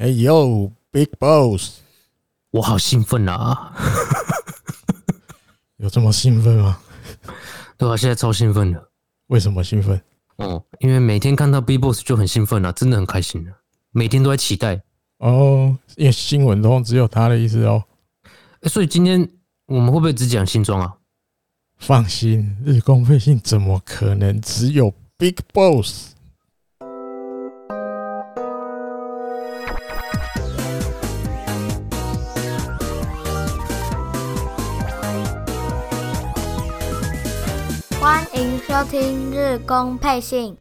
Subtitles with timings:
[0.00, 1.80] 哎呦，Big Boss，
[2.52, 3.70] 我好兴奋啊！
[5.76, 6.78] 有这么兴奋吗？
[7.76, 8.82] 对啊，现在超兴奋的。
[9.26, 10.00] 为什么兴奋？
[10.36, 13.52] 哦，因为每天看到 Big Boss 就很兴奋啊，真的很开心啊，
[13.90, 14.80] 每天都在期待。
[15.18, 17.84] 哦，因为新闻中只有他的意思哦。
[18.62, 19.28] 所以今天
[19.66, 20.96] 我们会不会只讲新装啊？
[21.76, 26.14] 放心，日工配信怎么可能只有 Big Boss？
[38.80, 40.56] 收听日工配信。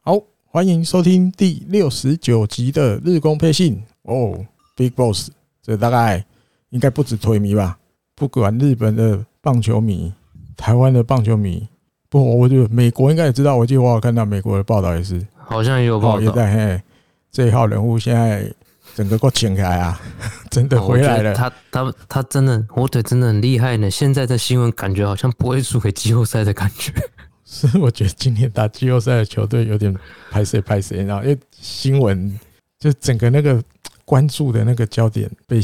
[0.00, 4.34] 好，欢迎收听第六十九集的日工配信哦。
[4.74, 5.28] Big Boss，
[5.60, 6.24] 这大概
[6.70, 7.78] 应该不止推迷吧？
[8.14, 10.10] 不管日本的棒球迷、
[10.56, 11.68] 台湾的棒球迷，
[12.08, 13.56] 不，我觉得美国应该也知道。
[13.56, 16.20] 我记得我有看到美国的报道也是，好像也有报道。
[16.22, 16.82] 也在嘿，
[17.30, 18.50] 这一号人物现在。
[18.94, 20.00] 整个给我请开啊！
[20.50, 21.34] 真的回来了。
[21.34, 23.90] 他他他真的火腿真的很厉害呢。
[23.90, 26.92] 现在的新闻感觉好像不会输给季后赛的感觉。
[27.44, 29.94] 所以我觉得今天打季后赛的球队有点
[30.30, 32.38] 拍谁拍谁，然后因为新闻
[32.78, 33.62] 就整个那个
[34.04, 35.60] 关注的那个焦点被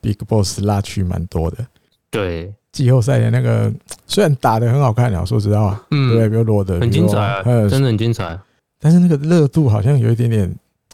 [0.00, 1.58] Big Boss 拉去蛮多的。
[2.10, 3.72] 对，季后赛的那个
[4.06, 8.38] 虽然打得很好看啊，说实话，嗯，对，比如罗德很精彩啊，真的很精彩。
[8.78, 10.52] 但是那个热度好像有一点点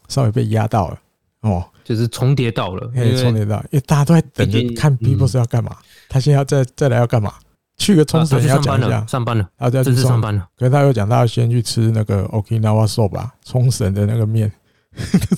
[0.08, 1.00] 稍微被压到了
[1.40, 1.64] 哦。
[1.88, 2.86] 就是重叠到了，
[3.18, 5.74] 重叠到，因为大家都在等着看 People 是要干嘛。
[6.06, 7.32] 他现在要再再来要干嘛？
[7.78, 10.46] 去个冲绳要讲一下，上班了，他要去上班了。
[10.58, 14.52] 可是他又讲他要先去吃那个 Okinawa soba 冲绳的那个面。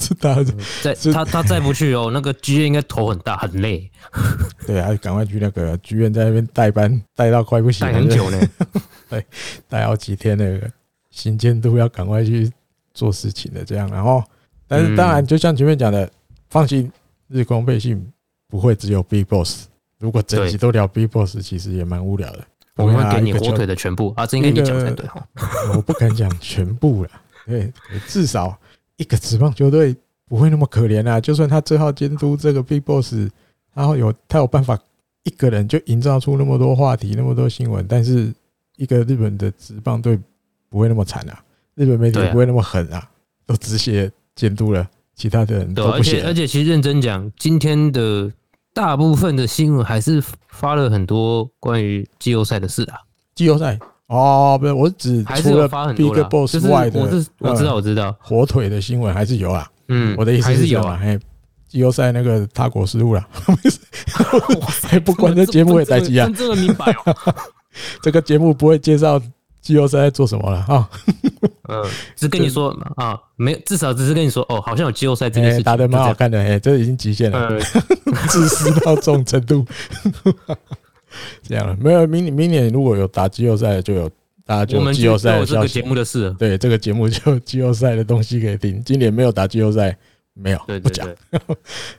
[0.01, 0.43] 知道
[0.83, 3.89] 再他他再不去哦，那个剧院应该头很大很累。
[4.67, 8.41] 对啊，赶快去那个剧院在那边代班，代到快不行，代很久呢。
[9.09, 9.25] 对，
[9.69, 10.69] 代好几天那个
[11.11, 12.51] 新监督要赶快去
[12.93, 13.89] 做事情的这样。
[13.89, 14.21] 然后，
[14.67, 16.11] 但是当然，就像前面讲的。
[16.51, 16.91] 放心，
[17.29, 18.13] 日光背信
[18.49, 19.67] 不会只有 Big Boss。
[20.01, 22.45] 如果整集都聊 Big Boss，其实也蛮无聊的。
[22.75, 25.07] 我们会给你火腿的全部啊，这应该你讲才对。
[25.75, 27.11] 我不敢讲全部了，
[27.47, 27.73] 对，
[28.09, 28.59] 至少
[28.97, 29.95] 一个职棒球队
[30.27, 31.21] 不会那么可怜啊。
[31.21, 33.15] 就算他最后监督这个 Big Boss，
[33.73, 34.77] 然后有他有办法
[35.23, 38.35] 一个人就营造出那么多话题、那么多新闻，但是
[38.77, 40.19] 一个日本的职棒队
[40.69, 43.09] 不会那么惨啊，日本媒体不会那么狠啊，
[43.47, 44.89] 都只写监督了。
[45.21, 48.33] 其他的人都不写，而且而且，其实认真讲，今天的
[48.73, 52.97] 大部分的新闻还是发了很多关于季后赛的事啊。
[53.35, 59.71] 季后赛哦，不是，我只除了 Big Boss 外的，我是我知道我知道火腿的新闻还是有啊。
[59.89, 60.99] 嗯，我的意思是有啊。
[61.03, 61.21] 哎，
[61.69, 63.23] 季后赛那个他国失误了，
[64.89, 66.27] 还 不管这节目也待机啊。
[66.35, 67.15] 这么明白哦。
[68.03, 69.21] 这个节目不会介绍。
[69.61, 70.59] 季后赛在做什么了？
[70.69, 70.91] 啊？
[71.69, 71.85] 嗯，
[72.17, 77.61] 只跟你说啊，没，至少只是跟你说哦，好像有季后赛这件事情，打得蛮好看的，哎，这已经极限了，
[78.29, 79.65] 自私到这种程度，
[81.47, 84.11] 这样了，没有明年明年如果有打季后赛，就有
[84.45, 88.83] 大家就季后赛这个节目的事，对，这个节目就季后赛的东西可以听。
[88.83, 89.97] 今年没有打季后赛，
[90.35, 91.09] 没有，不讲。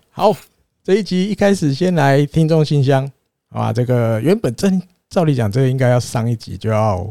[0.10, 0.36] 好，
[0.84, 3.10] 这一集一开始先来听众信箱，
[3.52, 7.10] 啊，这个原本正照理讲，这个应该要上一集就要。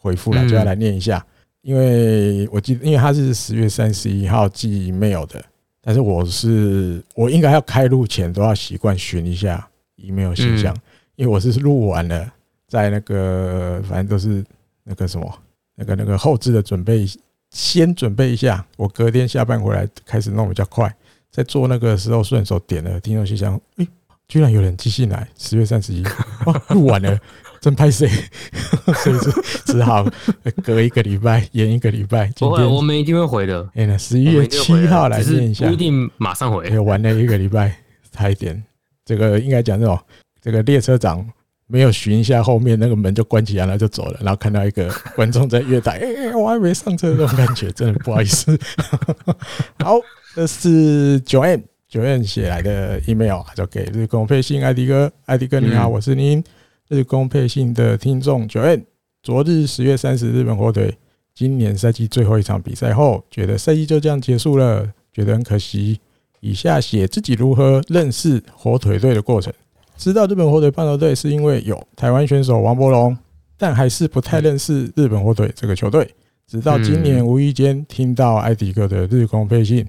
[0.00, 1.24] 回复了就要来念一下，
[1.60, 5.44] 因为我记得，因为他是十月三十一号寄 email 的，
[5.82, 10.74] 但是我是我应该要开录前都要习惯寻一下 email 信箱，
[11.16, 12.32] 因为我是录完了，
[12.66, 14.42] 在那个反正都是
[14.84, 15.38] 那个什么
[15.74, 17.06] 那个那个后置的准备，
[17.50, 20.90] 先准备一下，我隔天下班回来开始弄比较快，
[21.30, 23.86] 在做那个时候顺手点了听众信箱，诶，
[24.26, 26.02] 居然有人寄信来，十月三十一，
[26.46, 27.20] 哦，录完了。
[27.60, 28.08] 真拍谁？
[29.04, 29.32] 所以只
[29.72, 30.06] 只好
[30.62, 32.26] 隔一个礼拜，延一个礼拜。
[32.34, 33.68] 今天我们一定会回的。
[33.74, 36.78] 哎，那十一月七号来念一下，不一定马上回。
[36.78, 37.76] 玩了一个礼拜，
[38.10, 38.62] 差一点。
[39.04, 39.98] 这个应该讲这种，
[40.40, 41.24] 这个列车长
[41.66, 44.18] 没有巡一下后面那个门就关起来了，就走了。
[44.22, 48.58] 然后看到一个 观众在月台，哎，我还没上车，这种感觉 真的不好意思。
[49.84, 49.96] 好，
[50.34, 56.42] 这是九 M 九 M 写来的 email，就给日工配信艾迪哥，艾迪哥你好，我是您。
[56.90, 58.84] 日工配信的听众九 N，
[59.22, 60.92] 昨日十月三十日本火腿
[61.32, 66.00] 今年赛季最后一场比赛后，觉得赛季就这样结束了，觉得很可惜。
[66.40, 69.52] 以下写自己如何认识火腿队的过程。
[69.96, 73.16] 知道日本火腿棒球队是因为有台湾选手王柏融，
[73.56, 76.12] 但还是不太认识日本火腿这个球队。
[76.48, 79.86] 直到今年无意间听到艾迪哥的日工配信，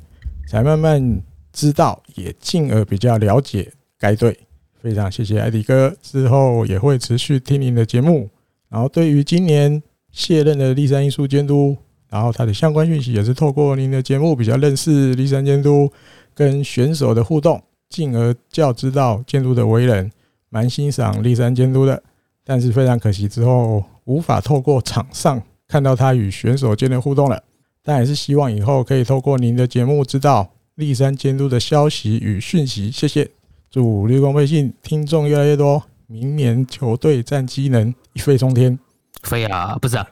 [0.48, 1.20] 才慢慢
[1.52, 4.38] 知道，也进而比较了解该队。
[4.82, 8.30] 非常谢谢艾迪哥，之后也会持续听您的节目。
[8.70, 9.82] 然后对于今年
[10.12, 11.78] 卸任的立山英树监督，
[12.10, 15.92] 然后他的相关讯息也是透过您的节目比较认识立山监督。
[16.34, 20.10] 跟选手的互动，进而较知道监督的为人，
[20.50, 22.02] 蛮欣赏立山监督的。
[22.46, 27.44] 但是非常可惜，之后无法透过场上看到他与选手间的互动了。
[27.84, 32.90] 但还是希望以后可以透过您的节目知道立山监督的消息与讯息。
[32.90, 33.30] 谢谢，
[33.72, 38.78] 祝绿光微信听众越来越多，明年球队战绩能一飞冲天。
[39.24, 40.06] 飞啊，不是啊，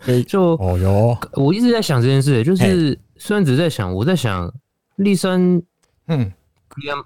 [0.00, 0.22] 飞。
[0.24, 4.50] 就哦哟，我一直在想这件事，就是虽然只是在想，我在想
[4.96, 5.62] 立山，
[6.06, 6.32] 嗯，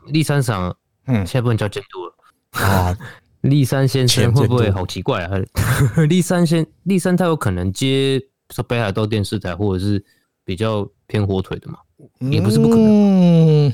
[0.07, 0.77] 立山赏，
[1.07, 2.65] 嗯，现在不能叫监督了。
[2.65, 2.97] 啊。
[3.43, 5.31] 立山先生会不会好奇怪啊？
[6.09, 8.21] 立山先立山他有可能接
[8.51, 10.05] 说北海道电视台，或者是
[10.45, 11.79] 比较偏火腿的嘛？
[12.19, 13.73] 也不是不可能，嗯，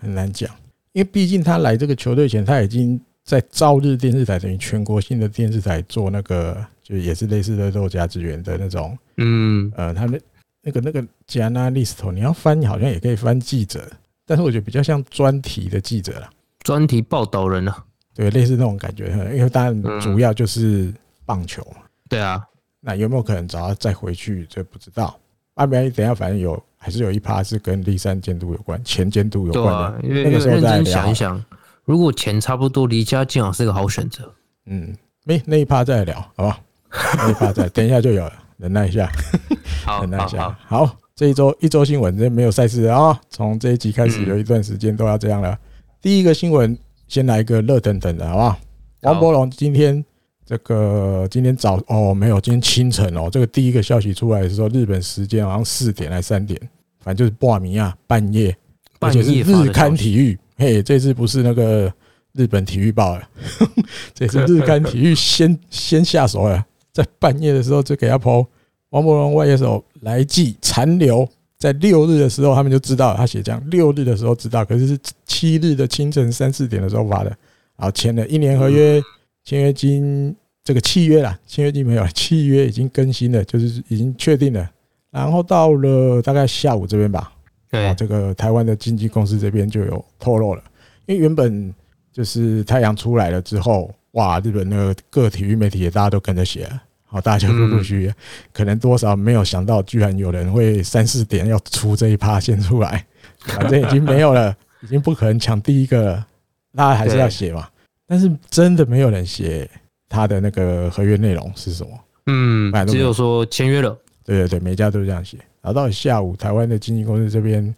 [0.00, 0.48] 很难讲，
[0.92, 10.20] 因为毕竟他来这个球队前，他已经在朝日电视台等于全国性的电视台做那个，就也是类似的肉夹子员的那种，嗯呃，他的
[10.62, 13.90] 那个那个 journalist，你要翻，好像也可以翻记者，
[14.26, 16.30] 但是我觉得比较像专题的记者啦，
[16.60, 17.84] 专题报道人啊。
[18.14, 20.92] 对，类似那种感觉，因为当然主要就是
[21.24, 21.82] 棒球嘛。
[22.10, 22.46] 对啊，
[22.78, 24.46] 那有没有可能找他再回去？
[24.50, 25.18] 这不知道。
[25.54, 30.00] 阿明，等下反正有，还是有一趴是跟立山监督有关，前监督有关的。
[30.02, 31.42] 因为那个时候再认真想一想，
[31.84, 34.28] 如果钱差不多，离家近好是个好选择。
[34.66, 34.92] 嗯，
[35.24, 36.58] 没那一趴再聊，好不好？
[37.16, 39.08] 那一趴再，等一下就有了，忍耐一下。
[39.86, 40.58] 好，忍耐一下。
[40.66, 43.20] 好，这一周一周新闻，这没有赛事啊。
[43.30, 45.56] 从这一集开始，有一段时间都要这样了。
[46.00, 46.76] 第一个新闻。
[47.08, 48.58] 先来一个热腾腾的，好不好？
[49.02, 50.02] 王柏融今天
[50.44, 56.60] 这个今天早哦没有，今天清晨哦，这个第一个消息出来的时候，日本时间好像四点还是三点，
[57.00, 58.56] 反正就是半夜啊，半夜，
[59.00, 61.92] 而且是日刊体育，嘿，这次不是那个
[62.32, 63.28] 日本体育报了，
[64.12, 68.46] 这次日刊体育先 先下手了，在半夜的时候就给他 po
[68.90, 71.28] 王柏融外野手来季残留。
[71.56, 73.62] 在六日的时候，他们就知道他写这样。
[73.70, 77.30] 六日的时候知道，可是是七日的清晨三四点的时候发的，
[77.76, 79.00] 然后签了一年合约，
[79.44, 80.34] 签约金
[80.64, 84.70] 这个契约啦，签约金没有，契约已经更新了，就是已经确定了。
[85.10, 87.32] 然后到了大概下午这边吧，
[87.70, 90.62] 对，这个台湾的经纪公司这边就有透露了，
[91.06, 91.74] 因为原本
[92.12, 96.68] 就是太阳出来了之后，哇，日本那个各体育媒体也大家都跟着写。
[97.04, 98.14] 好，大家陆陆续续，
[98.54, 103.04] 可能多少没有想到，居然有人会三四点要出这一趴先出来，
[103.40, 106.26] 反正已经没有了，已经不可能抢第一个了，
[106.74, 107.68] 大家还是要写嘛。
[108.12, 109.66] 但是真的没有人写
[110.06, 111.98] 他的那个合约内容是什么？
[112.26, 113.98] 嗯，只有说签约了。
[114.22, 115.38] 对对对，每家都是这样写。
[115.62, 117.74] 然后到下午，台湾的经纪公司这边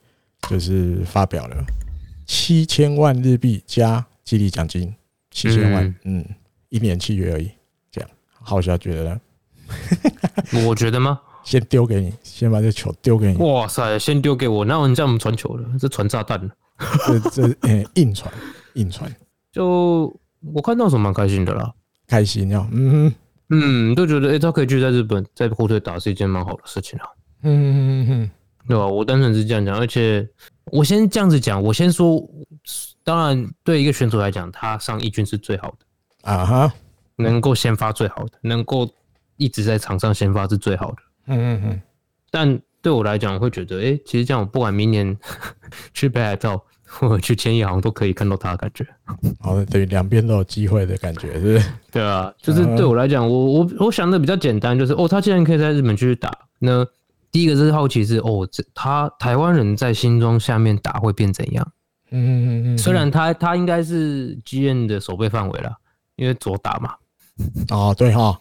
[0.49, 1.65] 就是发表了
[2.27, 4.93] 七千万日币加激励奖金，
[5.31, 6.25] 七千万，嗯，
[6.69, 7.49] 一年契约而已。
[7.93, 9.21] 这样好小觉得呢？
[10.67, 11.21] 我觉得吗？
[11.45, 13.39] 先丢给你，先把这球丢给你。
[13.39, 16.51] 哇塞，先丢给我，那我们叫我们传球了，这传炸弹了。
[17.07, 18.35] 这这欸、硬传
[18.73, 19.09] 硬传。
[19.53, 20.13] 就
[20.53, 21.73] 我看到什么蛮开心的啦，
[22.07, 23.13] 开心呀，嗯
[23.51, 27.07] 嗯，都觉得哎、欸，他可以去在日本在火腿打是一件蛮好的事情啊。
[27.43, 28.31] 嗯嗯嗯嗯，
[28.69, 28.87] 对吧？
[28.87, 30.29] 我单纯是这样讲，而且
[30.67, 32.23] 我先这样子讲，我先说，
[33.03, 36.73] 当然对一个选手来讲，他上一军是最好的啊哈。
[37.17, 38.91] 能够先发最好的，能够
[39.37, 40.97] 一直在场上先发是最好的。
[41.27, 41.83] 嗯嗯嗯。
[42.29, 45.17] 但对我来讲，我会觉得，哎、欸，其实这样，我不管明年
[45.95, 46.61] 去北海道
[46.99, 48.87] 或者去千叶，好像都可以看到他的感觉。
[49.41, 51.63] 好的，等于两边都有机会的感觉，是不是？
[51.91, 56.87] 对啊，就是对我来讲，我我我想的比较简单，就是哦，他既然可以在日本继续打，那
[57.31, 61.73] 第一个是好奇是哦，这他台湾人在新庄下面打会变怎样？
[62.11, 62.79] 嗯嗯嗯嗯。
[62.79, 65.73] 虽然他他应该是 G N 的守备范围了，
[66.17, 66.95] 因为左打嘛。
[67.71, 68.39] 哦，对哈，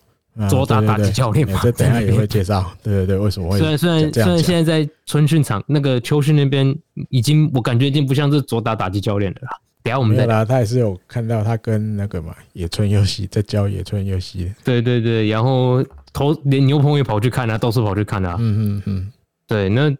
[0.50, 2.66] 左打打击教练嘛，这等下也会介绍。
[2.82, 3.60] 对对对，为什么会？
[3.60, 6.76] 虽然虽然虽然现在在春训场那个秋训那边，
[7.10, 9.50] 已经我感觉已经不像是左打打击教练了啦。
[9.84, 14.50] 等下我们再来，他也是有看到他跟那个嘛野村佑希在教野村佑希。
[14.64, 18.38] 对对对，然后头连牛棚也跑去看啊，到处跑去看啊。
[18.40, 19.12] 嗯嗯嗯，
[19.46, 19.94] 对，那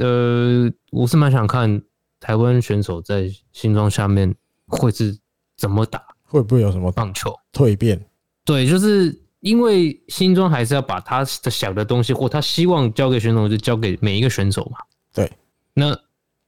[0.00, 1.82] 呃，我是蛮想看
[2.20, 4.32] 台湾选手在新装下面
[4.68, 5.18] 会是
[5.56, 8.00] 怎么打，会不会有什么棒球蜕变？
[8.44, 9.12] 对，就是
[9.46, 14.78] 因为新庄还是要把他的想的东西，或他希望交给选手，就交给每一个选手嘛。
[15.14, 15.30] 对，
[15.72, 15.96] 那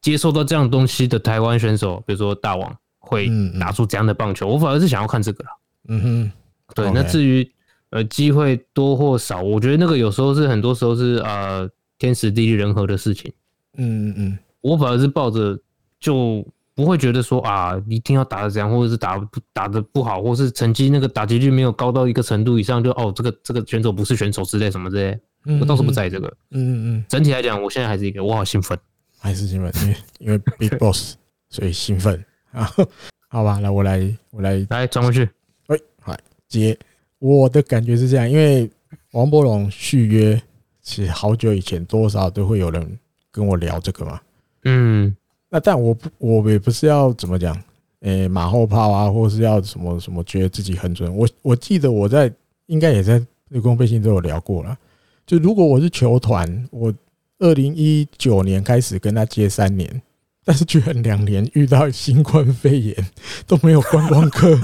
[0.00, 4.48] 接受到这样东西的台湾选手，比如说大王，会打出怎样的棒球？
[4.48, 5.50] 我反而是想要看这个了。
[5.90, 6.32] 嗯哼，
[6.74, 6.90] 对。
[6.90, 7.48] 那至于
[7.90, 13.32] 呃机会多或少，我觉得那个有时候是很多时候是呃天时地利人和的事情。
[13.76, 15.56] 嗯嗯嗯，我反而是抱着
[16.00, 16.44] 就。
[16.78, 26.28] 不会觉得说啊，一定要打的怎样，或者是打不打的不好，或是成绩那个打击率没有高到一个程度以上，就哦，这个这个选手不是选手之类什么之类，我倒是不在意这个。
[26.50, 27.04] 嗯嗯嗯。
[27.08, 28.78] 整体来讲，我现在还是一个我好兴奋，
[29.18, 31.16] 还是兴奋，因为因为 Big Boss，
[31.50, 32.70] 所以兴奋啊。
[33.28, 35.28] 好吧，那我来我来来转过去。
[35.66, 36.16] 喂，好
[36.46, 36.78] 接。
[37.18, 38.70] 我的感觉是这样，因为
[39.10, 40.40] 王柏融续约，
[40.80, 42.98] 其实好久以前多少都会有人
[43.32, 44.20] 跟我聊这个嘛。
[44.64, 45.16] 嗯，
[45.48, 47.54] 那但我不，我也不是要怎么讲，
[48.00, 51.14] 诶、欸，马后炮啊，或是要什么什么，觉得自己很准。
[51.14, 52.32] 我我记得我在
[52.66, 54.76] 应该也在日光背心都有聊过了。
[55.26, 56.92] 就如果我是球团，我
[57.38, 60.02] 二零一九年开始跟他接三年，
[60.44, 62.96] 但是居然两年遇到新冠肺炎
[63.46, 64.58] 都没有观光客，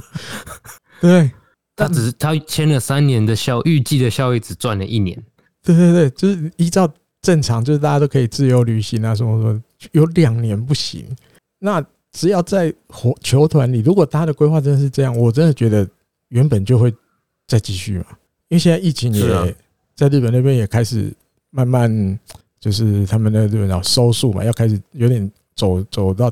[1.00, 1.30] 对。
[1.76, 5.20] 他只是他签了三年的效，预计的效益只赚了一年。
[5.60, 6.88] 对对对，就是依照
[7.20, 9.60] 正常，就是大家都可以自由旅行啊，什么什么，
[9.92, 11.04] 有两年不行。
[11.58, 15.88] 那只要在球球团里，如果他的规划真的是这样，我真的觉得
[16.28, 16.94] 原本就会
[17.46, 18.06] 再继续嘛。
[18.48, 19.56] 因为现在疫情也
[19.94, 21.12] 在日本那边也开始
[21.50, 22.18] 慢慢，
[22.60, 26.30] 就是他们的日本要收束嘛，要开始有点走走到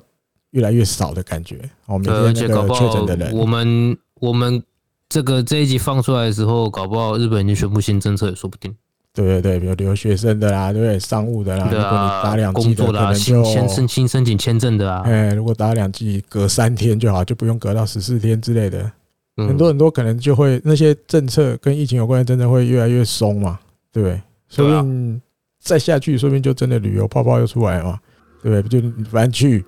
[0.50, 1.60] 越来越少的感觉。
[1.86, 4.62] 哦，每天那个确诊的人，我们我们。
[5.08, 8.74] 这个这一集放出来的时候，搞不好日本已经宣布新政策也说不定。
[9.14, 10.98] 对对对，比如留学生的啦，对不对？
[10.98, 15.02] 商务的啦，如果你打两剂的，可能就先申请申请签证的啊。
[15.04, 18.90] 哎，如果打两季，隔三天就好，就不用隔到十四天之类的。
[19.36, 23.58] 很多很多可能就会那些政策跟疫情有关的，真的会越来越松嘛，
[23.92, 24.20] 对不对？
[24.48, 25.20] 说不定
[25.60, 27.98] 再下去，说不定就真的旅游泡泡又出来了嘛，
[28.42, 28.80] 对不对？
[28.80, 29.64] 就反正去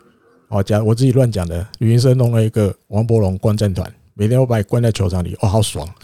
[0.48, 3.90] 哦，讲我自己乱讲的，旅行社弄了一个王柏融观战团。
[4.14, 5.86] 每天我把你关在球场里，哦，好爽！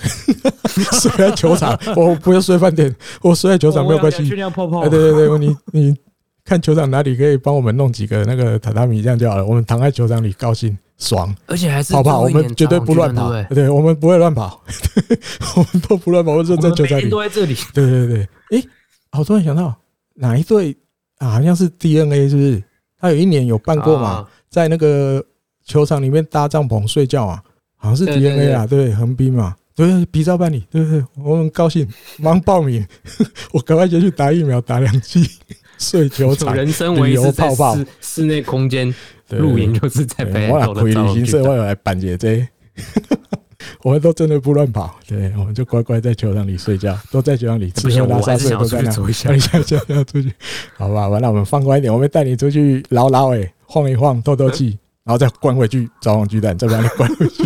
[0.68, 4.18] 睡在球场，我不要睡饭店，我睡在球场没有关系。
[4.24, 5.96] 哎，对对对，你你
[6.44, 9.46] 看球场哪里可以帮我们弄几个那个榻榻米，这样就好了。
[9.46, 13.30] 我们躺在球场里高兴爽，而且还是跑跑，我们绝对不乱跑。
[13.44, 14.60] 对，我们不会乱跑，
[15.56, 17.08] 我们都不乱跑，我们在球场里。
[17.08, 17.54] 都在这里。
[17.72, 18.64] 对对对，哎，
[19.18, 19.72] 我突然想到
[20.14, 20.76] 哪一队
[21.18, 21.30] 啊？
[21.30, 22.62] 好像是 DNA，是不是？
[22.98, 25.24] 他有一年有办过嘛，在那个
[25.64, 27.42] 球场里面搭帐篷睡觉啊。
[27.82, 32.86] 好像是 DNA 啊，对，横滨嘛，对，比照办理，对对，我很高兴，忙报名，
[33.52, 35.26] 我赶快就去打疫苗，打两剂，
[35.78, 38.94] 睡球场，人生唯一是泡泡室内空间
[39.30, 42.46] 露营，就是在北海道的旅行社，我有来办这这，
[43.82, 50.30] 我们都真的不乱跑，对，我们就乖乖在球场里睡觉，都在球场里吃喝拉撒睡都在那，一下一下要出去，
[50.76, 54.78] 好吧，完了我们放宽一点，我们带你出去捞捞诶，晃一晃透透气。
[55.10, 57.42] 然后再关回去，找黄巨蛋，再把你关 回去。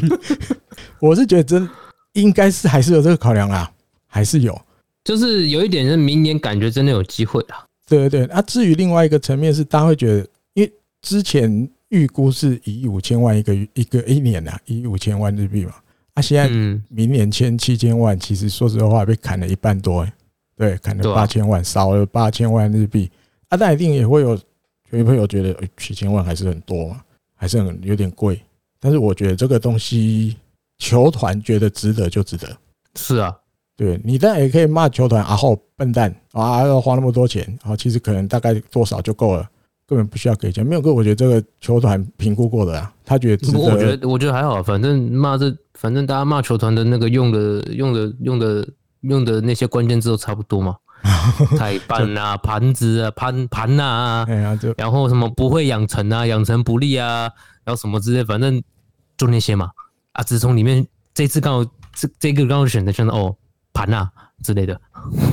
[1.00, 1.66] 我是觉得真
[2.12, 3.72] 应该是还是有这个考量啦，
[4.06, 4.60] 还是有，
[5.02, 7.64] 就是有一点是明年感觉真的有机会啦。
[7.88, 15.72] 对对对，啊，至于另外一个层面是，大家会觉得，因为之前预估是一亿五千万一个一个一年啊，一亿五千万日币嘛，
[16.12, 16.46] 啊，现在
[16.90, 20.12] 明年签七千万，其实说实话被砍了一半多，欸，
[20.58, 23.10] 对，砍了八千万，少了八千万日币，
[23.48, 24.38] 啊，但一定也会有
[24.90, 27.00] 有朋友觉得，七千万还是很多嘛。
[27.44, 28.40] 还是很有点贵，
[28.80, 30.34] 但是我觉得这个东西
[30.78, 32.48] 球团觉得值得就值得。
[32.96, 33.36] 是啊，
[33.76, 39.46] 对你当然也可以骂球团啊，好笨蛋啊，要花那么多钱啊，其实可能大概多少就够了，
[39.86, 40.66] 根本不需要给钱。
[40.66, 43.58] 没有个，我觉得这个球团评估过的啊，他觉得值得。
[43.58, 48.66] 我觉得我觉得还好，反正骂这，反正大家骂球团的那个用的用的用的
[49.02, 50.74] 用的那些关键字都差不多嘛。
[51.58, 54.26] 台板啊，盘子啊，盘盘啊，
[54.76, 57.30] 然后什么不会养成啊，养成不利啊，
[57.62, 58.62] 然后什么之类，反正
[59.18, 59.70] 就那些嘛。
[60.12, 63.36] 啊，只是从里面这次刚好这这个刚好选的选的哦
[63.74, 64.10] 盘啊
[64.42, 64.80] 之类的。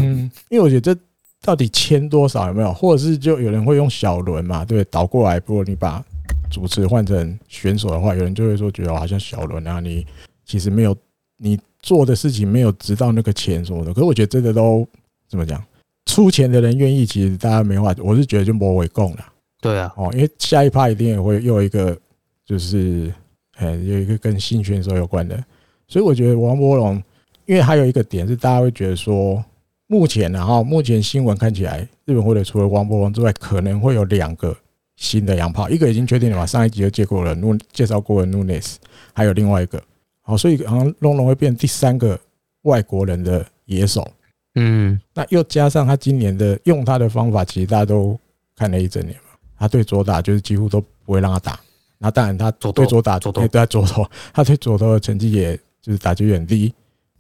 [0.02, 1.02] 嗯，因为我觉得这
[1.42, 6.04] 到底签多少有没有，或者是就有人会用小轮嘛，对，倒过来，不过你把
[6.52, 10.06] 主持换成选手的话，有人就会说觉得好像小轮啊，你
[10.46, 10.94] 其实没有
[11.38, 13.94] 你做的事情没有值到那个钱什么的。
[13.94, 14.86] 可是我觉得这个都。
[15.32, 15.64] 怎么讲？
[16.08, 17.96] 出钱的人愿意，其实大家没话。
[18.00, 19.26] 我是觉得就莫为共了。
[19.62, 21.98] 对啊，哦，因为下一趴一定也会又一个，
[22.46, 23.14] 就是
[23.56, 25.42] 呃，有一个跟新选手有关的。
[25.88, 27.02] 所以我觉得王柏龙，
[27.46, 29.42] 因为还有一个点是，大家会觉得说，
[29.88, 34.54] 目前然后目前新闻看起来，日本或者除了王柏龙之外，可能会有两个
[34.98, 38.76] 新的洋炮，一个已经确定了嘛，上一集就介过了，努介绍过了 Nunes，
[39.14, 39.82] 还有另外一个，
[40.24, 42.20] 好，所以好像龙龙会变第三个
[42.64, 44.06] 外国人的野手。
[44.56, 48.20] 嗯，那又加上他今年的用他的方法，其实大家都
[48.56, 49.38] 看了一整年嘛。
[49.58, 51.60] 他对左打就是几乎都不会让他打，
[52.00, 56.74] 那当然他对左打左，对对左投， 他对左投的成绩也就是打击很低。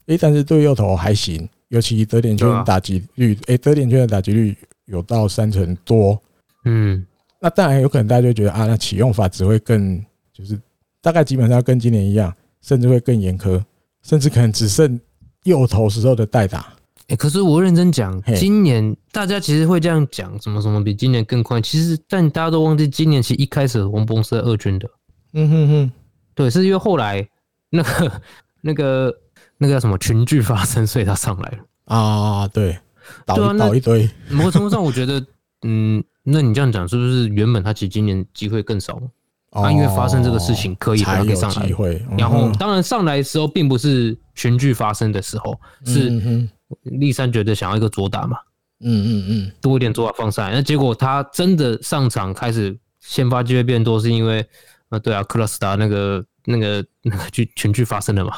[0.07, 6.19] 诶，但是对右投还行，尤其得点圈打击率，诶，得点圈的打击率有到三成多。
[6.65, 7.05] 嗯，
[7.39, 10.59] 那当然有可能大家就觉得啊，那启用法只会更就是
[10.99, 13.63] 大概基本上跟今年一样，甚至会更严苛，
[14.01, 14.99] 甚至可能只剩
[15.43, 16.73] 右投时候的代打。
[17.07, 21.59] 哎，可是我认真讲，今年大家其实会这样讲，什么什么比今年更快。
[21.59, 24.89] 其实，但大家都忘记，今年其实一开始王博是二军的。
[25.33, 25.91] 嗯哼哼，
[26.33, 27.27] 对，是因为后来
[27.69, 28.21] 那个
[28.61, 29.13] 那个
[29.57, 32.47] 那个叫什么群聚发生，所以他上来了啊。
[32.47, 32.77] 对，
[33.25, 34.09] 倒一倒一堆。
[34.29, 35.21] 某个程度上，我觉得，
[35.67, 39.01] 嗯，那你这样讲，是不是原本他其实今年机会更少？
[39.49, 41.69] 啊，因为发生这个事情，可以才可以上来。
[42.17, 46.49] 然后，当然上来的时候，并不是群聚发生的时候，是。
[46.83, 48.37] 立三觉得想要一个左打嘛，
[48.79, 54.45] 嗯嗯嗯，多一点左打放上来，那结果他真的上场开始先发机会变多，是因为
[54.89, 58.33] 啊，对啊，克拉斯达那个那个那个剧全剧发生了嘛，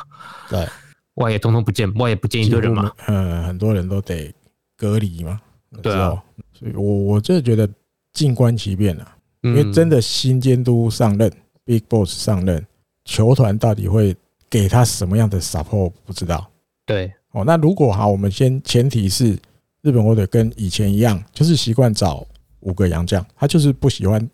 [0.49, 0.67] 对，
[1.15, 4.33] 外野通通不见，外野不见一堆人嘛，嗯，很多人都得
[4.77, 5.39] 隔离嘛，
[5.81, 6.21] 对啊，
[6.51, 7.69] 所以我我就觉得
[8.13, 11.31] 静观其变啊，因为真的新监督上任
[11.65, 12.65] ，Big Boss 上任，
[13.05, 14.15] 球团到底会
[14.49, 16.49] 给他什么样的 support 不知道，
[16.85, 17.11] 对。
[17.33, 19.37] 哦，那如果哈，我们先前提是
[19.81, 22.25] 日本火腿跟以前一样，就是习惯找
[22.61, 24.29] 五个洋将，他就是不喜欢，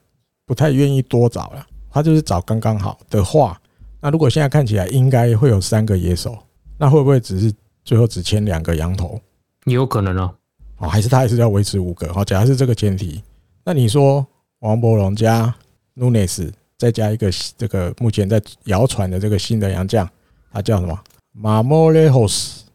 [0.45, 3.59] 不太愿意多找了，他就是找刚刚好的话，
[4.01, 6.37] 那如果现在看起来应该会有三个野手，
[6.77, 7.53] 那会不会只是
[7.85, 9.19] 最后只签两个羊头？
[9.65, 10.35] 也有可能哦。
[10.77, 12.13] 哦，还是他还是要维持五个？
[12.13, 13.23] 好，假如是这个前提，
[13.63, 14.25] 那你说
[14.59, 15.55] 王伯龙加
[15.93, 20.09] 努内斯，再加一个这个目前在谣传的这个新的洋将，
[20.51, 20.99] 他叫什么？
[21.31, 22.65] 马莫雷霍斯。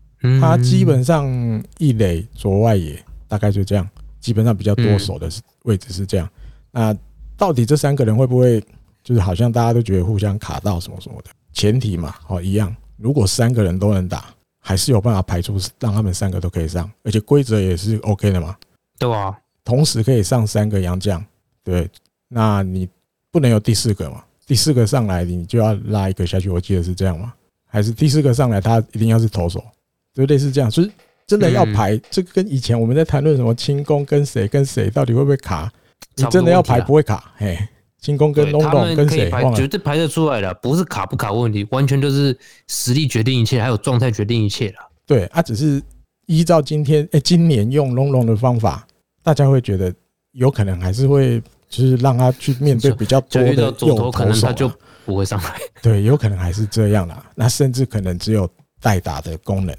[0.41, 1.27] 他基本上
[1.79, 3.89] 一垒左外野大概就这样，
[4.21, 5.29] 基本上比较多手的
[5.65, 6.29] 位置是这样。
[6.71, 6.97] 那
[7.37, 8.63] 到底这三个人会不会
[9.03, 11.31] 就是好像大家都觉得互相卡到什么什么的？
[11.53, 12.75] 前提嘛，哦一样。
[12.97, 14.25] 如果三个人都能打，
[14.61, 18.57] 还是有办法排除让他们三个都可以上，而且规则也是 OK 的嘛。
[18.99, 21.25] 对啊，同时可以上三个洋将，
[21.63, 21.91] 对。
[22.29, 22.89] 那你
[23.31, 24.25] 不能有第四个嘛？
[24.47, 27.35] 第四个上来你就要拉一个下去，我记得是这样吗？
[27.67, 29.63] 还是第四个上来他一定要是投手？
[30.15, 30.91] 就类似这样，所以
[31.27, 35.71] 真的要排，这个跟以前我们在谈论什么轻功跟谁跟谁到底会不会卡？
[36.17, 37.59] 你真的要排不会卡，嘿，
[38.01, 44.75] 轻功跟龙龙跟谁，绝对排得出来的，不是卡不卡问题，完全就是实力决定一切，还有状态决定一切了。
[45.07, 45.83] 对，他只是
[46.27, 48.87] 依照今天哎，今年用龙龙的方法，
[49.23, 49.93] 大家会觉得
[50.33, 54.71] 有可能还是会就是让他去面对比较多的右投，可能他就
[55.05, 55.59] 不会上来。
[55.83, 58.49] 对，有可能还是这样啦，那甚至可能只有
[58.81, 59.75] 代打的功能。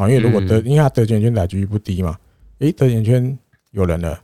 [0.00, 2.16] 啊，因为如果德，因为他得点圈打击率不低嘛，
[2.60, 3.38] 诶，得点圈
[3.72, 4.18] 有人了，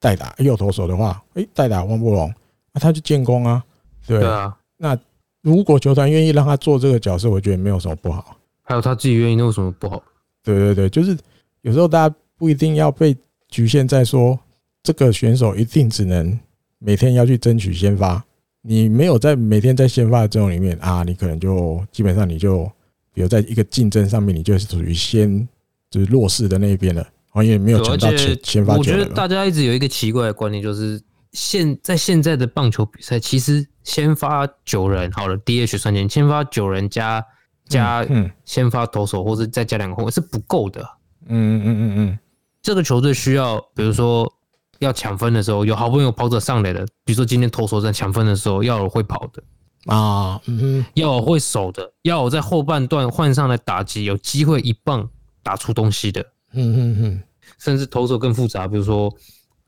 [0.00, 2.34] 代打右投手的话，诶，代打王柏融，
[2.72, 3.64] 那他就建功啊，
[4.04, 4.56] 对啊。
[4.76, 4.98] 那
[5.42, 8.36] 如果球团愿意让他做这个角色，我觉得没有什么不好。
[8.62, 10.02] 还有他自己愿意，那有什么不好？
[10.42, 11.16] 对对对，就是
[11.60, 13.16] 有时候大家不一定要被
[13.48, 14.36] 局限在说
[14.82, 16.36] 这个选手一定只能
[16.80, 18.24] 每天要去争取先发，
[18.62, 22.68] 你没有在每天在先发的阵容里面啊，你可能就基本上你就。
[23.12, 25.48] 比如在一个竞争上面，你就是属于先
[25.90, 28.76] 就是弱势的那一边了，好像也没有抢到前先发。
[28.76, 31.00] 我觉得大家一直有一个奇怪的观念，就是
[31.32, 37.24] 现在现在的棒球比赛，其实先发九人好了，DH 算进，先发九人加
[37.68, 38.06] 加
[38.44, 40.80] 先发投手，或者再加两个后卫是不够的。
[41.26, 42.18] 嗯嗯嗯嗯，
[42.62, 44.32] 这个球队需要，比如说
[44.78, 49.42] 要抢分的时候，有好不容易有跑者上来的，比如说今天投手在抢分的时候，要有会跑的。
[49.86, 55.08] 啊，嗯哼，要有会守的，要有在后半段换上来打击，有机会一棒
[55.42, 57.22] 打出东西的，嗯哼哼，
[57.58, 59.10] 甚至投手更复杂，比如说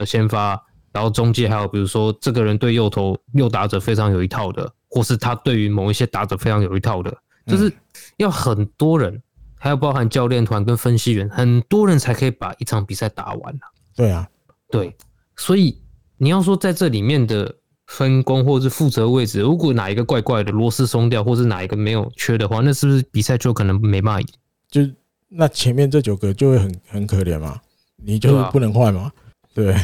[0.04, 7.72] 先发，然后中介，还有比如说这个人对右投右打者非常有一套的，或是他对于某一些打者非常有一套的，就是
[8.18, 9.22] 要很多人，
[9.58, 13.58] 还要包含教练团跟分析员，很多人才可以把一场比赛打完。
[13.96, 14.28] 对啊，
[14.70, 14.94] 对，
[15.36, 15.80] 所以
[16.18, 17.56] 你要说在这里面的。
[17.92, 24.26] 分工或者是负责位置，如果哪一个怪怪的螺丝松掉，或是哪一个没有缺的话，那是不是比赛就可能没办法赢？
[24.70, 24.80] 就
[25.28, 27.60] 那前面这九个就会很很可怜嘛？
[28.02, 29.12] 你就不能换嘛？
[29.52, 29.76] 对，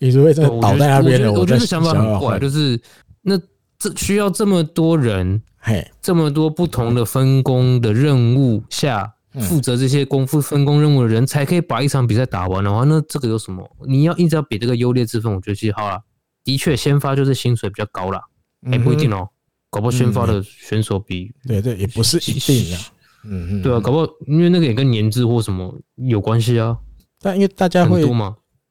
[0.00, 1.32] 你是会真的倒在那边的。
[1.32, 2.78] 我觉得想法很怪，就是
[3.22, 3.38] 那
[3.78, 13.70] 这需要这么多人，嘿，这么多不同的分工的任务下，负责这些功夫分工任务的人才可以把一场比赛打完的话，那这个有什么？
[13.86, 16.00] 你要一直要比这个优劣之分，我觉得其实好了。
[16.44, 18.20] 的确，先发就是薪水比较高啦，
[18.70, 19.28] 也不一定哦。
[19.70, 22.78] 搞不好先发的选手比对对，也不是一定的。
[23.24, 26.78] 嗯嗯，对啊，搞不好因为那个也跟年资或什么有关系啊。
[27.20, 28.04] 但因为大家会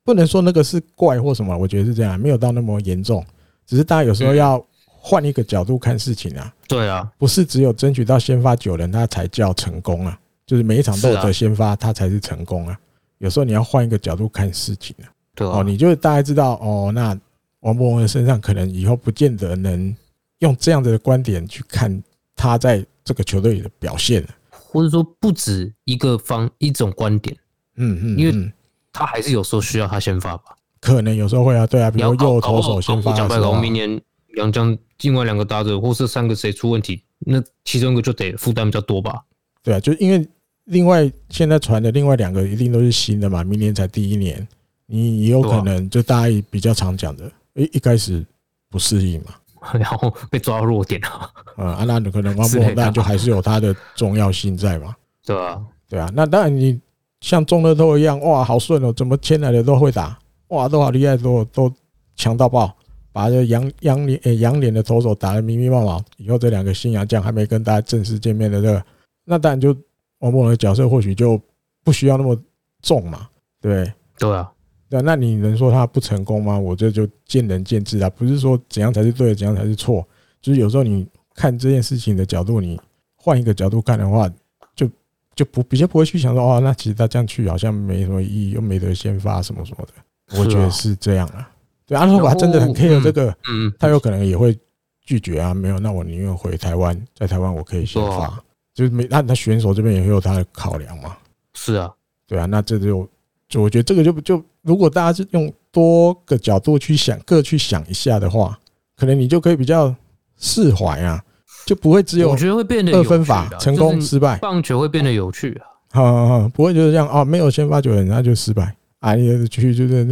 [0.05, 3.25] 不能说那个是怪或什么，我觉得是这样，没有到那么严重。
[3.65, 6.53] 只是大家有时候要换一个角度看事情啊。
[6.67, 10.17] 对啊，不是只有争取到先发九人，他才叫成功啊。
[10.45, 12.79] 就是每一场都有得先发，他才是成功啊。
[13.17, 15.12] 有时候你要换一个角度看事情啊。
[15.36, 17.19] 对哦，你就大概知道哦，那。
[17.63, 19.93] 王博文的身上，可能以后不见得能
[20.39, 22.02] 用这样的观点去看
[22.36, 27.36] 他在这个球队里的表现，或者说不止一个方一种观点。
[27.76, 28.52] 嗯嗯，因为
[28.91, 30.56] 他还是有时候需要他先发吧？
[30.80, 33.99] 可能有时候会啊，对啊，比如右投手先发讲白了，明年
[34.34, 39.23] 两将另外两个打者或是三个谁出问题，那其中一个就得负担比较多吧？
[39.63, 40.28] 对啊，就因为
[40.65, 44.45] 另外现在传的另外两个一定都是新的嘛，明年才第一年，
[44.86, 48.25] 你也有可能就大家比较常讲的，诶，一开始
[48.69, 49.33] 不适应嘛，
[49.73, 51.07] 然后被抓到弱点了，
[51.55, 56.79] 啊，那可能王柏融就还是有它的重要性在嘛， 对啊，对啊，那当然你
[57.21, 60.17] 像中乐透一样，哇，好顺哦，怎么签来的都会打。
[60.49, 61.73] 哇，都好厉害，都都
[62.15, 62.71] 强到爆，
[63.11, 65.99] 把这杨杨脸诶洋脸的投手打得密密麻麻。
[66.17, 68.85] 以后这两个新洋将还没跟大家正式见面的这个，
[69.25, 69.75] 那当然就
[70.19, 71.41] 王博文的角色或许就
[71.83, 72.37] 不需要那么
[72.83, 73.27] 重嘛，
[73.61, 73.93] 对对？
[74.19, 74.51] 对啊，
[74.93, 76.56] 对，那你能说他不成功吗？
[76.56, 80.08] 我这就见仁见智啊，不是说怎样才是对，怎样才是错，
[80.39, 81.03] 就是有时候你
[81.34, 82.79] 看这件事情的角度，你
[83.15, 84.29] 换一个角度看的话，
[84.75, 84.88] 就
[85.34, 90.38] 就不比较不会去想说，哦，那其实他这样去好像没什么意义，又没得先发什么什么的。
[90.39, 91.49] 我觉得是这样啊，
[91.88, 94.56] 对啊，如果他真的很 care 这个，嗯，他有可能也会
[95.01, 95.56] 拒绝啊。
[95.56, 98.39] 没有，那我宁愿回台湾，在台湾我可以先发，
[98.75, 101.17] 就是没那他选手这边也会有他的考量嘛。
[101.56, 101.91] 是啊，
[102.27, 103.10] 对啊，那这就
[103.53, 108.57] 就我觉得这个就就如果大家是用多个角度去想，各去想一下的话，
[108.97, 109.93] 可能你就可以比较
[110.39, 111.23] 释怀啊，
[111.63, 115.69] 就不会只有我觉得会变得二分法，成功失败，棒球会变得有趣啊。
[115.91, 118.75] 好好好，不会就是这样啊，没有先发球人那就失败。
[119.01, 120.11] 啊，你去就是，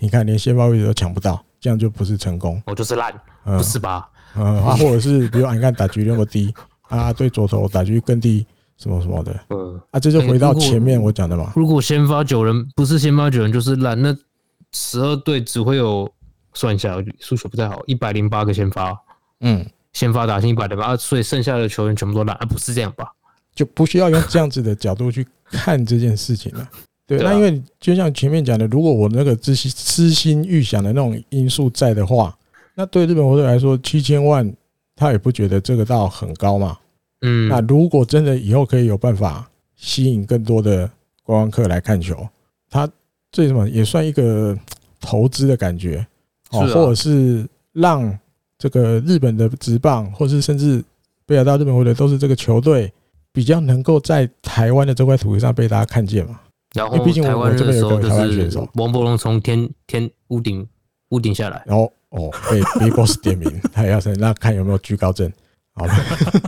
[0.00, 2.62] 你看连先发位置都抢不到，这样就不是成功。
[2.66, 3.10] 我就是烂，
[3.42, 4.06] 不是吧？
[4.36, 6.52] 嗯，啊，或者是比如你看打局那么低，
[6.82, 8.44] 啊，对左投打局更低，
[8.82, 9.32] 什么什么的。
[9.50, 11.52] 嗯，啊，这就回到前面我讲的嘛。
[11.54, 14.16] 如果先发九人不是先发九人就是烂，那
[14.72, 16.10] 十二队只会有
[16.52, 18.92] 算一下数学不太好，一百零八个先发。
[19.40, 23.06] 嗯，先发打进一百零八，所以剩下的球员全部都烂，啊，不是这样吧？
[23.54, 26.68] 就不需要用这样子的角度去看这件事情了。
[27.06, 32.36] 对，那因为就像前面讲的，如果我那个之心痴心预想的那种因素在的话，
[32.74, 34.50] 那对日本球队来说，七千万
[34.96, 36.78] 他也不觉得这个到很高嘛。
[37.22, 40.86] 嗯，那如果真的以后可以有办法吸引更多的
[41.22, 42.28] 观光客来看球，
[42.70, 42.88] 他
[43.30, 44.56] 最什么也算一个
[45.00, 46.06] 投资的感觉
[46.50, 48.18] 哦，或者是让
[48.58, 50.84] 这个日本的职棒，或是甚至
[51.24, 52.92] 北海道日本或者都是这个球队
[53.32, 56.38] 比较能够在台湾的这块土地上被大家看见嘛。
[56.74, 58.68] 然后，毕竟台湾这边有个台湾选手。
[58.74, 60.66] 王柏融从天天屋顶
[61.10, 65.30] 屋顶下来，然后哦被 BIGBOSS 点名，他也要说那看有没有居高症，
[65.74, 65.94] 好了，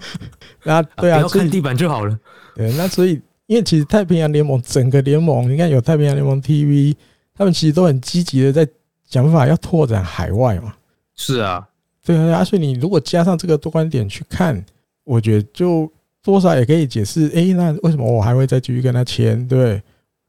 [0.64, 2.18] 那 对啊，不要看地板就好了。
[2.54, 6.94] 对，那所以因为其实太平洋联盟整个联盟，你看有太平洋联盟 TV，
[7.34, 8.66] 他们其实都很积极的在
[9.08, 10.74] 想办法要拓展海外嘛。
[11.14, 11.66] 是啊，
[12.04, 14.64] 对啊，所以你如果加上这个多观点去看，
[15.04, 15.90] 我觉得就
[16.22, 19.46] 多少也可以解释，哎，那为什么我还会再继续跟他签？
[19.46, 19.80] 对。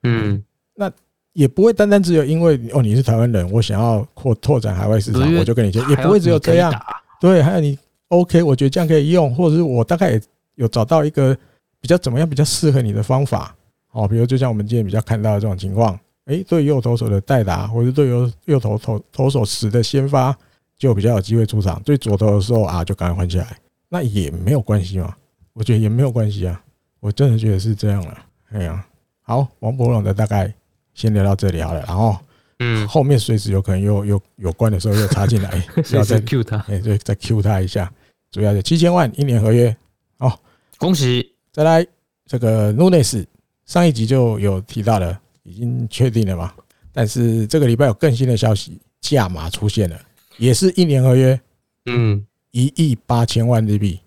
[0.04, 0.44] 嗯，
[0.76, 0.92] 那
[1.34, 6.72] 也不会单单只有因为哦你是台湾人，我想要扩拓展海外市场，我就跟你签，也不会只有这样。
[7.20, 7.78] 对，还有你
[8.10, 10.20] OK，我觉得这样可以用，或者是我大概
[10.56, 11.36] 有找到一个
[11.80, 13.56] 比较怎么样比较适合你的方法。
[13.92, 20.38] 哦，比如就像我们今天比较看到的这种情况，哎，对右投手的代打，或者对右右投投投手时的先发，
[20.78, 21.82] 就比较有机会出场。
[21.84, 23.58] 对左投的时候啊，就赶快换下来，
[23.90, 25.16] 那也没有关系嘛。
[25.54, 26.62] 我觉得也没有关系啊，
[27.00, 28.18] 我真的觉得是这样了。
[28.52, 28.86] 哎呀。
[29.28, 30.54] 好，王柏融的大概
[30.94, 32.16] 先聊到这里好了，然后
[32.60, 37.92] 嗯，后面随时有可能又又有关的时候又插进来， 要再 Q 他，哎，对，再 Q 他一下，
[38.32, 39.76] 主要是七千万一年合约，
[40.20, 40.32] 哦，
[40.78, 41.34] 恭喜！
[41.52, 41.86] 再来
[42.26, 43.26] 这个 Nunes，
[43.66, 46.54] 上一集就有提到了，已经确定了嘛？
[46.94, 50.00] 但是这个礼拜有更新的消息，价码出现了，
[50.38, 51.40] 也是一年合约，
[51.88, 54.00] 嗯，一亿八千万日币，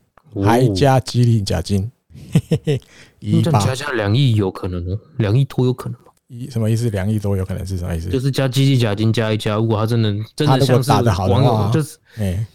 [0.43, 1.91] 还加激励奖金。
[2.33, 2.81] 嘿嘿嘿，
[3.21, 6.01] 一加加两亿有可能哦，两亿多有可能。
[6.01, 6.08] 吗？
[6.29, 6.89] 一什么意思？
[6.91, 8.09] 两亿多有可能是什么意思？
[8.09, 12.47] 就是加基地奖金加一加，如果他真的真的像是网友，就是哎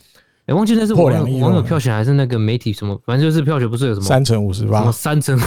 [0.45, 5.37] 哎，忘记那是网友网友票选还是那个媒体什么，反正就是票选不是有什么三成五十八，三成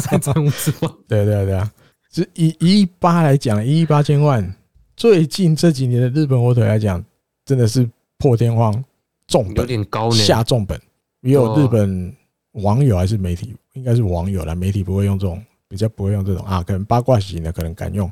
[0.00, 1.70] 三成五十八，对对对啊，
[2.12, 4.54] 是以一亿八来讲，一亿八千万，
[4.96, 7.04] 最近这几年的日本火腿来讲，
[7.44, 7.88] 真的是
[8.18, 8.72] 破天荒
[9.26, 10.80] 重本，有点高，下重本，
[11.22, 12.14] 也有日本。
[12.54, 14.56] 网友还是媒体，应该是网友啦。
[14.56, 15.40] 媒体不会用这种，
[15.70, 16.62] 比较不会用这种啊。
[16.62, 18.10] 可能八卦型的可能敢用。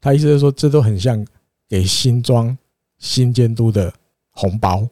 [0.00, 1.22] 他意思是说，这都很像
[1.68, 2.56] 给新装
[2.96, 3.92] 新监督的
[4.30, 4.88] 红包，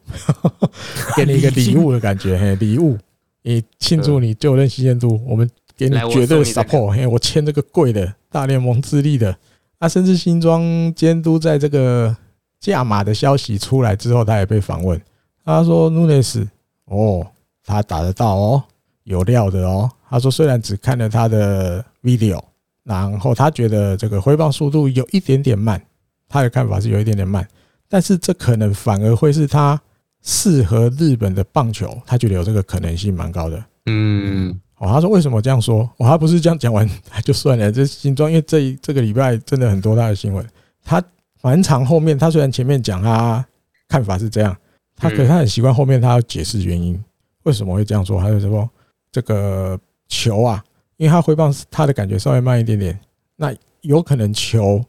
[1.17, 2.37] 给你一个礼物的感觉。
[2.37, 2.95] 嘿，礼物，
[3.41, 6.91] 你庆祝你就任新监督，我们给你绝对 support。
[6.91, 9.35] 嘿，我签这个贵的大联盟资历的
[9.79, 10.61] 啊，甚至新装
[10.93, 12.15] 监督在这个
[12.59, 15.01] 价码的消息出来之后，他也被访问，
[15.43, 16.45] 他说：“Nunes，
[16.85, 17.25] 哦，
[17.63, 18.63] 他打得到哦。”
[19.05, 22.41] 有料的哦，他说虽然只看了他的 video
[22.83, 25.79] 然后他觉得这个挥棒速度有一点点慢，
[26.27, 27.47] 他的看法是有一点点慢，
[27.87, 29.79] 但是这可能反而会是他
[30.23, 33.63] 适合日本的棒球，他觉得有这个可能性蛮高的。
[33.85, 35.81] 嗯，哦，他说为什么这样说？
[35.97, 36.89] 哦，他不是这样讲完
[37.23, 40.45] 就算了，这新装因为这这个礼拜真的很多他的新闻，
[40.83, 41.03] 他
[41.41, 43.45] 蛮长后面，他虽然前面讲他
[43.87, 44.55] 看法是这样，
[44.95, 47.01] 他可是他很习惯后面他要解释原因，
[47.43, 48.19] 为什么会这样说？
[48.19, 48.69] 还有什么
[49.11, 50.61] 这个球啊？
[50.97, 52.99] 因为他挥棒，他的感觉稍微慢一点点，
[53.37, 54.83] 那有可能球，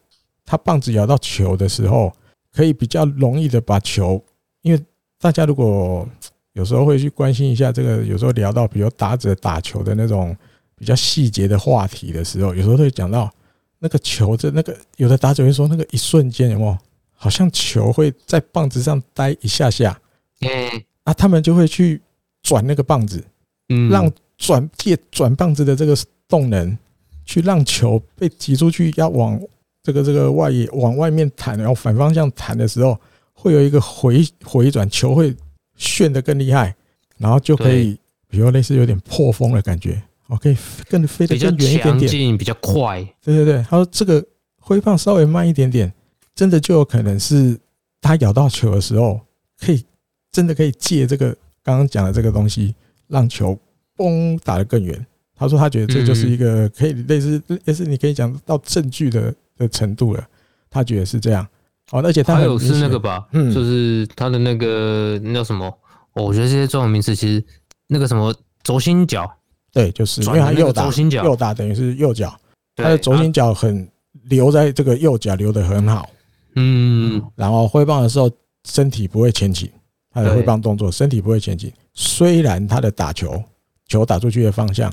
[0.45, 2.13] 他棒子摇到球的时候，
[2.53, 4.21] 可以比较容易的把球，
[4.63, 4.85] 因为
[5.21, 6.09] 大家如果
[6.55, 10.37] 有时候会去关心一下这个，有时候聊到比如打者打球的那种
[10.75, 13.33] 比较细节的话题的时候，有时候会讲到
[13.79, 16.77] 那个球的那个，有的打者会说那个一瞬间有没有，
[17.15, 19.97] 好像球会在棒子上待一下下，
[20.41, 22.03] 嗯，啊，他们就会去
[22.43, 23.25] 转那个棒子，
[23.69, 24.11] 嗯，让。
[24.41, 25.95] 转借转棒子的这个
[26.27, 26.77] 动能，
[27.27, 29.39] 去让球被挤出去，要往
[29.83, 32.99] 这个这个外野往外面弹，然后反方向弹的时候，
[33.35, 35.37] 会有一个回回转，球会
[35.77, 36.75] 旋得更厉害，
[37.19, 37.99] 然后就可以，
[38.29, 40.57] 比如类似有点破风的感觉，哦，可以
[40.89, 43.07] 更飞得更远一点点，比较快。
[43.23, 44.25] 对对对，他说这个
[44.59, 45.93] 挥棒稍微慢一点点，
[46.35, 47.61] 真的就有可能是
[48.01, 49.21] 他咬到球的时候，
[49.61, 49.85] 可以
[50.33, 52.75] 真的可以借这个刚刚讲的这个东西，
[53.07, 53.59] 让球。
[54.01, 60.27] 风打得更远，他说他觉得这就是一个可以类似类似你可以讲到证据的的程度了，
[60.71, 61.47] 他觉得是这样。
[61.93, 65.71] 哦，而且他还有是那个吧，嗯，就是他的那个那叫什么？
[66.15, 67.45] 我觉得这些专有名词其实
[67.89, 69.31] 那个什么轴心脚，
[69.73, 72.35] 对，就是因为他右打轴心脚，右打等于是右脚，
[72.77, 73.87] 他的轴心脚很
[74.25, 76.09] 留在这个右脚留的很好，
[76.55, 78.31] 嗯，然后挥棒的时候
[78.65, 79.71] 身体不会前倾，
[80.11, 83.43] 他的挥棒动作身体不会前倾，虽然他的打球。
[83.91, 84.91] 球打出去的方向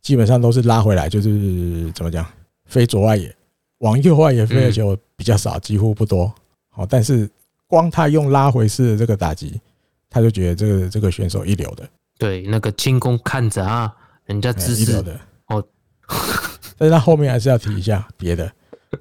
[0.00, 2.24] 基本上都是拉回来，就是怎么讲，
[2.66, 3.34] 飞左外野，
[3.78, 6.32] 往右外野飞的球比较少，几乎不多。
[6.70, 7.28] 好，但是
[7.66, 9.60] 光他用拉回式的这个打击，
[10.08, 11.84] 他就觉得这个这个选手一流的。
[12.18, 13.92] 对，那个轻功看着啊，
[14.26, 15.62] 人家支持的哦。
[16.78, 18.50] 但是他后面还是要提一下别的。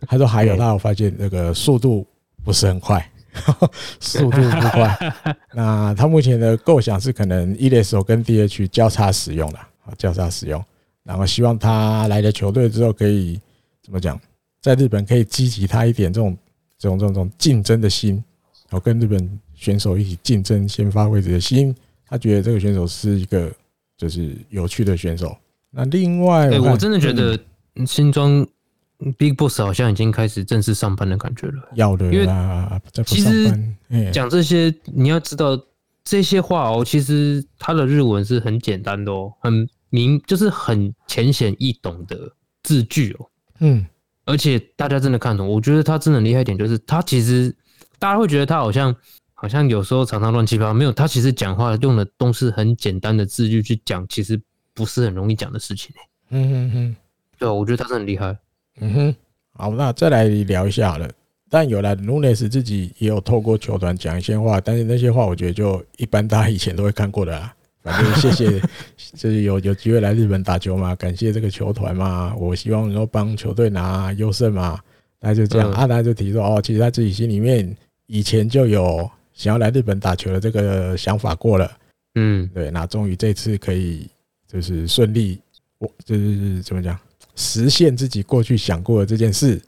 [0.08, 2.04] 他说还有，他我发现那个速度
[2.44, 3.12] 不是很快。
[4.00, 5.14] 速度不快，
[5.54, 10.64] 那他目前的构想是可能一垒手跟 DH 交叉使用了，啊，交叉使用，
[11.04, 13.40] 然后希望他来了球队之后可以
[13.84, 14.20] 怎么讲，
[14.62, 16.38] 在日本可以激起他一点这种
[16.78, 18.16] 这种这种这种竞争的心，
[18.70, 21.76] 然后跟日本选手一起竞争先发位置的心，
[22.08, 23.52] 他觉得这个选手是一个
[23.98, 25.36] 就是有趣的选手。
[25.72, 27.38] 那另外，对我真的觉得
[27.86, 28.48] 新庄。
[29.18, 32.28] Big Boss 好像已经开始正式上班的感觉了，要的，因为
[33.06, 33.52] 其实
[34.12, 35.60] 讲这些，你要知道
[36.04, 42.18] 这些话哦，其实他的日文是很简单的哦，很明，就是很浅显易懂的
[42.64, 43.86] 字句哦，嗯，
[44.26, 47.56] 而且大家真的看懂，我觉得他真的厉害一点，就是他其实
[48.00, 48.96] 大家会觉得他好像
[49.34, 54.40] 好像有时候常常乱七八糟，没有，他其实讲话用的都是很简单的字句去讲，其实
[54.74, 55.96] 不是很容易讲的事情
[56.30, 56.96] 嗯嗯嗯，
[57.38, 58.36] 对，我觉得他是很厉害。
[58.82, 59.16] 嗯哼，
[59.54, 61.10] 好，那再来聊一下好了。
[61.50, 67.54] 但有了 Nunes 自己也有透过球团讲一些话，但是那些话我觉得就一般，大家以前都会看过的啦。
[67.86, 68.60] 反正谢谢，
[69.14, 74.80] 就是有有机会来日本打球嘛，感谢这个球团嘛，我希望能够帮球队拿优胜嘛。
[75.20, 81.72] 那就这样，阿达就提出哦，其实他自己心里面以前就有想要来日本打球的这个想法过了。
[82.16, 84.10] 嗯，对，那终于这次可以
[84.48, 85.40] 就是顺利，
[85.78, 87.00] 我就是怎么讲？
[87.36, 89.62] 实现自己过去想过的这件事，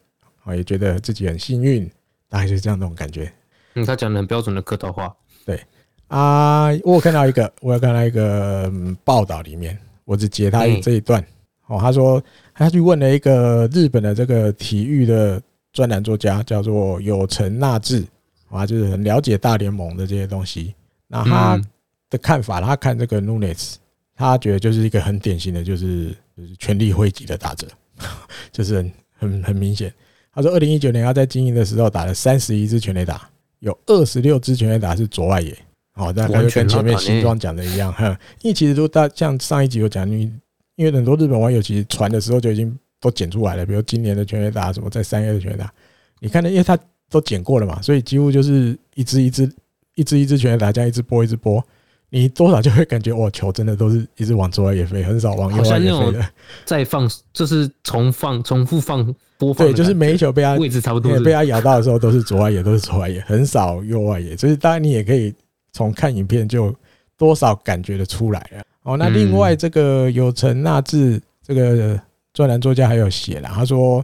[0.44, 1.90] 我也觉得自己很幸运，
[2.30, 3.32] 大概就是这样那种感觉。
[3.76, 5.14] 嗯，他讲的很标准的客套话。
[5.46, 5.60] 对
[6.08, 8.72] 啊，我有看到一个，我有看到一个
[9.04, 11.22] 报道里面，我只截他这一段。
[11.68, 15.42] 哦，他说他去问了一个日本的这个体育的
[15.74, 18.06] 专栏作家，叫做有成纳智，
[18.50, 20.74] 啊，就是很了解大联盟的这些东西。
[21.08, 21.62] 那他
[22.10, 23.76] 的看法，他看这个 Nunes，
[24.16, 26.16] 他觉得就是一个很典型的，就是。
[26.38, 27.67] 就是全力汇集的打者，
[28.54, 29.91] 就是很很很明显。
[30.32, 35.58] 他说，二零一九年他在经营的时候打了三十一支全垒打，有二十六支全垒打是左外野。
[35.93, 37.91] 好，大概就跟前面新庄讲的一样。
[37.91, 38.08] 哈，
[38.43, 40.32] 因为其实都大像上一集有讲，因为
[40.76, 45.73] 因为很多日本网友其实传的时候就已经都剪出来了，比如今年的全垒打什么在三月的全垒打，
[46.19, 46.78] 你看呢，因为他
[47.10, 49.52] 都剪过了嘛，所以几乎就是一支一支
[49.95, 51.65] 一支一支全垒打这样一直播一直播。
[52.10, 56.26] 你多少就会感觉，哇，球真的都是一直往左外野飞，很少往右外野飞的。
[56.63, 59.04] 再放就是重放、重复放
[59.38, 59.67] 播放。
[59.67, 64.36] 对，就是每一球被他位置差不多，被他咬到的时候都是左外野，都是左外野，很少右外野。
[64.36, 65.34] 就是当然你也可以
[65.74, 66.74] 从看影片就
[67.17, 68.63] 多少感觉得出来了。
[68.84, 72.00] 哦，那另外这个有成纳智这个
[72.34, 74.04] 专栏作家还有写了，他说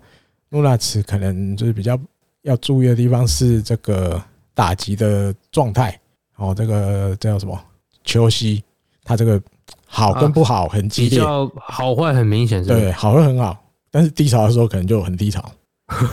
[0.49, 1.97] 努纳茨可能就是比较
[2.41, 4.21] 要注意的地方是这个
[4.53, 5.97] 打击的状态，
[6.35, 7.57] 哦，这个叫什么
[8.03, 8.63] 球西，
[9.03, 9.41] 他这个
[9.85, 13.57] 好跟不好很激烈，比较好坏很明显，对，好会很好，
[13.91, 15.43] 但是低潮的时候可能就很低潮，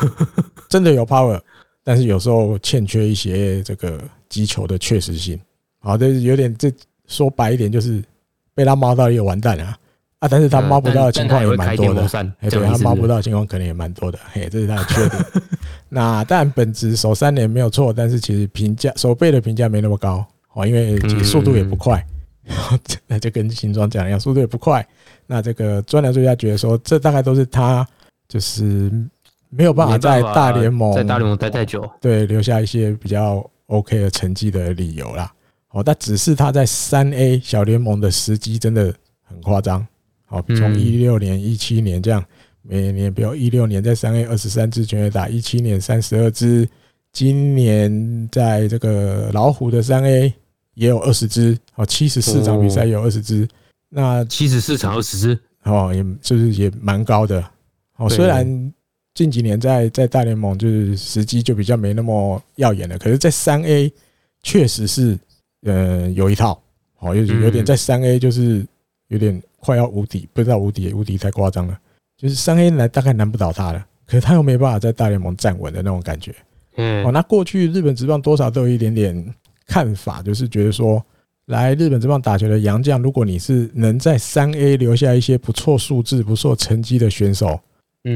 [0.69, 1.41] 真的有 power，
[1.85, 5.41] 但是有时候欠缺一些这个击球的确实性，
[5.81, 6.73] 好，这有点这
[7.07, 8.03] 说白一点就是
[8.55, 9.77] 被他猫到也完蛋了。
[10.21, 12.07] 啊，但是他猫不到的情况也蛮多的，
[12.41, 15.25] 哎，对，他猫不到的情况可能也蛮多的，嘿，这是他的缺点。
[15.89, 20.23] 那当然本职守三年没有错，但是其实评价守备的评价没那么高
[20.53, 22.05] 哦，因为速度也不快，
[23.07, 24.87] 那就跟新庄讲一样，速度也不快。
[25.27, 27.87] 那这个专栏作家觉得说，这大概都是他
[28.29, 28.91] 就是
[29.49, 35.33] 没有办法在大联盟在大联盟待太久，对，留下一些比较 OK 的成绩的理由啦。
[35.71, 39.87] 哦，但只是他在三 A 小联盟的时机真的很夸张。
[40.27, 42.25] 好，从一六年、一七年这样，
[42.63, 46.69] 每年比如一六年在三 A 二十三支全垒打，一七年三十二支，
[47.13, 50.33] 今年在这个老虎的三 A
[50.75, 53.49] 也有二十支，哦，七十四场比赛有二十支，
[53.89, 57.45] 那七十四场二十支，哦，也就是也蛮高的。
[57.97, 58.73] 哦，虽然
[59.15, 63.93] 近几年在在大联盟就是时机就比较没那么耀眼了，可是，在三 A
[64.43, 65.19] 确实是，
[65.63, 66.61] 呃，有一套，
[66.99, 68.67] 哦，有有点在三 A 就是
[69.09, 69.41] 有点。
[69.63, 71.79] 快要无敌，不知道无敌，无敌太夸张了。
[72.17, 76.35] 就是三 A 来大概难不倒他了，可是他又没办法在大联盟站稳的那种感觉。
[76.77, 79.35] 嗯，哦，那过去日本职棒多少都有一点点
[79.67, 81.05] 看法，就是觉得说，
[81.47, 87.61] 来日本职棒打球的洋将，如果你是能在三 A 留下一些不错数字、不错成绩的选手，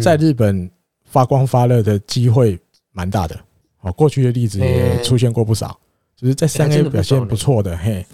[0.02, 0.70] 在日本
[1.04, 2.58] 发光发热的机会
[2.92, 3.38] 蛮大的。
[3.80, 5.78] 哦，过去的例子也出现过不少，
[6.16, 8.04] 就是在三 A 表现不错的，嘿，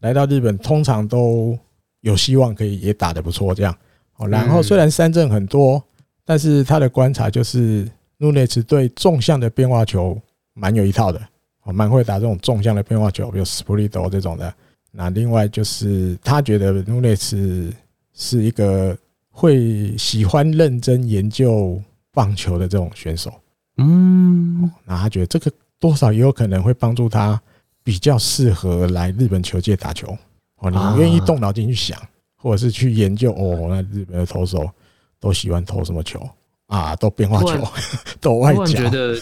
[0.00, 1.58] 来到日本通常都。
[2.02, 3.76] 有希望可以也打得不错，这样
[4.16, 4.26] 哦。
[4.26, 5.84] 然后虽然三振很多，
[6.24, 7.86] 但是他的观察就是
[8.20, 10.20] 努内茨对纵向的变化球
[10.52, 11.18] 蛮有一套的，
[11.62, 14.54] 哦，蛮会打这种纵向的变化球，比如斯普利多这种的。
[14.92, 17.72] 那另外就是他觉得努内茨
[18.12, 18.94] 是一个
[19.30, 23.32] 会喜欢认真研究棒球的这种选手。
[23.78, 27.40] 嗯，那他觉得这个多少也有可能会帮助他
[27.82, 30.14] 比较适合来日本球界打球。
[30.56, 31.98] 哦，你愿意动脑筋去想，
[32.36, 33.66] 或者是去研究哦？
[33.70, 34.70] 那日本的投手
[35.18, 36.20] 都喜欢投什么球
[36.70, 36.96] 啊？
[36.96, 37.68] 都变化球，
[38.20, 38.64] 都外角。
[38.64, 39.14] 觉得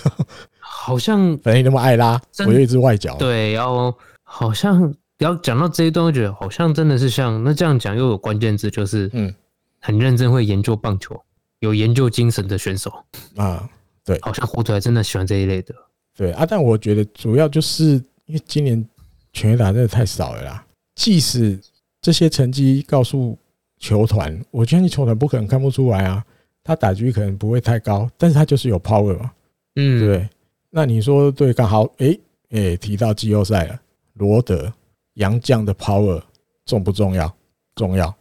[0.59, 3.17] 好像 反正你那么爱拉，我有一只外角。
[3.17, 9.35] 对，然后好像要讲到这一段，我觉得好像真的是像那这样讲，又有关键字，就是嗯，
[9.81, 11.21] 很认真会研究棒球，
[11.59, 12.93] 有研究精神的选手
[13.37, 13.69] 啊。
[14.05, 15.75] 对，好像火腿还真的喜欢这一类的。
[16.17, 18.83] 对啊，但我觉得主要就是因为今年
[19.33, 20.65] 全垒打真的太少了啦。
[20.95, 21.61] 即使
[22.01, 23.39] 这些成绩告诉
[23.79, 26.25] 球团，我相信球团不可能看不出来啊。
[26.69, 29.33] 他打击可能不会太高，但是他就是有 power 嘛，
[29.77, 30.29] 嗯，对。
[30.69, 33.81] 那你说对，刚好诶诶，提到季后赛了，
[34.13, 34.71] 罗德
[35.15, 36.21] 杨将的 power
[36.67, 37.35] 重不重要？
[37.75, 38.15] 重要。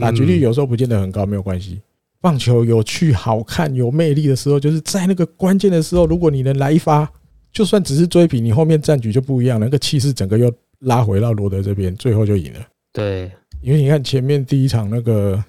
[0.00, 1.82] 打击率有时候不见得很高，没有关系。
[2.18, 7.06] 棒球有趣、好看、有魅力的时候，就是在那个关键的时候，如果你能来一发，
[7.52, 10.50] 就算只是追平，你后面战局就不一样了，那个气势整个又。
[10.84, 12.60] 拉回到罗德这边，最后就赢了。
[12.92, 15.40] 对，因为你看前面第一场那个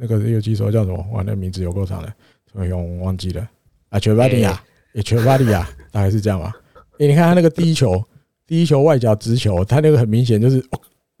[0.00, 1.06] 那个游击手叫什么？
[1.12, 2.10] 哇，那名字有够长的，
[2.54, 3.46] 我用忘记了。
[3.90, 4.58] 啊，全巴利亚，
[4.94, 6.56] 也全巴利亚，大概是这样吧。
[6.98, 8.02] 诶，你看他那个第一球，
[8.46, 10.64] 第一球外角直球，他那个很明显就是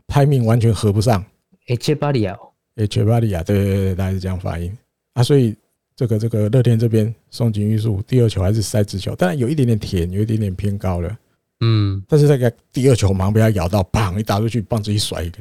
[0.06, 1.22] 拍命完全合不上。
[1.66, 2.34] 诶，切巴利亚，
[2.76, 4.74] 诶，切巴利亚，对对对，大概是这样发音
[5.12, 5.22] 啊。
[5.22, 5.54] 所以
[5.94, 11.18] 这个这个乐天这边松井裕树第二球还是塞直球，当然有一点点甜，有一点点偏高了。
[11.60, 14.18] 嗯，但是那个第二球马上被他咬到，砰！
[14.18, 15.38] 一打出去，棒子一甩一个，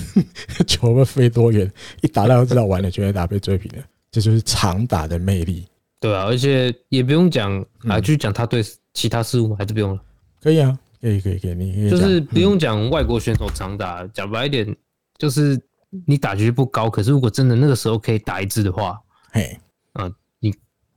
[0.66, 1.70] 球会飞多远？
[2.00, 3.84] 一打到就知道完了，全垒打被追平了。
[4.10, 5.66] 这就是长打的魅力。
[6.00, 10.02] 对啊，而且也不用讲啊，去讲他对其他事物还是不用了。
[10.40, 14.06] 可以啊，可以可以可以，你就是不用讲外国选手长打。
[14.08, 14.76] 讲白一点，
[15.18, 15.60] 就是
[16.06, 19.00] 你打局不高，可是如果真的那个时候可以打一支的话，
[19.30, 19.58] 嘿，
[19.92, 20.52] 啊，你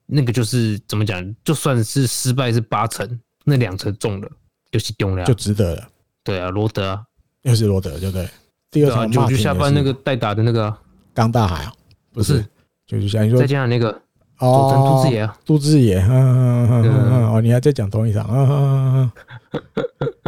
[0.06, 1.36] 那个就是怎么讲？
[1.44, 4.30] 就算是失败是八成，那两成中了。
[4.72, 5.88] 就是丢了，就值得了。
[6.22, 7.02] 对啊，罗德啊，
[7.44, 8.28] 又是罗德，对不对？
[8.76, 10.76] 第二场就下班那个代打的那个
[11.14, 11.74] 刚大海啊，
[12.12, 12.46] 不是，
[12.86, 13.90] 就是像你说再见那个
[14.40, 19.12] 哦，杜志野啊，杜志野，嗯嗯嗯嗯哦，你还在讲同一场，嗯嗯
[19.54, 19.62] 嗯，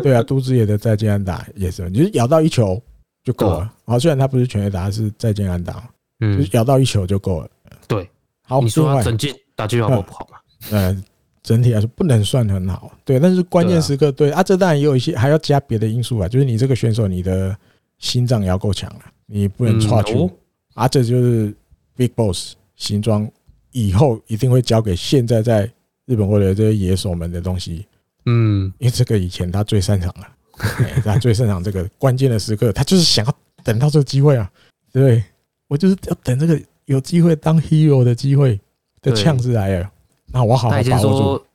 [0.01, 2.81] 对啊，杜志野的再见安打也是，你就咬到一球
[3.23, 3.73] 就够了。
[3.85, 5.83] 好，虽然他不是全垒打，是再见安打，
[6.21, 7.49] 嗯，就咬到一球就够了。
[7.85, 8.09] 对，
[8.43, 10.37] 好，你说他整季打击好不好嘛？
[10.71, 11.03] 嗯。
[11.43, 17.57] 整体来说不能算很好，对，但是关键时刻对啊，这当然也有一些还要加别的因素啊，就是你这个选手你的
[17.99, 20.29] 心脏也要够强了，你不能差球
[20.73, 21.53] 啊，这就是
[21.95, 23.29] Big Boss 新装
[23.71, 25.69] 以后一定会交给现在在
[26.05, 27.85] 日本或者这些野手们的东西。
[28.25, 30.27] 嗯，因为这个以前他最擅长了，
[31.03, 33.33] 他最擅长这个关键的时刻，他就是想要
[33.63, 34.51] 等到这个机会啊，
[34.91, 35.23] 对不对？
[35.67, 38.59] 我就是要等这个有机会当 hero 的机会
[39.01, 39.91] 的呛子来了，
[40.27, 41.45] 那我好好把握住。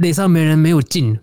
[0.00, 1.18] 垒上没人没有劲，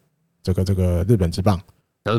[0.43, 1.59] 这个这个日本之棒？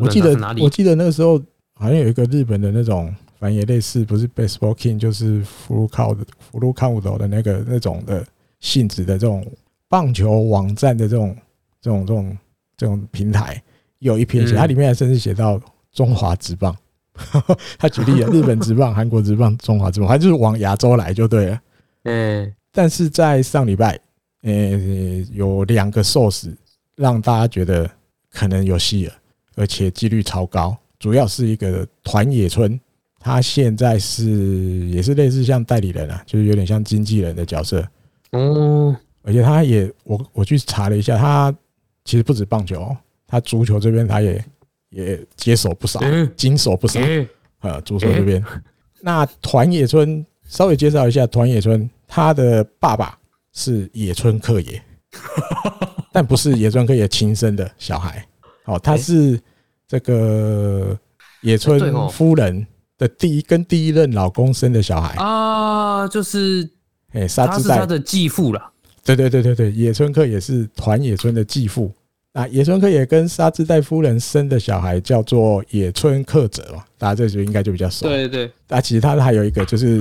[0.02, 1.40] 我记得我记得那个时候
[1.74, 8.24] 好像有一个日本的那种，反正也类似，不是 Baseball King，就是福禄靠的福禄靠的那个那种的
[8.60, 9.44] 性质的这种
[9.88, 11.36] 棒球网站的这种
[11.80, 12.38] 这种这种
[12.76, 13.60] 这种平台，
[13.98, 15.58] 有一篇写，它里面还甚至写到
[15.90, 16.76] 中华职棒，
[17.78, 21.60] 他举例了日本职棒、韩国职棒、中华职棒，反正就是往亚洲来就对了，
[22.04, 22.54] 嗯。
[22.72, 23.98] 但是在上礼拜，
[24.42, 24.52] 呃，
[25.32, 26.54] 有两个 source
[26.94, 27.90] 让大家觉得
[28.30, 29.14] 可能有戏了，
[29.56, 30.76] 而且几率超高。
[31.00, 32.78] 主要是一个团野村，
[33.20, 34.26] 他现在是
[34.88, 37.86] 也是类似像代理人啊，就是有点像经纪人的角色。
[38.32, 41.54] 嗯，而且他也，我我去查了一下，他
[42.04, 42.96] 其实不止棒球，
[43.26, 44.44] 他足球这边他也
[44.88, 46.00] 也接手不少，
[46.34, 46.98] 经手不少。
[47.60, 48.42] 呃，足球这边，
[49.02, 51.88] 那团野村稍微介绍一下团野村。
[52.12, 53.16] 他的爸爸
[53.52, 54.82] 是野村克也，
[56.10, 58.26] 但不是野村克也亲生的小孩。
[58.64, 59.40] 哦，他是
[59.86, 60.98] 这个
[61.42, 62.66] 野村夫人
[63.00, 66.70] 的第一跟第一任老公生的小孩啊，就是
[67.12, 68.70] 哎，沙织代的继父了。
[69.02, 71.90] 对对对对对，野村克也是团野村的继父。
[72.32, 78.06] 那野村克也跟沙织代夫人生的小孩叫做野村克泽嘛，大家这就应该就比较熟。
[78.06, 80.00] 对对，那其实他还有一个就是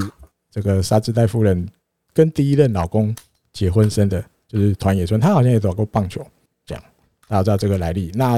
[0.52, 1.68] 这个沙织代夫人。
[2.12, 3.16] 跟第一任老公
[3.54, 6.26] 结婚生的，就是团野村，他好像也打过棒球，
[6.66, 6.84] 这样
[7.30, 8.12] 大家知道这个来历。
[8.16, 8.38] 那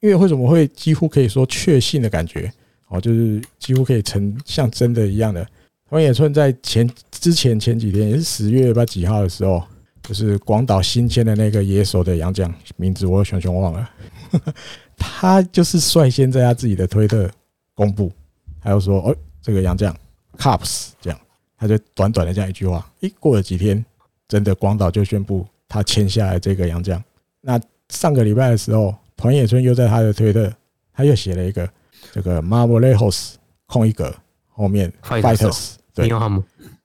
[0.00, 2.52] 因为为什么会几乎可以说确信的感觉
[2.92, 5.46] 哦，就是几乎可以成像真的一样的。
[5.88, 9.62] 团野村在前之前前几天也是十月吧几号的时候，
[10.02, 13.90] 就是广岛新签的那个野手的洋将，名字我熊熊忘了，
[14.96, 17.30] 他就是率先在他自己的推特
[17.74, 18.12] 公布，
[18.60, 19.96] 还有说哦，这个洋将
[20.36, 21.18] Cups 这样。
[21.56, 23.84] 他就短短的这样一句话，一，过了几天，
[24.26, 27.00] 真的广岛就宣布他签下来这个洋将。
[27.40, 30.52] 那上个礼拜的时候，团野村又在他的推特，
[30.92, 31.68] 他又写了一个
[32.12, 33.34] 这个 Marmolejos
[33.66, 34.14] 空一格
[34.46, 36.06] 后面 Fighters，对，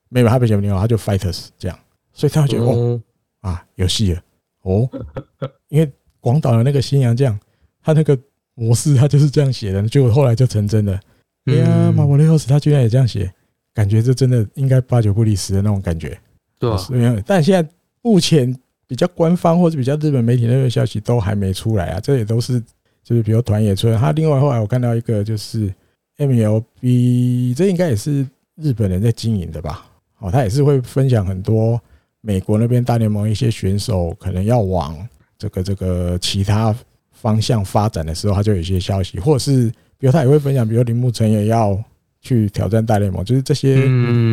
[0.09, 1.78] 没有他不写没有，他就 Fighters 这样，
[2.11, 2.99] 所以他会觉得哦
[3.41, 4.21] 啊有戏了
[4.63, 4.89] 哦，
[5.69, 7.39] 因为广岛的那个新洋将，
[7.84, 8.17] 他那个
[8.55, 10.99] 模式他就是这样写的，结果后来就成真了。
[11.45, 13.32] 哎呀，Marmolejos 他居然也这样写。
[13.73, 16.19] 感觉这真的应该八九不离十的那种感觉，
[16.57, 17.23] 对啊。
[17.28, 17.69] 但现在
[18.01, 18.51] 目前
[18.88, 21.99] 比较官方或者比较日本媒体那个消息都还没出来啊。
[21.99, 22.59] 这也都是
[23.07, 25.73] 就是比如团野村，他另外后来我看到一个就是
[26.17, 29.85] MLB，这应该也是日本人在经营的吧？
[30.19, 31.79] 哦，他也是会分享很多
[32.19, 34.97] 美国那边大联盟一些选手可能要往
[35.37, 36.75] 这个这个其他
[37.11, 41.81] 方向发展的时候，他就有一些消息，或者是比如他也会分享，比如铃木诚也要。
[42.19, 43.87] 去挑战大联盟，就是这些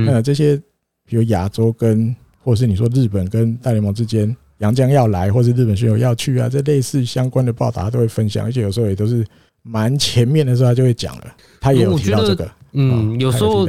[0.08, 0.56] 呃，这些
[1.04, 9.26] 比如亚洲跟，或者是你说日本跟大联盟之间，洋江要来，或是日本选手要去啊，这类似相关的报道他都会分享，而且有时候也都是
[9.62, 13.66] 蛮前面的时候他就会讲了，他也有提到这个，嗯，有时候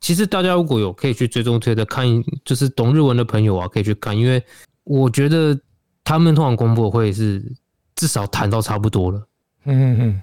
[0.00, 2.06] 其实大家如果有可以去追踪推的看，
[2.44, 4.42] 就是懂日文的朋友啊，可以去看，因为
[4.84, 5.58] 我觉得
[6.02, 7.40] 他们通常公布会是
[7.94, 9.28] 至少谈到差不多了。
[9.64, 10.20] 嗯嗯嗯。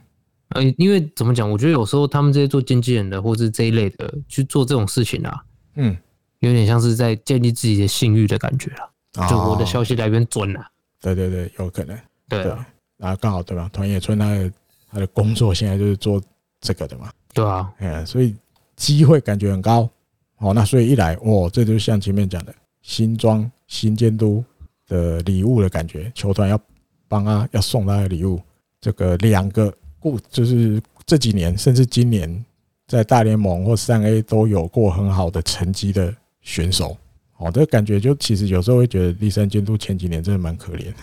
[0.49, 1.49] 呃，因为怎么讲？
[1.49, 5.43] 我觉得有时候他们这些做经纪人的，或是这一类的去做这种事情啊，
[5.75, 5.95] 嗯，
[6.39, 8.77] 有点像是在建立自己的信誉的感觉了。
[8.83, 8.89] 哦、
[9.29, 10.65] 就我的消息来源准了。
[11.01, 11.97] 对对对，有可能。
[12.27, 12.51] 对，啊、对，
[12.97, 13.69] 然后刚好对吧？
[13.73, 14.51] 团野村他的
[14.91, 16.21] 他的工作现在就是做
[16.61, 17.11] 这个的嘛。
[17.33, 18.35] 对啊，嗯，所以
[18.75, 19.89] 机会感觉很高。
[20.37, 24.43] 哦，那所以一来，哇，这就像前面讲的新装新监督
[24.87, 26.59] 的礼物的感觉，球团要
[27.07, 28.41] 帮他要送他的礼物，
[28.79, 29.73] 这个两个。
[30.01, 32.45] 故就是这几年，甚至今年，
[32.87, 36.95] 在大联盟或三 A 都有过很好的成绩的选手，
[37.39, 40.93] 哦，这个感觉就其实有时候会觉得立山监督前几年真的蛮可怜，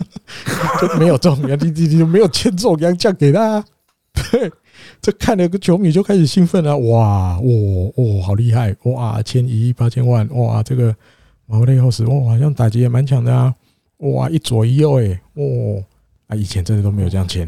[0.80, 3.64] 就没有这种，你你就没有签这种洋将给他，
[4.32, 4.50] 对，
[5.00, 7.42] 这看了个球迷就开始兴奋了，哇，哇，
[7.96, 10.94] 哇，好厉害，哇，签一亿八千万，哇，这个
[11.46, 13.54] 毛内后斯，哇，好像打击也蛮强的啊，
[13.98, 15.44] 哇，一左一右，哎，哇。
[16.26, 17.46] 啊，以前真的都没有这样签。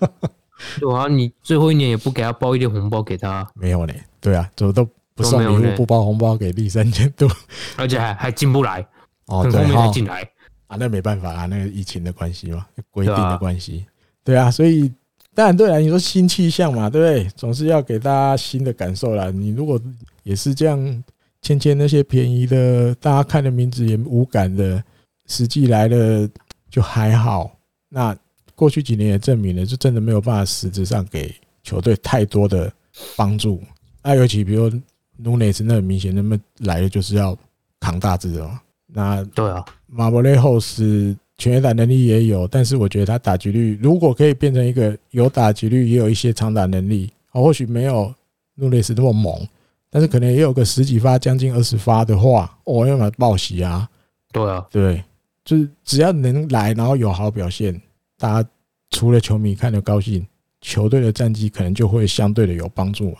[0.80, 3.46] 对啊，你最后一年也不给他包一点红包给他？
[3.54, 3.92] 没有呢。
[4.18, 4.88] 对啊，怎么都
[5.18, 7.28] 不送礼物，不包红包给立三监督，
[7.76, 8.86] 而且还还进不来。
[9.26, 10.22] 哦，对，还进来
[10.68, 13.84] 啊，那没办法啊，那个疫情的关系嘛，规定的关系。
[14.22, 14.90] 对啊，所以
[15.34, 17.30] 当然对啊，你说新气象嘛，对不对？
[17.36, 19.30] 总是要给大家新的感受啦。
[19.30, 19.80] 你如果
[20.22, 21.04] 也是这样
[21.42, 24.82] 签签那些便宜的，大家看的名字也无感的，
[25.26, 26.28] 实际来了
[26.70, 27.50] 就还好。
[27.88, 28.16] 那
[28.54, 32.72] 过去几年也证明了，就真的没有办法实质上给球队太多的
[33.16, 33.62] 帮助。
[34.02, 34.70] 啊，尤其比如
[35.18, 37.36] 努内斯，那很明显，那么来的就是要
[37.78, 38.60] 扛大字的嘛。
[38.86, 48.12] 那对啊，马博雷后是全垒打能力也有，但是我觉得他打击率如果可以变成一个有打击率，也有一些长打能力，啊或许没有
[48.54, 49.46] 努内斯那么猛，
[49.90, 53.88] 但是可能也有个十几发，将近二十发的话，我要把他报喜啊。
[54.32, 55.04] 对啊，对。
[55.44, 57.80] 就是只要能来，然后有好表现，
[58.18, 58.48] 大家
[58.90, 60.26] 除了球迷看得高兴，
[60.60, 63.18] 球队的战绩可能就会相对的有帮助嘛。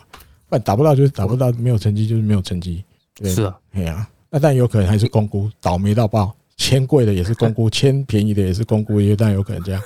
[0.49, 2.83] 不打不到就是打不到，没有成绩就是没有成绩。
[3.15, 9.81] 对，是啊，哎呀，那但有可能还是公估，倒霉到爆，签贵的也是公估，签便宜的也是公估，也但有可能这样。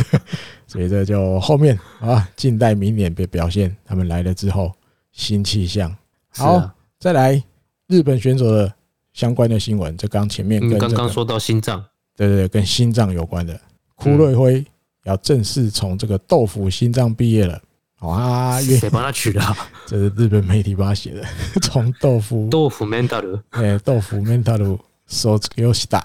[0.66, 3.74] 所以这就后面啊，静待明年的表现。
[3.84, 4.72] 他们来了之后，
[5.12, 5.94] 新气象。
[6.30, 7.42] 好，再来
[7.86, 8.72] 日本选手的。
[9.12, 11.84] 相关的新闻，这刚前面跟刚刚说到心脏，
[12.16, 13.60] 对对对，跟心脏有关的，
[13.94, 14.64] 枯瑞辉
[15.04, 17.60] 要正式从这个豆腐心脏毕业了。
[18.02, 19.40] 好啊，谁帮他取的？
[19.86, 21.22] 这是日本媒体帮他写的。
[21.62, 24.76] 从豆腐豆腐 mental，哎，豆腐 mental
[25.06, 26.04] 说这个游戏打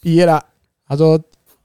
[0.00, 0.44] 毕业了。
[0.88, 1.16] 他说，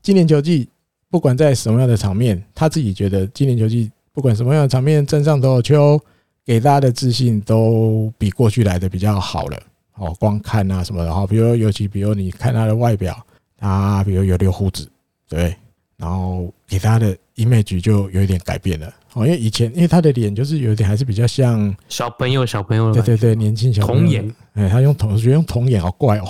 [0.04, 0.70] 今年球季
[1.10, 6.00] 不管在什么样的场面，他自己觉得今年球季不管什么样的场面，镇上投球
[6.46, 9.60] 给大家的自信都比过去来的比较好了。
[9.96, 13.20] 哦，光看啊什么的，哈，比如尤其比如你看他的外表，
[13.58, 14.88] 他比如有留胡子，
[15.28, 15.56] 对，
[16.02, 18.91] 然后给他的 image 就有一点改变了。
[19.14, 24.02] 哦，因为以前因为他的脸就是有点还是比较像小朋友，小朋友，对对对，年轻小朋友。
[24.02, 26.26] 童颜，哎，他用童，我觉得用童颜好怪哦，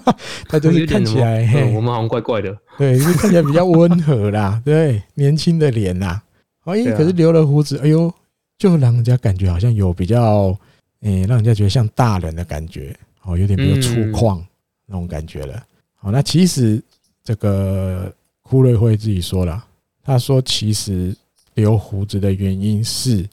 [0.46, 1.42] 他就是看起来，
[1.74, 6.20] 我们好像怪怪的，对，就是看起来比较温和啦， 对，年轻的脸呐，
[6.64, 8.12] 哦，因为可是留了胡子，哎呦，
[8.58, 10.54] 就让人家感觉好像有比较，
[11.00, 12.94] 哎，让人家觉得像大人的感觉。
[13.26, 14.38] 哦，有点比较粗犷
[14.84, 15.64] 那种感觉了。
[15.94, 16.78] 好，那其实
[17.22, 18.12] 这个
[18.48, 19.64] 堀瑞辉自己说了，
[20.02, 21.14] 他说其实
[21.54, 23.26] 留胡子的原因是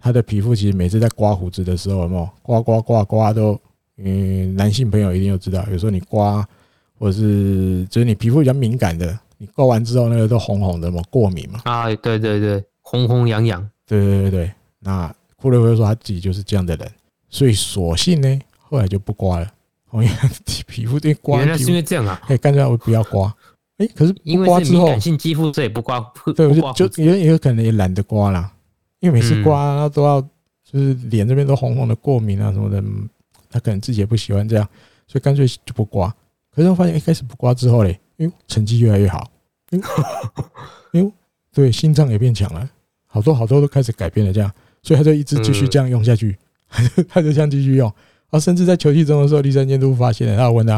[0.00, 3.60] 他的皮肤其实每次在刮胡子的时候，有没有刮刮刮刮都，
[3.98, 6.46] 嗯，男性朋友一定都知道，有时候你刮
[6.98, 11.60] 或者是就是你皮肤比较敏感的，你刮完之后那个都红红的嘛，过敏嘛。
[11.64, 13.68] 啊，对对对，红红痒痒。
[13.86, 16.90] 对对对对，那库瑞辉说他自己就是这样的人，
[17.28, 18.40] 所以索性呢。
[18.66, 19.48] 后来就不刮了，
[19.92, 20.08] 因为
[20.66, 22.20] 皮肤对刮，原来是因为这样啊！
[22.26, 23.32] 哎，干脆我不要刮。
[23.78, 26.00] 哎，可是因为是敏感性肌肤，这也不刮。
[26.36, 28.52] 对，我就就也有可能也懒得刮啦，
[29.00, 30.20] 因为每次刮都要
[30.62, 32.82] 就是脸这边都红红的过敏啊什么的，
[33.50, 34.68] 他可能自己也不喜欢这样，
[35.08, 36.14] 所以干脆就不刮。
[36.54, 39.28] 可是我发现一开始不刮之后嘞，哎呦，成绩越来越好。
[39.72, 39.78] 哎
[40.92, 41.10] 呦，
[41.52, 42.68] 对，心脏也变强了，
[43.06, 44.48] 好多好多都开始改变了这样，
[44.82, 46.36] 所以他就一直继续这样用下去，
[47.08, 47.92] 他就这样继续用。
[48.30, 50.74] 啊，甚至在球季中的时候，第三监督发现了，他问他：“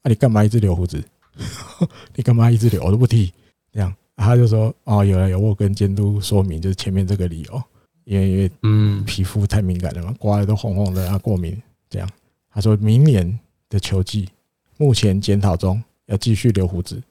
[0.00, 1.02] 啊，你干嘛一直留胡子？
[2.14, 2.82] 你干嘛一直留？
[2.82, 3.32] 我都不剃。”
[3.72, 7.62] 这样，他就说：“哦，有了有，我跟监督说明，就是前面这个理由，
[8.04, 11.60] 因为因为嗯，皮肤太敏感了嘛，刮的都红红的，啊，过敏。
[11.88, 12.08] 这样，
[12.52, 14.28] 他说明年的球季
[14.76, 17.02] 目前检讨中，要继续留胡子，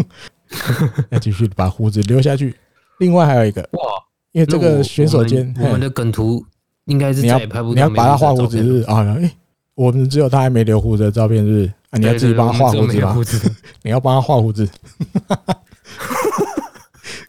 [1.10, 2.54] 要继续把胡子留下去。
[2.98, 3.80] 另外还有一个哇，
[4.32, 6.44] 因为这个选手间我们的梗图。”
[6.86, 7.36] 应该是你要
[7.74, 9.02] 你要把他画胡子是啊？
[9.18, 9.28] 哎，
[9.74, 11.98] 我们只有他还没留胡子的照片是啊？
[11.98, 13.16] 你要自己帮他画胡子吗？
[13.82, 14.68] 你要帮他画胡子？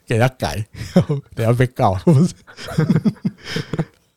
[0.06, 0.64] 给他改，
[1.34, 2.32] 等下被告不是。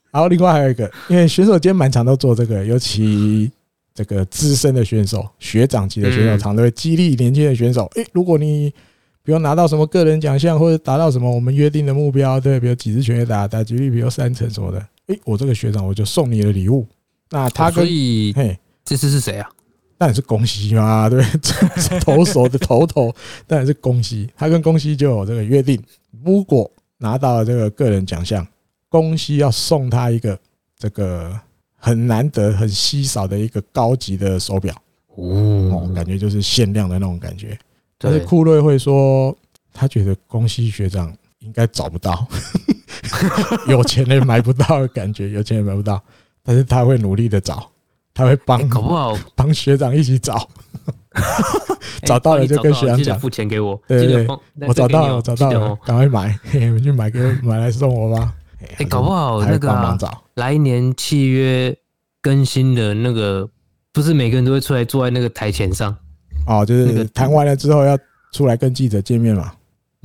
[0.09, 3.51] 然后另外还有一个，因为选手间蛮常都做这个，尤其
[3.93, 7.89] 这个资深的选手、学长级的选手，常都会激励年轻的选手。
[7.95, 8.73] 诶，如果你
[9.23, 16.87] 比如拿到什么个人奖项，或者达到什么我们约定的目标，对，比如几次全垒打，打击率比如三成什么的，诶，我这个学长我就送你的礼物。
[17.29, 19.49] 那他可以，嘿，这次是谁啊？
[20.01, 21.23] 当然是宫西嘛， 对，
[22.01, 23.13] 投手的头头
[23.45, 24.27] 当然是宫西。
[24.35, 25.79] 他跟宫西就有这个约定，
[26.25, 28.45] 如果拿到了这个个人奖项，
[28.89, 30.35] 宫西要送他一个
[30.75, 31.39] 这个
[31.75, 34.75] 很难得、很稀少的一个高级的手表
[35.13, 37.55] 哦，感觉就是限量的那种感觉。
[37.99, 39.37] 但是库瑞会说，
[39.71, 42.27] 他觉得宫西学长应该找不到，
[43.69, 46.03] 有钱人买不到的感觉，有钱人买不到，
[46.41, 47.70] 但是他会努力的找。
[48.13, 50.47] 他会帮，搞不好 帮学长一起找，
[52.03, 53.79] 找到了就跟学长讲，付钱给我。
[53.87, 58.33] 对对对，我找到了，我找到了，赶快买， 你们去买给，买来送我吧。
[58.77, 59.97] 哎，搞不好那个
[60.35, 61.75] 来年契约
[62.21, 63.49] 更新的那个，
[63.91, 65.95] 不是每个人都会出来坐在那个台前上
[66.47, 67.97] 哦，就是谈完了之后要
[68.33, 69.53] 出来跟记者见面嘛。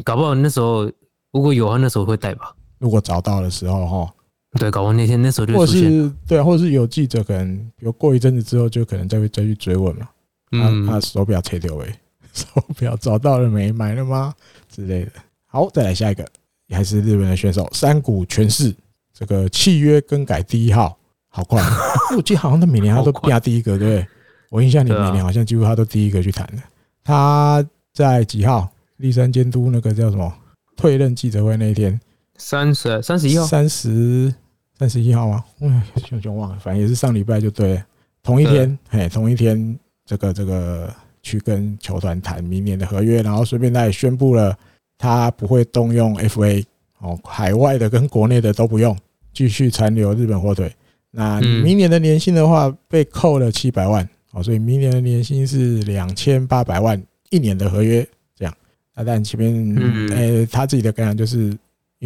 [0.04, 0.90] 搞不好那时候
[1.32, 2.54] 如果有，他那时候会带吧。
[2.78, 4.12] 如果找到的时候哈。
[4.52, 10.08] 对，搞完那天那时候就或是对啊，或者是有记者可能，比如过一阵子之后，就可能再会再去追问嘛。
[10.52, 11.94] 嗯，他手表拆掉诶，
[12.32, 12.46] 手
[12.78, 13.70] 表找到了没？
[13.72, 14.34] 买了吗？
[14.68, 15.12] 之类的。
[15.46, 16.24] 好，再来下一个，
[16.70, 18.74] 还是日本的选手山谷全是
[19.12, 20.96] 这个契约更改第一号，
[21.28, 21.62] 好快！
[22.16, 24.06] 我记得好像他每年他都压第一个，对不对？
[24.50, 26.62] 我印象里每年好像几乎他都第一个去谈的。
[27.04, 28.70] 他在几号？
[28.98, 30.32] 立山监督那个叫什么？
[30.74, 32.00] 退任记者会那一天，
[32.38, 34.34] 三十三十一号，三十。
[34.78, 35.42] 三十一号吗？
[35.60, 37.82] 哎，熊熊忘了，反正也是上礼拜就对，
[38.22, 39.74] 同一天，嘿，同一天，
[40.04, 44.54] 这个这个去跟球团谈明年的合约，然后顺便他也宣布了，
[44.98, 46.62] 他不会动用 FA
[46.98, 48.94] 哦，海外的跟国内的都不用，
[49.32, 50.70] 继续残留日本火腿。
[51.10, 58.06] 那明年的年薪的话，被扣了七百万哦，所以明年的年薪是两千八百万一年的合约
[58.36, 58.54] 这样。
[58.94, 61.56] 那但前面，哎，他自己的感想就是，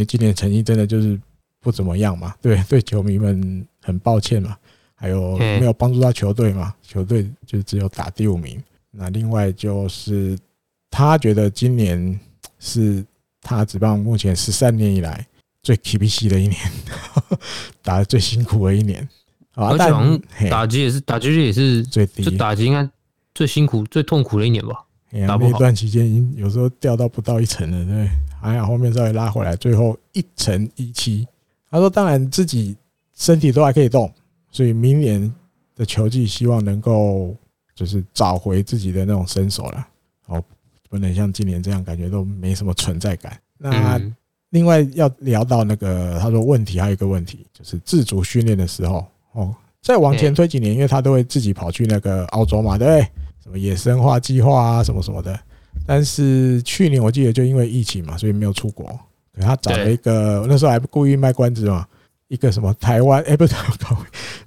[0.01, 1.21] 因为今年成绩真的就是。
[1.63, 4.57] 不怎么样嘛，对对，球迷们很抱歉嘛，
[4.95, 6.75] 还有没有帮助到球队嘛？
[6.83, 8.59] 球队就只有打第五名。
[8.91, 10.39] 那另外就是
[10.91, 12.19] 他觉得今年
[12.59, 13.05] 是
[13.43, 15.23] 他职棒目前十三年以来
[15.63, 16.59] 最厳し的一年，
[17.83, 19.07] 打的最辛苦的一年。
[19.53, 22.89] 而且好像打击也是打击也是最低，就打击应该
[23.35, 24.83] 最辛苦、最痛苦的一年吧。
[25.27, 28.09] 打那一段期间，已经有时候掉到不到一层了，对，
[28.41, 31.27] 还好后面稍微拉回来，最后一成一七。
[31.71, 32.77] 他说：“当然，自己
[33.15, 34.13] 身体都还可以动，
[34.51, 35.33] 所以明年
[35.77, 37.37] 的球季希望能够
[37.75, 39.89] 就是找回自己的那种身手了。
[40.27, 40.43] 哦，
[40.89, 43.39] 不能像今年这样，感觉都没什么存在感。
[43.57, 44.01] 那
[44.49, 53.09] 另外要聊到那个，他说问题还有一个问题，就是自主训练的时候，哦，再往前推几年，因为他都会自己跑去那个澳洲嘛，对不对？
[53.45, 55.39] 什么野生化计划啊，什么什么的。
[55.91, 58.97] 但是去年我记得就因为疫情嘛，所以没有出国。”
[59.41, 61.85] 他找了一个，那时候还不故意卖关子嘛，
[62.29, 63.57] 一个什么台湾， 哎，不是，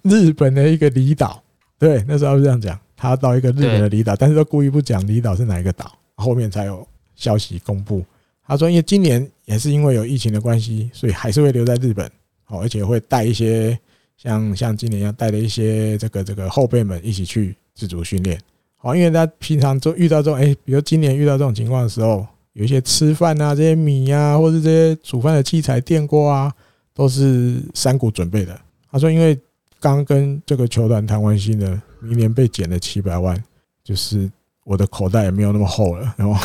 [0.04, 1.44] 日本的一个离岛，
[1.78, 8.06] 对，那时候是这样讲，他到一个日本的离岛，但是都故意不讲离岛是哪一个岛，后面才有消息公布。
[8.48, 12.06] 他说，因为今年也是因为有疫情的关系，所以还是会留在日本，
[12.48, 13.78] 哦，而且会带一些
[14.16, 18.40] 像像今年一样带了一些这个这个后辈们一起去自主训练，
[18.84, 22.28] 好，因为他平常就遇到这种，哎，比如今年遇到这种情况的时候。
[22.54, 26.54] 有一些吃饭啊，这些米啊，或者这些煮饭的器材、电锅啊，
[26.94, 28.56] 都是山谷准备的。
[28.92, 29.36] 他说，因为
[29.80, 33.36] 刚跟这个球团谈完薪的，明年被减了七百万，
[33.84, 34.30] 就是
[34.66, 36.40] 我的口袋也没有那么厚了，然后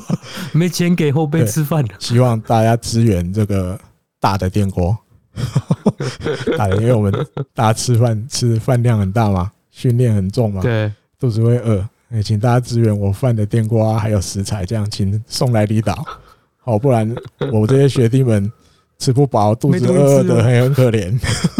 [0.52, 1.94] 没钱给后辈吃饭了。
[1.98, 3.80] 希望大家支援这个
[4.20, 4.94] 大的电锅，
[6.58, 7.10] 大的，因为我们
[7.54, 10.92] 大家吃饭吃饭量很大嘛，训练很重嘛，对，
[11.24, 11.82] 肚子会饿。
[12.10, 16.04] 也请大家支援我饭的电锅啊，还有食材，这样请送来离岛，
[16.58, 17.12] 好，不然
[17.50, 18.52] 我这些学弟们
[18.98, 21.18] 吃不饱，肚子饿饿的很很可怜。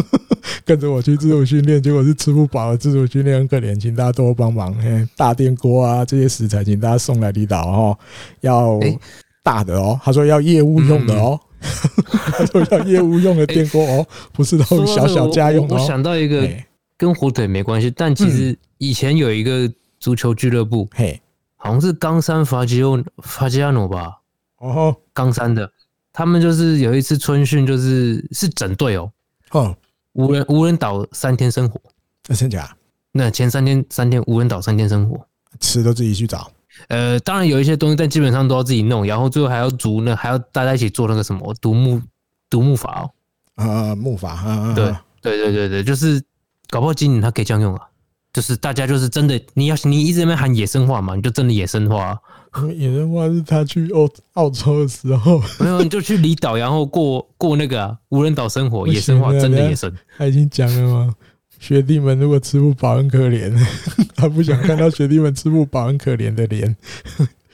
[0.64, 4.76] 跟着我去自主训练，结果是吃不饱，自主训练很可怜，请大家多帮忙。
[5.16, 7.98] 大电锅啊，这些食材，请大家送来离岛哦，
[8.42, 8.78] 要
[9.42, 9.98] 大的哦。
[10.04, 11.40] 他说要业务用的哦，
[12.38, 15.74] 他说要业务用的 电锅哦，不是那种小小家用的。
[15.74, 16.48] 我想到一个
[17.04, 19.72] 跟火腿没关系，但其实以前有一个。
[20.00, 21.18] 足球俱乐部，嘿，
[21.56, 24.18] 好像是冈山法吉欧法吉亚诺吧？
[24.58, 25.72] 哦，冈山的，
[26.12, 29.10] 他们就是有一次春训，就是是整队哦，
[29.52, 29.74] 哦，
[30.12, 31.80] 无人无人岛三天生活，
[32.28, 32.76] 那真假？
[33.12, 35.26] 那前三天三天无人岛三天生活，
[35.58, 36.50] 吃都自己去找，
[36.88, 41.98] 呃，当然有一些东西，但基本上都要自己弄，然后最后还要煮那还要大家一起做那个什么独木
[42.50, 43.10] 独木筏哦，
[43.56, 46.22] 啊木筏啊，对对对对对，就是
[46.70, 47.82] 搞不好今年他可以这样用啊，
[48.32, 52.18] 就是大家就是真的，你要你一直在那边喊野生化嘛，你就真的野生化。
[52.76, 59.92] 野生化是他去澳澳洲的时候，没有你就去离岛，然后过过那个、啊、无人岛生活，野生化真的野生。
[60.16, 61.14] 他已经讲了吗？
[61.60, 63.52] 学弟们如果吃不饱很可怜，
[64.14, 66.76] 他不想看到学弟们吃不饱很可怜的脸，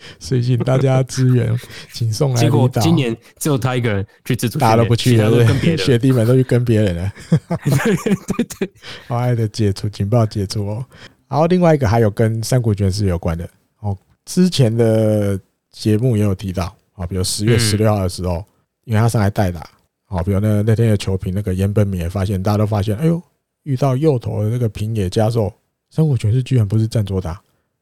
[0.19, 1.59] 所以请大家支援，
[1.93, 2.41] 请送来。
[2.41, 5.31] 结果今年只有他一个人去自助，大家都不去了？
[5.77, 7.13] 学弟们都去跟别人了。
[7.31, 8.71] 对对对，
[9.07, 10.85] 好爱的解除警报解除哦。
[11.29, 13.49] 然后另外一个还有跟三国拳师有关的
[13.81, 15.39] 哦，之前的
[15.71, 18.45] 节目也有提到啊，比如十月十六号的时候，
[18.85, 19.69] 因为他上来代打，
[20.07, 23.21] 好，比如那那天的球评那个岩本敏也发现，大家都发现，哎呦。
[23.65, 25.53] 遇到右投的那个平野加寿，
[25.91, 27.39] 三国拳士居然不是站左打，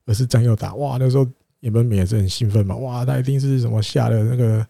[0.07, 0.75] 而是站右打。
[0.75, 1.25] 哇，那时候
[1.61, 2.77] 岩本敏也是很兴奋嘛。
[2.77, 4.67] 哇，他一定是什么下了那个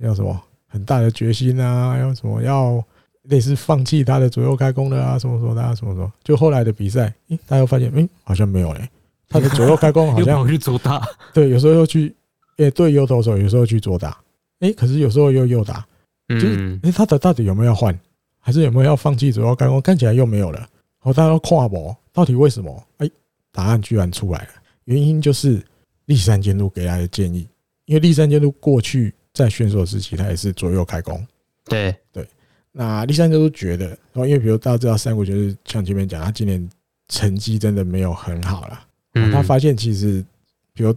[0.00, 2.82] 叫什么很大的决心啊，要什么要
[3.24, 6.12] 类似放弃他的左右开弓的啊，什么什么的，啊什么什么。
[6.24, 8.88] 就后来的比赛，诶，大家发现，诶，好像没有嘞。
[9.28, 11.00] 他的左右开弓 好像去左打，
[11.32, 12.14] 对，有时候又去，
[12.56, 14.16] 诶，对右投手，有时候去左打，
[14.60, 15.86] 诶，可是有时候又右打，
[16.28, 17.96] 就是诶，他的到底有没有要换？
[18.42, 19.80] 还是有没有要放弃左右开弓？
[19.82, 20.66] 看起来又没有了。
[21.02, 22.84] 哦，大家要跨博，到底为什么？
[22.98, 23.10] 哎，
[23.52, 24.48] 答案居然出来了。
[24.86, 25.62] 原因就是
[26.10, 27.46] 立山监督给他的建议。
[27.84, 31.24] 因为立山监督过去在选手时期，他也是左右开弓。
[31.64, 32.26] 对对。
[32.72, 36.68] 那立山监督觉得，因为比如大家知道三国就是像前面讲，他今年
[37.08, 38.86] 成绩真的没有很好了。
[39.32, 40.24] 他发现其实，
[40.72, 40.92] 比如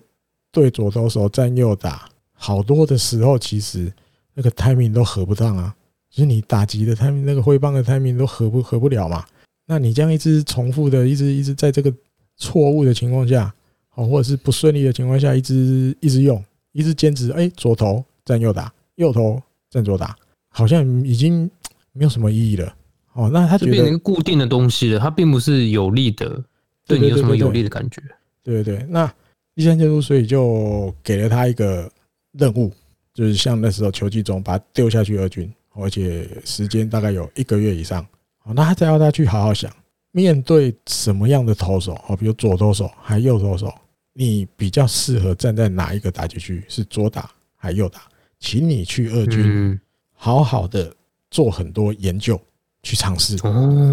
[0.51, 3.91] 对左投手站右打，好多的时候其实
[4.34, 5.76] 那个 timing 都合不上啊。
[6.09, 9.26] 就是你打击的 timing，那个挥棒的 timing 都合不合不了嘛？
[9.66, 11.91] 那你这样一直重复的，一直一直在这个
[12.38, 13.51] 错误的情况下，
[13.93, 20.15] 好，或者是不顺利的情况下，一直一直用，一直坚持，哎，左投站右打，右投站左打，
[20.49, 21.49] 好像已经
[21.91, 22.75] 没有什么意义了。
[23.13, 26.43] 哦，那他就变成一个固定的东西了，它并不是有利的，
[26.87, 28.01] 对你有什么有利的感觉？
[28.41, 29.05] 对对对，那
[29.53, 31.91] 立山监督所以就给了他一个
[32.31, 32.71] 任务，
[33.13, 35.51] 就是像那时候球季中把他丢下去二军。
[35.75, 38.05] 而且时间大概有一个月以上，
[38.37, 39.71] 好，那他再要他去好好想，
[40.11, 43.73] 面对什么样的投手，哦，比如左投手还右投手，
[44.14, 46.64] 你比较适合站在哪一个打击区？
[46.68, 48.01] 是左打还右打？
[48.39, 49.80] 请你去二军，
[50.14, 50.93] 好好的
[51.32, 52.39] 做很多研究，
[52.84, 53.38] 去尝试，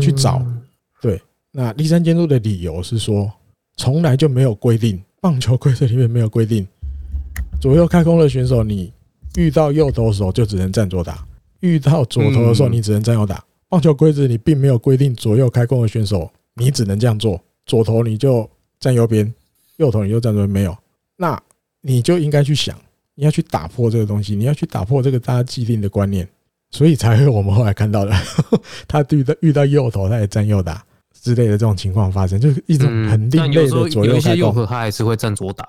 [0.00, 0.44] 去找。
[1.00, 1.20] 对，
[1.52, 3.30] 那立山监督的理由是说，
[3.76, 6.66] 从来就没有规定，棒球规则里面没有规定，
[7.60, 8.92] 左右开弓的选手，你
[9.36, 11.24] 遇到右投手就只能站左打。
[11.60, 13.44] 遇到左投的时候，你只能站右打。
[13.68, 17.40] 棒球规则里并没有规定左右开弓的选手，你只能这样做。
[17.66, 18.50] 左投你就
[18.80, 19.32] 站右边，
[19.80, 20.76] 右投你又站左边，没有。
[21.16, 21.40] 那
[21.80, 22.76] 你就应该去想，
[23.14, 26.28] 你要去打破这个东西，你要去打破这个大家既定的观念，
[26.70, 28.12] 所以才会我们后来看到的，
[28.86, 30.84] 他遇到遇到右投他也站右打
[31.18, 34.66] 之类的这种情况发生，就是一种很另类的左右开弓。
[34.66, 35.66] 他还是会站左打。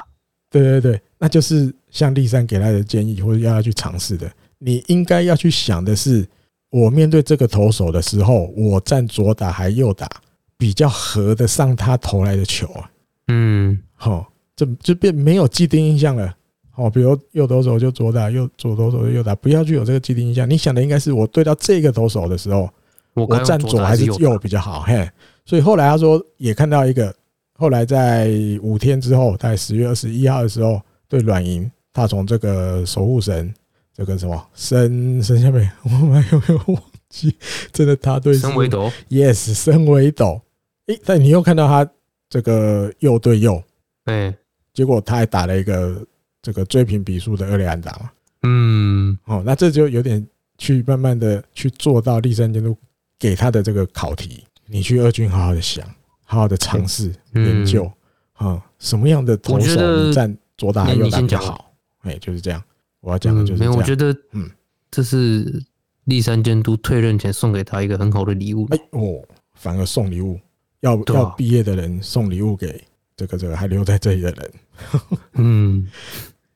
[0.49, 4.29] 对对对，那就是像立山给他的建议，或者要他去尝试的。
[4.59, 6.27] 你应该要去想的是，
[6.69, 10.09] 我面对这个投手的时候，我站左打还右打，
[10.57, 12.91] 比较合得上他投来的球啊。
[13.29, 16.35] 嗯，好，这就变没有既定印象了。
[16.71, 20.49] 好，比如右投手就左打，右左投手就右打，不要去有这个既定印象。
[20.49, 22.67] 你想的应该是我对到这个投手的时候，
[23.13, 24.81] 我站左还是右比较好？
[24.81, 25.07] 嘿，
[25.45, 27.13] 所以后来他说也看到一个，
[27.53, 28.31] 后来在
[28.63, 33.53] 五天之后，在十月二十一号的时候，对软银，他从这个守护神。
[33.93, 37.35] 这个什么森森下面， 我们有没有忘记？
[37.73, 40.41] 真的，他对森维斗，yes，森维斗。
[40.87, 41.87] 诶，但你又看到他
[42.29, 43.61] 这个右对右，
[44.05, 44.35] 哎，
[44.73, 46.05] 结果他还打了一个
[46.41, 48.11] 这个追平比数的二垒安打嘛。
[48.43, 50.25] 嗯，哦，那这就有点
[50.57, 52.75] 去慢慢的去做到立三监督
[53.19, 55.87] 给他的这个考题，你去二军好好的想，
[56.23, 57.91] 好好的尝试研究
[58.33, 61.71] 啊，什么样的投手你站左打还右打比较好？
[62.01, 62.63] 哎，就是这样。
[63.01, 64.49] 我要讲的就是这样，没有，我觉得，嗯，
[64.89, 65.63] 这是
[66.05, 68.67] 立三监督退任前送给他一个很好的礼物。
[68.71, 69.23] 哎哦，
[69.53, 70.39] 反而送礼物，
[70.79, 72.83] 要要毕业的人送礼物给
[73.21, 74.51] 这个这个还留在这里的人。
[75.33, 75.87] 嗯，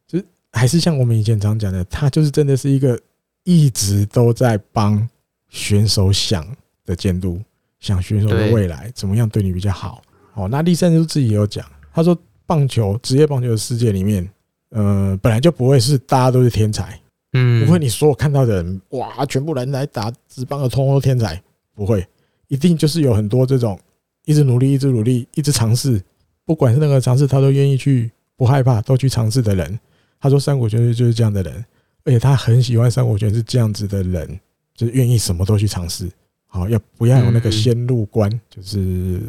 [0.07, 0.19] 就
[0.51, 2.99] 还是像我们以前常讲的，他就是真的是一个
[3.43, 5.07] 一直都在帮
[5.49, 6.43] 选手想
[6.83, 7.39] 的监督，
[7.79, 10.01] 想选手的未来怎么样对你比较好。
[10.33, 11.63] 哦，那立山监督自己也有讲，
[11.93, 14.27] 他说棒球职业棒球的世界里面。
[14.69, 16.99] 呃，本来就不会是大家都是天才，
[17.31, 21.41] 嗯，不会你所有看到的人，哇，全部人来打职棒的通通天才，
[21.73, 22.05] 不会，
[22.49, 23.79] 一定就是有很多这种
[24.25, 26.01] 一直努力、一直努力、一直尝试，
[26.45, 29.79] 不管是那个尝试，他都愿意去不害怕，都去尝试的人。
[30.19, 31.65] 他说山谷拳士就是这样的人，
[32.03, 34.39] 而且他很喜欢山谷拳士这样子的人，
[34.75, 36.09] 就是愿意什么都去尝试。
[36.45, 39.19] 好，要不要有那个先入观，就是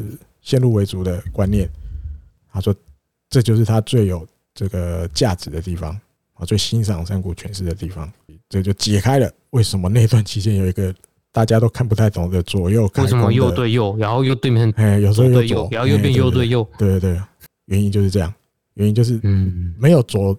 [0.42, 1.68] 先入为主的观念？
[2.52, 2.74] 他说
[3.30, 5.98] 这就是他最有这个价值的地方
[6.34, 8.12] 啊，最欣赏山谷拳士的地方。
[8.48, 10.94] 这就解开了为什么那段期间有一个。
[11.36, 17.20] 大家都看不太懂的左右为什么右对右，然后右对面哎，有时候右对右，然后右变右对右，对对对，
[17.66, 18.32] 原因就是这样，
[18.72, 20.34] 原因就是嗯，没有左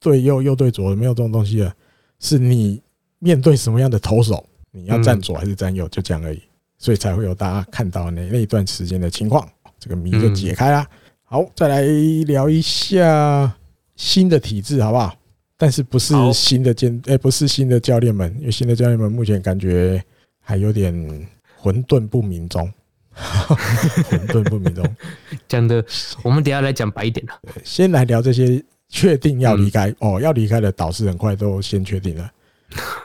[0.00, 1.72] 对右，右对左，没有这种东西的，
[2.18, 2.82] 是你
[3.20, 6.42] 面对什么样的投手，你要站左还是站右，就这样而已，
[6.78, 9.48] 所以才会有大家看到那那一段时间的情况，
[9.78, 10.84] 这个谜就解开啦。
[11.22, 11.82] 好，再来
[12.26, 13.54] 聊一下
[13.94, 15.14] 新的体制，好不好？
[15.56, 20.04] 但是不是新的监，哎，不是新的教练们，因为新的教练们目前感觉。
[20.50, 20.92] 还有点
[21.56, 22.68] 混沌不明中，
[23.14, 24.84] 混沌不明中。
[25.46, 25.84] 讲的，
[26.24, 27.32] 我们等下来讲白一点了。
[27.62, 32.28] 先来聊这些确定要离开哦，要离开的导师很快都先确定了，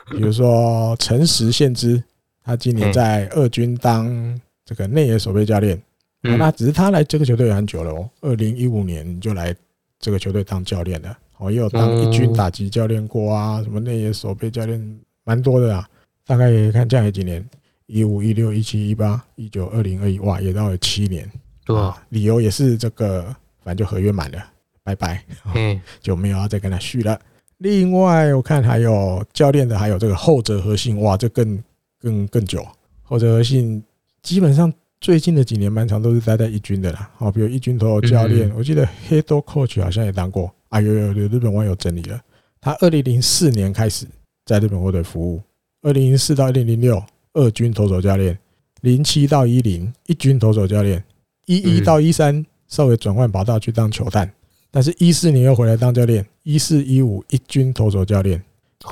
[0.09, 2.03] 比如说陈实宪之，
[2.43, 5.79] 他今年在二军当这个内野守备教练，
[6.21, 9.55] 那只是他来这个球队很久了哦，二零一五年就来
[9.99, 15.87] 这个球队当教练了，哦，也有当一军打击教练过啊，什么内野守备教练蛮多的啊。
[16.25, 17.47] 大概也看这样有几年，
[17.85, 21.29] 一五、一六、一七、一八、一九、二零、二一，哇，也到了七年。
[21.65, 23.23] 对啊，理由也是这个，
[23.63, 24.43] 反正就合约满了，
[24.83, 25.23] 拜拜，
[25.53, 27.19] 嗯， 就没有要再跟他续了。
[27.59, 31.63] 另外，我看还有教练的，还有这个后者核心，哇，这更
[31.99, 32.65] 更更久。
[33.01, 33.83] 后者核心
[34.21, 37.09] 基本上最近的几年蛮长，都是待在一军的啦。
[37.19, 40.53] 哦，比如一军头教练，我记得 Head Coach 好像也当过。
[40.69, 42.19] 啊，有有有，日本网友整理了，
[42.59, 44.05] 他二零零四年开始
[44.45, 45.41] 在日本火腿服务。
[45.85, 46.99] 二零零四到二零零六，
[47.33, 48.33] 二军投手教练；
[48.81, 50.99] 零七到一零，一军投手教练；
[51.45, 54.33] 一一到一三，稍微转换跑道去当球探，
[54.71, 56.25] 但是一四年又回来当教练。
[56.41, 58.39] 一四一五，一军投手教练；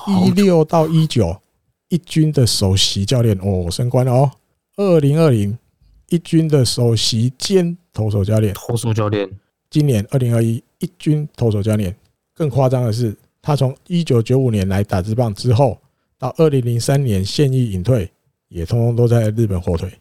[0.08, 1.36] 一六到一九，
[1.90, 4.32] 一军的首席教练哦，升官了哦。
[4.76, 5.58] 二零二零，
[6.10, 8.54] 一军的首席兼投手教练。
[8.54, 9.28] 投手教练。
[9.72, 11.96] 今年二零二一，一军投手教练。
[12.36, 15.76] 更夸张的是，他从一九九五年来打职棒之后。
[16.24, 18.10] 到二零零三年现役隐退，
[18.48, 19.92] 也通通都在日本火腿，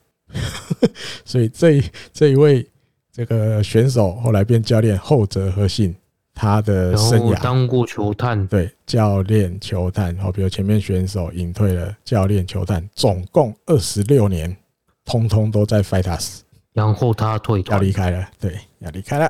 [1.27, 2.65] 所以这这一位
[3.11, 5.93] 这个选手后来变教练，后者和信
[6.33, 14.57] 他的生涯当过球探，对教练球探，好，比如前面选手隐退了，教练球探，总共二十六年，
[15.05, 16.43] 通通都在 Fighters，
[16.73, 19.29] 然后他退要离开了，对，要离开了，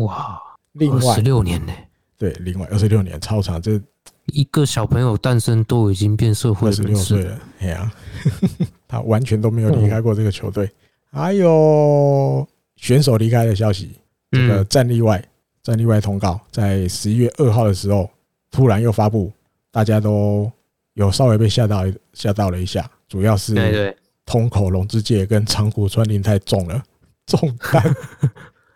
[0.00, 0.38] 哇，
[0.72, 1.72] 另外十六年呢？
[2.18, 3.80] 对，另外二十六年超长，这。
[4.26, 7.92] 一个小朋友诞生都已经变社会人士，二十六岁了，哎呀，
[8.88, 10.68] 他完全都没有离开过这个球队。
[11.10, 12.46] 还有
[12.76, 13.92] 选手离开的消息，
[14.30, 15.22] 这个战例外，
[15.62, 18.10] 战例外通告在十一月二号的时候
[18.50, 19.30] 突然又发布，
[19.70, 20.50] 大家都
[20.94, 21.84] 有稍微被吓到
[22.14, 23.96] 吓到了一下，主要是
[24.26, 26.82] 通口龙之介跟长谷川林太重了。
[27.26, 27.94] 重担，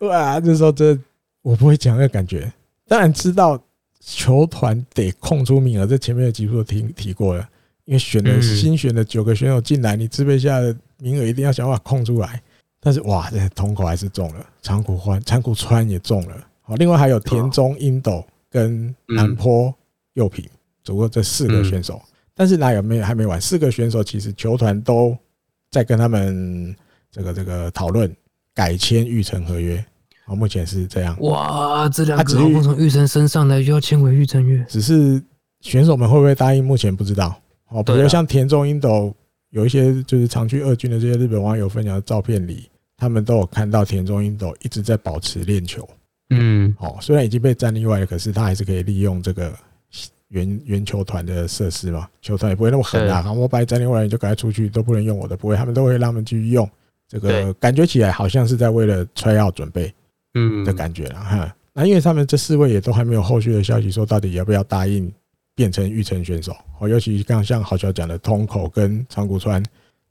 [0.07, 0.97] 哇，这时候这
[1.43, 2.53] 我不会讲那感觉，
[2.87, 3.61] 当然知道。
[4.01, 7.49] 球团得空出名额，这前面的集数都提提过了。
[7.85, 12.43] 因为选了新选的九个选手进来，你支配下的名额一定要想办法空出来。
[12.81, 16.47] 但是哇，这同口还是中了，长谷川长谷川也中了。
[16.61, 19.75] 好，另外还有田中英斗跟南坡
[20.13, 20.45] 佑平，
[20.85, 22.01] 总共这四个选手。
[22.35, 23.41] 但是哪有没有还没完？
[23.41, 25.17] 四个选手其实球团都
[25.71, 26.77] 在跟他们
[27.11, 28.15] 这个这个讨论
[28.55, 29.83] 改签预成合约。
[30.29, 31.17] 哦，目前是这样。
[31.21, 35.21] 哇，这两个好不从玉成身上来就要签回玉成月，只是
[35.61, 37.35] 选手们会不会答应，目前不知道。
[37.71, 39.13] 哦，比如像田中英斗，
[39.51, 45.89] 有一些就是常去二军的这些日本网友分享的照片里，他们都有看到田中英斗一直在保持练球。
[46.31, 49.51] 嗯，哦，虽然已经被战力外了，可是他还是可以利用这个
[50.29, 53.33] 原原球团的设施嘛，球团也不会那么狠啊。
[53.33, 56.69] 我把战力外你就赶快出去，都不能用我的，不会，他们都会让他们继续用。
[57.09, 59.91] 这个感觉起来好像是在为了 try out 准备。
[60.39, 65.13] 嗯的感觉了哈，那因为他们这四位也都还没有后续的消息，说到底要不要答应
[65.55, 69.63] 变成玉成选手哦，尤其刚像好乔讲的，通口跟长谷川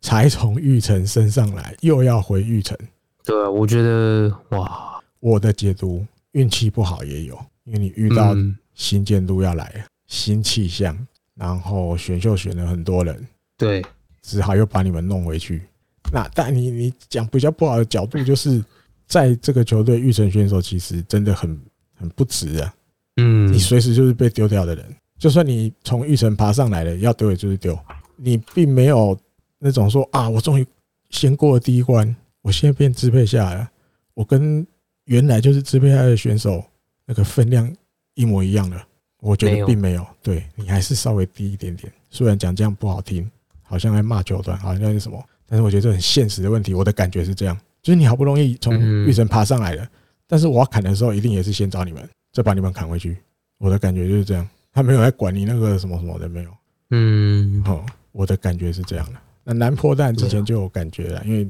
[0.01, 2.77] 才从玉成升上来，又要回玉成。
[3.25, 8.35] 对，我觉得哇，我的解读运气不好也有，因为你遇到
[8.73, 10.97] 新监督要来，新气象，
[11.35, 13.83] 然后选秀选了很多人，对，
[14.21, 15.63] 只好又把你们弄回去。
[16.11, 18.63] 那但你你讲比较不好的角度就是。
[19.07, 21.59] 在这个球队，育成选手其实真的很
[21.95, 22.73] 很不值啊。
[23.15, 24.85] 嗯，你随时就是被丢掉的人。
[25.17, 27.77] 就算你从育成爬上来了，要丢也就是丢。
[28.15, 29.17] 你并没有
[29.57, 30.65] 那种说啊，我终于
[31.09, 33.71] 先过了第一关，我现在变支配下来了。
[34.13, 34.65] 我跟
[35.05, 36.63] 原来就是支配下来的选手
[37.05, 37.73] 那个分量
[38.13, 38.79] 一模一样的，
[39.21, 40.05] 我觉得并没有。
[40.21, 41.91] 对，你还是稍微低一点点。
[42.09, 43.27] 虽然讲这样不好听，
[43.63, 46.73] 好像在骂球团，好像是什么，但是我觉得这很现实的问题。
[46.73, 49.87] 我的感觉是这样，就是你好不容易从玉成爬上来了，
[50.27, 53.15] 但是我要砍的时候，一定也是先找你们，再把你们砍回去。
[53.59, 56.49] 我的感觉就是这样，他没有在管你那个什么什么的，没有。
[56.91, 59.19] 嗯，好，我的感觉是这样的。
[59.45, 61.47] 那南坡蛋之前就有感觉了，因为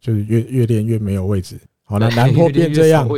[0.00, 1.58] 就是越越练越没有位置。
[1.82, 3.08] 好，那 南坡变这样，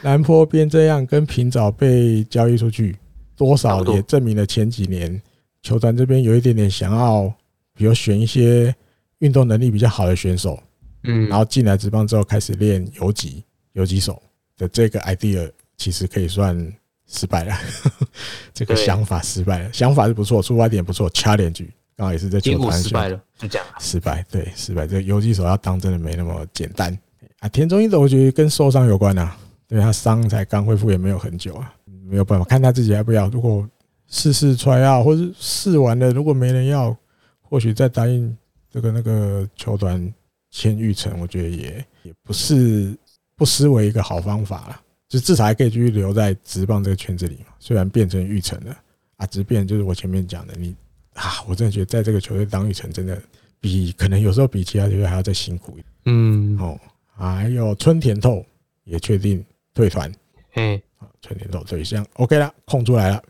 [0.00, 2.96] 南坡变这样，跟平早被交易出去，
[3.36, 5.20] 多少也证明了前几年
[5.60, 7.30] 球团这边有一点点想要，
[7.74, 8.74] 比如选一些
[9.18, 10.58] 运动能力比较好的选手，
[11.06, 14.22] 嗯，然后进来职棒之后开始练游击游击手
[14.56, 16.72] 的这个 idea，其实可以算。
[17.08, 17.54] 失败了，
[18.52, 19.72] 这个想法失败了。
[19.72, 21.64] 想法是不错，出发点不错，challenge
[21.96, 23.66] 刚好也是在球团失败了，就这样。
[23.78, 24.88] 失败，对，失败。
[24.88, 26.92] 这个游击手要当真的没那么简单
[27.38, 27.48] 啊。
[27.48, 29.36] 田中一的我觉得跟受伤有关啊，
[29.68, 31.72] 对他伤才刚恢复也没有很久啊，
[32.08, 33.28] 没有办法，看他自己要不要。
[33.28, 33.64] 如果
[34.08, 36.96] 试试 try out，或是试完了，如果没人要，
[37.40, 38.36] 或许再答应
[38.68, 40.12] 这个那个球团
[40.56, 42.96] 签玉成，我觉得也也不是
[43.36, 44.80] 不失为一个好方法了。
[45.06, 48.74] 就至少还可以继续留在职棒这个圈子里嘛，虽然变成育成了
[49.18, 50.74] 啊，直变就是我前面讲的，你
[51.12, 53.20] 啊，我真的觉得在这个球队当育成真的
[53.60, 55.84] 比可能有时候比其他球队还要再辛苦一点。
[56.06, 56.80] 嗯，哦，
[57.14, 58.44] 还有春田透
[58.84, 59.44] 也确定
[59.74, 60.10] 退团，
[60.54, 63.22] 嗯，好，春田透对象 OK 了，空出来了，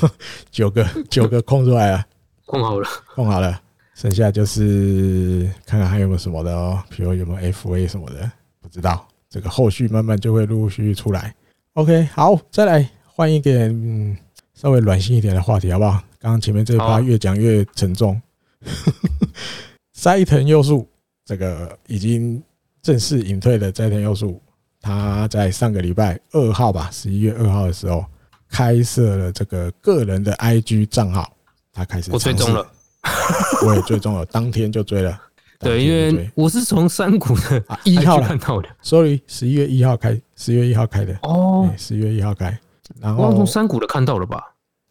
[0.52, 2.06] 九个九个空出来了，
[2.44, 3.60] 空好了，空好了，
[3.94, 8.30] 剩下就是看看还有没有什么的哦，比如有没有 FA 什么的，
[8.60, 9.06] 不知道。
[9.30, 11.34] 这个后续慢慢就会陆陆续续出来。
[11.72, 14.16] OK，好，再来换一点、嗯、
[14.54, 16.02] 稍微暖心一点的话题，好不好？
[16.20, 18.20] 刚刚前面这一趴越讲越沉重。
[19.92, 20.88] 斋藤佑树
[21.24, 22.42] 这个已经
[22.80, 24.40] 正式隐退的斋藤佑树，
[24.80, 28.04] 他在上个礼拜二号吧，十一月二号的时候
[28.48, 31.34] 开设了这个个人的 IG 账号，
[31.72, 32.66] 他开始我追踪了，
[33.66, 35.20] 我也追踪了，当天就追了。
[35.58, 41.16] 对，因为我是从山谷的一号看到的，sorry，十一月一号开，十月一号开的。
[41.22, 42.58] 哦，十月一号开，
[43.00, 44.42] 然后从山谷的看到了吧？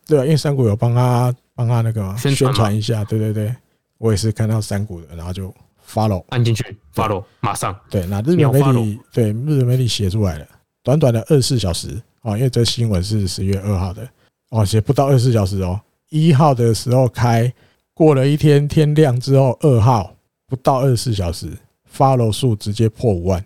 [0.08, 3.56] 对啊，因为山谷有帮他帮他那个宣传一下，对对对，
[3.98, 5.54] 我也是看到山谷的，然后就
[5.88, 7.78] follow 按进去 follow，马上。
[7.90, 10.48] 对，那日本媒体对日本媒体写出来了，
[10.82, 14.08] 短短的二十四小时啊，因为这新闻是十月二号的。
[14.50, 17.52] 哦，写不到二十四小时哦，一号的时候开，
[17.94, 20.16] 过了一天天亮之后，二号。
[20.46, 21.52] 不到二十四小时
[21.92, 23.44] ，follow 数直接破五万，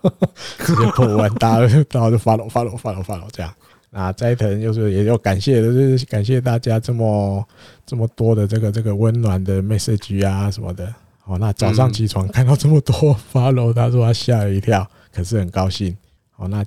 [0.64, 3.52] 直接破五万，大家 大家就 follow follow follow follow 这样。
[3.90, 7.46] 那斋藤就是也要感谢，就是感谢大家这么
[7.84, 10.94] 这么多的这个这个温暖的 message 啊什么的。
[11.26, 15.94] 哦，那早上起床看到这么多 follow，他说他吓了一跳，可是很高兴。
[16.36, 16.64] 哦，那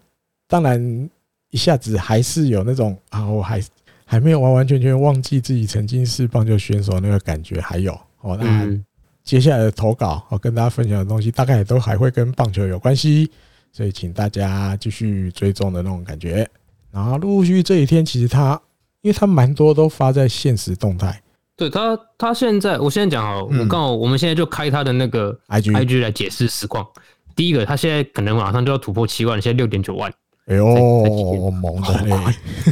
[0.47, 1.09] 当然
[1.49, 3.59] 一下子还是有那种啊，我还
[4.11, 8.69] 还没有完完全全忘记自己曾经是棒球选手那个感觉，还有哦那。
[9.23, 13.31] 接下来的投稿，我跟大家分享的东西，大概也都还会跟棒球有关系，
[13.71, 16.45] 所以请大家继续追踪的那种感觉。
[16.91, 18.61] 然后陆陆续续这几天，其实他，
[19.01, 21.21] 因为他蛮多都发在现实动态。
[21.55, 26.85] 对他，他现在，我现在讲好，我刚好，我们现在就开他的那个 IG IG 来解释实况。
[27.33, 30.11] 第一个，他现在可能马上就要突破七万，现在六点九万。
[30.51, 32.13] 哎呦，猛的嘞！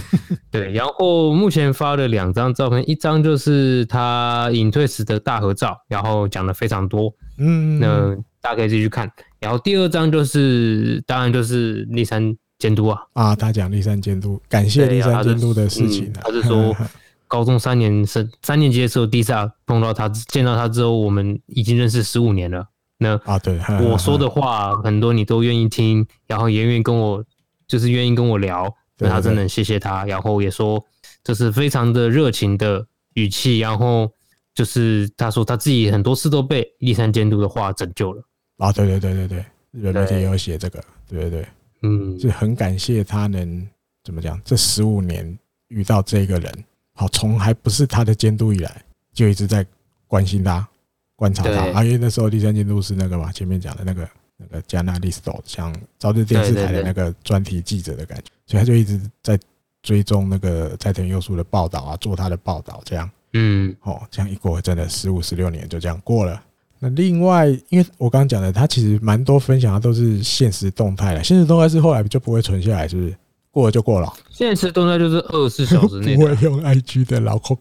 [0.52, 9.10] 对，然后目前发了两张照片，一张就是他隐退时的大合照，然后讲的非常多，嗯，那大家可以继续看。
[9.40, 16.12] 然后第二张就是，当然就是立山监督啊，啊，他讲立山监督，感谢立山监督的事情。
[16.22, 16.76] 他是说，
[17.30, 19.32] 高中三年生三年级的时候，第一次
[19.66, 22.66] 碰到他，见到他之后，我们已经认识十五年了。
[22.98, 23.58] 那啊，对，
[23.90, 27.24] 我说的话很多你都愿意听，然后也愿意跟我。
[27.70, 30.84] 就是愿意跟我聊，那他真的谢谢他，然后也说
[31.24, 34.12] 这是非常的热情的语气，然后
[34.56, 38.24] 就是他说他自己很多次都被立山监督的话拯救了。
[38.58, 41.22] 啊，对对对对对，日本媒体也有写这个，对。
[41.22, 41.48] 对对，
[41.84, 43.66] 嗯，就很感谢他能
[44.04, 46.52] 怎么讲，这十五年遇到这个人，
[46.96, 49.64] 好，从还不是他的监督以来，就一直在
[50.08, 50.68] 关心他、
[51.16, 54.10] 观察他，啊，因为那时候第三监督是那个嘛，前面讲的那个。
[54.40, 59.38] 那个加纳利斯多像朝日电视台的那个专题记者的感觉，所以他就一直在
[59.84, 63.10] 追踪那个斋藤佑树的报道啊，做他的报道这样。
[63.34, 66.42] 嗯，哦，这样一过真的十五十六年就这样过了。
[66.80, 73.16] 那另外，因为我刚刚讲的，他其实蛮多分享的都是现实动态了，现实动态是后来就不会存下来，是不是？
[73.52, 74.14] 过了就过了。
[74.30, 77.56] 现实动态就是二十四小时内 不会用 IG 的老扣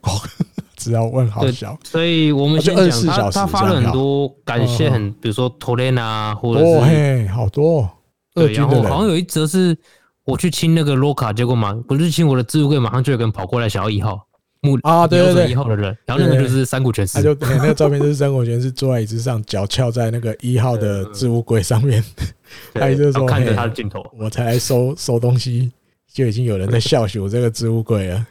[0.79, 0.85] 扣。
[0.85, 7.89] 只要问好小，所以我们先讲他，他发了很多感谢，很比如说托雷纳或者是哦嘿，好多，
[8.35, 9.77] 对，然后好像有一则是
[10.25, 14.25] 我去清那个罗卡，结果嘛，不是清我的置物柜，马上就有个人跑过来想要一号
[14.61, 22.03] 木啊，对对对，一号的人，然后那个就是山谷全司，他就那个照片就是山谷全是坐在椅子上，脚翘在那个一号的置物柜上面，
[22.75, 25.73] 他就是说看着他的镜头，我才来收收东西，
[26.13, 28.27] 就已经有人在笑死我这个置物柜了，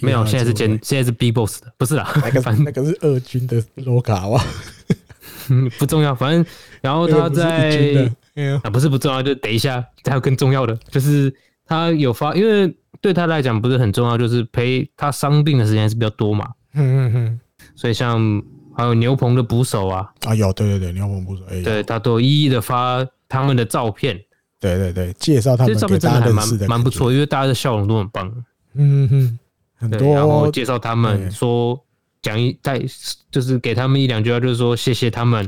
[0.00, 4.42] 没有，现在是现在是 B boss 的，不是啦，那个 反正那个是二军的罗卡哇，
[5.78, 6.44] 不重要，反正
[6.80, 8.10] 然后他在。
[8.64, 11.32] 啊，不是不重要，就等一下，还有更重要的，就是
[11.64, 16.50] 他有发，因为对他来讲不是很重要，就是陪他伤病的时间还是比较多嘛。
[16.74, 17.40] 嗯嗯嗯。
[17.76, 18.42] 所以像
[18.76, 24.20] 还有牛棚的捕手啊，啊有，对对对，牛棚捕手，哎，对他都一一的发他们的照片。
[24.58, 28.28] 对对对，介绍他们，这照片真的还蛮蛮不错，因为大家的笑容都很棒。
[28.74, 29.38] 嗯哼，
[29.74, 31.78] 很多，然后介绍他们说
[32.22, 32.84] 讲一再，
[33.30, 35.44] 就是给他们一两句话，就是说谢谢他们，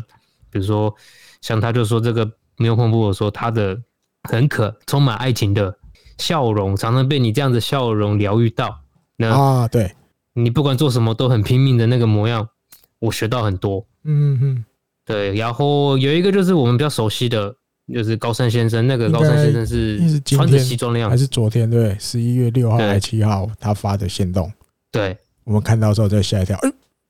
[0.50, 0.94] 比如说
[1.40, 2.30] 像他就说这个。
[2.58, 3.78] 牛棚捕手说他的
[4.22, 5.76] 很可充满爱情的
[6.16, 8.80] 笑容，常常被你这样的笑容疗愈到。
[9.18, 9.94] 那啊，对，
[10.32, 12.48] 你不管做什么都很拼命的那个模样，
[12.98, 13.86] 我学到很多。
[14.04, 14.64] 嗯嗯，
[15.04, 15.34] 对。
[15.34, 17.54] 然后有一个就是我们比较熟悉的，
[17.92, 18.86] 就是高山先生。
[18.86, 21.68] 那个高山先生是穿着西装的样子，还是昨天？
[21.68, 24.50] 对，十一月六号还是七号他发的行动。
[24.90, 26.58] 对，我们看到之后再吓一跳。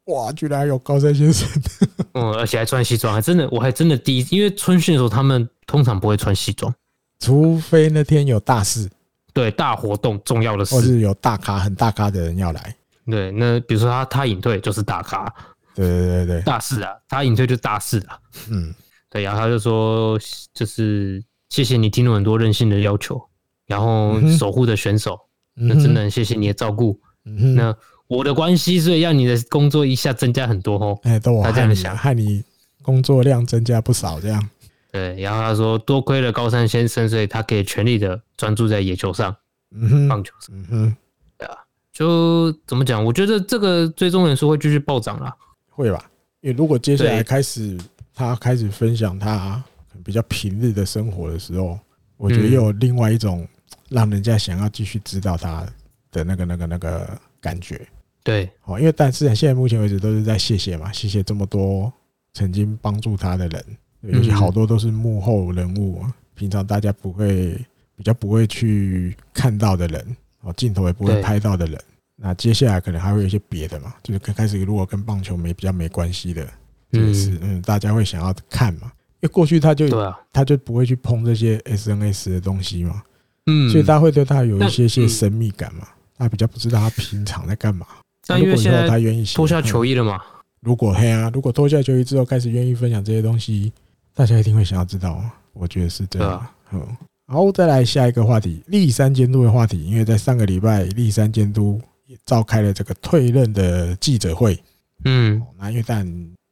[0.07, 1.49] 哇，居然还有高山先生！
[2.14, 6.72] 嗯，而且还穿西装，还真的，我还真的第一，因为春训的时候他们通常不会穿西装，
[7.18, 8.89] 除非那天有大事，
[9.33, 12.77] 对，大活动、重要的事，或是有大咖、很大咖的人要来。
[13.07, 15.33] 对，那比如说他他隐退就是大咖，
[15.74, 18.16] 对对对对，大事啊，他隐退就是大事啊。
[18.49, 18.72] 嗯，
[19.11, 20.18] 对，然后他就说，
[20.54, 23.20] 就是谢谢你听了很多任性的要求，
[23.66, 25.18] 然后守护的选手，
[25.54, 27.00] 那真的很谢谢你的照顾。
[27.24, 27.76] 那。
[28.09, 30.96] 我的关系，所以让你的工作一下增加很多哦。
[31.02, 32.40] 哎，都我这样想，害你
[32.80, 34.48] 工作量增加不少这样。
[34.92, 39.34] 对，然后他说，多亏了高山先生，所以他可以全力的专注在野球上，
[39.72, 40.96] 嗯，棒球上，嗯哼，
[41.36, 41.57] 对啊，
[41.92, 43.04] 就怎么讲？
[43.04, 45.34] 我觉得这个追踪人数会继续暴涨啦，
[45.70, 46.09] 会吧？
[46.42, 47.76] 因为如果接下来开始
[48.17, 49.62] 他开始分享他
[50.03, 51.79] 比较平日的生活的时候，
[52.17, 53.47] 我觉得又有另外一种
[53.91, 55.67] 让人家想要继续知道他
[56.11, 57.87] 的那个、那个、那个感觉。
[58.25, 61.93] 对，哦，因为但是现在目前为止都是在谢谢嘛，谢谢这么多
[62.33, 63.64] 曾经帮助他的人，
[64.01, 66.03] 尤其好多都是幕后人物，
[66.35, 67.55] 平常大家不会
[67.95, 71.79] 比较不会去看到的人，哦，镜头也不会拍到的人。
[72.17, 76.49] 那接下来可能还会有一些别的嘛，就是开始如果跟棒球没比较没关系的，
[76.93, 79.89] 就是嗯，大家会想要看嘛，因为过去他就
[80.32, 83.03] 他就不会去碰这些 SNS 的东西嘛，
[83.47, 87.87] 嗯，所以大家会对他有一些些神秘感嘛，他比较不知道他平常在干嘛。
[88.26, 90.20] 但因为现在他愿意脱下球衣了嘛？
[90.61, 93.72] 如果嘿啊，如果脱下球衣之后开始愿意分享这些东西，
[94.14, 95.22] 大家一定会想要知道。
[95.53, 96.47] 我觉得是这样。
[96.72, 96.84] 嗯，
[97.26, 99.84] 然后再来下一个话题，立山监督的话题。
[99.84, 104.61] 因为在上个礼拜，立山监督也召开了这个退任的记者会。
[105.05, 106.05] 嗯，那因为但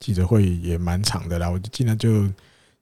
[0.05, 2.29] 记者会也蛮长的啦，我就尽量就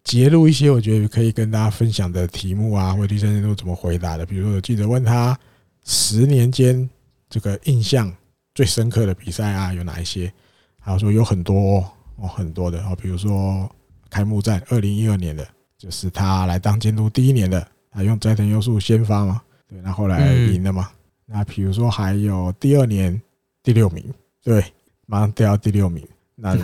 [0.02, 4.26] 截录一些我觉得可以跟大家分享的题目啊，或者第三人都怎么回答的。
[4.26, 5.38] 比如说有记者问他
[5.84, 6.88] 十年间
[7.30, 8.12] 这个印象。
[8.54, 10.30] 最深刻的比赛啊，有哪一些？
[10.78, 11.82] 还有说有很多
[12.16, 13.66] 哦，很多的哦，比如说
[14.10, 15.48] 开幕战，二零一二年的，
[15.78, 20.90] 就是他来当监督第一年的，他用斋藤优树先发嘛，对，那后来赢了嘛。
[21.24, 23.18] 那比如说还有第二年
[23.62, 24.04] 第六名，
[24.44, 24.62] 对，
[25.06, 26.06] 马上掉到第六名。
[26.42, 26.58] 那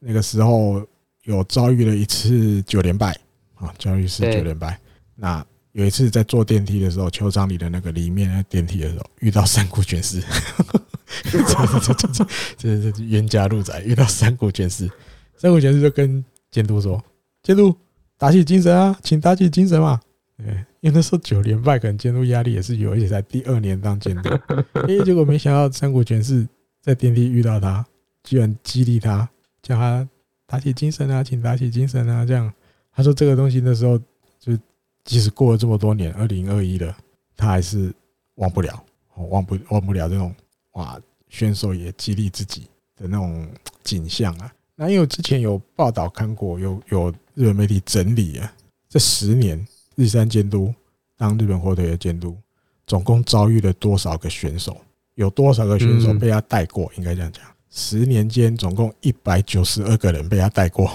[0.00, 0.84] 那个时候
[1.22, 3.16] 有遭遇了一次九连败
[3.54, 4.76] 啊，遭遇是九连败。
[5.14, 10.20] 那有一次在坐电梯的时候，球场里的那个里面那电梯的时候，遇到山谷全司。
[11.30, 12.24] 这这这这
[12.58, 14.90] 这这冤家路窄，遇到山谷全司，
[15.36, 17.00] 山谷全司就跟监督说
[17.42, 17.72] ：“监督
[18.18, 20.00] 打起精神啊，请打起精神嘛。”
[20.36, 20.46] 对，
[20.80, 24.28] 因为那时候九连败，可能监督压力也是有，而且在第二年当监督。
[24.88, 26.46] 哎，结果没想到山谷全司
[26.82, 27.86] 在电梯遇到他，
[28.24, 29.28] 居然激励他，
[29.62, 30.08] 叫他
[30.46, 32.24] 打起精神啊，请打起精神啊。
[32.26, 32.52] 这样
[32.92, 33.96] 他说这个东西那时候
[34.40, 34.58] 就
[35.04, 36.96] 即使过了这么多年，二零二一了，
[37.36, 37.94] 他还是
[38.36, 38.84] 忘不了，
[39.28, 40.34] 忘不忘不了这种。
[40.72, 42.62] 哇，选手也激励自己
[42.96, 43.48] 的那种
[43.84, 44.52] 景象啊！
[44.74, 48.52] 那因为之前有报道看过，有有日本媒体整理啊，
[48.88, 49.64] 这十年
[49.94, 50.74] 日山监督
[51.16, 52.36] 当日本火腿的监督，
[52.86, 54.76] 总共遭遇了多少个选手？
[55.14, 56.90] 有多少个选手被他带过？
[56.96, 57.44] 应该这样讲，
[57.76, 60.88] 十年间总共一百九十二个人被他带过。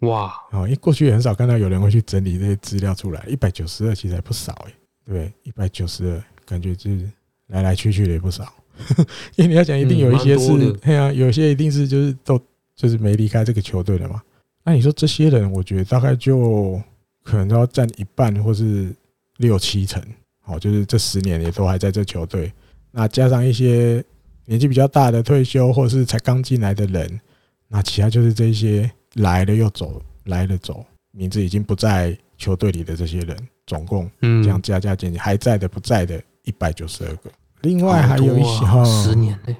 [0.00, 0.34] 哇！
[0.50, 4.72] 哦，因为过去也很少看到有人会去整理这些资料出来，一百九十二其实还不少哎，
[5.06, 7.08] 对，一百九十二，感觉就是
[7.46, 8.52] 来来去去的也不少。
[9.36, 12.38] 因为你要讲，一定有一些是，对啊，有些一定是就是都
[12.74, 14.20] 就是没离开这个球队的嘛。
[14.64, 16.82] 那你说这些人，我觉得大概就
[17.22, 18.92] 可能都要占一半，或是
[19.36, 20.02] 六七成，
[20.46, 22.52] 哦，就是这十年也都还在这球队。
[22.90, 24.04] 那加上一些
[24.46, 27.20] 年纪比较大的退休或是才刚进来的人，
[27.68, 37.30] 那其他就是这些来了又走，来了走，名字已经不在球队里的这些人，总共这样加加减减还在的不在的一百九十二个。
[37.62, 39.56] 另外还有一些哈，十年嘞，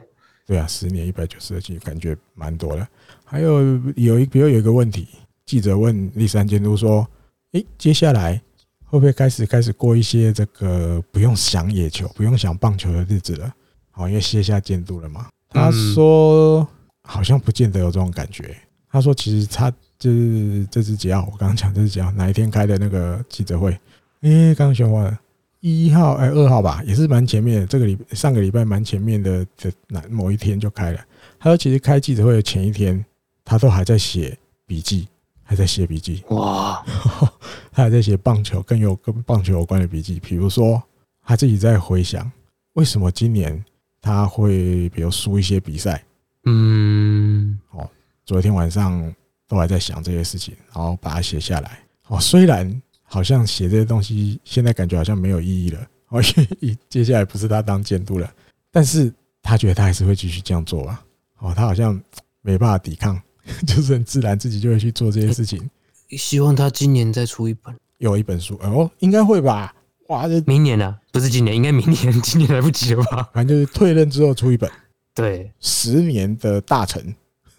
[0.47, 2.87] 对啊，十年一百九十二记，感觉蛮多的。
[3.25, 5.09] 还有有一，比如有一个问题，
[5.47, 7.07] 记者问立山监督说
[7.53, 8.39] ：“诶，接下来
[8.85, 13.55] 会不会开始开始过一些这个不用想野球、不用想棒球的日子了？
[13.95, 16.67] 好，因为卸下监督了嘛。”他说
[17.09, 18.57] ：“好像不见得有这种感觉。”
[18.91, 23.79] 他说：“其实他就是这只脚，我刚刚讲这只脚哪一天开的那个记者会？
[24.23, 25.21] 诶，刚选完了。”
[25.61, 27.67] 一号哎，二号吧，也是蛮前面的。
[27.67, 31.01] 这个礼上个礼拜蛮前面的的哪某一天就开了。
[31.39, 33.03] 他说，其实开记者会的前一天，
[33.47, 35.09] 他都还在写笔记，
[35.43, 36.23] 还在写笔记。
[36.29, 36.85] 哇，
[37.73, 40.83] 他还在写棒球更有跟棒球有关的笔记，比如说
[41.25, 42.31] 他自己在回想
[42.75, 43.65] 为什么今年
[44.05, 46.05] 他会比如输一些比赛。
[46.45, 47.89] 嗯，哦，
[48.27, 49.15] 昨天晚上
[49.49, 51.81] 都还在想这些事情，然后把它写下来。
[52.09, 52.83] 哦，虽然。
[53.07, 55.87] 好像写这些东西，现在感觉好像没有意义了。
[56.09, 56.23] 哦，
[56.61, 58.29] 因为接下来不是他当监督了，
[58.73, 61.05] 但是他觉得他还是会继续这样做吧。
[61.39, 62.01] 哦，他好像
[62.41, 63.21] 没办法抵抗，
[63.69, 65.71] 就是很自然自己就会去做这些事情。
[66.11, 69.73] 希望他今年再出一本，有一本书哦，应该会吧？
[70.09, 73.29] 哇，这明年啊，不是今年，应该明年， 今年来不及了吧？
[73.33, 74.71] 反正就是退任之后出一本，
[75.15, 77.03] 对，十年的大成，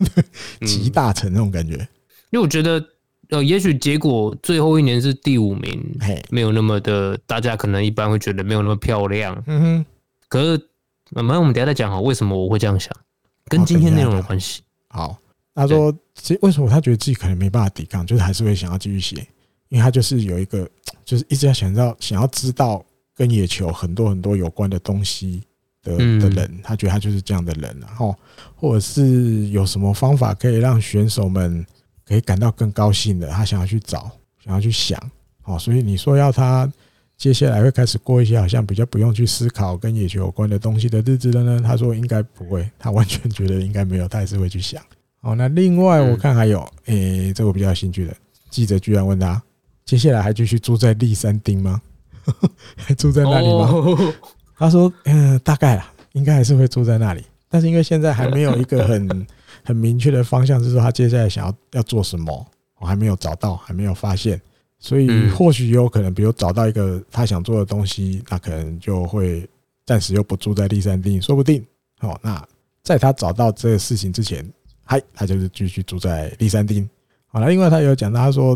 [0.66, 1.76] 集大成那种感觉。
[2.30, 2.84] 因为我觉得。
[3.30, 9.36] 呃，也许结果最后一年是第五名嘿，没有那么的，大家可能一般会觉得没有那么漂亮。
[9.48, 9.86] 嗯哼，
[10.30, 10.70] 可是，
[11.10, 12.96] 那么我们等下再讲哈，为什么我会这样想，
[13.46, 14.62] 跟今天内容有关系。
[14.90, 15.18] 好，
[15.56, 19.28] 他说，其实为什么他觉得自己可能没办法抵抗，就是还是会想要继续写，
[19.76, 20.68] 因为他就是有一个，
[21.04, 22.84] 就是一直要想到想要知道
[23.14, 25.44] 跟野球很多很多有关的东西
[25.84, 28.16] 的的人，他觉得他就是这样的人，然后
[28.56, 31.66] 或者是有什么方法可以让选手们。
[32.08, 34.12] 可以感到更高兴的，他想要去找，
[34.44, 34.96] 想要去想，
[35.46, 36.72] 哦，所以你说要他
[37.18, 41.62] 接下来会开始过一些好像比较不用去思考跟野球有关的东西的日子了呢？
[41.66, 44.80] 他说应该不会，他完全觉得应该没有，他还是会去想。
[45.22, 48.16] 哦，那另外我看还有，诶、欸，这个我比较有兴趣的
[48.52, 49.42] 记者居然问他，
[49.86, 51.82] 接下来还继续住在立山町吗？
[52.76, 54.14] 还住在那里吗？
[54.58, 59.26] 他说，嗯，大概啊，应该还是会住在那里，但是因为现在还没有一个很。
[59.64, 62.46] 很明确的方向就是说，他接下来想要要做什么，
[62.78, 64.40] 我还没有找到，还没有发现，
[64.78, 69.50] 所以或许有可能，比如找到一个他想做的东西，那可能就会
[69.84, 71.66] 暂时又不住在栗山町，说不定。
[72.02, 72.48] 哦，那
[72.84, 74.48] 在他找到这个事情之前，
[74.84, 76.88] 嗨，他就是继续住在栗山町。
[77.26, 78.56] 好了，另外他有讲到，他说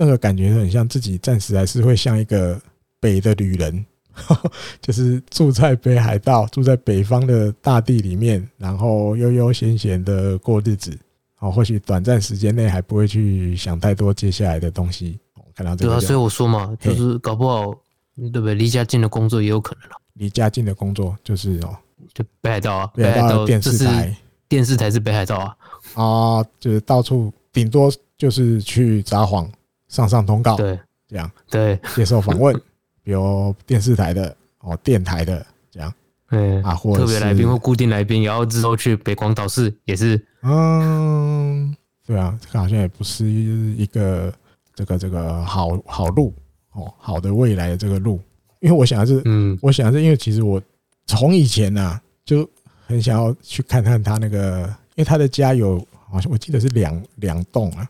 [0.00, 2.58] 那个感觉很像自己暂时还是会像一个
[2.98, 3.84] 北的旅人。
[4.80, 10.98] 就是住在北海道，住在北方的大地里面，然后悠悠闲闲的过日子。
[11.38, 15.18] 哦，或许短暂时间内还不会去想太多接下来的东西。
[15.54, 17.70] 看到这个，对啊，所以我说嘛，就是搞不好，
[18.16, 18.54] 对不对？
[18.54, 19.96] 离家近的工作也有可能了。
[20.14, 21.76] 离家近的工作就是哦，
[22.14, 24.16] 就北海道啊，北海道电视台，
[24.48, 25.56] 电视台是北海道啊。
[25.94, 29.48] 啊，就是到处顶多就是去札幌
[29.90, 32.58] 上上通告，对，这样，对，接受访问。
[33.02, 35.92] 比如电视台的哦，电台的这样，
[36.28, 41.74] 嗯啊，或特别来宾或固定来宾，然后之后去北广岛市也是，嗯，
[42.06, 44.32] 对啊，这个好像也不是一个
[44.74, 46.32] 这个这个好好路
[46.72, 48.20] 哦，好的未来的这个路，
[48.60, 50.62] 因为我想的是，嗯，我想的是，因为其实我
[51.06, 52.48] 从以前呐就
[52.86, 57.88] 很想要去看看他那个，因为他的家有好像我记得是两两栋啊，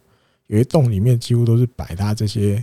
[0.50, 2.62] 有一栋里面几乎都是摆他这些。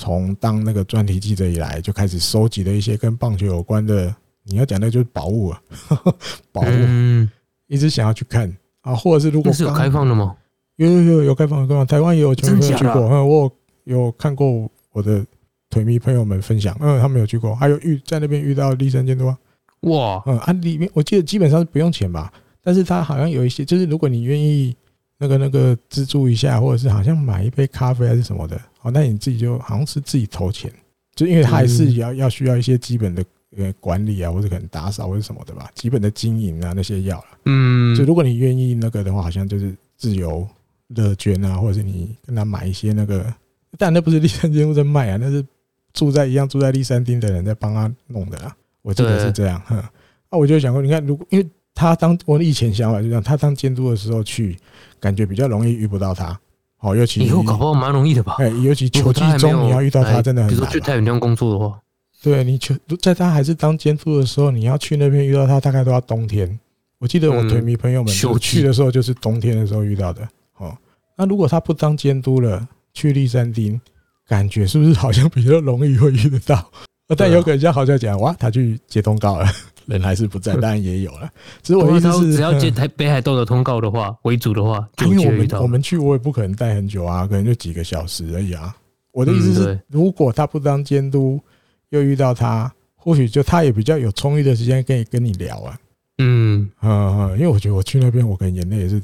[0.00, 4.14] 从当那个专题记者以来，就开始收集的一些跟棒球有关的。
[4.44, 5.60] 你要讲的就是宝物啊，
[6.52, 7.28] 宝物，
[7.66, 8.48] 一直想要去看
[8.82, 10.36] 啊，或者是如果是有开放的吗？
[10.76, 13.50] 有有有有开放的，台湾也有球迷去过，嗯，我
[13.82, 15.26] 有看过我的
[15.68, 19.36] 腿迷朋友们分享，嗯，他们有去过，还有遇在那边遇到立山监督啊，
[19.80, 22.32] 哇，嗯，啊里面我记得基本上是不用钱吧，
[22.62, 24.76] 但是他好像有一些，就是如果你愿意。
[25.20, 30.72] 那个那个资助一下，或者是好像买一杯咖啡还是什么的，哦，那你自己就好像是自己投钱，
[31.14, 33.24] 就因为他还是要要需要一些基本的
[33.56, 37.26] 呃管理啊，或者可能打扫或者什么的吧，基本的经营啊那些要了。
[37.46, 40.46] 嗯，就如果你愿意那个的话，好像就是自由
[40.88, 43.34] 乐捐啊，或者是你跟他买一些那个，
[43.76, 45.44] 但那不是栗山监督在卖啊，那是
[45.92, 49.60] 住在一样住在栗山町的人在帮他弄的啦，我记得是这样。
[49.66, 49.82] 哼，
[50.30, 51.48] 那我就想过，你看，如果因为。
[51.78, 54.58] 他当我以前想法就这样，他当监督的时候去，
[54.98, 56.36] 感觉比较容易遇不到他。
[56.80, 58.34] 哦，尤其以后搞不好蛮容易的吧？
[58.40, 60.48] 哎，尤其球季中你要遇到他，真的很难。
[60.48, 61.78] 比如说去太平洋工作的话，
[62.20, 66.58] 对你球在他还是当监督的时候，你要去那边遇到他，大概都要冬天。
[66.98, 70.28] 我记得我腿迷朋友们去的时候，就是冬天的时候遇到的。
[70.56, 70.76] 哦，
[71.16, 73.80] 那如果他不当监督了，去立山町，
[74.26, 76.68] 感觉是不是好像比较容易会遇得到？
[77.16, 79.46] 但有可能像好像讲哇，他去接通告了，
[79.88, 81.28] 人还是不在， 当然也有了。
[81.62, 88.76] 只是我意思是，只要接台 北海道的通告的话为主的话， 因为我们我们去，我也不可能待很久啊，可能就几个小时而已啊。
[89.12, 91.40] 我的意思是，如果他不当监督，
[91.88, 95.78] 又遇到他，或许就他也比较有充裕的时间可以跟你聊啊。
[96.18, 99.02] 嗯嗯，因为我觉得我去那边，我可能眼泪也是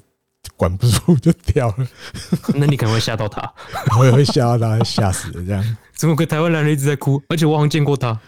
[0.57, 1.89] 管不住就掉了。
[2.55, 3.53] 那你可能会吓到他，
[3.99, 5.77] 我也会吓到他，吓死了这样。
[5.95, 7.21] 怎么个台湾男人一直在哭？
[7.29, 8.21] 而且我好像见过他，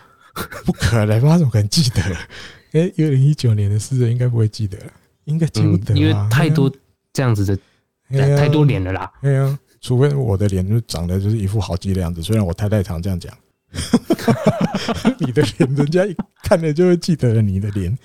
[0.65, 2.03] 不可能，吧怎么可能记得？
[2.73, 4.77] 哎，二零一九年的事应该不会记得，
[5.25, 6.71] 应该记不得，因为太多
[7.13, 9.11] 这样子的，太多年了啦。
[9.23, 13.33] 对啊，除非我的脸就长得就是一副好记的样子，虽然我太太常这样讲。
[15.19, 17.97] 你的脸，人家一看了就会记得了你的脸，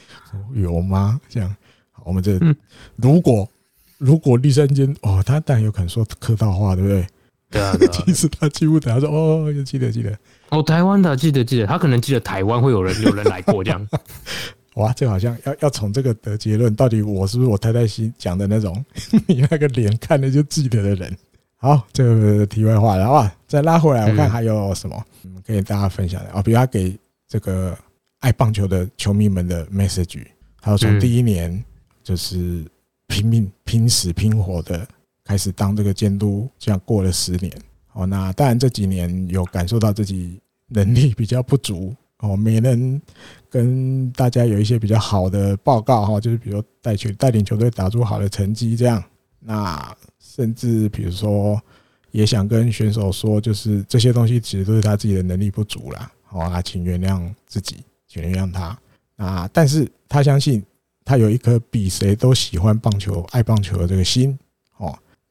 [0.53, 1.19] 有吗？
[1.29, 1.55] 这样，
[1.91, 2.39] 好，我们这
[2.95, 3.47] 如果
[3.97, 7.05] 如果第三间哦，他当然有可能说客套话，对不对？
[7.51, 10.17] 对啊， 其实他记不得，他说哦，记得记得
[10.49, 13.87] 哦，台湾的记得记得，他可能记得台湾会有人有人来过这样。
[14.75, 18.83] 哇，这好像要要从这个得结论，到底我是不是我太太心讲的那种，
[19.27, 21.17] 你那个脸看了就记得的人？
[21.57, 26.41] 好，这个题外话了啊，再拉回来，我看还有什么嗯，可以大家分享的啊？
[26.41, 26.97] 比如他给
[27.27, 27.77] 这个
[28.21, 30.25] 爱棒球的球迷们的 message，
[30.61, 31.63] 还有从第一年
[32.01, 32.65] 就是
[33.07, 34.87] 拼命拼死拼活的
[35.31, 37.49] 开始当这个监督，这样过了十年。
[37.93, 43.01] 哦，那当然这几年有感受到自己能力比较不足哦，没能
[43.49, 49.01] 跟大家有一些比较好的报告哈，就是比如带球带领球队打出好的成绩这样。
[49.39, 51.57] 那甚至比如说，
[52.11, 56.11] 也想跟选手说，就是这些东西其实都是他自己的能力不足啦。
[56.23, 58.77] 好，那请原谅自己，请原谅他
[59.15, 59.49] 啊！
[59.53, 60.61] 但是他相信
[61.05, 64.37] 他有一颗比谁都喜欢棒球、爱棒球的这个心。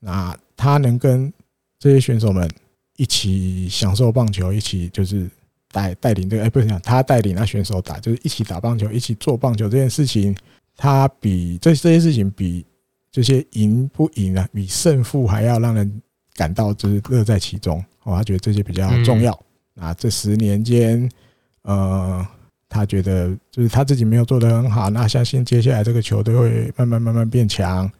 [0.00, 1.32] 那他能跟
[1.78, 2.50] 这些选手们
[2.96, 5.30] 一起享受棒球，一起就是
[5.70, 10.36] 带带领这个，哎，不是讲他带领那选手打，就是一起打棒球，一起做棒球这件事情，
[10.76, 12.66] 他比这这些事情比。
[13.12, 16.00] 这些赢不赢啊，比胜负还要让人
[16.34, 18.14] 感到就是乐在其中哦。
[18.14, 19.36] 他觉得这些比较重要。
[19.74, 21.10] 那这十年间，
[21.62, 22.24] 呃，
[22.68, 24.88] 他觉得就是他自己没有做得很好。
[24.90, 27.90] 那相信接下来这个球队会慢慢慢慢变强。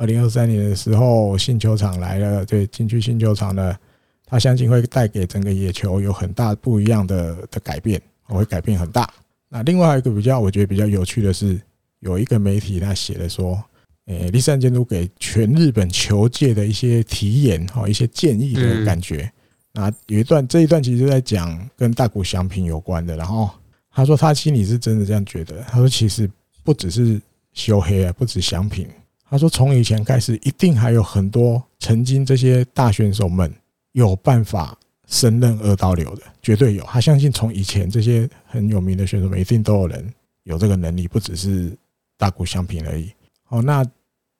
[0.00, 3.76] 二零二三年的时候，新球场来了，对，进去新球场呢，
[4.24, 9.06] 他相信会带给整个野球有很大不一样的的改变，会改变很大。
[9.50, 11.60] 那另外一个比较，我觉得比较有趣的是，
[11.98, 13.62] 有一个媒体他写的说。
[14.06, 19.30] 诶，立山监督给全日本球界的一些提言哈，一些建议的感觉。
[19.72, 23.16] 那有一段，这一段其实在讲跟大谷翔平有关的。
[23.16, 23.48] 然后
[23.92, 25.60] 他说他心里是真的这样觉得。
[25.68, 26.28] 他说其实
[26.64, 27.20] 不只是
[27.52, 28.88] 修黑啊，不止翔平。
[29.30, 33.50] 他说从以前开始，一定还有很多曾经这些大选手们
[33.92, 34.76] 有办法
[35.06, 36.82] 升任二刀流的，绝对有。
[36.82, 40.12] 他相信从以前这些很有名的选手们，一定都有人
[40.42, 41.72] 有这个能力，不只是
[42.18, 43.10] 大谷相平而已。
[43.48, 43.82] 哦，那。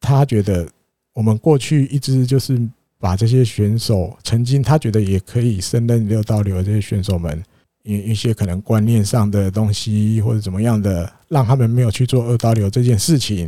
[0.03, 0.67] 他觉得
[1.13, 2.59] 我们过去一直就是
[2.99, 7.45] 把这些选手，曾经他觉得也可以胜任六刀流的这些选手们，
[7.83, 13.47] 因一些可能观念上的东西或者怎么样的，让他们没有去做二刀流这件事情，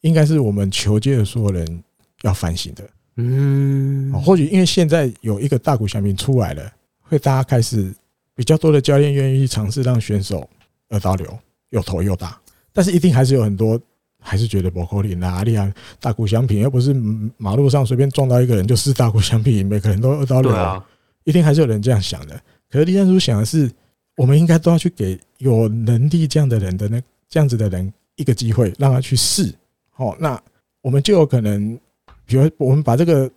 [0.00, 1.82] 应该是我们球界的所有人
[2.22, 2.84] 要反省的。
[3.16, 7.92] 嗯，或许因为现在有一个大谷翔平出来了，会大家开始
[8.34, 10.48] 比较多的教练愿意去尝试让选手
[10.88, 11.38] 二刀流
[11.70, 12.40] 又头又大，
[12.72, 13.80] 但是一定还是有很多。
[14.20, 15.72] 还是觉得不可能哪里啊？
[16.00, 16.92] 大股翔平又不是
[17.36, 20.82] 马路上随便撞到一个人就是大股翔平，每个人都二刀流，
[21.22, 22.38] 一定还是有人这样想的。
[22.68, 23.70] 可是栗山叔想的是，
[24.16, 29.54] 我们应该都要去给有能力这样的人的那这样子的人一个机会，让他去试。
[29.98, 30.40] 好，那
[30.80, 31.76] 我们就有可能，
[32.24, 33.28] 比如我们把这个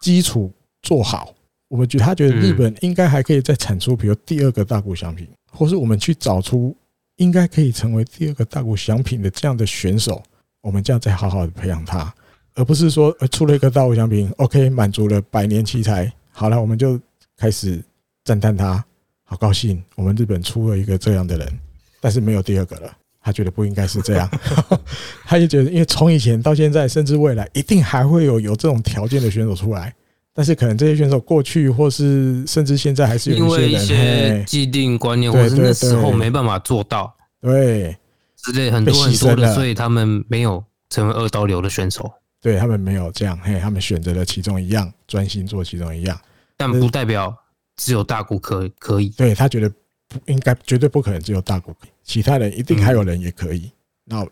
[0.00, 0.52] 基础
[0.82, 1.32] 做好，
[1.68, 6.76] 我们觉得他觉得日本应该还可以再产出，比如第二个大谷翔平，或是我们去找出
[7.16, 10.22] 应该可以成为第二个大谷翔平的这样的选手。
[10.60, 12.14] 我们这样再好好的培养他，
[12.54, 17.00] 而不是说呃出了一个大谷翔平，OK 满足了百年奇才，好了，我们就
[17.34, 17.82] 开始
[18.24, 18.84] 赞叹他，
[19.24, 21.58] 好高兴，我们日本出了一个这样的人，
[21.98, 24.28] 但是没有第二个了，他觉得不应该是这样，
[25.24, 29.94] 他就觉得，因为从以前到现在，甚至未来一定还会有有这种条件的选手出来，
[30.34, 37.96] 但是可能这些选手过去或是甚至现在还是有因为一些既定观念，或是那时候没办法做到，对。
[38.42, 42.10] 之类很多很多的，所以他们没有成为二刀流的选手。
[42.40, 46.18] 对，他们没有这样，嘿，他们选择了其中一样，专心做其中一样。
[46.56, 47.36] 但不代表
[47.76, 49.10] 只有大谷可可以。
[49.10, 49.70] 对，他觉得
[50.10, 51.72] 不应该绝对不可能只有大谷，
[52.02, 53.70] 其他人一定还有人也可以。
[54.04, 54.26] 那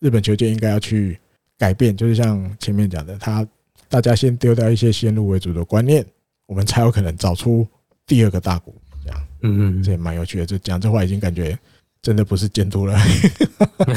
[0.00, 1.16] 日本球界应该要去
[1.56, 3.46] 改变，就是像前面讲的，他
[3.88, 6.04] 大家先丢掉一些先入为主的观念，
[6.46, 7.64] 我们才有可能找出
[8.04, 8.74] 第二个大谷。
[9.04, 10.46] 这样，嗯嗯，这也蛮有趣的。
[10.46, 11.56] 就讲这话已经感觉
[12.02, 12.98] 真的不是监督了，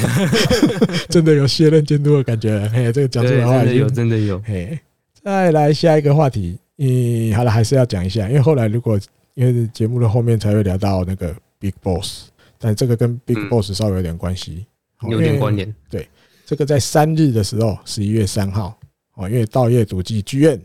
[1.09, 2.69] 真的有卸任监督的感觉。
[2.69, 4.39] 嘿，这个讲出来的话有真的有。
[4.45, 4.79] 嘿，
[5.23, 6.59] 再来下一个话题。
[6.77, 8.99] 嗯，好了，还是要讲一下，因为后来如果
[9.35, 14.65] 因为节目的后面才会聊到那个 Big Boss，但这个跟 Big Boss 稍微有点关系。
[15.09, 16.07] 有点关联，对，
[16.45, 18.75] 这个在三日的时候，十一月三号
[19.15, 20.59] 哦，因为稻叶笃纪剧院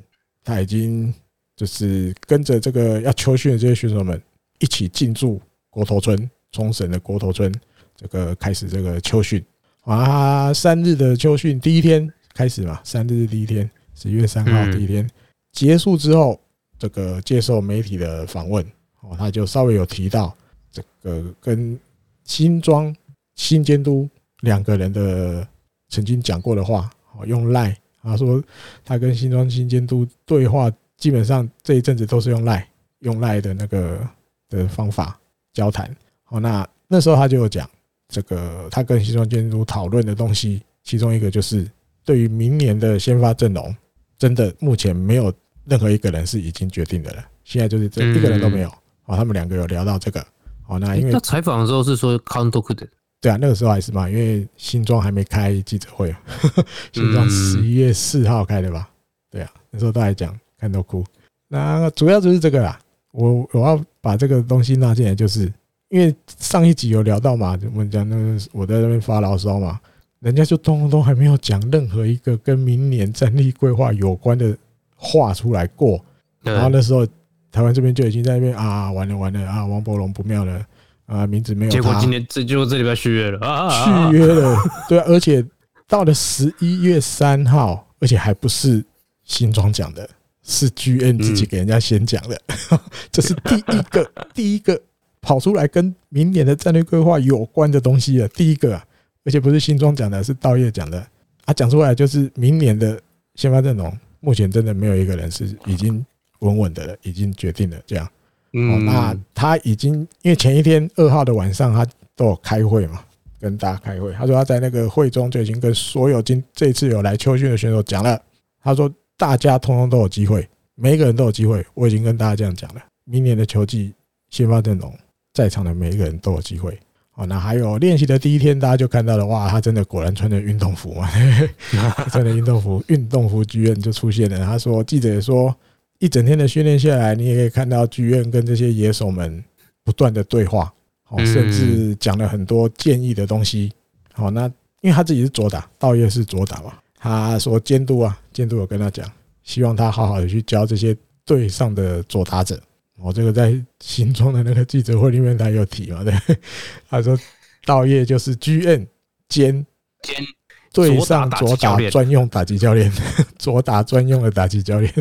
[0.45, 1.13] 他已经
[1.57, 4.23] 就是跟着这个要秋训的这些选手们
[4.61, 7.53] 一起进驻国头村，冲绳的国头村，
[7.97, 9.45] 这个开始这个秋训。
[9.83, 15.07] 啊，三日的秋训第一天开始嘛，三日第一天，十一月三号第一天
[15.53, 16.41] 结束之后，
[16.81, 18.65] 这个接受媒体的访问
[19.03, 20.37] 哦，他就稍微有提到
[20.73, 21.79] 这个跟
[22.25, 22.93] 新庄
[23.37, 24.09] 新监督。
[24.41, 25.47] 两个人的
[25.91, 28.43] 曾经讲过的话，哦用赖啊说
[28.83, 32.67] 他跟新庄新监督对话，基本上这一阵子都是用赖
[33.01, 34.01] 用赖的那个
[34.49, 35.21] 的方法
[35.53, 35.95] 交谈。
[36.31, 37.69] 哦，那那时候他就有讲
[38.09, 41.71] 这个他跟新庄监督讨论的东西，其中一个就是
[42.03, 43.77] 对于明年的先发阵容，
[44.17, 45.31] 真的目前没有
[45.65, 47.25] 任何一个人是已经决定的了。
[47.45, 48.69] 现在就是这一个人都没有。
[49.03, 50.25] 好，他们两个有聊到这个。
[50.63, 52.87] 好，那因为他采访的时候是说监督的。
[53.21, 56.15] 对啊，那个时候还是嘛，因为新庄还没开记者会，
[56.93, 58.89] 新庄十一月四号开的吧？
[59.31, 61.05] 对啊，那时候都还讲看都哭。
[61.49, 62.81] 那主要就是这个啦，
[63.13, 65.53] 我我要把这个东西纳进来，就是
[65.91, 69.79] 因为上一集有聊到嘛，我们讲那个我在那边发牢骚嘛，
[70.21, 74.57] 人家就通通都还没有讲任何一个跟明年战力规划有关的
[75.01, 76.05] 话出来过，
[76.43, 77.07] 然后那时候
[77.51, 80.65] 台湾这边就已经在那边啊，完了完了啊，王柏融不妙了。
[81.07, 81.71] 啊，名字没有。
[81.73, 84.13] 结果今天这就这礼拜续约了啊！
[84.13, 84.57] 续约了，
[84.89, 85.45] 对啊，而且
[85.89, 88.81] 到了十一月三号，而且还不是
[89.25, 90.09] 新庄讲的，
[90.45, 92.41] 是 GM 自己给人家先讲的，
[93.11, 94.81] 这是第一个 第一个
[95.21, 98.81] 跑出来跟明年的战略规划有关的东西了，第一个，
[99.25, 101.05] 而且不是新庄讲的，是道业讲的。
[101.45, 102.97] 啊，讲出来就是明年的
[103.35, 106.05] 先发阵容，目前真的没有一个人是已经
[106.41, 108.07] 稳稳的了，已经决定了这样。
[108.53, 111.87] 哦，那他已经因为前一天二号的晚上，他
[112.17, 113.05] 都有开会嘛，
[113.39, 114.13] 跟大家开会。
[114.13, 118.21] 他说他在那个会中就已经跟所有今这次有来秋训的选手讲了。
[118.63, 121.65] 他说大家通通都有机会，每一个人都有机会。
[121.75, 123.95] 我已经跟大家这样讲了，明年的球季
[124.31, 124.93] 先发阵容
[125.33, 126.79] 在场的每一个人都有机会。
[127.15, 131.09] 哦，那还有练习的第一天，大家就看到了，哇，他真的果然穿着运动服嘛
[132.11, 134.45] 穿着运动服，运动服剧院就出现了。
[134.45, 135.55] 他说记者也说。
[136.03, 139.45] 一整天的训练下来，你也可以看到剧院跟这些野手们
[139.85, 140.73] 不断的对话，
[141.11, 143.71] 哦，甚至讲了很多建议的东西。
[144.15, 144.47] 好，那
[144.81, 149.07] 因为他自己是左打，稻叶是左打嘛，他说监督啊，监督有跟他讲，
[149.43, 150.97] 希望他好好的去教这些
[151.27, 152.59] 队上的左打者。
[153.03, 156.15] 我这个在新庄的那个记者会里面他有提嘛，对，
[156.89, 157.19] 他说
[157.65, 158.87] 道业就是 GN
[159.29, 159.67] 兼
[160.03, 160.25] 兼
[160.73, 162.93] 对上左打专用打击教练，
[163.39, 164.93] 左打专用的打击教练。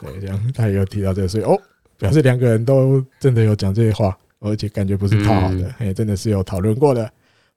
[0.00, 1.60] 对，这样他也有提到这个，所以哦，
[1.98, 7.04] 表示两个人都真的有讲这些话，而且感觉不是套好的，哎，真的是有讨论过的。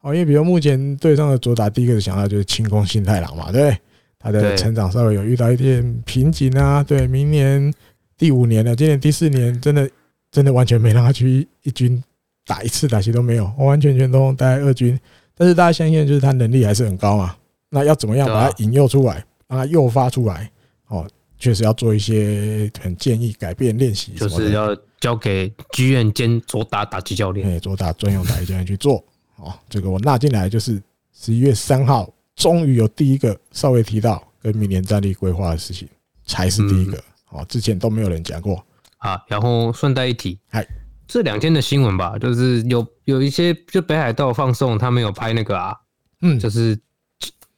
[0.02, 3.76] 哦，因为比如目前队上的左打，第一个想到就是清宫新太郎嘛，对，
[4.20, 6.84] 他的成长稍微有遇到一点瓶颈啊。
[6.84, 7.74] 对，明年
[8.18, 9.90] 第五年了，今年第四年，真的
[10.32, 12.04] 真的完全没让他去一军
[12.46, 15.00] 打一次打击都没有，完完全全都待二军。
[15.36, 17.36] 但是大家相信就是他能力还是很高嘛，
[17.70, 20.50] 那要怎么样把他引诱出来，让他诱发出来？
[20.88, 21.08] 哦。
[21.38, 29.04] 确实要做一些很建议改变练习，就是要交给剧院兼左打打击教练，哎，左打专用打击教练去做。
[29.36, 30.82] 哦，这个我纳进来就是
[31.14, 35.90] 十一月三号，终于有第一个稍微提到跟明年战力规划的事情，
[36.26, 37.04] 才是第一个。
[37.30, 38.64] 哦，之前都没有人讲过。
[38.98, 40.66] 啊，然后顺带一提，哎，
[41.08, 45.76] 这两天的新闻吧，就是有有一些就北海道放送，他们有拍那个啊，
[46.22, 46.80] 嗯，就是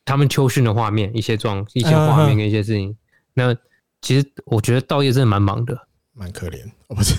[0.05, 2.95] 他们秋训的画面，一些状一些画面跟一些事情，
[3.33, 3.55] 那。
[3.99, 5.75] 其实我觉得稻叶真的蛮忙的，
[6.13, 6.59] 蛮可怜。
[6.85, 7.15] 哦，不是，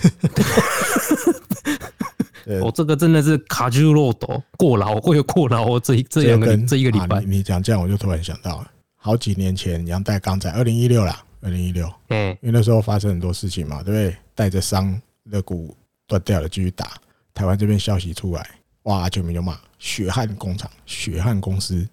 [2.63, 5.79] 我这个真的是卡住漏斗过劳，会有过劳。
[5.81, 14.17] 这一这两个这一个礼拜，你讲这样，我就突然想到了，好几年前杨代刚在二零一六啦，二零一六，嗯，因为那时候发生很多事情嘛，对不对？
[14.35, 16.93] 带着伤肋骨断掉了，继续打。
[17.35, 18.51] 台湾这边消息出来，
[18.85, 21.89] 哇，球迷就骂血汗工厂、血汗公司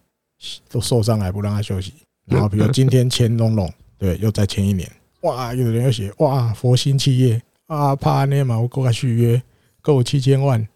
[0.69, 1.93] 都受伤还不让他休息。
[2.25, 3.71] 然后比如今天签龙龙。
[3.97, 4.91] 对，又再签一年，
[5.21, 5.53] 哇！
[5.53, 9.41] 有人又写哇，佛心企业啊，怕那嘛，我给他续约，
[9.81, 10.67] 够七千万，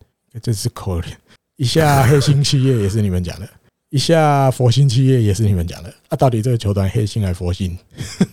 [0.41, 1.13] 真是可怜。
[1.57, 3.49] 一下黑心企业也是你们讲的，
[3.89, 5.93] 一下佛心企业也是你们讲的。
[6.09, 7.77] 啊，到底这个球团黑心还是佛心？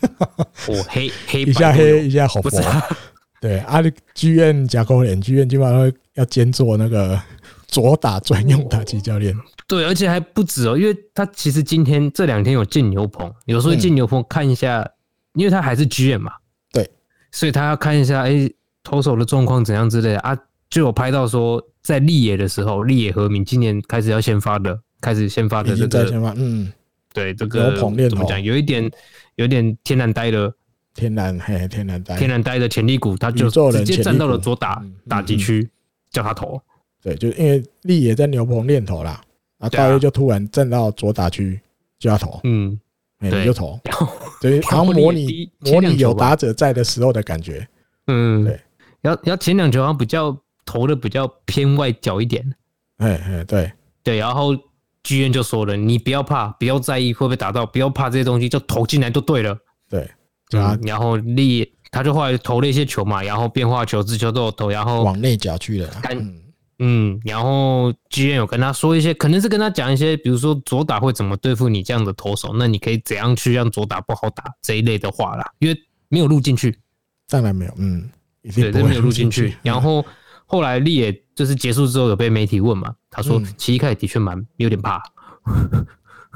[0.68, 2.50] 我黑黑一下黑一下好佛。
[3.40, 3.80] 对，啊
[4.14, 7.20] ，GM 加勾脸剧院基本上要兼做那个
[7.68, 9.34] 左打专用打击教练。
[9.68, 14.88] 对，而且还不止哦，因为他其实今天这两天有进牛棚，有时候进牛棚看一下，
[15.34, 16.32] 因为他还是剧院嘛，
[16.72, 16.88] 对，
[17.32, 18.48] 所以他要看一下，哎，
[18.82, 20.36] 投手的状况怎样之类的啊，
[20.70, 26.72] 就有拍到说，在立野的时候，立野和明今年开始要先发的，开始先发的这个，嗯，
[27.12, 28.90] 对，这个怎么讲，有一点，
[29.36, 30.52] 有点天然呆的，
[30.94, 35.68] 天然嘿，天然呆，天然呆的潜力股，他就直接站到了左打打击区，
[36.10, 36.60] 叫他投，
[37.02, 39.22] 对，就因为力也在牛棚练投啦。
[39.58, 41.58] 啊，大约就突然站到左打区
[41.98, 42.78] 就要投，嗯，
[43.18, 43.78] 你就投，
[44.40, 47.66] 对，然后模拟模拟有打者在的时候的感觉，
[48.06, 48.60] 嗯，对，
[49.02, 50.36] 要要前两球好像比较
[50.66, 52.44] 投的比较偏外角一点，
[52.98, 53.72] 哎哎，对。
[54.02, 54.56] 对，然后
[55.06, 59.56] 剧院就说了，你不要怕，不要在意会不会打到，不要怕这些东西，就投进来就对了，
[59.88, 60.10] 对，
[60.52, 65.88] 嗯，然后立他就后来投了一些球嘛，然后变化球、直球都有投，然后往内角去了，
[66.80, 76.76] 嗯，然后剧院有跟他说一些，可能是跟他讲一些，比如说左打会怎么对付你这样的投手，那你可以怎样去让左打不好打这一类的话啦，因为没有录进去，
[77.28, 78.10] 当然没有，嗯，
[78.42, 79.56] 对，这没有录进去。
[79.62, 80.04] 然后
[80.46, 85.02] 后来立野就是结束之后有被媒体问嘛，他说其实一开始的确蛮有点怕，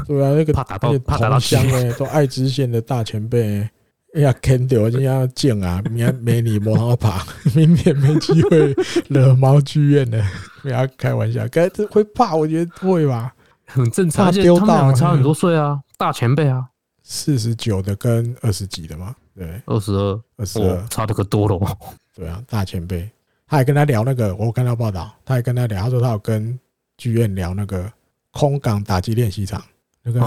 [0.07, 3.69] 对啊，那个怕打到怕打到香诶，都爱知县的大前辈。
[4.13, 5.81] 哎呀，肯定我今天要见啊！
[5.85, 7.25] 明天没你不好爬，
[7.55, 8.75] 明天没机会
[9.09, 10.21] 惹毛剧院的，
[10.63, 11.47] 不要开玩笑。
[11.47, 13.33] 该这会怕，我觉得会吧，
[13.67, 14.33] 很正常。
[14.33, 16.65] 丢到差很多岁啊，大前辈啊，
[17.05, 21.79] 四十九的跟二十几的嘛，对，二十二，二十二，差的可多了。
[22.13, 23.09] 对啊，大前辈，
[23.51, 26.57] 他还跟他聊那个，我看到报道，他还跟他聊，他说他有跟
[26.97, 27.93] 剧院聊那个
[28.31, 29.61] 空港打击练习场，
[30.05, 30.21] 那个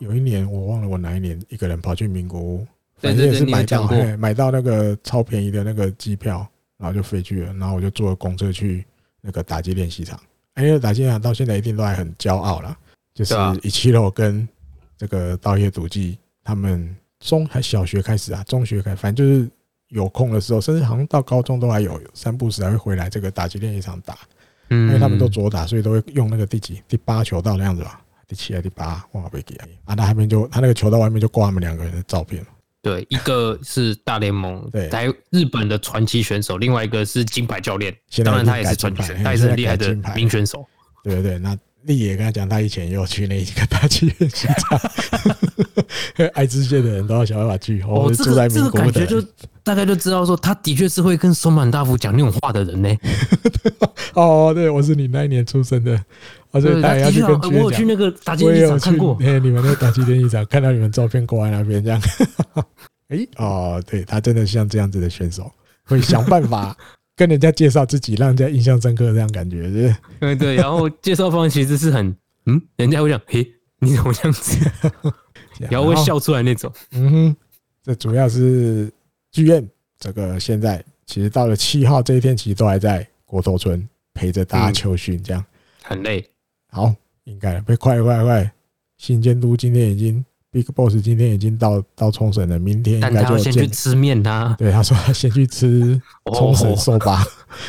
[0.00, 2.66] 有一年我忘了我哪一年，一个人跑去名古屋。
[2.98, 7.52] 反正也是买到，买到那个超便宜的那个机票，然后就飞去了。
[7.54, 8.84] 然后我就坐公车去
[9.20, 10.20] 那个打击练习场。
[10.58, 12.76] 因为打击练习场到现在一定都还很骄傲啦，
[13.14, 14.46] 就是一七六跟
[14.96, 19.50] 这个稻叶笃纪他们中还小学开始啊，中学开始，反正就是
[19.90, 24.16] 有空的时候，甚至好像到高中都还有三不时还会回来这个打击练习场打。
[24.72, 29.96] 因为他们都左打，所以都会用那个第几第八球道那样子吧，第七还是第八，忘了没给啊。
[29.96, 32.40] 他后面就他那个球道外面就挂他们两个人的照片。
[32.80, 37.92] 对，一个是大联盟 在日本的传奇选手，另外一个是金牌教练。
[38.24, 40.64] 当然他也是传奇，他也是很厉害的名选手。
[41.02, 44.78] 对对对，那立野跟他讲，他以前也有去那一个打击练习场，
[46.34, 47.80] 爱知县的人都要想办法去。
[47.82, 49.22] 哦，这个这个感觉就
[49.62, 52.88] 大概就知道说，他的确是会跟松满大夫讲那种话的人呢。
[54.14, 55.94] 哦，对，我是你那一年出生的。
[56.52, 59.16] 啊，所以大家要去跟我有去那个打击练习场看过。
[59.20, 62.02] 哎，你们那个打击练习场，看到你们照片挂在那边这样。
[63.08, 65.50] 哎，哦，对，他真的像这样子的选手，
[65.84, 66.76] 会想办法
[67.14, 69.96] 跟人家介绍自己，让人家印象深刻，这样感觉是是？
[70.18, 72.16] 对对，然后介绍方式其实是很，
[72.46, 73.46] 嗯，人家会讲，嘿，
[73.78, 74.56] 你怎么这样子？
[75.68, 76.72] 然后会笑出来那种。
[76.92, 77.36] 嗯哼，
[77.82, 78.90] 这主要是
[79.32, 79.68] 剧院
[79.98, 85.44] 这个现在其实到了七号这一天，其实都还在国头村陪着大家秋训，这样
[85.82, 86.24] 很累。
[86.70, 88.52] 好，应该被快快快！
[88.96, 94.54] 新监督今天已经，Big Boss 今天已经到到冲绳了，明天应该就先去吃面他。
[94.58, 96.00] 对，他说他先去吃
[96.34, 97.24] 冲绳寿吧，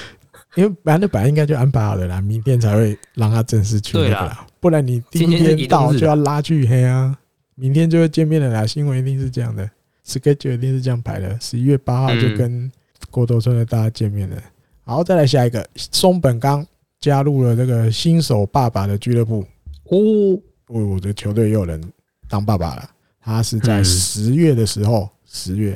[0.56, 7.18] 因为本来本来应该就安排好了啦，明天才会让他正式去那个啦，不然你第一天到就要拉去黑啊，
[7.56, 9.70] 明天就会见面了啦，新闻一定是这样的
[10.06, 12.72] ，schedule 一定是这样排的，十一月八号就跟
[13.10, 14.42] 国头村的大家见面了。
[14.84, 16.66] 好，再来下一个松本刚。
[17.00, 19.44] 加入了这个新手爸爸的俱乐部
[19.86, 21.82] 哦，我的球队又有人
[22.30, 22.88] 当爸爸了。
[23.20, 25.76] 他是在十月的时候，十月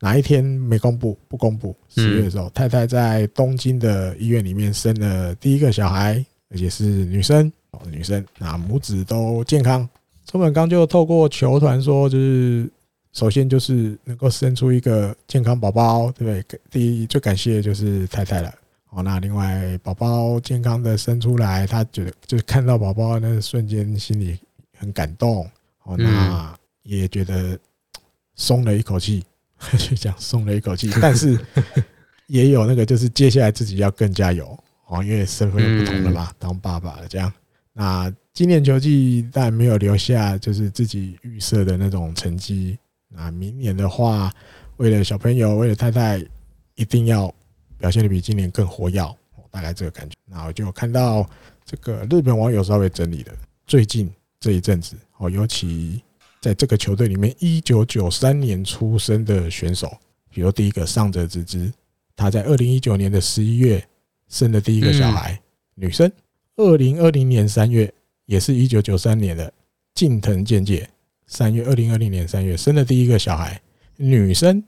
[0.00, 1.76] 哪一天没公布，不公布。
[1.88, 7.52] 十月的时候，太太在东京的医院里面生了第一个小孩，而且是女生，
[7.88, 9.88] 女生，那母子都健康。
[10.24, 12.68] 松本刚就透过球团说，就是
[13.12, 16.60] 首先就是能够生出一个健康宝宝，对不对？
[16.70, 18.52] 第一最感谢的就是太太了。
[18.90, 24.38] 哦，那另外宝宝健康的生出来，他觉得就是看到宝宝那个瞬间，心里
[24.78, 25.48] 很感动。
[25.82, 27.58] 哦，那也觉得
[28.34, 29.22] 松了一口气，
[29.76, 30.90] 就讲松了一口气。
[31.02, 31.38] 但是
[32.28, 37.30] 也有那个，就是接下来自己要更加油哦，因为身份不同了嘛，当爸爸了这样。
[37.72, 42.76] 那今年球季但没有留下就是自己预设的那种成绩。
[43.08, 44.30] 那明年的话，
[44.76, 46.22] 为了小朋友，为了太太，
[46.74, 47.34] 一定要。
[47.76, 49.14] 表现的比今年更活跃，
[49.50, 50.16] 大概这个感觉。
[50.24, 51.28] 那我就看到
[51.66, 53.30] 这个日本网友稍微整理的
[53.66, 56.00] 最近这一阵子哦，尤其
[56.40, 59.94] 在这个球队里面，一九九三年出生的选手，
[60.30, 61.70] 比如第一个上泽直之，
[62.16, 63.86] 他在二零一九年的十一月
[64.28, 65.38] 生的第一个小孩，
[65.74, 66.08] 女生；
[66.56, 67.92] 二零二零年三月，
[68.26, 69.52] 也是一九九三年的
[69.94, 70.88] 近藤健介，
[71.26, 73.60] 三月二零二零年三月生的第一个小孩，
[73.96, 74.62] 女生。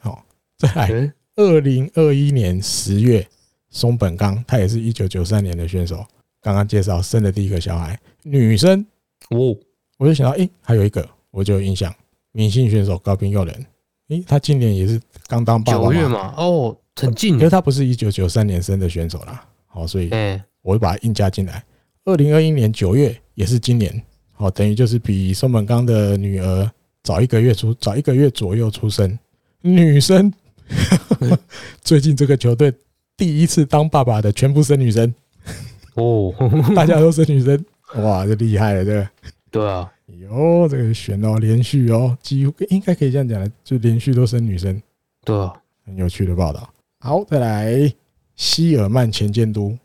[0.00, 0.24] 好，
[0.58, 1.12] 再来。
[1.36, 3.26] 二零二一年十月，
[3.70, 6.04] 松本刚，他也是一九九三年的选手。
[6.42, 8.84] 刚刚介绍生的第一个小孩，女生
[9.30, 9.56] 哦，
[9.96, 11.94] 我就想到，诶，还有一个，我就有印象，
[12.32, 13.66] 明星选手高滨佑人，
[14.08, 19.46] 诶，他今年也是刚当爸爸九月嘛，哦，很近，可是他不是一九九三年生的选手啦。
[19.66, 20.10] 好，所以，
[20.60, 21.64] 我就把他硬加进来。
[22.04, 24.02] 二零二一年九月，也是今年，
[24.32, 26.68] 好，等于就是比松本刚的女儿
[27.04, 29.16] 早一个月出，早一个月左右出生，
[29.60, 30.32] 女生。
[31.80, 32.72] 最近这个球队
[33.16, 35.14] 第一次当爸爸的全部生女生
[35.94, 36.34] 哦，
[36.74, 37.64] 大家都生女生，
[37.96, 39.08] 哇，这厉害了，这个
[39.52, 44.80] 对啊，哟，这个选哦，连续哦，几乎应该可以这样讲的，就连续都生女生，
[45.24, 45.52] 对啊，
[45.86, 46.68] 很有趣的报道。
[46.98, 47.92] 好，再来
[48.34, 49.76] 希尔曼前监督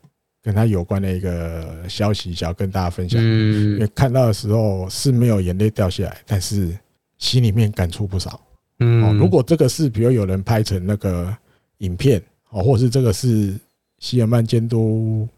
[0.48, 3.20] 跟他有关的一个消息，想要跟大家分享。
[3.22, 6.74] 嗯，因为看到的时候是没有眼泪掉下来，但是
[7.18, 8.40] 心里面感触不少。
[8.78, 11.36] 嗯，如果这个是比如有人拍成那个
[11.80, 12.18] 影片，
[12.48, 13.54] 哦，或者是这个是
[13.98, 15.28] 希尔曼监督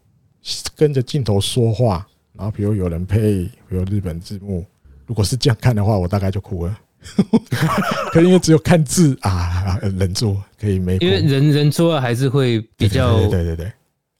[0.77, 4.65] 跟着镜头说话，然后比如有人配，比如日本字幕，
[5.05, 6.79] 如果是这样看的话，我大概就哭了。
[8.13, 11.03] 可是因为只有看字啊，忍住可以没哭。
[11.03, 13.73] 因为人人说话还是会比较对对对对，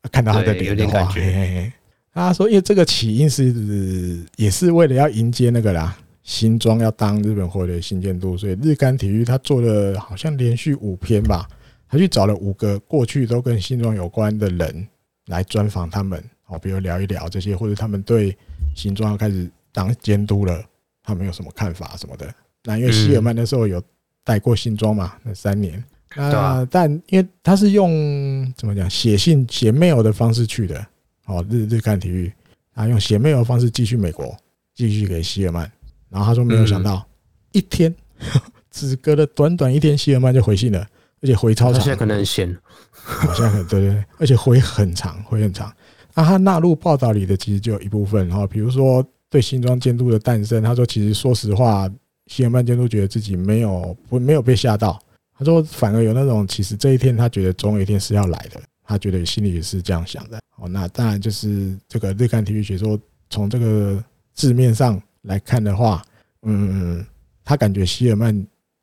[0.10, 1.72] 看到他的脸有点感觉。
[2.14, 5.98] 他说，因为这个起因是也是为了要迎接那个啦。
[6.24, 11.50] 新庄要当日本火腿新监督，所以日刊体育他做了好像连续五篇吧，
[11.90, 14.88] 他去找了五个过去都跟新庄有关的人
[15.26, 18.38] 来专访他们，哦，比如聊一聊这些，或者他们对
[18.76, 20.64] 新庄要开始当监督了，
[21.04, 22.32] 他们有什么看法什么的。
[22.64, 23.82] 那因为希尔曼那时候有
[24.24, 25.84] 带过新庄嘛，那三年，
[26.16, 30.86] 那但因为他是用怎么讲写信写 mail 的方式去的，
[31.26, 32.32] 哦，日日刊体育。
[32.74, 34.34] 啊用写 mail 的方式寄去美国，
[34.74, 35.70] 寄去给希尔曼。
[36.10, 37.06] 然后他说没有想到，
[37.52, 37.94] 一天
[38.72, 40.80] 只隔了短短一天，希尔曼就回信了，
[41.22, 41.82] 而且回超长。
[41.82, 42.58] 现在可能很闲，
[42.92, 45.72] 好像很对对对，而且回很长，回很长。
[46.14, 51.92] 那他纳入报道里的其实就有一部分，然后比如说对新装监督的诞生，他说其实说实话，
[52.28, 54.98] 希尔曼监督觉得自己没有不没有被吓到，
[55.42, 60.40] 他说反而有那种其实这一天他觉得总有一天是要来的，他觉得心里也是这样想的。
[60.58, 63.00] 哦，那当然就是这个日刊体育学说
[63.30, 64.02] 从这个
[64.34, 65.02] 字面上。
[65.26, 66.04] 来看的话，
[66.42, 67.06] 嗯，
[67.46, 68.36] 他感觉希尔曼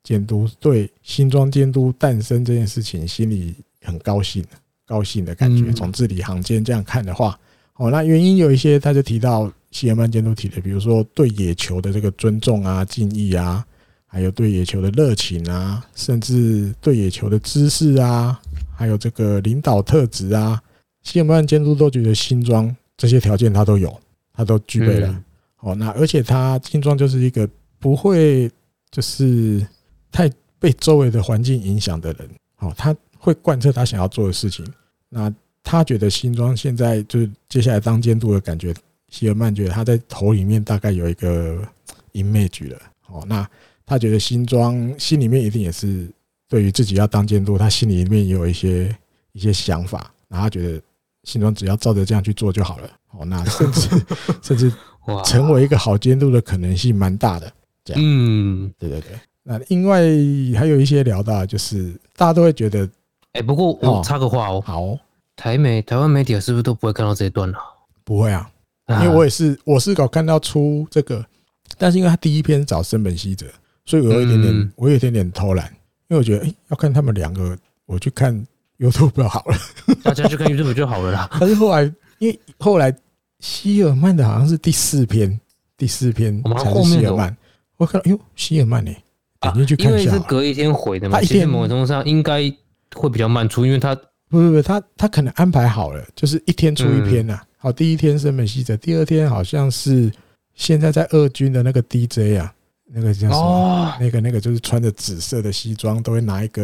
[0.03, 4.41] 监督对新庄监督诞生这件事情心里很高兴，
[4.85, 5.69] 高兴的感觉。
[5.73, 7.37] 从字里行间这样看的话，
[7.75, 13.67] 哦，那原因有一些，他就提到希尔曼监督提的，比如说对野球的这个尊重啊、敬意啊，
[14.11, 18.41] 还有对野球的热情啊，甚至对野球的知识啊，
[18.75, 20.59] 还有这个领导特质啊，
[21.03, 23.95] 希尔曼监督都觉得新庄这些条件他都有，
[24.33, 25.23] 他都具备了。
[25.59, 28.49] 哦，那而且他新庄就是一个不会
[28.89, 29.65] 就是
[30.11, 30.27] 太
[30.57, 32.29] 被周围的环境影响的人。
[32.59, 34.65] 哦，他会贯彻他想要做的事情。
[35.07, 35.31] 那
[35.63, 38.73] 他觉得新庄现在就是接下来当监督的感觉，
[39.09, 41.61] 希尔曼觉得他在头里面大概有一个
[42.13, 42.77] image 了。
[43.07, 43.47] 哦，那
[43.89, 46.07] 他觉得新庄心里面一定也是
[46.47, 48.95] 对于自己要当监督，他心里面也有一些
[49.33, 50.09] 一些想法。
[50.29, 50.81] 然后他觉得
[51.23, 52.89] 新庄只要照着这样去做就好了。
[53.11, 53.89] 哦，那甚至
[54.41, 54.71] 甚至。
[55.25, 57.51] 成为一个好监督的可能性蛮大的，
[57.83, 59.19] 这样，嗯，对对对。
[59.41, 60.01] 那另外
[60.55, 62.87] 还有一些聊到，就是大家都会觉得，
[63.31, 64.95] 哎，不过我插个话哦，好，
[65.35, 67.57] 台媒台湾媒体是不是都不会看到这一段了？
[68.03, 68.51] 不会啊，
[68.87, 71.25] 因为我也是，我是搞看到出这个，
[71.79, 73.47] 但是因为他第一篇找森本希哲，
[73.89, 75.65] 所以我有一点点，我有一点点偷懒，
[76.09, 78.33] 因为我觉得，哎，要看他们两个，我去看
[78.77, 79.57] YouTube 就好了，
[80.03, 81.29] 大家去看 YouTube 就好了啦。
[81.39, 81.81] 但是后来，
[82.19, 82.95] 因为后来。
[83.41, 85.39] 希尔曼的好像是第四篇，
[85.77, 87.33] 第四篇才是希尔曼。
[87.77, 88.91] 我看到，哟，希尔曼呢？
[89.39, 90.03] 点进去看一下。
[90.03, 92.53] 因为是隔一天回的嘛，他一天某种程度上应该
[92.93, 93.95] 会比较慢出，因为他
[94.27, 97.39] 不不不，他他可能安排好了，就是一天出一篇呐。
[97.59, 100.11] 好，第一天是美西的，第二天好像是
[100.53, 102.53] 现在在二军的那个 DJ 啊，
[102.91, 103.97] 那个叫什么？
[103.99, 106.63] 那个那个就是穿着紫色的西装，都会拿一个，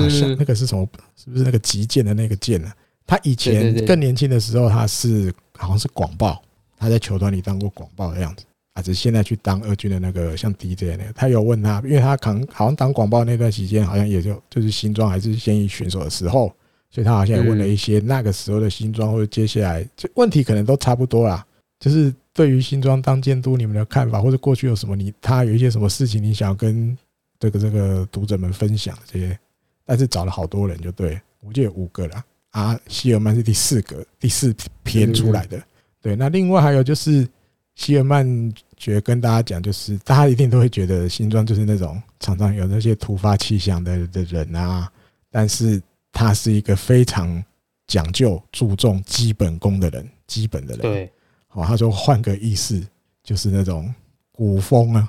[0.00, 0.88] 好像那个是什么？
[1.16, 2.72] 是不是那个击剑的那个剑呢？
[3.06, 5.32] 他以前更年轻的时候，他是。
[5.60, 6.40] 好像是广报，
[6.78, 11.12] 他在球团里当过广报的样子，啊，只是现在去当二军的那个像 DJ 那个。
[11.12, 16.52] 他有问他，因为他可能好像当广报那段时间，好像也就就是新装还是现役选手的时候，
[16.92, 21.44] 所以他好像也问了一些那个时候的新装或者接下来这问题可能都差不多啦。
[21.80, 26.96] 就是对于新庄当监督你们的看法，或者过去有什么你他有一些什么事情你想要跟
[27.38, 29.38] 这个这个读者们分享这些，
[29.84, 34.52] 但是找了好多人就对，我就有五个了啊，希尔曼是第四个第四
[34.82, 35.62] 篇出来的，
[36.02, 37.28] 对，那另外还有就是
[37.76, 38.26] 希尔曼
[38.76, 44.90] 觉得跟大家讲，就是大家一定都会觉得新庄就是那种常常有那些突发奇想的的人啊，
[45.30, 45.80] 但是
[46.10, 47.40] 他是一个非常
[47.86, 51.12] 讲究注重基本功的人，基本的人，对。
[51.52, 52.80] 哦，他说换个意思，
[53.22, 53.92] 就是那种
[54.30, 55.08] 古风啊，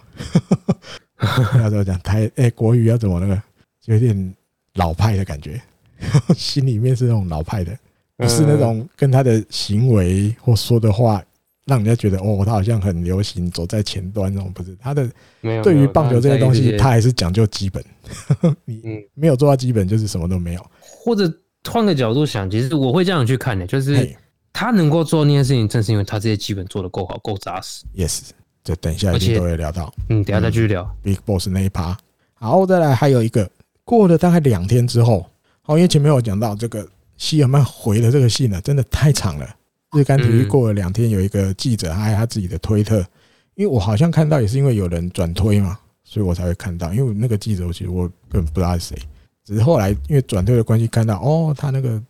[1.60, 2.30] 要怎么讲台？
[2.36, 3.42] 哎，国语要怎么那个，
[3.86, 4.36] 有点
[4.76, 5.62] 老派的感觉，
[6.36, 7.78] 心里面是那种老派的，
[8.18, 11.22] 不是那种跟他的行为或说的话，
[11.66, 14.52] 让人家觉得哦，他好像很流行，走在前端那种。
[14.54, 15.10] 不是他的，
[15.62, 17.84] 对于棒球这些东西，他还是讲究基本。
[18.66, 18.82] 你
[19.14, 20.66] 没有做到基本，就是什么都没有。
[20.82, 21.32] 或者
[21.70, 24.16] 换个角度想，其实我会这样去看的，就是。
[24.52, 27.86] 他能够做那件事情，正是因为他这些基本做的够好、够扎实。
[27.96, 28.22] Yes，
[28.64, 29.94] 这等一下一定都会聊到。
[30.10, 31.98] 嗯，等一下再继续聊、嗯、Big Boss 那一趴。
[32.34, 33.50] 好，再来还有一个，
[33.84, 35.26] 过了大概两天之后，
[35.62, 36.86] 好，因为前面我讲到这个
[37.16, 39.48] 希尔曼回的这个信呢，真的太长了。
[39.96, 43.00] 日刊体育过了两天，有一个记者还有他自己的推特，
[43.56, 46.94] 因为我好像看到也是因为有人转推嘛，所以我才会看到。
[46.94, 49.02] 因为那个记者其实我根本不知道是谁，
[49.46, 52.02] 只是后来因为转推的关系看到，哦，他那个。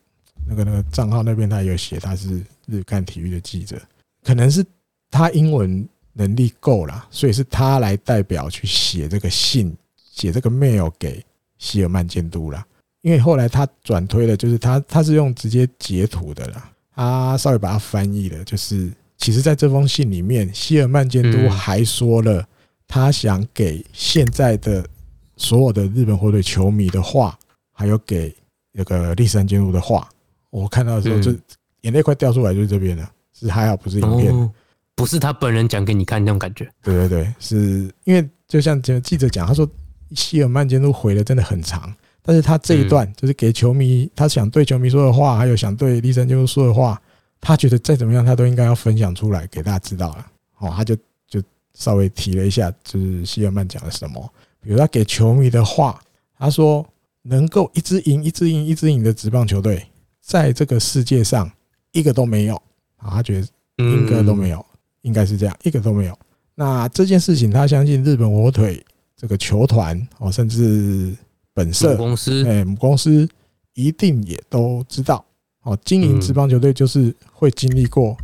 [0.49, 3.79] 那个那个账号那边他有写他是日刊体育的记者，
[4.23, 4.65] 可能是
[5.11, 9.75] 他英文能力够啦，所以是他来代表去写这个信，
[10.11, 11.23] 写这个 mail 给
[11.59, 12.65] 希尔曼监督啦。
[13.01, 22.45] 因为后来他转推的，就是他他是用直接截图的啦，他稍微把它翻译了，就是其实在这封信里面，希尔曼监督还说了
[22.87, 24.85] 他想给现在的
[25.37, 27.39] 所有的日本火腿球迷的话，
[27.71, 28.35] 还有给
[28.73, 30.09] 那个立山监督的话。
[30.49, 31.31] 我看到的时候，就
[31.81, 33.09] 眼泪快掉出来，就是这边了。
[33.33, 34.51] 是还好，不是影片，
[34.95, 36.69] 不是他本人讲给你看那种感觉。
[36.83, 39.65] 对对对，是因为就像记者讲，他说
[40.13, 47.01] 希尔曼监督回的真的很长，但是他这一段就是给球迷，他想对球迷说的话，还有想对栗山监督说的话，
[47.39, 50.27] 他觉得再怎么样，他都应该要分享出来给大家知道了。
[50.57, 50.93] 哦，他就
[51.29, 51.41] 就
[51.75, 54.21] 稍微提了一下，就是希尔曼讲了什么，
[54.61, 55.97] 比如他给球迷的话，
[56.37, 56.85] 他说
[57.21, 59.81] 能够一直赢、一直赢、一直赢的职棒球队。
[60.29, 61.51] 在这个世界上，
[61.91, 62.55] 一个都没有
[62.97, 63.09] 啊！
[63.15, 63.47] 他觉得
[63.83, 64.63] 一个都没有，
[65.01, 66.15] 应该是这样，一个都没有。
[66.53, 68.85] 那这件事情，他相信日本火腿
[69.17, 71.17] 这个球团哦，甚至
[71.51, 73.27] 本社公司，哎，母公司
[73.73, 75.25] 一定也都知道
[75.63, 75.75] 哦。
[75.83, 78.15] 经营职棒球队就是会经历过，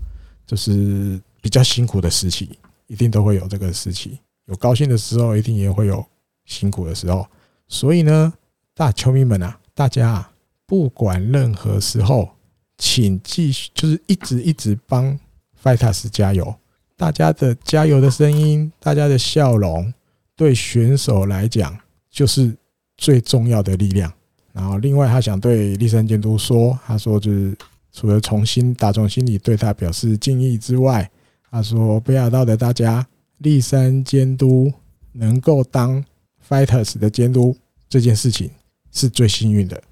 [0.45, 2.51] 就是比较辛苦的时期，
[2.85, 4.19] 一定都会有这个时期。
[4.45, 6.05] 有高兴的时候，一定也会有
[6.45, 7.25] 辛苦的时候。
[7.67, 8.31] 所以呢，
[8.75, 10.31] 大球迷们啊，大家啊。
[10.65, 12.29] 不管任何时候，
[12.77, 15.17] 请继续，就是一直一直帮
[15.61, 16.55] Fighters 加油。
[16.97, 19.93] 大家的加油的声音，大家的笑容，
[20.35, 21.77] 对选手来讲
[22.09, 22.55] 就是
[22.97, 24.11] 最重要的力量。
[24.53, 27.57] 然后，另外他想对立山监督说，他说就是
[27.91, 31.09] 除了从心打从心里对他表示敬意之外，
[31.51, 33.05] 他说北海道的大家，
[33.39, 34.71] 立山监督
[35.11, 36.03] 能够当
[36.47, 37.55] Fighters 的监督
[37.89, 38.49] 这件事情
[38.91, 39.83] 是最幸运的。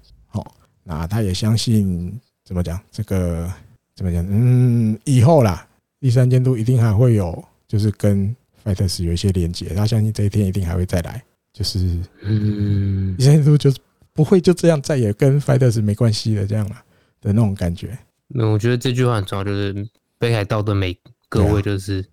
[0.86, 2.78] 那他也相信怎么讲？
[2.92, 3.50] 这个
[3.94, 4.22] 怎么讲？
[4.28, 5.66] 嗯，以后啦，
[6.00, 9.70] 栗山监督一定还会有，就是跟 Fighters 有一些连接。
[9.70, 11.24] 他相信这一天一定还会再来，
[11.54, 11.78] 就是
[12.20, 13.78] 嗯，栗山监督就是
[14.12, 16.76] 不会就这样再也跟 Fighters 没关系了这样了
[17.20, 17.98] 的那种感觉。
[18.28, 19.88] 那我觉得这句话很重要，就是
[20.18, 20.94] 北海道的每
[21.30, 22.04] 各位就是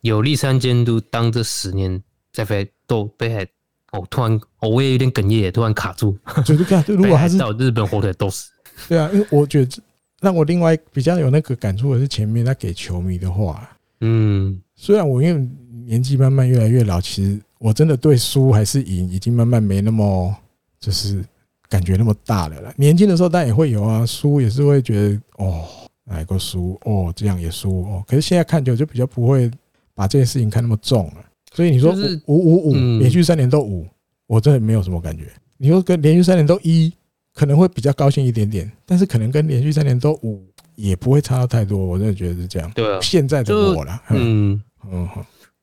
[0.00, 2.02] 有立山监督当这十年
[2.32, 3.46] 在北斗北海。
[3.92, 6.16] 哦，突然，哦，我也有点哽咽，突然卡住。
[6.44, 8.48] 就是看，如果他是到日本火腿都是。
[8.88, 9.82] 对啊，因为我觉得
[10.20, 13.68] 让我另外比较有那个感触的是前面他给球迷的话。
[14.00, 15.48] 嗯，虽然我因为
[15.86, 20.34] 年纪慢慢越来越老，其实我真的对输还是赢已经慢慢没那么
[20.78, 21.24] 就是
[21.68, 22.72] 感觉那么大了啦。
[22.76, 25.64] 年轻的时候当然也会有啊，输也是会觉得哦，
[26.04, 28.04] 哪个输哦，这样也输哦。
[28.06, 29.50] 可是现在看久就比较不会
[29.94, 31.24] 把这件事情看那么重了。
[31.54, 31.94] 所以你说
[32.26, 33.86] 五五五连续三年都五，
[34.26, 35.24] 我真的没有什么感觉。
[35.56, 36.92] 你说跟连续三年都一，
[37.34, 40.46] 可能会比较高兴一点点，但是可能跟连续三年都五
[40.76, 41.78] 也不会差到太多。
[41.78, 42.70] 我真的觉得是这样。
[42.74, 45.08] 对啊，现在的我啦，嗯嗯，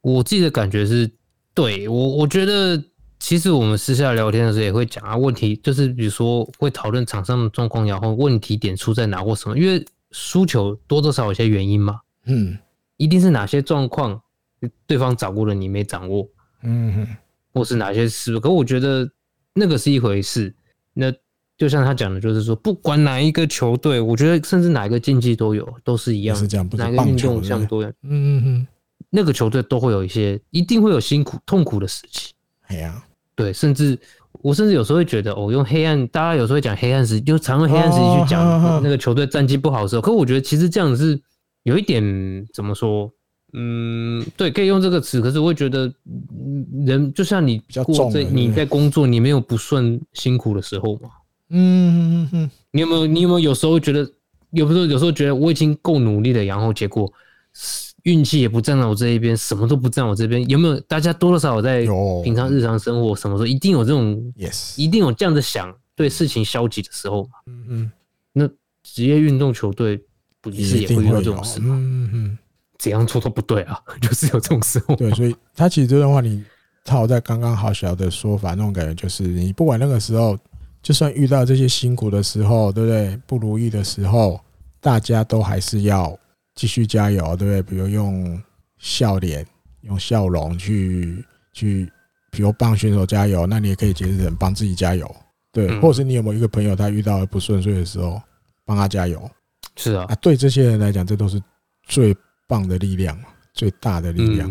[0.02, 1.10] 我自己的感觉是，
[1.53, 2.84] 对我我觉得
[3.20, 12.57] 其实我们私下聊天的时候也会讲啊，问题就是比如说会讨论场上的状况，然后问题点出在哪或什么，因为输球多多少少有些原因嘛，嗯，
[12.98, 14.20] 一定是哪些状况。
[14.88, 16.27] 对方掌握了，你没掌握，
[16.64, 17.07] 嗯哼，
[17.53, 18.40] 或是哪些事？
[18.40, 19.10] 可我觉得
[19.53, 20.53] 那个是一回事。
[20.94, 21.11] 那
[21.57, 28.68] 就像他讲的，就是说，不管哪一个球队，我觉得甚至哪一个竞技都有，都是一样，是这样，哪个运动项都有，嗯嗯嗯，
[29.10, 32.34] 那个球队都会有一些，一定会有辛苦、痛苦的时期。
[32.68, 33.03] 哎呀，
[33.36, 33.98] 对，甚至
[34.41, 41.22] 我甚至有时候会觉得，哦，用黑暗，大家有时候会讲黑暗时，就常用黑暗时期去讲那个球队战绩不好的时候，可我觉得其实这样子是
[41.64, 42.03] 有一点
[42.53, 43.11] 怎么说？
[43.57, 45.22] 嗯，对，可以用这个词。
[45.22, 45.91] 可是我会觉得，
[46.86, 51.10] 人就像你过这你在工作，你没有不顺辛苦的时候嘛。
[51.49, 53.06] 嗯嗯嗯，你有没有？
[53.06, 53.99] 你有没有有时候觉得，
[54.52, 57.11] 有时候有时候觉得我已经够努力了，然后结果
[58.03, 60.48] 运气也不站在我这一边，什么都不站我这边。
[60.49, 60.80] 有没有？
[60.82, 61.86] 大家多多少少在
[62.23, 67.30] 平常日常生活什么时候一定有这种，yes，一定有这样的想对事情消极的时候嘛。
[67.45, 67.91] 嗯嗯，
[68.34, 68.49] 那
[68.84, 70.02] 职业运动球队
[70.41, 71.76] 不是也会遇到这种事吗？
[71.80, 72.38] 嗯嗯，
[72.77, 74.95] 怎样做都不对啊， 就是有这种时候。
[74.95, 76.43] 对，所以他其实这段话你
[76.84, 80.38] 套在刚刚好小的说法，那种感觉就是你不管那个时候。
[80.85, 83.19] 就算遇到这些辛苦的时候，对不对？
[83.26, 84.39] 不如意的时候，
[84.80, 86.15] 大家都还是要
[86.53, 87.61] 继续加油，对不对？
[87.64, 88.39] 比如用
[88.77, 89.43] 笑脸、
[89.81, 91.91] 用笑容去去，
[92.30, 95.10] 比如帮选手加油，那你也可以解释成帮自己加油，
[95.52, 95.80] 对。
[95.80, 98.22] 或者是你有没有一个朋友，他遇到了不顺遂的时候，
[98.64, 99.27] 帮他加油？
[99.77, 101.41] 是啊，啊，对这些人来讲，这都是
[101.88, 102.15] 最
[102.47, 103.17] 棒的力量，
[103.53, 104.49] 最大的力量。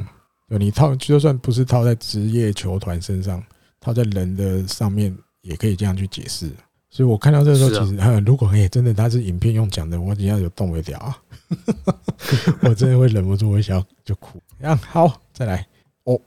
[0.49, 3.43] 对，你套就算不是套在职业球团身上，
[3.81, 5.17] 套在人的上面。
[5.45, 6.51] 也可以这样去解释，
[6.89, 11.19] 所以我看到这个时候，其实、啊、如果哎真的他是影片用讲的，我底下有动不了啊，
[12.65, 14.43] 我真的会忍不住我想就哭。
[14.59, 15.67] 这样好，再来
[16.05, 16.19] 哦，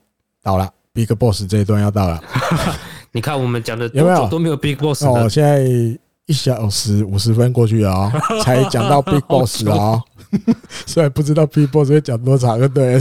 [0.44, 2.23] 到了 Big Boss 这一段要到了，
[3.11, 5.27] 你看我们讲的有没有都没有 Big Boss 哦？
[5.27, 5.64] 现在
[6.28, 8.12] 一小时五十分过去了哦，
[8.44, 10.02] 才讲到 Big Boss 啊，
[10.86, 12.99] 虽然不知道 Big Boss 会讲多长，对，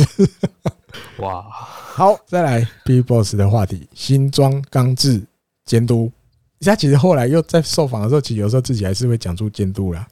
[1.18, 5.22] 哇，好，再来 Big Boss 的话题，新装刚制。
[5.66, 6.12] 监督，
[6.60, 10.06] 他其实后来又在受访的时候，其实有时候自己还是会讲出监督啦，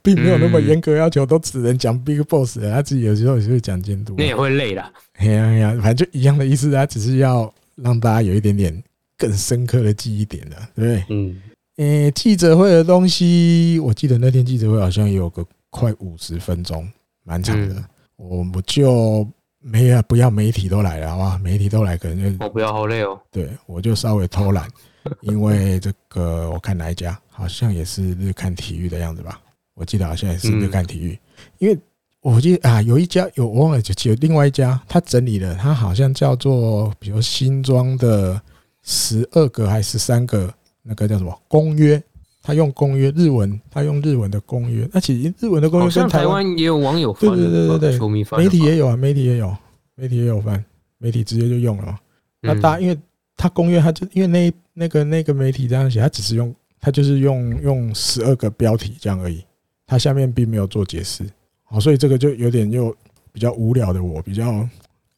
[0.00, 2.60] 并没有那么严格要求，都只能讲 Big Boss。
[2.60, 4.88] 他自己有时候也是会讲监督，那也会累啦。
[5.14, 8.80] 哎呀哎呀，反正就一样的意思，他只是要让大家有一点点
[9.18, 11.04] 更深刻的记忆点的，对不对？
[11.08, 11.42] 嗯。
[11.82, 16.88] 诶，记者会的东西，我记得那天记者会好像也有个快五十分钟，
[17.24, 17.84] 蛮长的。
[18.16, 19.26] 我我就。
[19.64, 21.38] 没有，不要媒体都来了，好吧？
[21.38, 23.16] 媒体都来，可能就我不要，好累哦。
[23.30, 24.68] 对，我就稍微偷懒，
[25.22, 29.40] 因为这个我看哪一家，好像也是日看体育的样子吧？
[29.74, 31.16] 我记得好像也是日看体育，
[31.58, 31.78] 因为
[32.22, 38.42] 我记得啊，有一家有我忘了，就有另外一家，他整理了，他好像叫做，比如新庄的
[38.82, 40.52] 十二个还是十三个
[40.82, 42.02] 那个叫什么公约。
[42.44, 44.88] 他用公约日文，他用日文的公约。
[44.92, 49.56] 那其实日文的公约跟台湾也有网友翻，对对对对对，媒体也有啊，媒体也有，
[49.94, 50.64] 媒体也有翻，
[50.98, 51.96] 媒体直接就用了。
[52.40, 52.98] 那大，因为
[53.36, 59.44] 他公约，他就因为那那个那个媒体这样写，他只是用，他就是用用十二个标题这样而已，
[59.86, 61.24] 他下面并没有做解释。
[61.62, 62.92] 好，所以这个就有点又
[63.30, 64.68] 比较无聊的我，比较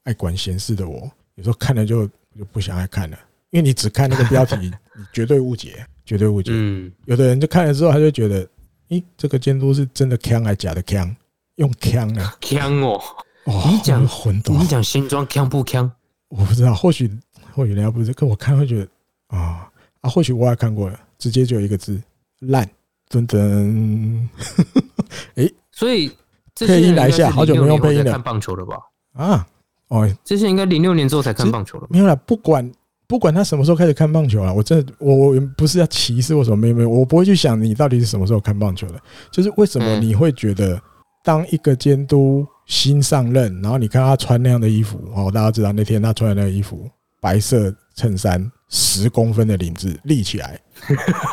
[0.02, 3.18] 爱管闲事的我，有时候看了就就不想爱看了，
[3.54, 4.56] 因为你只看那个标题，
[4.98, 5.86] 你绝对误解。
[6.04, 6.50] 绝对误解。
[6.52, 8.44] 嗯，有的人就看了之后，他就觉得，
[8.88, 11.14] 咦，这个监督是真的锵还是假的锵？
[11.54, 13.00] 用锵啊，锵哦。
[13.44, 15.88] 哦，你讲混沌，你讲新庄锵不锵？
[16.28, 17.08] 我不知道，或许
[17.52, 18.88] 或许人家不是，可我看会觉得
[19.28, 19.70] 啊
[20.00, 21.98] 啊，或许我也看过了，直接就一个字
[22.40, 22.68] 烂，
[23.08, 24.28] 噔噔。
[25.36, 26.10] 哎，所以
[26.56, 28.10] 配音来一下，好久没用配音了。
[28.10, 28.76] 看棒球了吧？
[29.14, 29.46] 啊，
[29.88, 31.86] 哦，这些应该零六年之后才看棒球了。
[31.88, 32.70] 没有了，不管。
[33.14, 39.00] 不管他什么时候开始看棒球了，我真的我我不是要歧视或什么，没有没有，我不会去想你到底是什么时候看棒球的，
[39.30, 40.82] 就是为什么你会觉得
[41.22, 50.58] 当一个监督新上任，然后你看他穿那样的衣服哦，大家知道那天他穿的那个衣服，白色衬衫，十公分的领子立起来，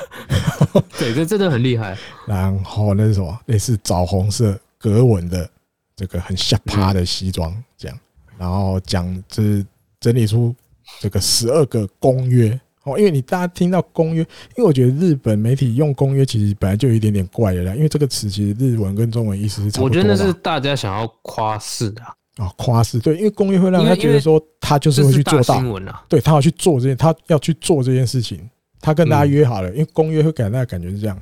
[0.99, 1.98] 对，这真的很厉害。
[2.28, 3.36] 然后那是什么？
[3.48, 5.49] 类似枣红色格纹的
[5.95, 7.98] 这个很下趴的西装，这样，
[8.38, 9.66] 然后讲就是
[9.99, 10.56] 整理出。
[10.99, 19.89] 这个十二个公约哦，因为你大家听到公约，因为我觉得日本媒体用公约其实本来就有一点点怪的啦，因为这个词其实日文跟中文意思是差不多。
[19.89, 22.01] 我觉得那是大家想要夸饰的
[22.38, 25.61] 啊，夸饰对，因为公约会让他觉得说他就是会去做到，
[26.09, 28.49] 对他要去做这件，他要去做这件事情，
[28.80, 31.22] 他跟大家约好了，因为公约会给大家感觉是这样，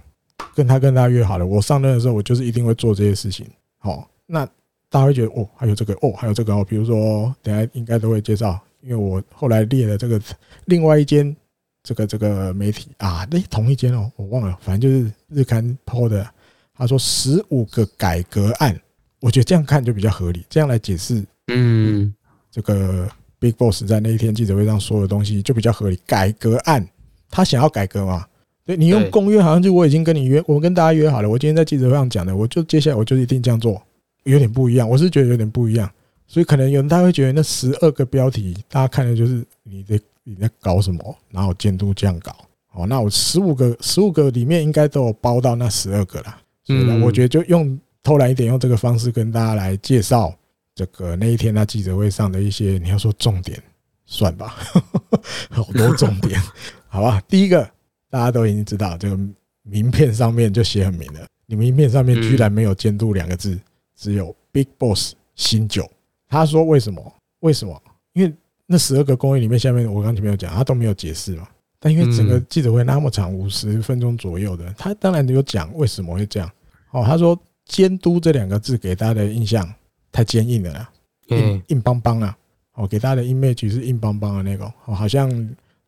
[0.56, 3.46] 跟他跟大家约好了，我上任的时候我就是一定会做这些事情，
[3.80, 4.46] 好，那
[4.90, 8.58] 大家会觉得哦，还有这个哦，还有这个哦，比如说等下应该都会介绍。
[8.82, 10.22] 因为我后来列了这个
[10.66, 11.36] 另外一间
[11.84, 16.28] 这个这个媒体啊，那同一间哦，我忘了，反正就是日刊 PO 的。
[16.74, 18.80] 他说十五个改革案，
[19.20, 22.14] 我觉得这样看就比较合理，这样来解释，嗯，
[22.50, 23.06] 这个
[23.38, 26.00] Big Boss 在那一天记者会上说的东西就比较合理。
[26.06, 26.88] 改革案，
[27.30, 28.26] 他想要改革嘛，
[28.66, 33.82] 对，你用公约好像就我已经跟你约，我跟大家约好了，我今天在记者会上讲的，我就接下来我就一定这样做，
[34.24, 34.90] 有点不一样。
[34.90, 35.92] 我是觉得有点不一样，
[36.32, 42.36] 所以可能有人他会觉得那十二个标题，大家看的就是你在你在搞什么，然后监督这样搞。
[42.74, 46.40] 哦，那我十五个十五个里面应该都有包到那十二个啦。
[46.64, 50.32] 所以呢，我觉得就用偷懒一点，用这个方式跟大家来介绍
[50.76, 53.60] 这个那一天那记者会上的一些你要说重点，
[54.06, 54.56] 算吧，
[55.50, 56.40] 好多重点，
[56.88, 57.20] 好吧。
[57.28, 57.68] 第一个
[58.08, 59.20] 大家都已经知道，这个
[59.64, 63.60] 名片上面就写很明了，你名片上面居然没有监督两个字，
[63.96, 65.90] 只有 Big Boss 新九。
[66.30, 67.14] 他说为什么？
[67.42, 67.82] 为什么？
[68.14, 68.34] 因为
[68.66, 71.48] 那十二个公寓里面，下面我刚前面有讲，他都没有解释嘛。
[71.80, 76.50] 但因为整个记者会那么长，五十分钟左右的，他当然有讲为什么会这样。
[76.92, 79.68] 哦，他说“监督”这两个字给大家的印象
[80.12, 80.90] 太坚硬了啦，
[81.28, 82.38] 硬硬邦邦啊。
[82.74, 85.30] 哦，给大家的 image 是硬邦邦的那个，哦，好像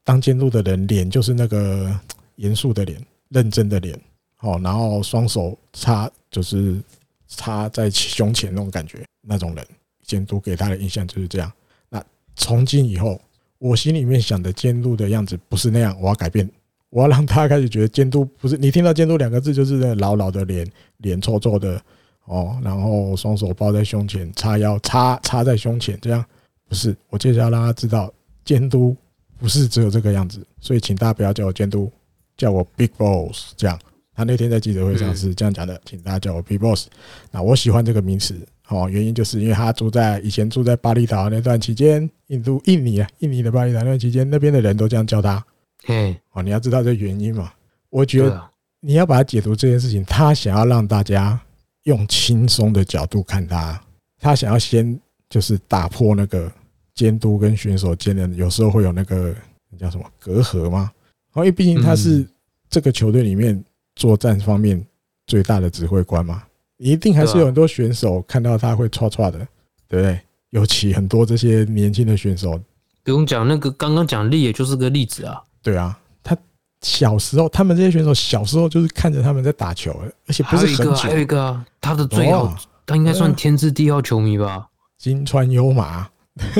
[0.03, 1.97] 当监督的人脸就是那个
[2.35, 3.99] 严肃的脸、认真的脸，
[4.41, 6.81] 哦，然后双手插就是
[7.27, 9.65] 插在胸前那种感觉，那种人
[10.11, 11.51] 监督给他的印象就是这样。
[11.89, 12.03] 那
[12.35, 13.19] 从今以后。
[13.61, 16.49] 我心里面想的监督的样子不是那样，我要改变，
[16.89, 20.67] 我要让他开始觉得监督不是你听到监督两个字就是那老老的脸，
[20.97, 21.79] 脸臭臭的
[22.25, 26.25] 哦，然后双手抱在胸前，叉腰叉叉在胸前，这样
[26.67, 26.97] 不是。
[27.11, 28.11] 我接下来让他知道
[28.43, 28.97] 监督
[29.37, 31.87] 不是只有这个样子，所以请大家不要叫我监督，
[32.35, 33.53] 叫我 Big Boss。
[33.55, 33.79] 这样，
[34.15, 36.87] 他那天在记者会上是这样讲的，请大家叫我 Big Boss。
[37.29, 38.35] 那我喜欢这个名词。
[38.71, 45.45] 哦，原因就是因为他住在以前住在巴厘岛那段期间，印度、印尼啊，印尼的巴厘岛那段期间，那边的人都这样叫他。
[45.87, 47.51] 嗯，哦，你要知道这原因嘛？
[47.89, 48.41] 我觉得
[48.79, 51.37] 你要把它解读这件事情，他想要让大家
[51.83, 53.81] 用轻松的角度看他，
[54.19, 54.97] 他想要先
[55.29, 56.49] 就是打破那个
[56.93, 59.35] 监督跟选手间的有时候会有那个
[59.77, 60.91] 叫什么隔阂吗？
[61.35, 62.25] 因为毕竟他是
[62.69, 63.61] 这个球队里面
[63.95, 64.81] 作战方面
[65.27, 66.43] 最大的指挥官嘛。
[66.81, 69.37] 一定还是有很多选手看到他会唰唰的，
[69.87, 70.19] 对不对？
[70.49, 72.59] 尤其很多这些年轻的选手，
[73.03, 75.41] 不用讲，那个刚刚讲力也就是个例子啊。
[75.61, 76.35] 对啊，他
[76.81, 79.95] 小时候，他们这些选手小时候就是看着他们在打球，
[80.27, 80.93] 而且不是很久。
[80.95, 82.53] 还有一个啊，他的最好，
[82.85, 84.67] 他应该算天之第一号球迷吧？
[84.97, 86.09] 金川优马。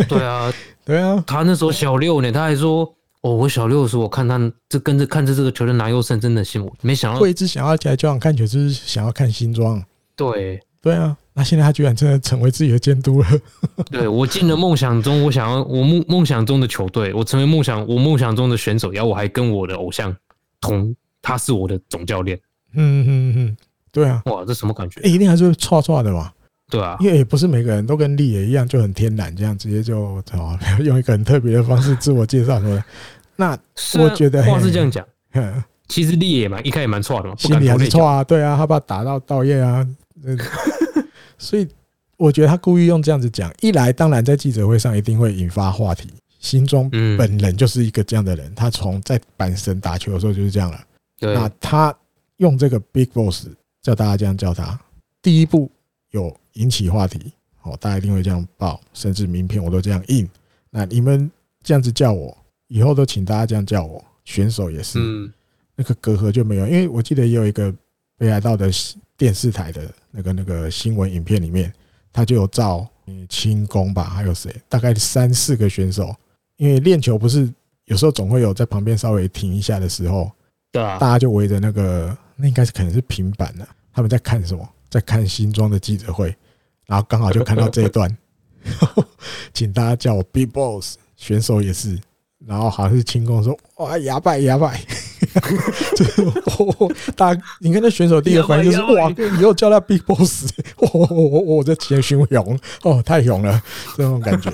[0.07, 0.53] 对啊，
[0.85, 2.85] 对啊，他那时候小六呢，他还说
[3.22, 4.39] ：“哦，我小六的时候，我看他
[4.69, 9.84] 这跟着看着这个球队拿优胜，真的羡慕。”没想到，会一直想要起来就想看球，就是想要看新庄。
[10.16, 13.28] 对对啊，那现在他居然真的成为自己的监督了。
[13.92, 20.16] 对，我进了梦想中，我想要我梦梦想中的球队，我成为梦想我梦想中的选手，然后我还跟我的偶像
[20.60, 22.40] 同，他是我的总教练。
[22.74, 23.58] 嗯嗯嗯，
[23.92, 25.02] 对啊，哇，这什么感觉？
[25.02, 26.32] 一定还是唰唰的嘛？
[26.70, 30.00] 对啊，因为也不是每个人都跟力也一样就很天然，这样直接就
[30.34, 32.84] 哦 用一个很特别的方式自我介绍出来。
[33.36, 33.58] 那
[34.00, 35.06] 我觉得话是这样讲，
[35.88, 39.86] 其实力也蛮一开始蛮错的嘛，心里还是错啊，对啊，他把他打到道业啊。
[41.38, 41.68] 所以
[42.18, 46.10] 我觉得他故意用这样子讲，一来当然在记者会上一定会引发话题。
[46.39, 50.84] 心中本人就是一个这样的人，他从在阪神打球的时候就是这样了。
[51.19, 51.95] 那他
[52.38, 53.48] 用这个 Big Boss
[53.81, 54.80] 叫大家这样叫他，
[55.22, 55.69] 第一步
[56.10, 57.31] 有引起话题，
[57.61, 60.27] 哦，大家一定会这样报，甚至名片我都这样印。
[60.72, 61.30] 那你们
[61.61, 62.35] 这样子叫我，
[62.68, 64.98] 以后都请大家这样叫我，选手也是，
[65.76, 66.65] 那个隔阂就没有。
[66.65, 67.72] 因为我记得也有一个
[68.18, 68.72] 北海道的。
[69.22, 71.72] 电视台的那个那个新闻影片里面，
[72.11, 72.88] 他就有照
[73.30, 74.52] 清宫吧，还有谁？
[74.68, 76.11] 大概三四个选手，
[76.57, 77.48] 因为练球不是
[77.85, 80.31] 有时候总会有在旁边稍微停一下的时候，
[80.72, 84.68] 对啊，大家就围着那个，那应该是可能是平板的，他们在看什么？
[84.89, 86.35] 在看新装的记者会，
[86.88, 88.18] 然后刚好就看到这一段，
[89.53, 91.95] 请大家叫我 Big Boss，选手也是。
[92.43, 94.81] 然后好像是清宫说：“哇，牙拜牙败！”
[95.95, 96.22] 就是
[96.60, 99.10] 我大你看那选手第一个反应就是：“哇，
[99.40, 103.62] 以后叫他 Big Boss！” 我我我我在前胸勇哦，太勇了，
[103.95, 104.52] 这种感觉，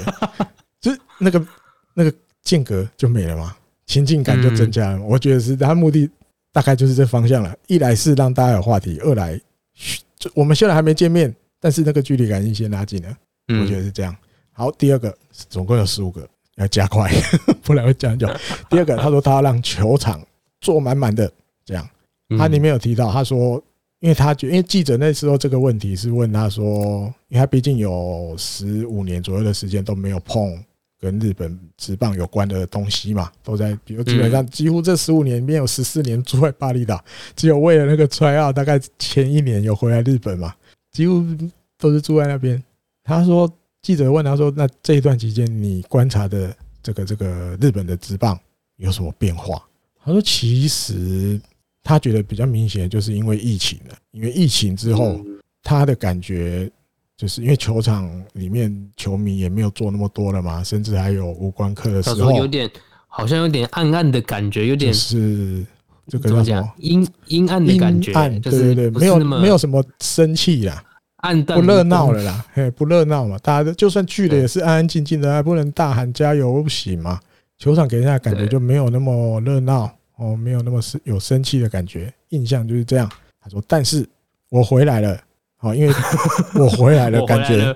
[0.79, 1.45] 就是那个
[1.93, 2.13] 那个
[2.43, 3.55] 间隔就没了嘛，
[3.85, 5.01] 情境感就增加了。
[5.01, 6.09] 我觉得是他目的
[6.51, 7.55] 大概就是这方向了。
[7.67, 9.39] 一来是让大家有话题，二来
[10.17, 13.09] 就我们现在还没见面，但是那个距离感已经先拉近了。
[13.61, 14.15] 我觉得是这样。
[14.51, 15.15] 好，第二个
[15.49, 16.27] 总共有十五个。
[16.57, 17.07] 要加快，
[17.61, 18.27] 不然会讲久。
[18.67, 20.19] 第二个，他说他要让球场
[20.67, 21.31] 坐满满的，
[21.63, 21.89] 这样。
[22.37, 23.63] 他里面有提到，他说，
[24.01, 30.61] 因为他觉，因为记者那时候这个问题是问他说，因为他毕竟有十五年左右的时间都没有碰
[30.99, 37.01] 跟日本职棒有关的东西嘛，都在，比如基本上几乎这十五年里面有十四年住在巴厘岛，
[37.33, 40.53] 只有为了那个 try out，大概前一年有回来日本嘛，
[40.91, 41.23] 几乎
[41.77, 42.61] 都是住在那边。
[43.03, 43.49] 他说。
[43.83, 46.53] 记者问他说：“那这一段期间，你观察的
[46.83, 48.37] 这个这个日本的职棒
[48.75, 49.63] 有什么变化？”
[50.07, 51.37] 他说：“其实
[51.83, 53.95] 他觉得比较明显，就是因为疫情了。
[54.11, 55.19] 因为疫情之后，
[55.61, 56.71] 他的感觉
[57.17, 62.71] 就是因为球场里面球迷也没有坐那么多了嘛，甚至还有无关客的时候，有点
[63.09, 65.65] 好像有点暗暗的感觉，有点是
[66.07, 70.81] 这个叫什么阴阴暗的感觉，暗对对对，没有没有什么生气啦，
[71.17, 77.19] 暗淡不热闹了啦，嘿，不热闹嘛，大家就算聚了也是安安静静的，还不能大喊加油不行嘛。
[77.57, 83.09] 球场给人家感觉就没有那么热闹哦，没有那么生有生气的感觉，印象就是这样。
[83.41, 84.07] 他说：“但是
[84.49, 85.19] 我回来了，
[85.57, 85.93] 好，因为
[86.59, 87.75] 我回来了，感觉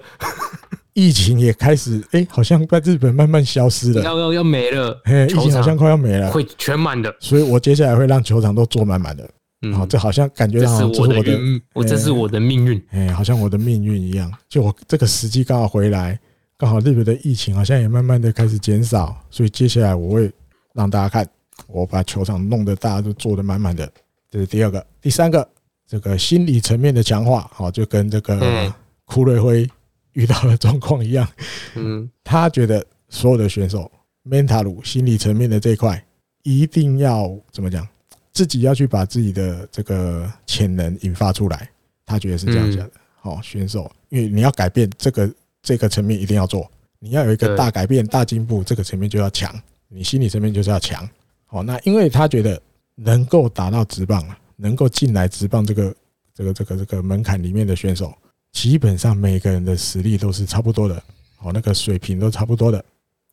[0.93, 7.15] 疫情也开始，哎，好像在日本慢慢消失了，要要要没了，哎，疫情好像快要没了，会全满的。
[7.19, 9.30] 所以我接下来会让球场都坐满满的。
[9.61, 14.31] 嗯，好，这好像感觉这是我的运，我这是我的命运，哎，好像我的命运一样。
[14.49, 16.19] 就我这个时机刚好回来。”
[16.61, 20.31] 刚好日本的疫情好像也慢慢的开始减少，所以接下来我会
[20.76, 21.27] 让大家看，
[21.67, 23.91] 我把球场弄得大家都坐得满满的。
[24.29, 25.47] 这是第二个，第三个，
[25.88, 28.73] 这个心理层面的强化，好，就跟这个
[29.05, 29.69] 库瑞辉
[30.13, 31.27] 遇到的状况一样。
[31.75, 33.91] 嗯，他觉得所有的选手
[34.25, 36.03] mental 心理层面的这一块
[36.43, 37.88] 一定要怎么讲，
[38.31, 41.69] 自己要去把自己的这个潜能引发出来。
[42.05, 42.91] 他觉得是这样讲的。
[43.19, 45.31] 好，选手，因为你要改变这个。
[45.63, 46.67] 这个层面一定要做，
[46.97, 49.53] 你要有一个大改变、大进步，这个层面就要强，
[49.89, 51.07] 你心理层面就是要强。
[51.52, 52.60] 好，那因为他觉得
[52.95, 55.95] 能够打到直棒啊，能够进来直棒这个
[56.34, 58.14] 这个这个这个门槛里面的选手，
[58.53, 60.95] 基本上每个人的实力都是差不多的，
[61.40, 62.82] 哦，那个水平都差不多的，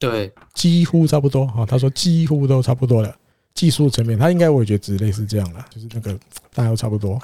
[0.01, 1.47] 对，几乎差不多。
[1.47, 3.16] 哈，他说几乎都差不多了，
[3.55, 6.12] 技术层面他应该我也觉得只类似这样了，就是那个
[6.53, 7.20] 大家都差不多，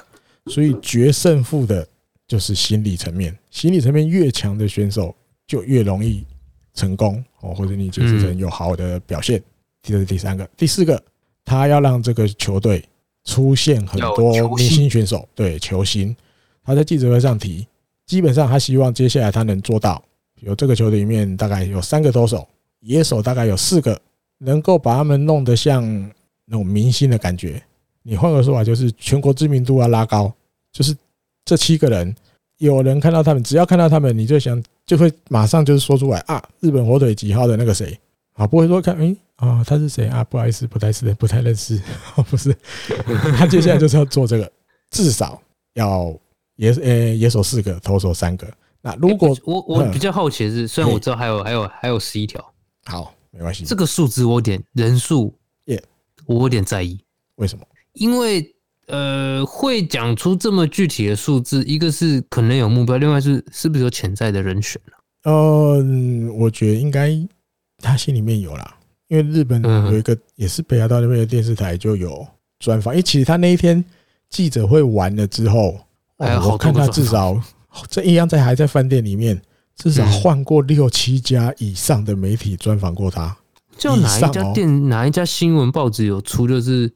[0.47, 1.87] 所以决胜负的。
[2.27, 5.15] 就是心理层面，心理层面越强的选手
[5.45, 6.25] 就越容易
[6.73, 9.39] 成功哦，或者你解释成有好的表现。
[9.93, 11.01] 这是第三个，第四个，
[11.43, 12.83] 他要让这个球队
[13.23, 16.15] 出现很多明星选手，对球星。
[16.63, 17.67] 他在记者会上提，
[18.05, 20.03] 基本上他希望接下来他能做到，
[20.41, 22.47] 有这个球队里面大概有三个投手，
[22.79, 23.99] 野手大概有四个，
[24.39, 25.83] 能够把他们弄得像
[26.45, 27.61] 那种明星的感觉。
[28.03, 30.33] 你换个说法，就是全国知名度要拉高，
[30.71, 30.95] 就是。
[31.47, 32.15] 这七个人，
[32.57, 37.95] 有人看到他们，只要看到他们，你就想就会马上就是说出来啊，日本火腿几号的那个谁
[38.35, 40.23] 啊，不会说看诶啊，他是谁啊？
[40.23, 41.81] 不好意思，不太是不太认识，
[42.29, 42.55] 不是。
[43.37, 44.51] 他接下来就是要做这个，
[44.91, 45.41] 至少
[45.73, 46.15] 要
[46.57, 48.47] 野呃野手四个，投手三个。
[48.81, 52.43] 那如果我我比较好奇的是，虽然我知道还有还有还有十一条，
[52.85, 53.65] 好，没关系。
[53.65, 55.33] 这个数字我有点人数
[55.65, 55.83] 耶，
[56.25, 56.99] 我有点在意。
[57.35, 57.65] 为什么？
[57.93, 58.51] 因为。
[58.87, 64.93] 呃，会讲出这么具体的数字，一个是可能有目标，另外是是不是有潜在的人选呢？
[65.23, 67.09] 嗯，我觉得应该
[67.85, 68.75] 他心里面有啦，
[69.07, 72.25] 因为日本有一个也是北海道那边的电视台就有
[72.59, 73.83] 专访，因为其实他那一天
[74.29, 75.79] 记者会完了之后，
[76.17, 77.39] 我看他至少
[77.89, 79.41] 这一样在还在饭店里面，
[79.75, 83.35] 至少换过六七家以上的媒体专访过他。
[83.77, 86.91] 就哪一家电哪一家新闻报纸有出就是。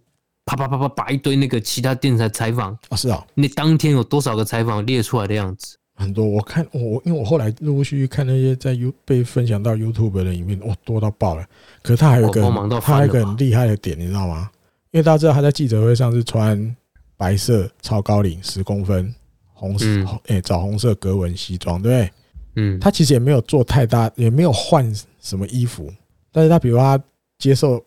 [0.45, 5.77] 啪啪啪啪，把一堆那个其他电视台采访啊，是啊，那当天有多少个采访列出来的样子？
[5.99, 11.45] 很多，我看我因为我后来陆陆续续看那些在 U 被分享到 YouTube 的影片，哇，多到爆了。
[11.83, 12.41] 可是他还有一个，
[12.79, 14.49] 他还有一个很厉害的点，你知道吗？
[14.91, 16.75] 因为大家知道他在记者会上是穿
[17.17, 19.13] 白色超高领十公分
[19.53, 19.85] 红色
[20.27, 22.11] 哎枣红色格纹西装，对不对？
[22.55, 25.91] 嗯，他其实也没有做太大，也没有换什么衣服，
[26.31, 27.01] 但是他比如他
[27.37, 27.83] 接受。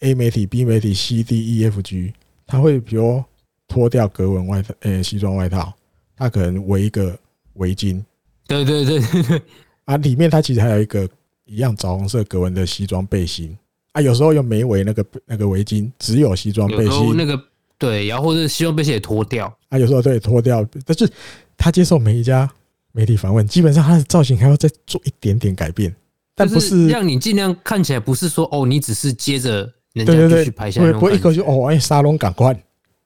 [0.00, 2.12] A 媒体、B 媒体、C、D、E、F、G，
[2.46, 3.24] 他会比如
[3.66, 5.72] 脱掉格纹外套，呃，西装外套，
[6.14, 7.18] 他可能围一个
[7.56, 8.02] 围巾。
[8.46, 9.42] 对对对对对。
[9.84, 11.08] 啊，里面它其实还有一个
[11.44, 13.56] 一样枣红色格纹的西装背心。
[13.92, 17.16] 啊，有时候又没围那个那个围巾，只有西装背心。
[17.16, 17.40] 那个
[17.78, 19.46] 对，然后或者西装背心也脱掉。
[19.68, 21.08] 啊，有时候对脱掉，但是
[21.56, 22.50] 他接受每一家
[22.92, 25.94] 媒体访问，基本上他的造型还要再做一点点改变，
[26.34, 29.72] 但不是让你尽量看起来不是说哦，你只是接着。
[29.94, 32.54] 对对对，不会不会一口就哦，哎，沙龙赶快，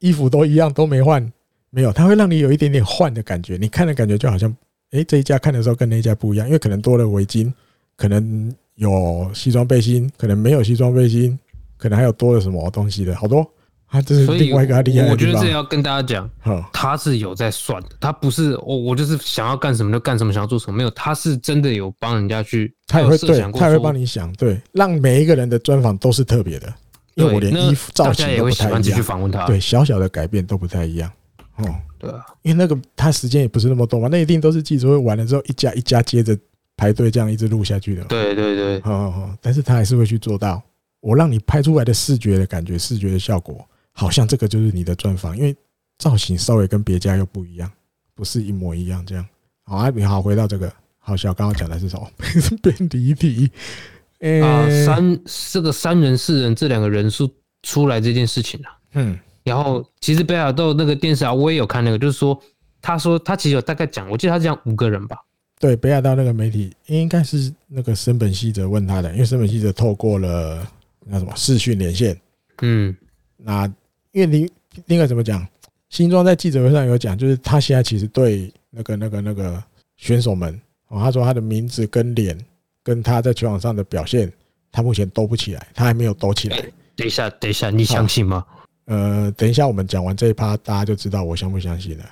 [0.01, 1.25] 衣服都一样都没换，
[1.71, 3.57] 没有，它会让你有一点点换的感觉。
[3.57, 4.55] 你看的感觉就好像，
[4.91, 7.53] 哎，这一家看的时候跟那一家不一样，因为可能多了围巾，
[7.97, 11.39] 可能有西装背心，可能没有西装背心，
[11.77, 13.49] 可能还有多了什么东西的，好多
[13.87, 15.13] 啊，这是另外一个厉害的。
[15.13, 16.29] 我觉得这要跟大家讲，
[16.73, 26.73] 他是有在算的，他不是我我就是想要干什么就干什么，想要做什么没有，他是真的有帮人家去，他也会对，他也会帮你想，对，让每一个人的专访都是特别的。
[27.15, 31.11] 因为我连衣服造型都不太一样，对，小小的改变都不太一样，
[31.65, 36.37] 哦，对啊，因为那个他时间也不是那么多嘛，那一定都是记者会完了之后一家一家接着
[36.77, 40.63] 排队这样一直录下去的，对对对，哦哦，但是他还是会去做到，
[41.01, 45.55] 我让你拍出来的视觉的感觉、视觉的效果好像这个就是你的专访，因为
[45.99, 47.71] 造型稍微跟别家又不一样，
[48.15, 49.27] 不是一模一样这样。
[49.65, 52.11] 好，阿比好，回到这个，好笑，刚刚讲的是什么？
[52.63, 53.51] 变离题。
[54.43, 55.19] 啊，三
[55.53, 57.31] 这个三人四人这两个人数
[57.63, 62.41] 出来这件事情啊，嗯，然后其实北海道那个电视啊，我也有看那个，就是说
[62.81, 65.17] 他说他其实有大概讲，我记得他讲五个人吧。
[65.59, 70.67] 对，北海道那个媒体应该是那个森本希哲问他的，因为森本希哲透过了
[71.05, 72.19] 那什么视讯连线，
[72.63, 72.97] 嗯，
[73.37, 73.67] 那
[74.13, 74.51] 因为另
[74.87, 75.47] 另外怎么讲，
[75.89, 79.63] 新庄在记者会上有讲，就是他现在其实对那个那个那个
[79.97, 80.59] 选手们，
[80.89, 82.39] 哦，他说他的名字跟脸。
[82.83, 84.33] 跟他在球场上的表现，
[84.73, 86.57] 他目前兜不起来，他还没有兜起来。
[86.97, 88.43] 等一下，等一下，你相信吗？
[88.91, 92.05] 呃，等一下，我们讲完这一趴，大家就知道我相不相信了。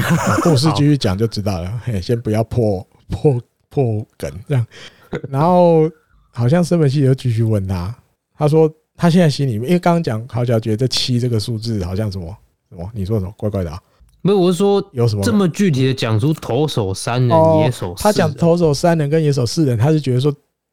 [0.44, 1.80] 故事继续讲就知道了。
[1.82, 3.40] 嘿，先不要破破
[3.70, 4.66] 破梗这样。
[5.30, 5.90] 然后
[6.30, 7.96] 好像森本希哲继续问他，
[8.36, 12.36] 他说他现在心里面，因为刚刚讲好小觉得这七这个数字好像什么
[12.68, 13.82] 什么，你说什么怪怪的啊？
[14.20, 18.02] 没有，我是说有什么这么具体的讲出投手三人，野手四人。
[18.02, 20.30] 他讲投手三人跟野手四人，他是觉得说，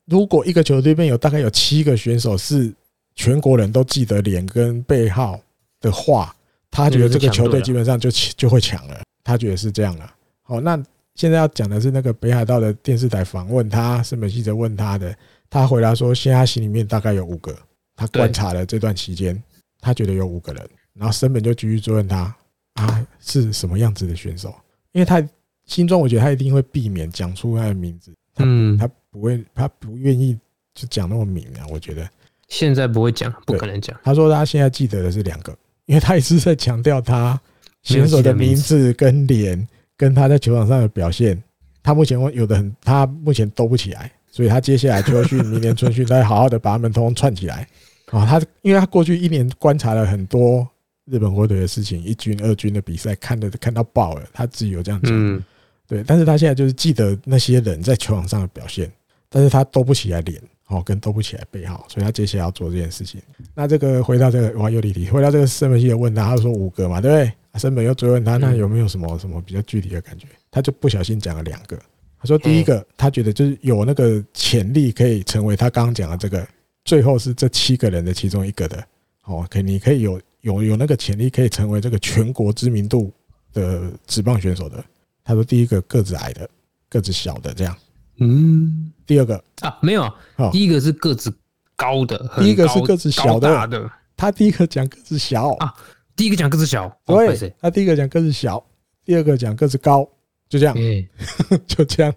[0.08, 2.74] 如果一个球队里面有大概有七个选手是
[3.16, 5.40] 全国人都记得脸跟背号
[5.84, 6.36] 的话，
[6.72, 9.00] 他觉得这个球队基本上就就会强了。
[9.24, 10.12] 他觉得是这样了。
[10.42, 10.82] 好，那
[11.14, 15.16] 现在要讲的是那个北海道的电视台访问他，森本记者问他的，
[15.50, 17.56] 他回答说，现在他心里面大概有五个。
[17.96, 19.40] 他观察了这段期间，
[19.80, 20.70] 他觉得有五个人。
[20.94, 22.36] 然后森本就继续追问他。
[22.74, 24.52] 啊，是什么样子的选手？
[24.94, 25.24] 因为他
[25.66, 28.12] 心中，我觉得他一定会避免讲出他的名字。
[28.38, 30.36] 嗯，他不会，他不愿意
[30.74, 31.68] 就讲那么明啊。
[31.70, 32.10] 我觉得
[32.48, 33.96] 现在不会讲，不可能讲。
[34.04, 35.56] 他说他现在记得的是两个，
[35.86, 37.40] 因为他一直在强调他
[37.82, 41.42] 选手的名字跟脸，跟他在球场上的表现。
[41.82, 47.68] 他目前有的很，他目前兜不起来，所以他接下来秋训、明年春训， 他要好好的把他们通通串起来。
[48.12, 50.68] 啊，他因为他过去一年观察了很多。
[51.06, 55.44] 日本火腿的事情，一军、二军的比赛看的看到爆了，他自己有这样讲，
[55.86, 56.02] 对。
[56.08, 58.90] 但是他现在就是记得那些人在球场上的表现，
[59.28, 60.42] 但是他兜不起来脸，
[60.74, 63.22] 哦，跟都不起来背号，所以他接下来要做这件事情。
[63.54, 65.10] 那这个回到这个，哇，又离题。
[65.10, 67.60] 回到这个森本希哲问他，他说五个嘛，对不对？
[67.60, 70.28] 森本又追问他，那有没有什么什么比较具体的感觉？
[70.50, 71.78] 他就不小心讲了两个。
[72.20, 76.48] 他说第一个，他觉得就是有那个潜力可以成为他刚刚讲的这个，
[76.86, 78.84] 最后是这七个人的其中一个的。
[79.26, 80.20] 哦，可以，你可以有。
[80.44, 83.10] 有有那个潜力可以成为这个全国知名度
[83.54, 84.84] 的职棒选手的，
[85.24, 86.50] 他说第一个个子矮的，
[86.90, 87.74] 个子小的这样，
[88.18, 89.42] 嗯，第二个。
[89.62, 90.12] 啊没有，
[90.52, 91.34] 第一个是个子
[91.76, 95.50] 高的，第一个是个子小的，他第一个讲个子小。
[95.54, 95.74] 啊，
[96.16, 98.64] 第一个讲个子小，对，他第一个讲个子小，
[99.04, 100.08] 第二个讲个子高，
[100.48, 100.76] 就这样，
[101.66, 102.14] 就这样，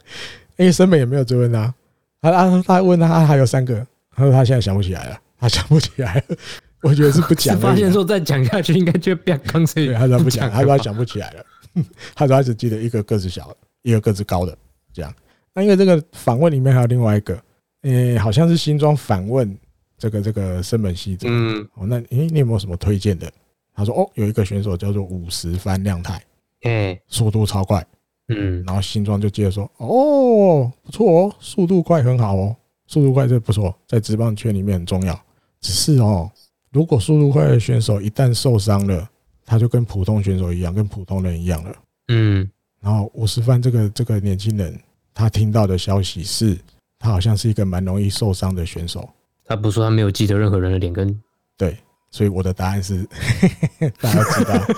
[0.57, 1.75] 因为森美也没有追问他，
[2.21, 6.37] 他他他问他还有三个，他说他现在想不起来了，他想不起来了。
[6.83, 7.59] 我觉得是不讲。
[7.59, 9.75] 发现说再讲下去应该就变刚才。
[9.87, 11.45] 对，他说不讲，他说他想不起来了。
[12.15, 14.57] 他说他只记得一个个子小，一个个子高的
[14.93, 15.13] 这样。
[15.57, 17.43] 那因为这个访问里面还有另外一个，
[17.81, 19.57] 诶，好像是新庄反问
[19.97, 21.27] 这个这个森本希哲。
[21.31, 21.67] 嗯。
[21.77, 23.33] 哦，那诶，你有没有什么推荐的？
[23.73, 26.23] 他说哦，有一个选手叫做五十番亮太，
[26.65, 27.85] 诶，速度超快。
[28.29, 28.63] 嗯。
[28.67, 32.55] 然后新庄就接着说，哦，不错哦，速度快很好哦，
[32.87, 35.19] 速度快这不错，在职棒圈里面很重要。
[35.63, 36.31] 只是哦。
[36.71, 39.09] 如果速度快的选手一旦受伤了，
[39.47, 41.75] 他就跟普通选手一样，跟普通人一样了。
[42.09, 42.47] 嗯，
[42.83, 44.79] 然后五十番这个这个年轻人，
[45.17, 46.57] 他听到的消息是，
[46.99, 49.09] 他好像是一个蛮容易受伤的选手。
[49.47, 51.19] 他不说他没有记得任何人的脸跟
[51.57, 51.77] 对，
[52.11, 53.03] 所以我的答案是，
[54.01, 54.75] 大家知道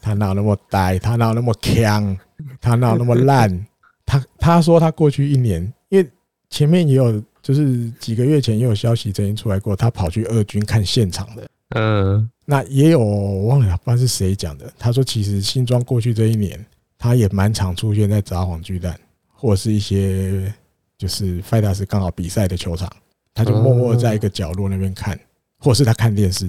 [0.00, 2.16] 他哪那么呆，他哪那么强，
[2.60, 3.66] 他哪那么烂。
[4.06, 6.10] 他他说他过去一年，因为
[6.48, 7.22] 前面也有。
[7.42, 11.44] 就是几个月前也有消息曾经出来过，他跑去二军看现场的。
[11.70, 14.72] 嗯，那也有我忘了，不知道是谁讲的。
[14.78, 16.64] 他说，其实新庄过去这一年，
[16.96, 18.96] 他也蛮常出现在札幌巨蛋，
[19.42, 20.54] 或者是一些
[20.96, 22.88] 就是 Fighters 刚好比赛的球场，
[23.34, 25.18] 他就默默在一个角落那边看，
[25.58, 26.48] 或者是他看电视，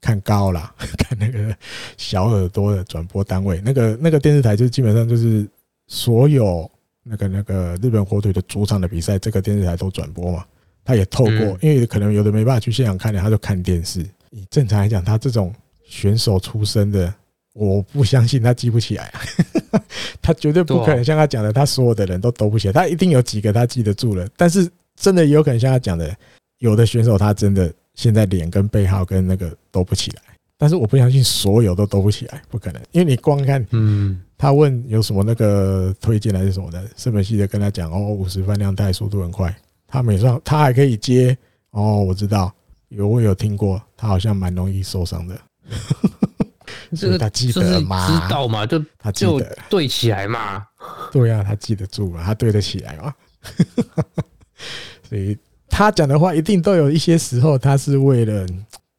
[0.00, 1.56] 看高啦， 看那个
[1.96, 5.48] 小耳朵的转播单位，那个那个电视台就基本上就是
[5.86, 6.68] 所有。
[7.04, 10.44] 那个那个日本火腿的主场的比赛，这个电视台都转播嘛？
[10.84, 14.08] 他也透过，因为可能有的没办法去现场看的，他就看电视。
[14.30, 15.52] 以正常来讲，他这种
[15.84, 17.12] 选手出身的，
[17.52, 19.12] 我不相信他记不起来，
[20.22, 24.26] 他绝对不可能像他讲的，他所有的人都都不起来，他一定有几个他记得住了。
[24.36, 26.14] 但是真的有可能像他讲的，
[26.58, 30.22] 有的选手他真的现在脸跟背号跟那个都不起来。
[30.56, 39.52] 但是我不相信所有都都不起来，不可能，因为你光看，嗯，他问有什么那个推荐还是什么的，森本希哲跟他讲哦，五十番亮太速度很快，
[39.88, 41.36] 他没上，他还可以接
[41.72, 42.54] 哦，我知道
[42.90, 45.36] 有我有听过，他好像蛮容易受伤的，
[46.96, 48.06] 这个他记得吗？
[48.06, 48.66] 知道嘛？
[48.66, 50.64] 就他就对起来嘛？
[51.12, 53.14] 对呀、啊，他记得住了，他对得起来嘛？
[55.08, 55.36] 所以
[55.68, 58.46] 他讲的话一定都有一些时候，他是为了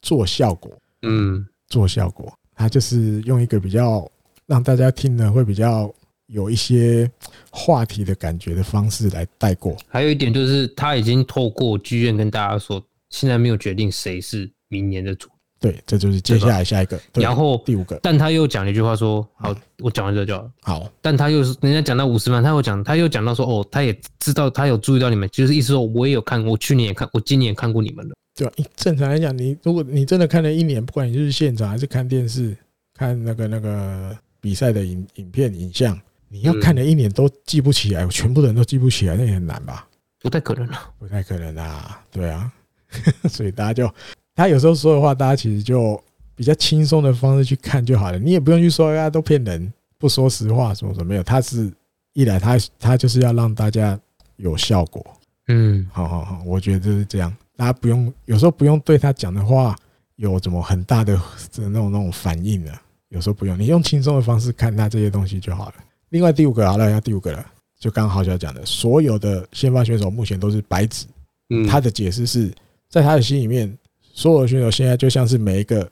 [0.02, 0.72] 做效果，
[1.03, 4.10] 嗯，做效果，他就是用一个比较
[4.45, 5.94] 让大家听了会比较
[6.28, 7.10] 有一些
[7.52, 9.76] 话题的感觉的方式来带过。
[9.88, 15.30] 还有一点就是，他已经透过剧院跟大家说，现在没有决定谁是明年的主。
[15.64, 17.98] 对，这就是接下来下一个，然后第五个。
[18.03, 28.53] 但他又讲了一句话说：“好，我讲完这就好。”好，但他又是人家讲到五十万，他又讲，他又讲到说：“哦，他也知道，他有注意到你们，就是意思说，我也有看，我去年也看，我今年也看过你们了。”对吧？
[28.76, 32.53] 正常来讲，你如果你真的看了一年，不管你就是现场还是看电视，
[32.94, 39.88] 看那个那个比赛的影影片影像，你要看了一年都记不起来，全部的人都记不起来，那也很难吧？
[40.19, 42.52] 不太可能啊，不太可能啊，对啊，
[43.30, 43.94] 所以大家就
[44.35, 46.01] 他有时候说的话，大家其实就。
[46.35, 51.22] 比较轻松的方式去看就好了，你也不用去说大家都骗人，不说实话什么什么没有。
[51.22, 51.72] 他是
[52.14, 53.97] 一来他他就是要让大家
[54.38, 55.05] 有效果，
[55.49, 59.76] 嗯，好好好，我觉得就是这样，大家不用有时候不用对他讲的话
[60.15, 61.14] 有怎么很大的
[61.55, 65.76] 那种那种反应了，有时候不用，你用轻松的方式看他这些东西就好了。
[66.10, 67.45] 另外第五个好了，要第五个了，
[67.80, 71.05] 就刚刚好小讲的，所有的先发选手目前都是白纸，
[71.51, 72.51] 嗯，他的解释是
[72.89, 73.72] 在他的心里面，
[74.14, 75.85] 所有的选手现在就像是每一个。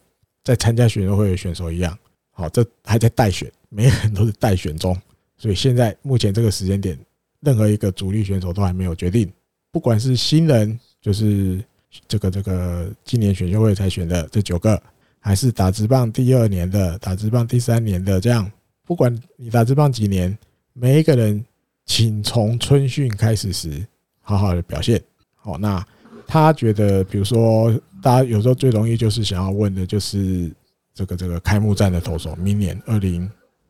[0.44, 1.96] 在参加选秀会的选手一样，
[2.32, 5.00] 好，这还在待选，每个人都是待选中，
[5.38, 6.98] 所以现在目前这个时间点，
[7.42, 9.32] 任何一个主力选手都还没有决定，
[9.72, 11.64] 不管是新人，就是
[12.08, 14.82] 这个这个今年选秀会才选的这九个，
[15.20, 18.52] 还是打职棒第二年的，打职棒第三年的，这样，
[18.84, 20.36] 不管你打职棒几年，
[20.74, 21.46] 每一个人，
[21.86, 23.86] 请从春训开始时
[24.22, 25.00] 好好的表现，
[25.36, 25.86] 好，那
[26.26, 27.72] 他觉得，比如说。
[28.02, 30.52] 大家有时候最容易就是想要问的，就是
[30.94, 33.30] 这个这个开幕战的投手，明年二零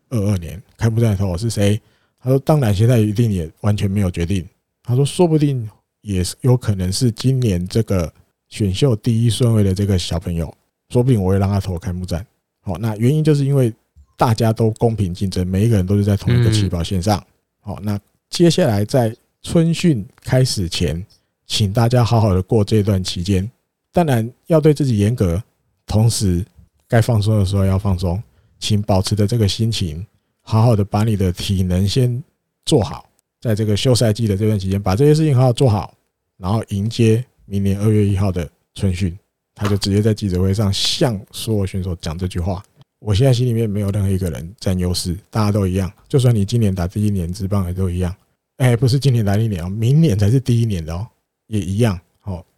[0.10, 1.80] 二二年开幕战的投手是谁？
[2.20, 4.48] 他说，当然现在一定也完全没有决定。
[4.84, 5.68] 他说，说不定
[6.02, 8.12] 也是有可能是今年这个
[8.48, 10.54] 选秀第一顺位的这个小朋友，
[10.90, 12.26] 说不定我会让他投开幕战。
[12.62, 13.74] 好，那原因就是因为
[14.16, 17.24] 大家都公平竞争，每一个人都是在同一个起跑线上。
[17.60, 18.00] 好，那
[18.30, 21.04] 接下来在春训开始前，
[21.48, 23.50] 请大家好好的过这段期间。
[23.92, 25.42] 当然要对自己严格，
[25.86, 26.46] 同时
[26.88, 28.22] 该放松的时候要放松，
[28.60, 30.06] 请保持着这个心情，
[30.42, 32.24] 好好的把你的体能先
[32.66, 33.10] 做好，
[33.40, 35.94] 在这个休赛季的这段期间，把这些事情好好做好，
[36.38, 39.18] 然后迎接明年二月一号的春训。
[39.54, 42.64] 他就直接在记者会上向所有选手讲这句话。
[43.00, 45.92] 我现在心里面没有任何一个人占优势，大家都一样。
[46.08, 48.16] 就算你今年打第一年职棒也都一样。
[48.58, 51.06] 哎，不是今年打第一年哦，明年才是第一年的哦，
[51.48, 52.00] 也一样。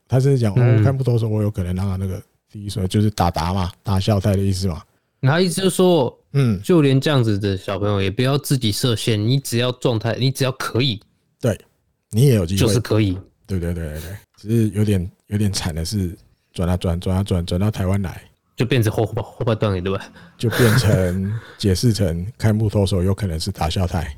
[0.08, 2.22] 他是讲，我看不多的时候，我有可能让他那个
[2.52, 4.82] 第一顺，就是打打嘛，打校太的意思嘛。
[5.22, 11.02] 他意思就是说，嗯，就连这样子的小朋友也不要自己设限，你只要状态，你只要可以，
[11.40, 11.58] 对，
[12.12, 13.18] 你也有机会，就是可以。
[13.48, 16.14] 对对对对对，只是有点有点惨的是，
[16.52, 18.22] 转啊转转啊转转到台湾来，
[18.58, 20.06] 就变成后后后半段了，对吧？
[20.38, 24.14] 就变成解释成开幕投手有可能是打校太。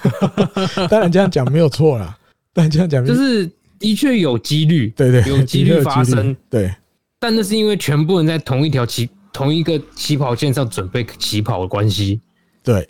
[0.88, 2.16] 当然这样讲没有错啦，
[2.52, 3.50] 但这样讲就是。
[3.78, 6.74] 的确有几率，对对，有几率发生，对。
[7.18, 12.20] 但那是因为全部人在同一条起同一个起跑线上准备起跑的关系，
[12.62, 12.86] 对，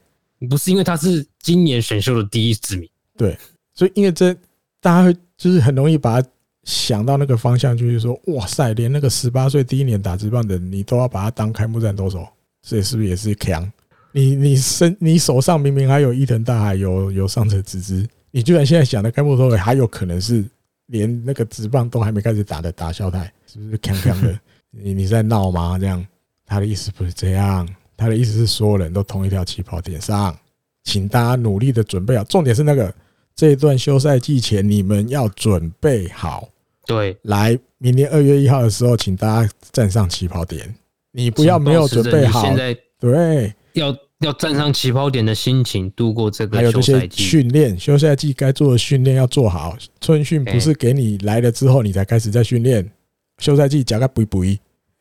[0.51, 3.39] 不是因为他是今年选秀的第一指名，对。
[3.73, 4.35] 所以因为这
[4.81, 6.29] 大家会就是很容易把它
[6.65, 12.27] 想到那个方向，就是说，哇塞，连那个十八岁第一年打职棒的你都要把他当开幕战投手，
[12.63, 13.71] 这是不是也是强？
[14.13, 20.45] 你你身你手上明明还有伊藤大海，有有上泽直之，你居然现在想的开幕投手还有可能是？
[20.87, 24.39] 连那个直棒都还没开始打的打校太，是不是强强的？
[24.71, 25.79] 你你在闹吗？
[25.79, 26.05] 这样，
[26.45, 30.37] 他的意思不是这样，他的意思是所有人都同一条起跑点上，
[30.85, 32.23] 请大家努力的准备好。
[32.25, 32.93] 重点是那个
[33.35, 36.49] 这一段休赛季前，你们要准备好。
[36.85, 40.75] 对，来明年二月一号的时候，请大家站上起跑点。
[41.13, 43.97] 你不要没有准备好，现在对要。
[44.21, 49.77] 要站上起跑点的心情度过这个还有这些训练，休赛季该做的训练要做好。
[50.01, 52.91] 春训不是给你来了之后你才开始在训练，
[53.39, 54.43] 休赛季加个补补，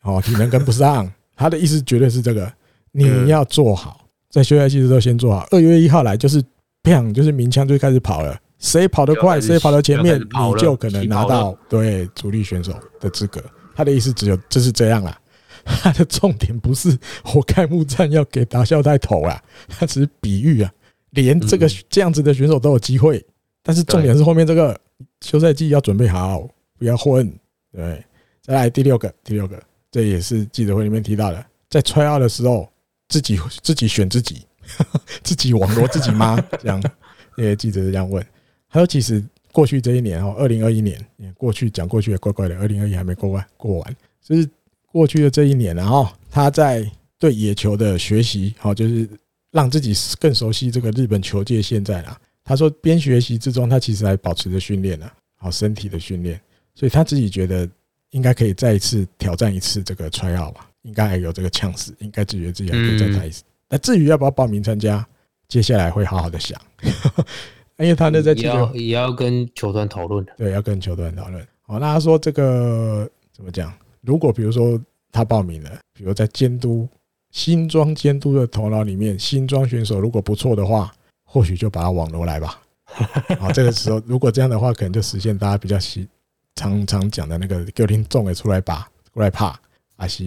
[0.02, 1.10] 哦，体能跟不上。
[1.34, 2.50] 他的意思绝对是这个，
[2.92, 5.46] 你要做好，在休赛季的时候先做好。
[5.50, 6.42] 二月一号来就是
[6.82, 13.42] 砰，就是鸣枪就开始跑了，谁跑得快，谁跑到前面，你就可能拿到对主力选手的资格。
[13.74, 15.18] 他的意思只有就是这样啦。
[15.82, 16.96] 他的重点不是
[17.34, 20.72] 我开幕战要给达孝带头啊，他只是比喻啊，
[21.10, 23.24] 连这个这样子的选手都有机会，
[23.64, 24.80] 但是重点是后面这个
[25.22, 26.48] 休赛季要准备好，
[26.78, 27.28] 不要混。
[27.72, 28.02] 对，
[28.40, 29.60] 再来第六个，第六个，
[29.90, 32.70] 这也是记者会里面提到的，在 try out 的时候
[33.08, 34.46] 自己自己选自己，
[35.24, 36.40] 自己网罗自己妈？
[36.62, 36.80] 这样，
[37.36, 38.24] 那些记者是这样问。
[38.68, 39.22] 还有，其实
[39.52, 40.98] 过去这一年哦，二零二一年，
[41.36, 44.48] 过去讲过去也怪怪的，二零二一还没过完过完，就是
[44.92, 49.08] 过去的这一年，然后他在对野球的学习，好，就是
[49.50, 52.18] 让自己更熟悉这个日本球界现在啦。
[52.44, 56.40] 他说，边学习之中，他其实还保持着训练呢，好身体的训练，
[56.74, 57.68] 所以他自己觉得
[58.10, 60.70] 应该可以再一次挑战一次这个 try out 吧。
[60.82, 63.42] 应该还有这个呛死，应该自觉自己还可以再来一次。
[63.68, 65.04] 那至于要不要报名参加，
[65.48, 66.56] 接下来会好好的想，
[67.78, 71.44] 因为他呢在也要也要跟球团讨论，对，要跟球团讨论。
[71.62, 73.72] 好，那他说这个怎么讲？
[74.06, 74.80] 如果比如说
[75.10, 76.88] 他报名了，比如在监督
[77.32, 80.90] 新装监督的头脑里面，新装选手如果不错的话，
[81.24, 82.62] 或许就把他网罗来吧。
[83.40, 86.08] 好， 这个时候如果这样的话，可能就实现大家比较喜
[86.54, 89.58] 常常讲的那个给我听众也出来吧，过来怕。
[89.98, 90.22] 还是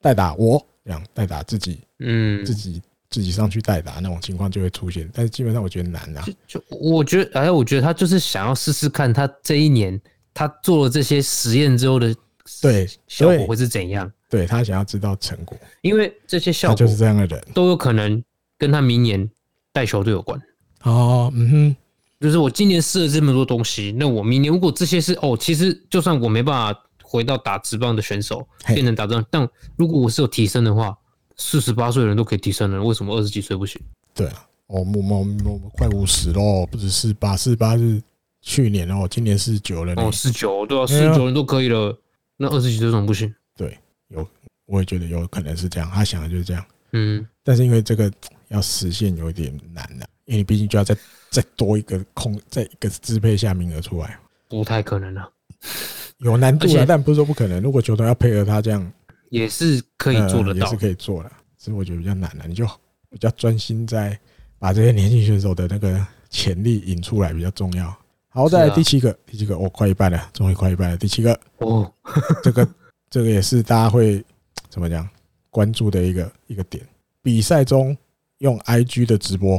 [0.00, 2.80] 代打我这样代打自己，嗯，自己
[3.10, 6.24] 自己上去代打那种情况就会出现，但是基本上我觉得难啊。
[6.46, 10.00] 就我觉得，哎，我觉得他就是想要试试看，他这一年
[10.32, 12.16] 他做了这些实验之后的
[12.60, 14.10] 对效果会是怎样？
[14.28, 18.22] 对他想要知道成果，因为这些效果就是这样的人都有可能
[18.58, 19.30] 跟他明年
[19.72, 20.40] 带球队有关。
[20.82, 21.76] 哦，嗯哼，
[22.20, 26.80] 就是我今年试了这么多东西，那我明年如果这些是哦，其实就算我没办法。
[27.06, 30.98] 回到打直棒的选手变成打职棒，但如果我是有提升的话，
[31.36, 33.80] 四十八岁的人都可以提升了，为什么二十几岁不行？
[34.12, 38.02] 对啊，我我我我快五十喽，不止四八四八是
[38.42, 39.94] 去年哦，今年四十九了。
[39.94, 41.96] 哦，四九对啊，四十九人都可以了，
[42.44, 43.34] 那二十几岁怎么不行？
[43.56, 44.26] 对，有
[44.66, 46.64] 我也觉得有可能是这样，他想的就是这样。
[46.92, 48.12] 嗯，但是因为这个
[48.48, 50.96] 要实现有点难了，因为你毕竟就要再
[51.30, 54.18] 再多一个空，再一个支配下名额出来，
[54.48, 55.28] 不太可能了。
[56.18, 57.60] 有难度啊，但不是说不可能。
[57.60, 58.92] 如果球队要配合他这样，
[59.30, 61.32] 也是可以做得到，也是可以做的。
[61.58, 62.64] 只是我觉得比较难了，你就
[63.10, 64.18] 比较专心在
[64.58, 67.94] 把这些年轻选手的那个潜力引出来比较重要。
[68.34, 70.96] 好，再来第七个，第七个，我快一半了，终于快一半了。
[70.96, 71.88] 第七个哦，
[72.42, 72.68] 这个
[73.08, 74.24] 这个也是大家会
[74.68, 75.08] 怎么讲
[75.50, 76.84] 关注的一个一个点。
[77.22, 77.96] 比赛中
[78.38, 79.56] 用 IG 的直播，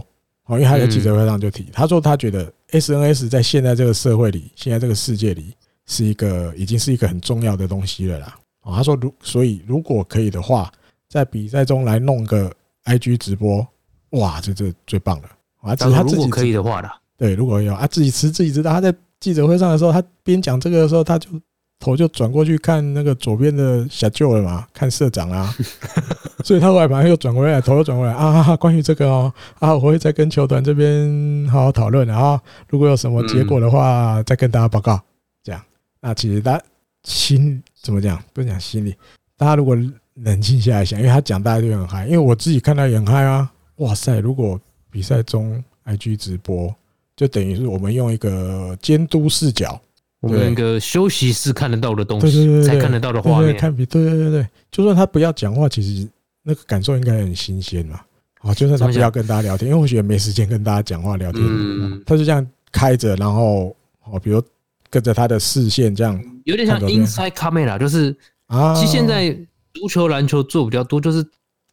[0.48, 5.56] 哦，因为他在记者会上就提，他说他觉得 SNS 在现在这个社会里，现在这个世界里。
[5.88, 8.36] 是一个已经是一个很重要的东西了啦。
[8.64, 10.74] 哦，他说如所以如果可以的话，
[11.08, 12.52] 在比赛中来弄个
[12.86, 13.64] IG 直播，
[14.10, 15.30] 哇，这这最棒了。
[15.62, 18.72] 啊，只是他自己可以的话啦，对，如果有啊，自己吃自己知道。
[18.72, 21.30] 他在记者会上的时候，他边讲这个的时候，他就
[21.80, 25.54] 头就转过去看那个左边的小舅了嘛，看社长啊。
[26.44, 28.56] 所以他后来马上又转回来，头又转回来啊。
[28.58, 32.40] 关于这个哦，啊，我会再跟球团这边好好讨论，然后
[32.70, 35.02] 如果有什么结果的话，再跟大家报告。
[35.44, 35.62] 这样
[36.02, 36.62] 那其实他
[37.04, 38.22] 心怎么讲？
[38.34, 38.94] 不讲心理，
[39.38, 39.76] 大家如果
[40.16, 43.52] 冷静下来想，因为他讲大家都很嗨，因为我自己看到也很嗨啊！
[43.78, 44.60] 哇塞，如果
[44.92, 46.74] 比赛中 IG 直播，
[47.16, 49.80] 就等于是我们用一个监督视角，
[50.22, 53.56] 我们一个休息室看得到的东西，才看得到的画面。
[53.58, 56.08] 看比对对对对，就算他不要讲话，其实
[56.44, 58.00] 那个感受应该很新鲜嘛。
[58.42, 61.44] 啊，就算他不要跟大家聊天，因为我觉得没时间跟大家讲话聊天，
[62.06, 64.42] 他就这样开着，然后哦，比如。
[64.88, 68.16] 跟着他的视线这样，有点像 inside camera，就是
[68.46, 69.30] 啊，其实现在
[69.74, 71.26] 足球、篮球做比较多，就是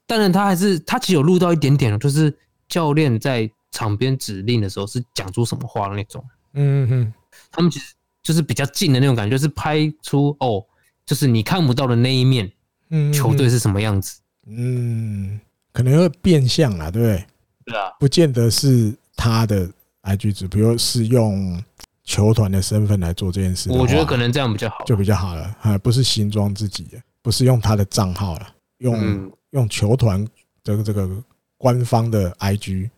[0.09, 2.35] 当然他还是他其实有录到一点点，就是
[2.69, 6.25] 教练在场边指令的时候是讲出什么话的那种。
[6.53, 7.15] 嗯哼，
[7.51, 7.93] 他们其实
[8.23, 10.65] 就是比较近的那种感觉，就是拍出哦，
[11.05, 12.49] 就是你看不到的那一面，
[12.91, 14.21] 嗯，球队是什么样子。
[14.47, 15.41] 嗯，
[15.73, 17.27] 可能会变相啦，对不对？
[17.65, 19.69] 对啊，不见得是他的
[20.03, 21.61] IG 值，比如是用。
[22.05, 25.57] 球团的身份来做这件事，我觉得可能这样比较好，就比较好了。
[25.61, 30.27] 还不是新装自己的，不是用他的账号了，用用球团
[30.65, 31.09] 这个这个
[31.57, 32.91] 官方的 IG。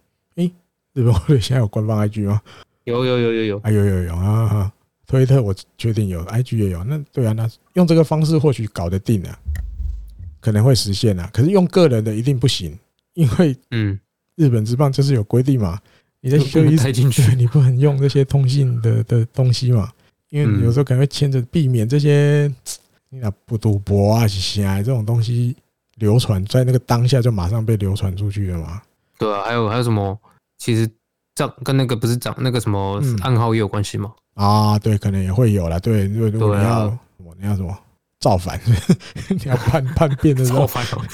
[0.94, 2.40] 诶，日本队现在有官方 IG 吗？
[2.84, 4.70] 有有有有有，啊有有有啊！
[5.06, 6.82] 推特我确定有，IG 也有。
[6.84, 9.38] 那对啊，那用这个方式或许搞得定啊，
[10.40, 11.28] 可能会实现啊。
[11.32, 12.76] 可是用个人的一定不行，
[13.14, 13.98] 因为嗯，
[14.36, 15.78] 日本之棒就是有规定嘛。
[16.20, 19.90] 你在休息室，你不能用这些通信的的东西嘛？
[20.30, 22.50] 因为有时候可能会牵着避免这些，
[23.10, 25.54] 你那不赌博啊、啥啊这种东西
[25.96, 28.82] 流传在那个当下就马上被流传出去了嘛？
[29.18, 30.18] 对啊，还有还有什么？
[30.64, 30.88] 其实
[31.34, 34.10] 账跟那个不是账那个什么暗号也有关系吗？
[34.32, 35.78] 啊，对，可能也会有啦。
[35.78, 37.78] 对，如果你要什么，你要什么
[38.18, 38.58] 造反，
[39.28, 40.66] 你要叛叛变的时候，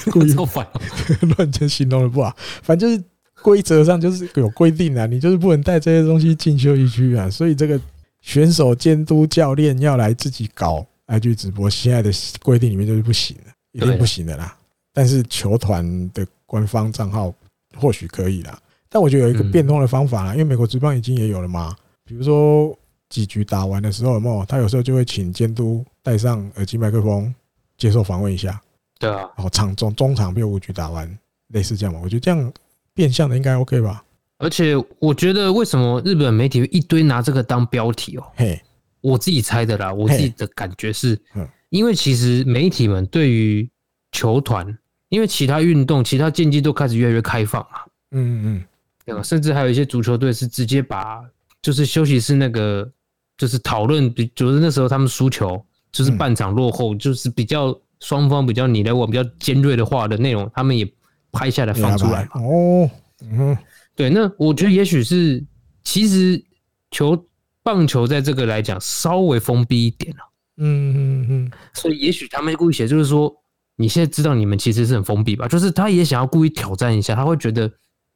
[0.09, 0.65] 故意 造反，
[1.37, 2.33] 乱成形容的不好，
[2.63, 3.03] 反正就是。
[3.43, 7.81] 规则上就是有规定啊，你就是不能带这些东西进休息区啊，所以这个
[8.21, 12.11] 选手监督教练要来自己搞 IG 直播，现在的
[12.43, 14.55] 规定里面就是不行的，一定不行的啦。
[14.93, 17.33] 但是球团的官方账号
[17.75, 18.59] 或许可以啦。
[18.93, 21.73] 但我觉得有一个变通的方法啦，因为美国职棒已经也有了嘛。
[22.03, 22.77] 比如说
[23.07, 27.33] 几局打完的时候，有没有他有时候就会请监督戴上耳机麦克风
[27.77, 28.61] 接受访问一下。
[28.99, 31.17] 对啊，然后场中中场比如五局打完，
[31.53, 32.01] 类似这样嘛。
[32.03, 32.53] 我觉得这样
[32.93, 34.03] 变相的应该 OK 吧。
[34.39, 38.23] 而且我觉得为什么日本媒体一堆拿这个当标题哦？
[38.35, 38.61] 嘿，
[38.99, 43.69] 我自己猜的啦，我自己的感觉是，嗯，因为其实媒体们对于
[44.11, 44.77] 球团，
[45.09, 47.79] 因为其他运动、其他竞技都开始越来越开放嘛。
[48.11, 48.65] 嗯嗯。
[49.05, 49.23] 对吧？
[49.23, 51.21] 甚至还有一些足球队是直接把，
[51.61, 52.89] 就是休息室那个，
[53.37, 60.87] 就是讨论，比就是那时候他们输球，就是半场落后，就是比较双方比较你来我比较尖锐的话的内容，他们也
[61.31, 62.41] 拍下来放出来嘛。
[62.41, 62.89] 哦，
[63.23, 63.57] 嗯，
[63.95, 65.43] 对，那我觉得也许是，
[65.83, 66.43] 其实
[66.91, 67.25] 球
[67.63, 70.23] 棒球在这个来讲稍微封闭一点了。
[70.57, 73.35] 嗯嗯嗯，所以也许他们故意写，就是说
[73.75, 75.47] 你现在知道你们其实是很封闭吧？
[75.47, 77.71] 就是他也想要故意挑战一下，他会觉得。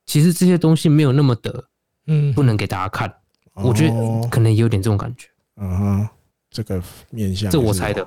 [0.06, 1.64] 其实这些东西没有那么的，
[2.07, 3.14] 嗯，不能给大家看。
[3.53, 5.27] 我觉得可能有点这种感觉。
[5.57, 6.10] 嗯哼，
[6.52, 8.06] 这个面向，这我猜的。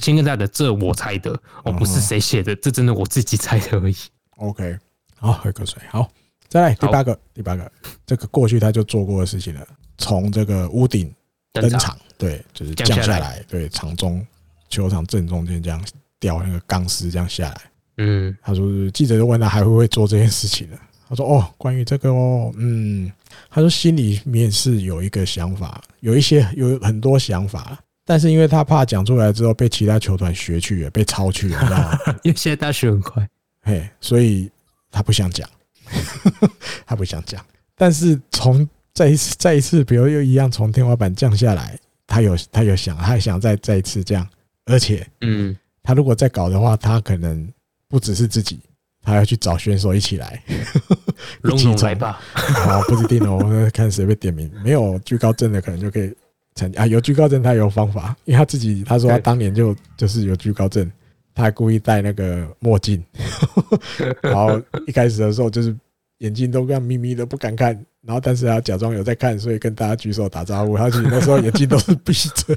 [0.00, 1.32] 现在的这我猜的，
[1.64, 3.96] 哦，不是谁写的，这真的我自己猜的而已。
[4.36, 4.78] OK，
[5.16, 5.80] 好，喝口水。
[5.88, 6.10] 好，
[6.48, 7.72] 再来第八个，第八个，
[8.04, 9.66] 这个过去他就做过的事情了。
[9.96, 11.10] 从这个屋顶
[11.52, 14.26] 登场，对，就是降下来，对，场中
[14.68, 15.82] 球场正中间这样
[16.18, 17.60] 吊那个钢丝这样下来。
[17.96, 20.76] 嗯，他说记者就问他还会不会做这件事情呢？
[21.10, 23.10] 他说：“哦，关于这个哦，嗯，
[23.50, 31.98] 他说心里面是有一个想法，有一些有很多想法，但是因为他怕讲出来之后被其他球团学去了，被抄去了，知道吗？
[32.22, 33.28] 因为现在大学很快，
[33.62, 34.48] 嘿，所以
[34.88, 35.50] 他不想讲，
[36.86, 37.44] 他不想讲。
[37.74, 41.76] 但是从再一次再一次，比如又一样从天花板降下来，
[42.06, 44.24] 他有他有想，他还想再再一次这样，
[44.66, 47.52] 而且，嗯，他如果再搞的话，他可能
[47.88, 48.60] 不只是自己。”
[49.02, 50.42] 他要去找选手一起来，
[51.52, 52.20] 一起来吧。
[52.34, 54.50] 好，不一定哦，我们看谁被点名。
[54.62, 56.14] 没有惧高症的，可能就可以
[56.54, 56.86] 参加啊。
[56.86, 60.90] 有惧高症，他有方法，因为他自己他说他当年就就是有惧高症，
[61.34, 63.02] 他还故意戴那个墨镜，
[64.20, 65.74] 然后一开始的时候就是
[66.18, 70.76] 眼睛都这样眯眯的不敢看，然后但是他假装有在看，所以跟大家举手打招呼。
[70.76, 72.56] 他其实那时候眼睛都是闭着，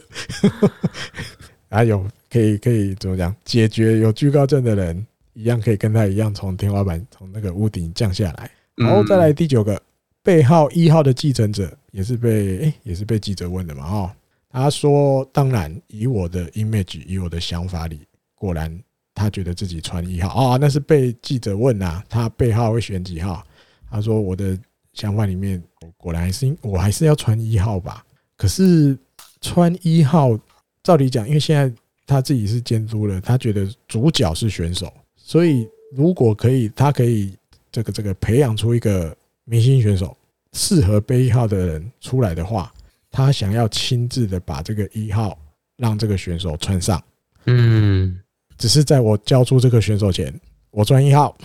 [1.69, 5.05] 还有可以可以怎么讲解决有惧高症的人。
[5.33, 9.81] 一样可以跟他一样从天花板从那个屋顶降下来，然后再来第九个
[10.21, 14.11] 背号一号的继承者也是被诶也是被记者问的嘛哦，
[14.49, 18.01] 他说当然以我的 image 以我的想法里，
[18.35, 18.79] 果然
[19.13, 20.51] 他觉得自己穿一号。
[20.51, 23.45] 啊，那是被记者问呐，他背号会选几号？
[23.89, 24.57] 他说我的
[24.93, 25.61] 想法里面
[25.97, 28.05] 果然还是我还是要穿一号吧，
[28.37, 28.97] 可是
[29.41, 30.37] 穿一号
[30.83, 31.71] 照理讲，因为现在
[32.05, 34.91] 他自己是监督了，他觉得主角是选手。
[35.25, 37.33] 所以，如果可以，他可以
[37.71, 40.15] 这个这个培养出一个明星选手，
[40.51, 42.71] 适合背一号的人出来的话，
[43.09, 45.39] 他想要亲自的把这个一号
[45.77, 47.01] 让这个选手穿上。
[47.45, 48.19] 嗯，
[48.57, 50.37] 只是在我交出这个选手前，
[50.71, 51.35] 我穿一号。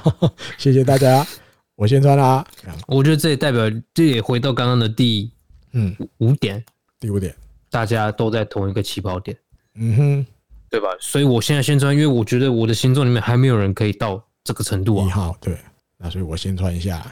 [0.58, 1.26] 谢谢大家，
[1.74, 2.46] 我先穿啦。
[2.86, 3.62] 我觉得这也代表，
[3.94, 5.32] 这也回到刚刚的第
[5.72, 6.62] 嗯五点，
[7.00, 7.34] 第五点，
[7.70, 9.34] 大家都在同一个起跑点。
[9.76, 10.26] 嗯哼。
[10.72, 10.88] 对吧？
[10.98, 15.06] 所以我现在先穿，因为我觉得我的星座里面还没有人可以到这个程度啊。
[15.06, 15.54] 一号，对，
[15.98, 17.06] 那所以我先穿一下。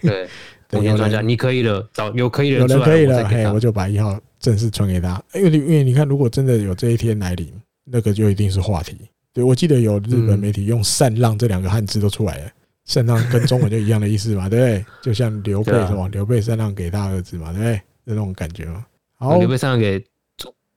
[0.00, 0.28] 对，
[0.78, 1.20] 我先穿一下。
[1.20, 5.20] 你可以了，找有可以的人，有人可以了，嘿，我就把一号正式传给他。
[5.34, 7.52] 因为因为你看，如果真的有这一天来临，
[7.84, 8.96] 那个就一定是话题。
[9.32, 12.50] 对，我记得有日本媒体用“禅让”这两个汉字都出来了
[12.86, 14.84] ，“禅让”跟中文就一样的意思嘛，对不对？
[15.02, 16.08] 就像刘备是吧？
[16.12, 17.80] 刘备禅让给他儿子嘛，对不对？
[18.04, 18.86] 那种感觉嘛。
[19.16, 20.00] 好，刘备禅让给。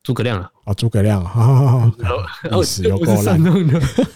[0.03, 1.23] 诸葛亮啊，哦，诸葛亮，
[2.51, 3.41] 历史有够烂。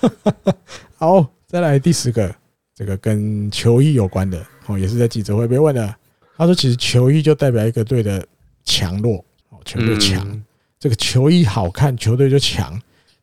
[0.97, 2.35] 好，再来第十个，
[2.75, 5.95] 这个跟球衣有关的哦，也是在记者会被问的。
[6.35, 8.21] 他说，其实球衣就代表一个队的
[8.65, 10.43] 强弱哦，球队强，
[10.77, 12.77] 这个球衣好看，球队就强，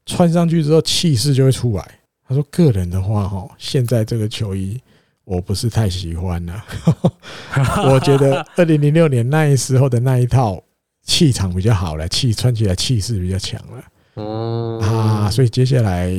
[0.06, 2.00] 穿上去之后气势就会出来。
[2.26, 4.80] 他说，个人的话，哈，现在这个球衣
[5.24, 6.64] 我不是太喜欢了，
[7.92, 10.64] 我觉得二零零六年那时候的那一套。
[11.04, 13.84] 气场比较好了，气穿起来气势比较强了。
[14.14, 16.12] 哦啊，所以接下来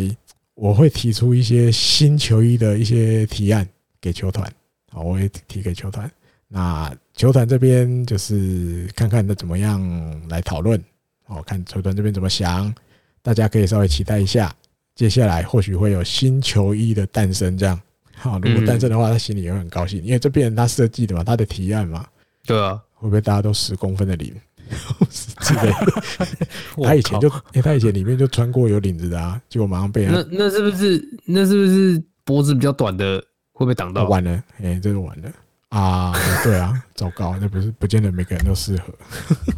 [0.54, 3.68] 我会提出一些新球衣的一些提案
[4.00, 4.50] 给球团。
[4.92, 6.10] 好，我会提给球团。
[6.48, 9.82] 那球团这边就是看看那怎么样
[10.30, 10.82] 来讨论。
[11.24, 12.74] 好，看球团这边怎么想，
[13.22, 14.54] 大家可以稍微期待一下。
[14.94, 17.80] 接下来或许会有新球衣的诞生，这样。
[18.14, 22.08] 好，如果诞生的话，他心里也会很高兴，因为这边他设计的嘛，他的提案嘛。
[22.46, 24.34] 对啊，会不会大家都十公分的零？
[25.42, 26.04] 之类的。
[26.84, 33.24] 他以前就，欸、他以前里面就穿过有领子的啊，结果马上被那那是不是那是不是脖子比较短的
[33.54, 34.08] 会被挡到？
[34.08, 35.32] 完了，哎、欸，这就完了
[35.70, 36.14] 啊！
[36.44, 38.94] 对啊，糟糕，那不是不见得每个人都适合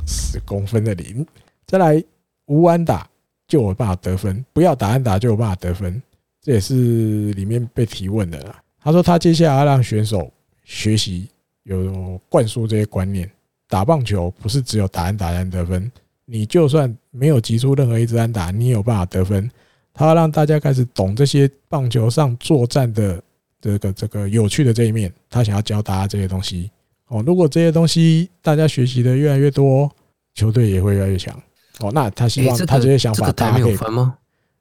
[0.07, 1.25] 十公分的领。
[1.65, 2.03] 再来
[2.45, 3.07] 无安打
[3.47, 6.01] 就有办法得分，不要打安打就有办法得分，
[6.41, 8.61] 这也是里面被提问的啦。
[8.81, 10.31] 他说他接下来要让选手
[10.63, 11.29] 学习
[11.63, 13.29] 有灌输这些观念，
[13.68, 15.91] 打棒球不是只有打安打才能得分，
[16.26, 19.49] 你就算没有击出任何一支安打，你也有办法得分。
[19.94, 23.22] 他要让大家开始懂这些棒球上作战的
[23.60, 26.69] 这个这个有趣的这一面，他想要教大家这些东西。
[27.07, 29.89] 哦，如果这些东西大家学习的越来越多，
[30.34, 31.34] 球队也会越来越强。
[31.80, 34.18] 哦，那他希望他这些想法大家可以翻吗？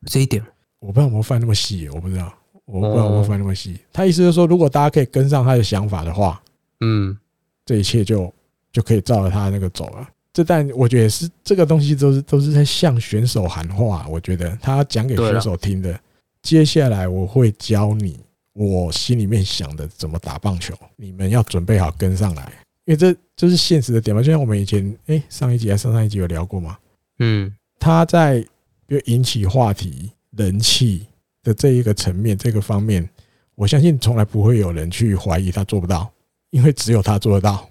[0.06, 0.42] 这一点
[0.78, 2.32] 我不知道有没有翻那么细，我不知道。
[2.64, 6.42] 我不知道我翻那么细，他意思就是说，如果大家可以跟上他的想法的话，
[6.80, 7.16] 嗯，
[7.64, 8.32] 这一切就
[8.76, 10.06] 就可以照着他那个走了。
[10.32, 14.06] 这但我觉得是这个东西都是都是在向选手喊话。
[14.10, 15.98] 我觉得他讲给选手听的。
[16.42, 18.20] 接下来我会教你
[18.52, 22.52] 我心里面想的怎么打棒球，你们要准备好跟上来，
[22.84, 24.22] 因为这这是现实的点嘛。
[24.22, 26.76] 就像我们以前哎上一集还上上一集有聊过嘛，
[27.20, 28.44] 嗯，他在
[28.86, 31.06] 比如引起话题人气。
[31.46, 33.08] 的这一个层面，这个方面，
[33.54, 36.10] 我相信从来不会有人去怀疑他做不到，
[36.50, 37.68] 因为只有他做得到。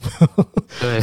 [0.79, 0.99] 对，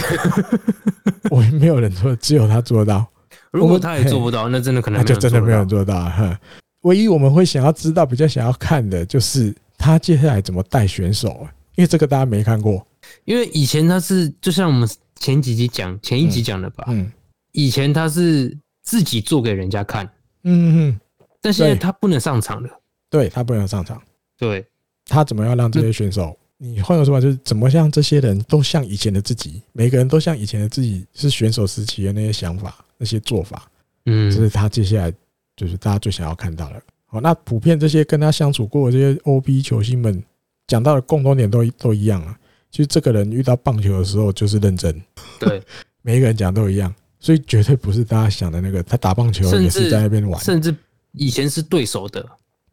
[1.31, 3.07] 我也没有人做只有他做得到。
[3.51, 5.95] 如果他也做不到，那真的可能那就真的没有人做到。
[5.95, 6.39] 哈，
[6.83, 12.87] 唯一我们会想要知道、比较想要看的就是他接下来怎么带选手，因为这个大家没看过。
[13.25, 17.11] 因为以前他是就像我们前几集讲、前一集讲的吧，嗯，
[17.53, 20.07] 以前他是自己做给人家看，
[20.45, 21.01] 嗯嗯。
[21.41, 22.71] 但现在他不能上场了，
[23.11, 24.01] 对，他不能上场。
[24.39, 24.65] 对，
[25.07, 26.39] 他怎么样让这些选手？
[26.65, 33.69] 你换个说法，就是怎么像这些人都像以前的自己，每个人都像以前的自己，是选手时期的那些想法、那些做法。
[34.07, 35.13] 嗯，这是他接下来
[35.57, 36.81] 就是大家最想要看到的。
[37.07, 40.23] 好，那普遍这些跟他相处过的这些 OB 球星们
[40.69, 42.39] 讲到的共同点都都一样啊。
[42.71, 45.03] 其实这个人遇到棒球的时候就是认真。
[45.41, 45.61] 对，
[46.03, 48.81] 每一个人讲都一样，所以绝对不是大家想的那个。
[48.85, 50.73] 他打棒球也是在那边玩，甚至。
[51.15, 52.25] 以前是对手的，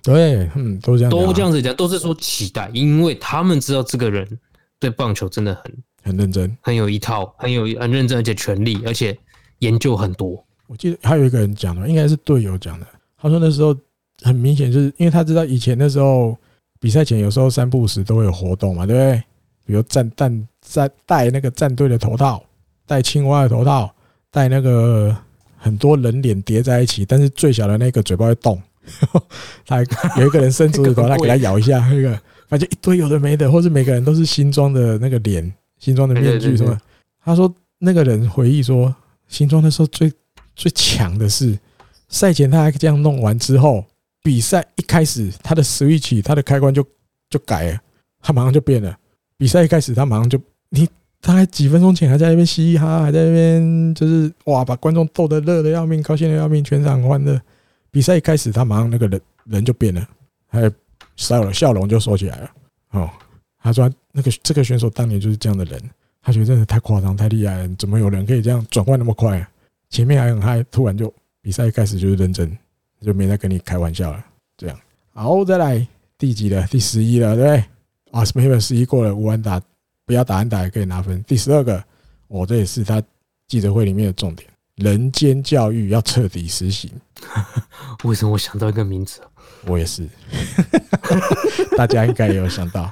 [0.04, 4.28] 对，嗯，都这样，都这样子讲，都是说期待，因为他们知道这个人
[4.80, 9.18] 对棒球真的很很认真，很有一套，很有很认真，而且全力，而且
[9.60, 10.44] 研究很多。
[10.68, 12.88] 我记得还有一个人讲的，应该是队友讲的，
[13.22, 13.76] 他说那时候
[14.22, 16.38] 很明显，就是因为他知道以前那时候
[16.80, 19.24] 比赛前有时候三步时都会有活动嘛，对不对？
[19.66, 22.44] 比如战战在戴那个战队的头套，
[22.88, 23.94] 戴青蛙的头套，
[24.32, 25.16] 戴那个。
[25.62, 28.58] 很多人脸叠在一起，但是最小的那个嘴巴会动，
[29.66, 29.84] 他
[30.20, 36.78] 有一个人伸出舌头，他给他咬一下， 那个反正一堆有的没的，或是每个人都是新装的那个脸、新装的面具，什么？
[37.24, 38.94] 他说那个人回忆说，
[39.28, 40.12] 新装的时候最
[40.56, 41.58] 最强的是
[42.08, 43.86] 赛前他还这样弄完之后，
[44.24, 46.86] 比赛一开始他的 switch 他的开关就
[47.30, 47.80] 就改了，
[48.22, 48.98] 他马上就变了。
[49.38, 50.88] 比赛一开始他马上就你。
[51.22, 57.38] 大概几分钟前还在那边嘻嘻哈哈，还在那边就是哇，把观众逗得乐得要命，高兴得要命，全场欢乐。
[57.92, 60.08] 比赛一开始，他马上那个人人就变了，
[60.48, 60.72] 还有
[61.16, 62.52] 笑了笑容就收起来了。
[62.92, 63.10] 哦，
[63.62, 65.82] 他说那个这个选手当年就是这样的人，
[66.22, 69.50] 他觉得真的太夸张太厉害了，怎么有人可以这样转换那么快啊？
[69.90, 72.56] 前面还很嗨，突然就比赛一开始就是认真，
[73.02, 74.26] 就没再跟你开玩笑了。
[74.58, 74.80] 这样，
[75.14, 75.88] 好，再来
[76.18, 76.66] 第几了？
[76.68, 77.64] 第十一了，对不对？
[78.12, 79.62] 啊，没有十一过了，无安打。
[80.06, 81.24] 不要打安打也可以拿分。
[81.26, 81.84] 第十二个，
[82.28, 83.00] 我这也是他
[83.48, 84.50] 记者会里面的重点，
[84.80, 86.90] 人间教育要彻底实行。
[88.06, 89.20] 为什么我想到一个名字？
[89.66, 90.08] 我也是，
[91.76, 92.90] 大家应该也有想到，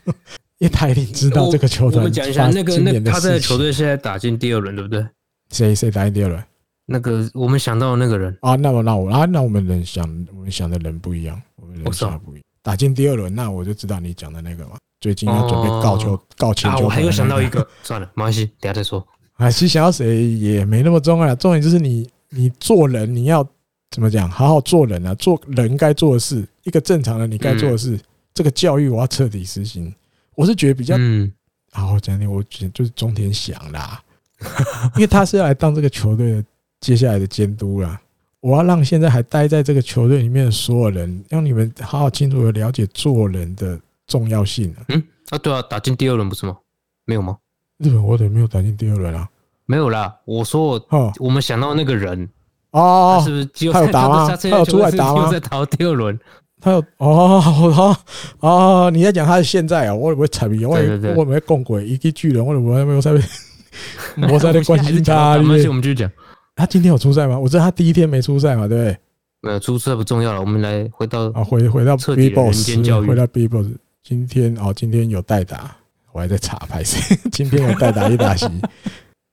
[0.58, 1.98] 因为他一定知道这个球队。
[1.98, 5.06] 我们讲一下那个那他在球队现在打进第二轮，对不对？
[5.50, 6.44] 谁谁打进第二轮？
[6.84, 10.04] 那个我们想到的那个人啊，那我那我啊，那我们人想
[10.34, 12.42] 我们想的人不一样，我们人想的不一样。
[12.60, 14.76] 打进第二轮，那我就知道你讲的那个嘛。
[15.00, 16.84] 最近要准备告球、告前球。
[16.84, 19.04] 我还有想到一个，算了，没关系，等下再说。
[19.42, 23.46] 啊，其实想要谁也没那么重要，重点就是你，你做人你要
[23.90, 24.30] 怎么讲？
[24.30, 27.98] 好好做人啊，做人该做的事，一个正常人你该做的事。
[28.32, 29.92] 这个教育我要彻底实行。
[30.34, 30.96] 我是觉得比较，
[31.72, 34.02] 好好讲点，我觉得就是中田翔啦，
[34.96, 36.44] 因为他是要来当这个球队的
[36.80, 38.00] 接下来的监督啦。
[38.40, 43.78] 我要让现在还待在这个球队里面的所有人，让你们好好清楚的了解做人的。
[44.08, 46.58] 重要性嗯啊，对啊，打进第二轮不是吗？
[47.06, 47.38] 没有吗？
[47.78, 49.26] 日本火腿没有打进第二轮啊？
[49.72, 52.28] 没有啦，我说我我们想到那个人
[52.72, 54.36] 哦，是不是他有打吗？
[54.36, 55.30] 他有出来打吗？
[55.32, 56.20] 在打第二轮，
[56.60, 57.96] 他有哦，好
[58.40, 59.94] 哦，你在讲他是现在啊？
[59.94, 63.12] 我以为会踩比，我以为我以为共轨一个巨人，我以为 没有在
[64.30, 65.38] 我在关心他。
[65.38, 66.10] 没关系，我们继续讲。
[66.54, 67.38] 他今天有出赛吗？
[67.38, 68.98] 我知道他第一天没出赛嘛，对不对？
[69.40, 72.76] 没有出赛不重要了，我们来回到啊，回回到 B boss，
[73.06, 73.68] 回到 B boss。
[74.02, 75.74] 今天哦，今天有代打，
[76.12, 76.98] 我还在查拍摄。
[77.32, 78.46] 今天有代打一打席，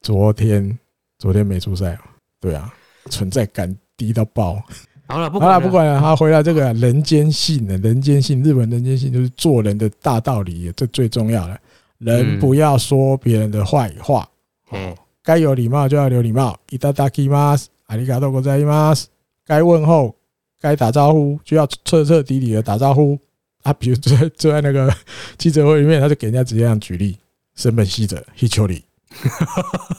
[0.03, 0.79] 昨天
[1.19, 1.99] 昨天没出赛。
[2.41, 2.73] 对啊，
[3.11, 4.63] 存在感低到爆。
[5.07, 6.01] 好了，不好了，不管了。
[6.01, 11.61] 他回来这个人间性的人间性，日本人间性就是做人的大道理，这最重要的。
[11.99, 14.29] 人不要说别人的坏话。
[14.73, 14.95] 嗯。
[15.23, 19.07] 该有礼貌就要有礼貌，いただきます，ありがとうございます。
[19.47, 20.15] 该问候、
[20.61, 23.19] 该打招呼，就要彻彻底底的打招呼。
[23.63, 24.95] 啊，比如坐在坐在那个
[25.39, 27.17] 记者会里面，他就给人家直接这样举例：
[27.55, 28.85] 森本希哲、希丘里，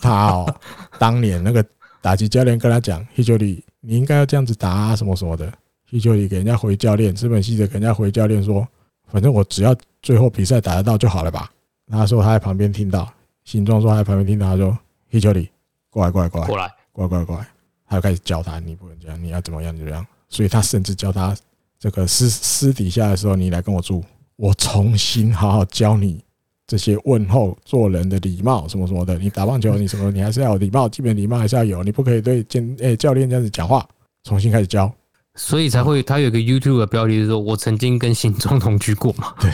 [0.01, 0.55] 他哦，
[0.99, 1.65] 当年那个
[2.01, 5.53] 打击教练跟他讲，希丘里，你应该要这样子打啊，什么什么的。
[5.91, 8.67] 希丘里给人家回教练，资本系的给人家回教练说，
[9.09, 11.51] 反正我只要最后比赛打得到就好了吧。
[11.91, 13.13] 他说他在旁边听到，
[13.45, 14.79] 形状说他在旁边听到，他说。
[15.13, 15.51] 希丘里，
[15.91, 17.49] 过来过来过来过来过来过来过来，
[17.89, 20.07] 他就开始教他，你不能这样，你要怎么样怎么样。
[20.29, 21.37] 所以他甚至教他
[21.77, 24.05] 这个私私底下的时候，你来跟我住，
[24.37, 26.23] 我重新好好教你
[26.71, 29.19] 这些问候、做人的礼貌什么什么的。
[29.19, 33.85] 你打棒球，你什么，你还是要有礼貌，基本礼貌还是要有，你不可以对教诶教练这样子讲话。
[34.23, 34.89] 重新开始教，
[35.35, 39.35] 所以才会他有个 YouTube 的标题是说，我曾经跟新庄同居过嘛。
[39.41, 39.51] 对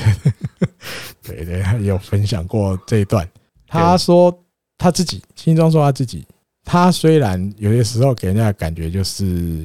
[1.23, 3.27] 对对，他有分享过这一段，
[3.67, 4.37] 他说。
[4.79, 6.23] 他自己新庄说他自己，
[6.63, 9.65] 他虽然有些时候给人家的感觉就是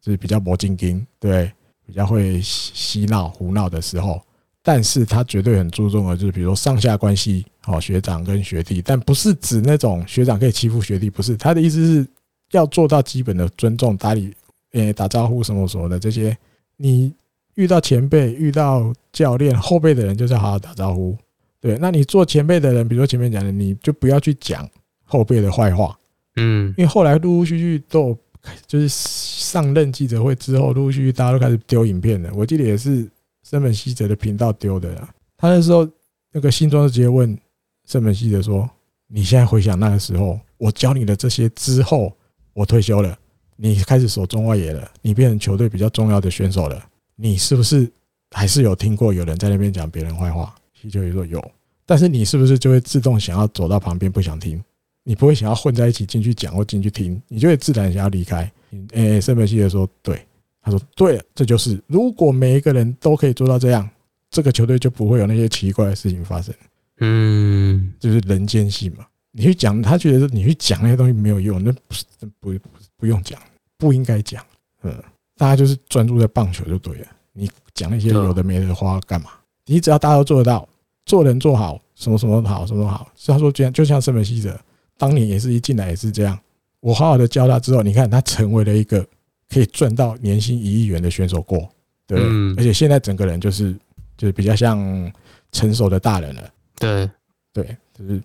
[0.00, 1.50] 就是比较魔精精，对，
[1.84, 4.22] 比较会嬉闹胡闹的时候，
[4.62, 12.06] 但是他绝对很注重的就是比如说上下关系，好学长跟学弟，但不是指那种学长可以欺负学弟，不是他的意思是
[12.52, 14.32] 要做到基本的尊重、打理、
[14.72, 16.36] 诶打招呼什么什么的这些。
[16.76, 17.12] 你
[17.54, 21.16] 遇到前辈、遇到教练、后辈的人，就是要好好打招呼。
[21.60, 24.68] 对，那你做前辈的人，比如说前面讲的，你就不要去讲
[25.04, 25.96] 后辈的坏话，
[26.36, 28.18] 嗯，因为后来陆陆续续都有
[28.66, 32.30] 就是上任记者会之后，陆陆续续大家都开始丢影片了。
[32.34, 33.08] 我记得也是
[33.52, 34.96] 森本希哲的频道丢的。
[35.36, 35.86] 他那时候
[36.32, 37.38] 那个新装就直接问
[37.84, 38.68] 森本希哲说
[39.08, 42.10] ：“你现在回想那个时候，我教你的这些之后，
[42.54, 43.14] 我退休了，
[43.56, 46.82] 你开始守中外野了，你变成球队比较重要的选手了，
[47.14, 47.86] 你是不是
[48.30, 51.38] 还是有听过有人在那边讲别人坏话？”希丘里说有，
[51.84, 54.64] 但是你是不是就会自动想要走到旁边不想听？
[55.04, 58.50] 你不会想要混在一起进去讲或进去听，你就会自然想要离开。
[58.92, 60.24] 诶，森本希哲说对，
[60.62, 63.88] 他说对了，这就是如果每一个人都可以做到这样，
[64.30, 66.54] 这个球队就不会有那些奇怪的事情发生。
[67.00, 69.04] 嗯，就是人间性嘛。
[69.32, 72.04] 你去讲，他觉得你去讲那些东西没有用，那不是
[72.38, 72.52] 不
[72.96, 73.40] 不用讲，
[73.76, 74.44] 不应该讲。
[74.82, 74.94] 嗯，
[75.36, 77.06] 大家就是专注在棒球就对了。
[77.32, 79.30] 你讲那些有的没的话干嘛？
[79.66, 80.68] 你只要大家都做得到。
[81.04, 83.10] 做人做好，什么什么好，什么好。
[83.16, 84.56] 所以他说，就像就像圣本希哲
[84.96, 86.38] 当年也是一进来也是这样。
[86.78, 89.04] 我好好的教他之后，你看他成为了一个
[89.52, 91.68] 可以赚到年薪一亿元的选手过，
[92.06, 92.18] 对，
[92.56, 93.72] 而且现在整个人就是
[94.16, 95.12] 就是比较像
[95.52, 96.50] 成熟的大人了。
[96.78, 97.10] 对
[97.52, 98.22] 对，就是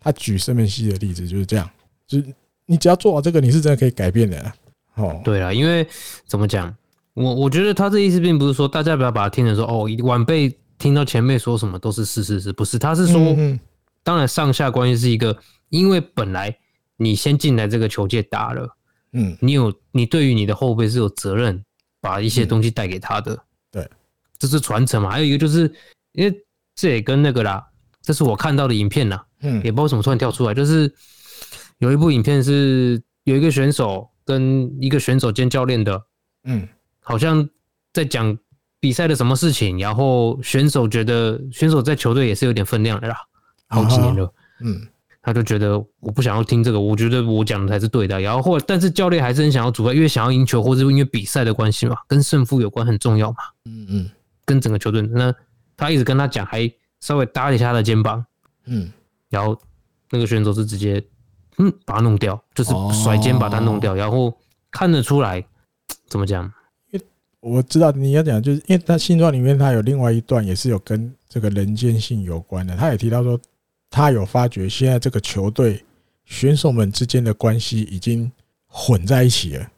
[0.00, 1.68] 他举生命系的例子就是这样，
[2.06, 2.34] 就是
[2.66, 4.52] 你只要做好这个，你是真的可以改变的。
[4.94, 5.86] 哦，对啊，因为
[6.26, 6.74] 怎么讲，
[7.14, 10.56] 我我觉得他这意思并不是说大家不要把它听成说哦，晚辈。
[10.80, 12.78] 听到前辈说什么都是是是是，不是？
[12.78, 13.36] 他是说，
[14.02, 15.36] 当然上下关系是一个，
[15.68, 16.56] 因为本来
[16.96, 18.66] 你先进来这个球界打了，
[19.12, 21.62] 嗯，你有你对于你的后辈是有责任
[22.00, 23.38] 把一些东西带给他的，
[23.70, 23.88] 对，
[24.38, 25.10] 这是传承嘛。
[25.10, 25.72] 还有一个就是，
[26.12, 26.34] 因为
[26.74, 27.64] 这也跟那个啦，
[28.02, 30.92] 这是我看到的影片啦，嗯，也不知道怎么突然跳出来，就是
[31.78, 36.02] 有一部影片是有一个选手跟一个选手兼教练的，
[36.44, 36.68] 嗯，
[37.00, 37.48] 好像
[37.92, 38.36] 在讲。
[38.82, 39.78] 比赛的什么事情？
[39.78, 43.14] 然后选手觉得选手在球队也是有点分量的啦，
[43.68, 44.32] 好几年了，
[44.62, 44.88] 嗯，
[45.22, 48.20] 他就觉得我不想要听这个，我觉得我讲的才是对的。
[48.20, 54.10] 然后或但是教练还是很想要主要，因为想要赢球，或者因为比赛的关系嘛，跟胜负有关很重要嘛，嗯嗯，
[54.44, 55.34] 跟整个球队，那
[55.76, 58.24] 他一直跟他讲，还稍微搭了一下他的肩膀，
[58.66, 58.90] 嗯，
[59.28, 59.58] 然后
[60.10, 61.02] 那个选手是直接
[61.58, 64.34] 嗯把他弄掉，就是甩肩把他弄掉，然后
[64.70, 65.44] 看得出来
[66.08, 66.44] 怎么讲？
[66.90, 67.06] 因为
[67.40, 72.76] 我知道你要讲，就是因为他新庄里面他有另外一段也是有跟这个人间性有关的。
[72.76, 73.38] 他也提到说，
[73.90, 75.84] 他有发觉现在这个球队
[76.24, 78.30] 选手们之间的关系已经
[78.66, 79.70] 混在一起了，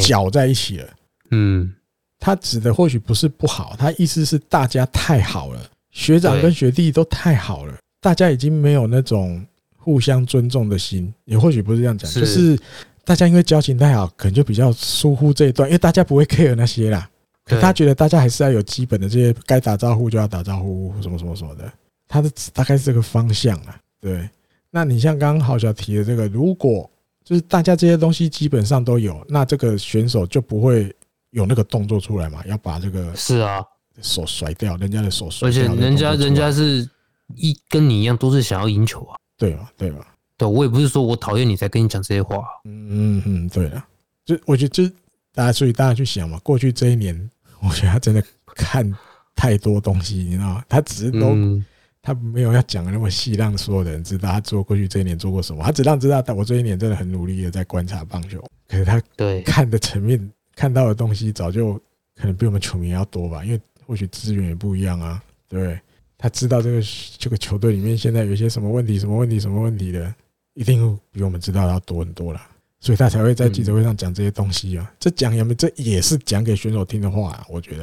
[0.00, 0.88] 搅在一起了。
[1.30, 1.72] 嗯，
[2.18, 11.12] 他指的或许不是不好，他意思是大家太好了，学长跟学弟都太好了，大家已经没有那种互相尊重的心。
[11.26, 12.58] 也或许不是这样讲，就是。
[13.04, 17.08] 大家因为交情太好，可能就比较疏忽这一段，因为大家不会 care 那些啦。
[17.42, 21.72] 可他觉得大家还是要有基本的这些，该打招呼就要打招呼，什么什么什么的。
[22.08, 23.78] 他的大概是这个方向啊。
[24.00, 24.28] 对，
[24.70, 26.90] 那你像刚刚豪小提的这个，如果
[27.24, 30.94] 就是大家这些东西基本上都有，那这个选手就不会
[31.30, 32.42] 有那个动作出来嘛？
[32.46, 33.62] 要把这个是啊
[34.00, 36.88] 手甩掉，人家的手甩掉，而且人家人家是
[37.34, 39.98] 一跟你一样都是想要赢球啊，对嘛对嘛？
[40.36, 43.86] 对，我也不是说我讨厌你才跟你讲这些话，嗯嗯嗯，对啊，
[44.24, 44.94] 就我觉得就
[45.34, 47.30] 大家所以大家去想嘛，过去这一年，
[47.60, 48.22] 我觉得他真的
[48.54, 48.90] 看
[49.34, 50.64] 太多东西，你知道吗？
[50.68, 51.30] 他只是都。
[51.30, 51.64] 嗯
[52.00, 55.62] 他没有要讲的那么细，让所有的人知道他做过去这一年做过什么。
[55.62, 58.42] 他只让知道，但我这一年真的很努力的在观察棒球。
[58.66, 61.74] 可是他对看的层面看到的东西，早就
[62.14, 63.44] 可能比我们球迷要多吧？
[63.44, 65.22] 因为或许资源也不一样啊。
[65.48, 65.78] 对，
[66.16, 66.80] 他知道这个
[67.18, 70.14] 这个球队里面现在有一些什么问题、什么问题、什么问题的，
[70.54, 72.40] 一定比我们知道的要多很多了。
[72.80, 74.90] 所以他才会在记者会上讲这些东西啊。
[75.00, 75.54] 这讲也没？
[75.54, 77.82] 这也是讲给选手听的话啊，我觉得。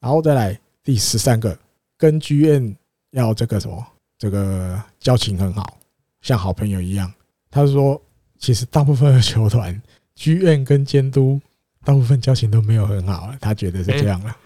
[0.00, 1.58] 然后再来第十三个，
[1.98, 2.74] 跟 GM。
[3.16, 3.84] 要这个什么，
[4.18, 5.78] 这个交情很好，
[6.20, 7.10] 像好朋友一样。
[7.50, 8.00] 他说，
[8.38, 9.80] 其实大部分的球团
[10.14, 11.40] 剧院跟监督
[11.82, 14.36] 大部分交情都没有很好，他觉得是这样了。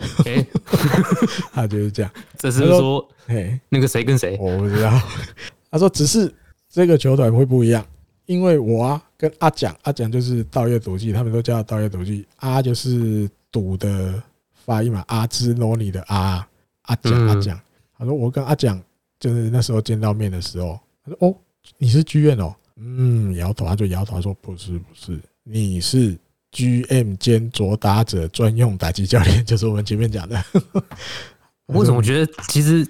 [1.53, 2.11] 他觉得这样。
[2.39, 4.37] 这是说，哎，那个谁跟谁？
[4.39, 4.91] 我不知道。
[5.69, 6.33] 他说，只是
[6.69, 7.85] 这个球团会不一样，
[8.27, 12.25] 因为我啊，跟阿蒋，阿蒋就是道月笃纪，他们都叫道月笃纪。
[12.37, 14.23] 阿就是赌的
[14.65, 16.47] 发音嘛，阿兹罗尼的阿，
[16.83, 17.61] 阿蒋，阿蒋。
[18.01, 18.83] 他说：“我跟阿蒋
[19.19, 21.37] 就是那时候见到面的时候，他说：‘哦，
[21.77, 26.17] 你是剧院哦。’嗯，摇头，他就摇头，他说：‘不是，不是，你是
[26.51, 30.43] GM 兼左打者专用打击教练，就是我们前面讲的。
[31.69, 32.89] ’我怎么觉得其实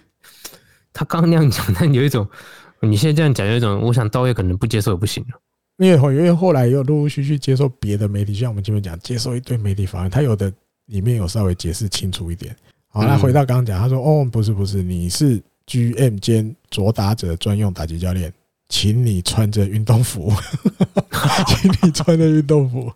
[0.93, 2.25] 他刚刚那样讲，但有一种
[2.81, 5.41] 你现在这样讲，有一种我想道业可能不接受也不行了。
[5.79, 10.53] 因为后因为后来又陆陆续续接受别的媒体，像我们前面讲，接受一堆媒体访问，他有的
[10.87, 12.55] 里面有稍微解释清楚一点。”
[12.93, 18.33] 好，那回到刚刚讲，他说：“哦，不是不是，你是 GM 兼左打者专用打击教练，
[18.69, 20.33] 请你穿着运动服，
[21.47, 22.93] 请你穿着运动服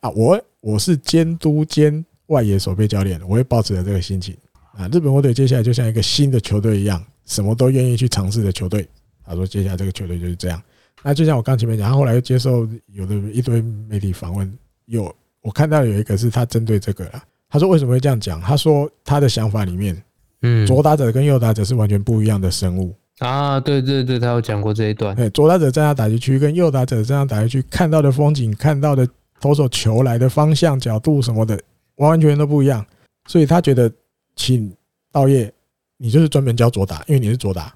[0.00, 0.10] 啊！
[0.10, 4.36] 我我是监督兼外野守备教练，我会保持着这个心情
[4.72, 4.88] 啊。
[4.88, 8.88] 日本火腿接下来就像一个新的球队一样，什么都愿意去尝试的球队。
[9.24, 10.60] 他说，接下来这个球队就是这样。
[11.04, 14.52] 那就像我刚前面讲，他后来又接受有的一堆媒体访问，
[14.86, 18.40] 有我看到有一个是他针对这个了。”他说：“为什么会这样讲？
[18.40, 20.02] 他说他的想法里面，
[20.42, 23.58] 嗯，左打者跟右打者是完全不一样的生物啊。
[23.58, 25.16] 对对对，他有讲过这一段。
[25.16, 29.08] 对，左打者站在打击区，跟右打者站在打击区看到的风景、看到的
[29.40, 31.58] 投手球来的方向、角度什么的，
[31.96, 32.84] 完完全全都不一样。
[33.26, 33.90] 所以他觉得，
[34.36, 34.70] 请
[35.10, 35.50] 道叶，
[35.96, 37.74] 你就是专门教左打，因为你是左打，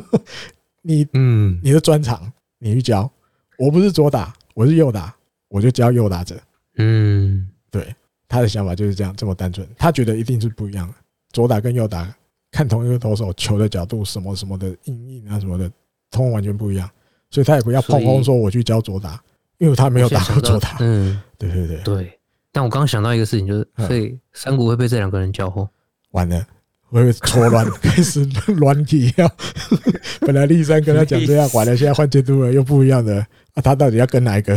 [0.82, 3.10] 你嗯，你的专长你去教。
[3.56, 5.14] 我不是左打，我是右打，
[5.48, 6.38] 我就教右打者。
[6.76, 7.82] 嗯，对。”
[8.30, 9.66] 他的想法就是这样，这么单纯。
[9.76, 10.94] 他觉得一定是不一样的，
[11.32, 12.08] 左打跟右打
[12.52, 15.68] 看同一个投手球的角度，什么什么的硬硬啊什么的，
[16.12, 16.88] 通通完全不一样。
[17.28, 19.20] 所以他也不要碰碰说我去教左打，
[19.58, 20.76] 因为他没有打过左打。
[20.78, 22.18] 嗯，对对对对。
[22.52, 25.68] 但我刚刚想到一个事情，就是所以山谷会被这两个人教后，
[26.12, 26.46] 完了
[26.88, 28.24] 会错乱，开始
[28.58, 29.28] 乱起要。
[30.22, 33.16] 本来立山跟他讲这样，完了现在换监督了，又不一样的
[33.54, 34.54] 啊，他到底要跟哪一个？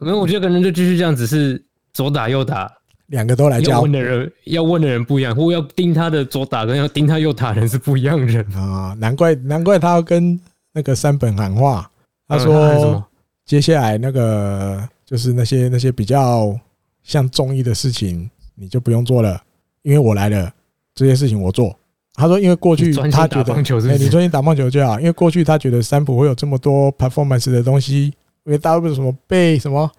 [0.00, 1.62] 没有，我觉得可能就继续这样，只是。
[1.92, 2.70] 左打右打，
[3.06, 3.72] 两个都来教。
[3.72, 8.96] 要问的人要问的人不一样，或要盯他的左打跟要盯他右打的人是不一样的人啊！
[8.98, 10.40] 难怪难怪他要跟
[10.72, 11.90] 那个山本喊话。
[12.26, 13.04] 他说
[13.44, 16.58] ：“接下来那个就是那些那些比较
[17.02, 19.42] 像综艺的事情，你就不用做了，
[19.82, 20.50] 因为我来了，
[20.94, 21.76] 这些事情我做。”
[22.14, 24.98] 他说：“因为过去他觉得，哎，你专心打棒球就好。
[24.98, 28.04] 因为过去他觉得三浦会有这么多 performance 的东西，
[28.44, 29.90] 因为大部分什么被什么。”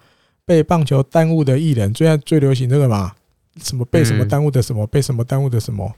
[0.46, 3.14] 被棒球耽误的艺人，最近最流行这个嘛？
[3.62, 5.94] 什么被什么耽误的什么，被什么耽误的什么？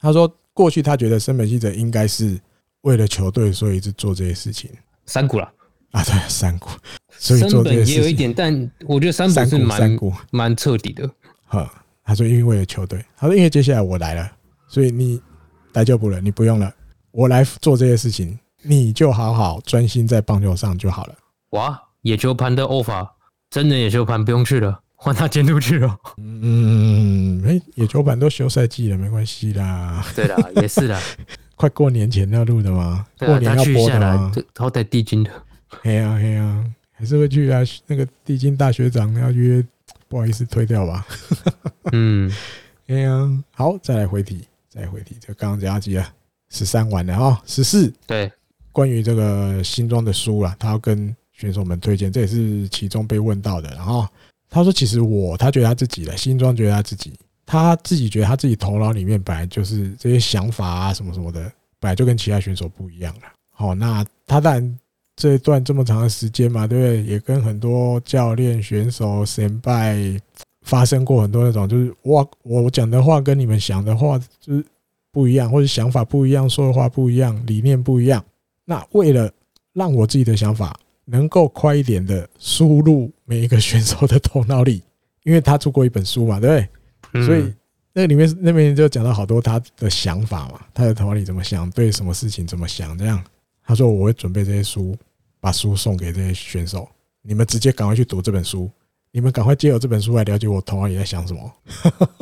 [0.00, 2.38] 他说过去他觉得森本记者应该是
[2.82, 4.68] 为了球队，所以一直做这些事情。
[5.06, 5.50] 山谷了
[5.92, 6.68] 啊，对，山谷。
[7.10, 9.98] 所以做这些事情也有一点，但我觉得山谷是蛮
[10.30, 11.08] 蛮彻底的。
[11.46, 14.30] 哈，他说因为为了球队，他说因为接下来我来了，
[14.66, 15.22] 所以你
[15.74, 16.74] 来就不了，你不用了，
[17.12, 21.14] 我来做这些事情，你就好好专心在棒球上就好了。
[21.50, 23.14] 哇，野球盘的欧法。
[23.52, 25.94] 真的野球盘不用去了，换他监督去了。
[26.16, 30.02] 嗯，哎，野球盘都休赛季了，没关系啦。
[30.16, 30.98] 对啦，也是啦。
[31.54, 33.06] 快过年前要录的吗？
[33.18, 34.32] 过年要播的吗？
[34.56, 35.30] 好歹帝京的。
[35.68, 37.60] 嘿呀嘿呀，还是会去啊。
[37.86, 39.62] 那个帝京大学长要约，
[40.08, 41.06] 不好意思推掉吧。
[41.92, 42.32] 嗯，
[42.86, 45.14] 哎呀，好，再来回题，再回题。
[45.20, 46.10] 这刚刚讲几啊？
[46.48, 47.92] 十三完了啊，十四。
[48.06, 48.32] 对，
[48.72, 51.14] 关于这个新装的书啊，他要跟。
[51.42, 53.68] 选手们推荐，这也是其中被问到的。
[53.70, 54.06] 然后
[54.48, 57.12] 他说：“其实我，他觉得他自己的新装觉得他自己，
[57.44, 63.22] 他自己觉得他自己头脑里面本来就是这些想法啊，什么什么的，本来就跟其他选手不一样了。
[63.50, 64.78] 好，那他当然
[65.16, 67.02] 这一段这么长的时间嘛，对不对？
[67.02, 70.20] 也跟很多教练、选手、先辈
[70.62, 74.64] 发生过很多那种，就是我我讲的话跟你们想的话就是
[75.10, 78.24] 不一样，或者想法不一样，说的话不一样，理念不一样。
[78.64, 79.30] 那为了
[79.72, 80.78] 让我自己的想法
[81.12, 84.82] 能够快一点的输入每一个选手的头脑里，
[85.24, 86.68] 因为他出过一本书嘛，对不对？
[87.20, 87.54] 嗯、所以
[87.92, 93.22] 那里面那边就讲到好多他的想法嘛，他的头脑里怎么想，对什么事情怎么想，这样。
[93.62, 94.96] 他说我会准备这些书，
[95.38, 96.88] 把书送给这些选手，
[97.20, 98.70] 你们直接赶快去读这本书，
[99.10, 101.52] 你们赶快借由这本书来了解我头脑里在想什么。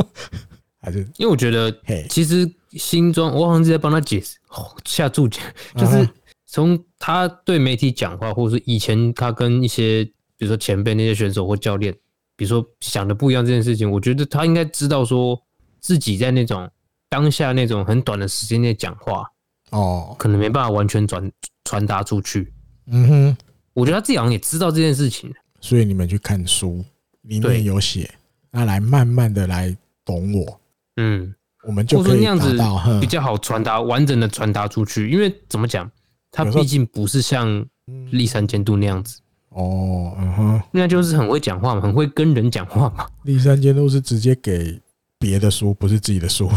[0.83, 4.39] 还是因为我觉得，嘿，其实新庄我好像是在帮他解释，
[4.85, 5.41] 下注解，
[5.77, 6.09] 就是
[6.47, 10.05] 从他对媒体讲话，或者是以前他跟一些
[10.37, 11.93] 比如说前辈那些选手或教练。
[12.37, 15.39] 比如说想的不一样这件事情，我觉得他应该知道说
[15.79, 16.67] 自己在那种
[17.11, 19.31] 当下那种很短的时间内讲话
[19.73, 21.31] 哦，可能没办法完全转
[21.67, 22.51] 传达出去。
[22.87, 23.37] 嗯哼，
[23.75, 25.31] 我觉得他自己好像也知道这件事情。
[25.61, 26.83] 所以你们去看书，
[27.25, 28.11] 里面有写，
[28.51, 30.61] 那来慢慢的来懂我。
[30.97, 32.57] 嗯，我们就可以那样子
[33.03, 35.91] 比较好传达完整的传达出去，因为怎么讲，
[36.31, 37.67] 他毕竟不是像
[38.11, 39.21] 立山监督那样子。
[39.51, 43.07] 哦，嗯哼，那就是很会讲话嘛，很会跟人讲话嘛。
[43.25, 44.81] 立山监督是直接给
[45.19, 46.49] 别的书，不是自己的书。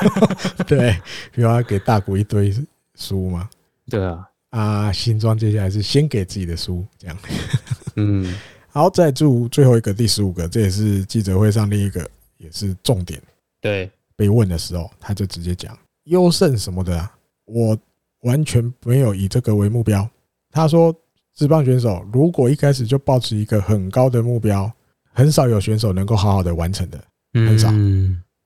[0.68, 0.92] 对，
[1.32, 2.54] 比如他给大谷一堆
[2.94, 3.48] 书嘛。
[3.88, 7.16] 对啊，啊，新庄接下来是先给自己的书，这样。
[7.96, 8.34] 嗯，
[8.68, 13.18] 好，再祝最后一个第十五个，这也是记者会上另一个也是重点。
[13.62, 17.10] 对，被问的时候，他就直接讲优胜什么的，啊
[17.46, 17.78] 我
[18.22, 20.08] 完全没有以这个为目标。
[20.50, 20.94] 他说。
[21.38, 24.72] 职棒选手如果一开始就抱持一个很高的目标，
[25.12, 26.98] 很少有选手能够好好的完成的，
[27.34, 27.70] 很少。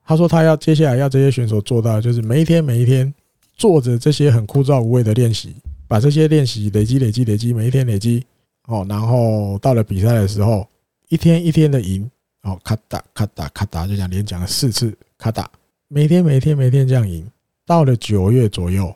[0.04, 3.14] 他说他要接下来要这些选手做到，就是每一天每一天
[3.54, 5.54] 做着这些很枯燥无味的练习，
[5.86, 8.26] 把这些练习累积累积累积，每一天累积
[8.66, 10.66] 哦，然后到了比赛的时候，
[11.10, 12.10] 一天一天的赢
[12.42, 15.48] 哦，咔哒咔哒咔哒，就讲连讲了四次咔哒，
[15.86, 17.24] 每天每天每天这样赢，
[17.64, 18.94] 到了九月左右，诶，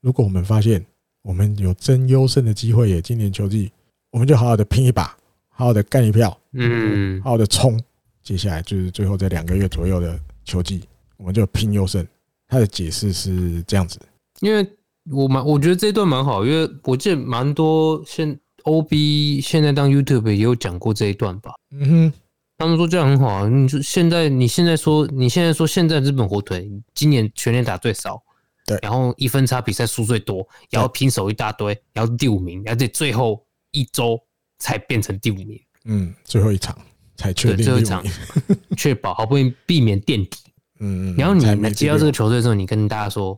[0.00, 0.84] 如果我们发现。
[1.22, 3.02] 我们有争优胜的机会也！
[3.02, 3.70] 今年球季，
[4.12, 5.14] 我们就好好的拼一把，
[5.48, 7.78] 好好的干一票，嗯，好好的冲。
[8.22, 10.84] 接下来就是最后这两个月左右的球季，
[11.18, 12.06] 我们就拼优胜。
[12.46, 13.98] 他的解释是这样子，
[14.40, 14.66] 因为
[15.10, 21.52] 我蛮我觉得这一段蛮好，因为我记得蛮多现 OB 现在当 YouTube 也有讲过这一段吧。
[21.72, 22.12] 嗯哼，
[22.56, 23.48] 他们说这样很好啊。
[23.48, 28.22] 你说现在你现在说你现在说现在日本火腿今年全年打最少。
[28.68, 34.20] 对，然后一分差比赛输最多，然后平手一大堆，然后第五名，然后在最后一周
[34.58, 35.58] 才变成第五名。
[35.86, 36.76] 嗯，最后一场
[37.16, 38.04] 才确定最后一场，
[38.76, 40.36] 确保好不容易避免垫底。
[40.80, 41.16] 嗯嗯。
[41.16, 43.30] 然后你来接到这个球队的时候，你跟大家说：“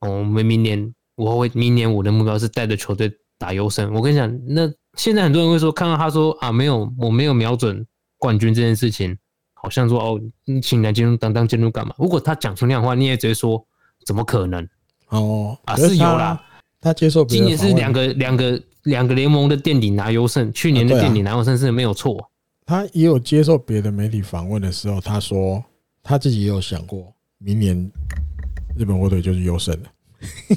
[0.00, 7.86] 哦，我们明年我会，明年我的目标是带着球队打优胜。”我跟你讲，那现在很多人会说，看到他说啊，没有，我没有瞄准
[8.16, 9.14] 冠军这件事情，
[9.52, 11.94] 好像说哦，你请来监督当当监督干嘛？
[11.98, 13.62] 如果他讲出那样的话，你也直接说
[14.06, 14.66] 怎么可能？
[15.08, 16.40] 哦啊，是有啦，
[16.80, 22.30] 他接受今年是两个两个两个联盟的垫底拿优胜，去年的垫底拿优胜是没有错。
[22.66, 25.64] 他也有接受别的媒体访问的时候，他说
[26.02, 27.90] 他自己也有想过，明年
[28.76, 29.90] 日本火腿就是优胜了。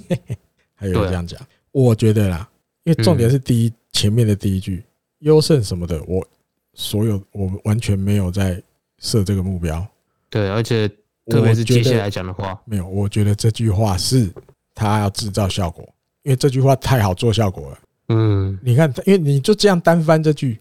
[0.75, 1.39] 还有这样讲，
[1.71, 2.49] 我觉得啦，
[2.83, 4.83] 因为重点是第一前面的第一句
[5.19, 6.27] 优胜什么的，我
[6.73, 8.61] 所有我完全没有在
[8.99, 9.87] 设这个目标。
[10.29, 10.91] 对，而且。
[11.31, 14.29] 特别是接下来讲的话，没有，我觉得这句话是
[14.75, 15.83] 他要制造效果，
[16.23, 17.77] 因为这句话太好做效果了。
[18.09, 20.59] 嗯，你看，因为你就这样单翻这句，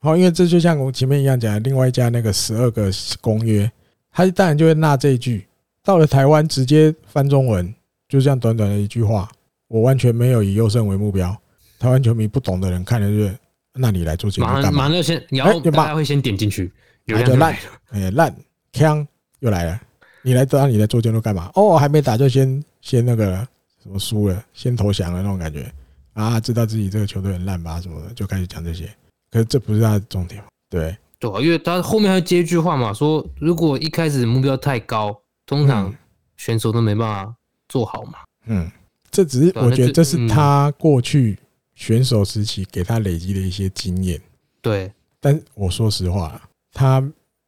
[0.00, 3.70] 好，因为这就像我前面一样讲的，另外一家那个十二个公约，
[4.12, 5.46] 他当然就会纳这一句。
[5.84, 7.74] 到了台湾直接翻中文，
[8.08, 9.28] 就这样短短的一句话，
[9.66, 11.36] 我完全没有以优胜为目标。
[11.80, 13.36] 台湾球迷不懂的人看了就，
[13.74, 14.88] 那你来做节目干嘛？
[14.88, 16.70] 马上先，然后大家会先点进去，
[17.06, 17.56] 有就烂，
[17.90, 18.32] 哎，烂，
[18.72, 19.04] 枪
[19.40, 19.80] 又来了。
[20.22, 21.50] 你来抓，你来做监督干嘛？
[21.54, 23.36] 哦，还没打就先先那个
[23.82, 25.70] 什么输了，先投降了那种感觉
[26.12, 28.88] 啊，知道自己这个球队很烂吧什么的，就开始讲这些。
[29.30, 35.92] 可是这不是他的重点，对对，因为他后面还接一句话嘛，说如果一开始目标太高，通常
[36.36, 37.34] 选手都没办法
[37.68, 38.18] 做好嘛。
[38.46, 38.70] 嗯，
[39.10, 41.36] 这只是我觉得这是他过去
[41.74, 44.20] 选手时期给他累积的一些经验。
[44.60, 46.40] 对，但我说实话，
[46.72, 47.02] 他。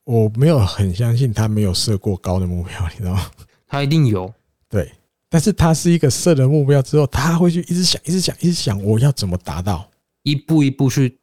[0.04, 3.26] 我没有很相信他没有设过高的目标， 你知道吗？
[3.66, 4.32] 他一定有，
[4.68, 4.92] 对，
[5.28, 9.88] 但是他是一个设了目标之后，他会去一直想，一直想，一直想，我要怎么达到，
[10.22, 11.18] 一步一步去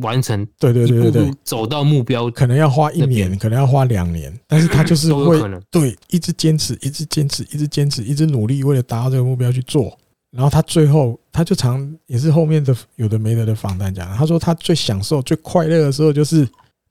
[0.00, 5.40] 完成，对对对对对，走到目标，可能要花一年，可能要花两年， 但是他就是会
[5.70, 9.98] 对，一直坚持，一直坚持，一直坚持，一直努力，为了达到这个目标去做，
[10.30, 16.46] 然后他最后他就常也是后面的有的没的的访谈讲，他说他最享受最快乐的时候就是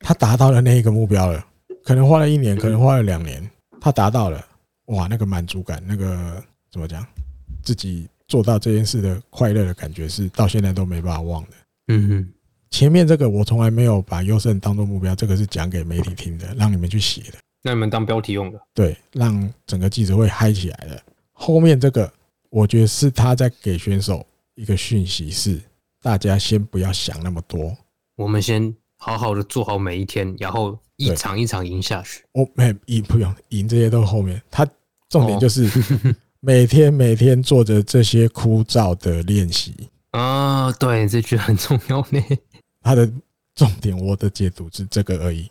[0.06, 1.44] 他达到了那一个目标了，
[1.84, 3.50] 可能花了一年，可能花了两年，
[3.82, 4.46] 他达到了，
[4.86, 7.04] 哇，那个满足感，那个怎么讲，
[7.64, 11.50] 自己做到这件事的快乐的感觉是到现在都没办法忘的。
[11.88, 12.34] 嗯哼，
[12.70, 17.40] 前面这个我从来没有把优胜当做目标，这个是讲给媒体听的，让你们去写的。
[17.64, 18.62] 那你们当标题用的？
[18.76, 21.02] 对，让整个记者会嗨起来的。
[21.32, 22.14] 后面这个，
[22.52, 25.60] 我觉得是他在给选手一个讯息，是
[26.00, 27.76] 大家先不要想那么多，
[28.18, 32.24] 我们先好好的做好每一天，然后一场一场赢下去。
[32.32, 34.42] 我没赢不用赢，这些都是后面。
[34.50, 34.68] 他
[35.10, 35.70] 重点就是
[36.40, 39.74] 每天每天做着这些枯燥的练习
[40.12, 40.72] 啊。
[40.74, 42.22] 对，这句很重要呢。
[42.82, 43.10] 他的
[43.56, 45.50] 重点，我的解读是这个而已，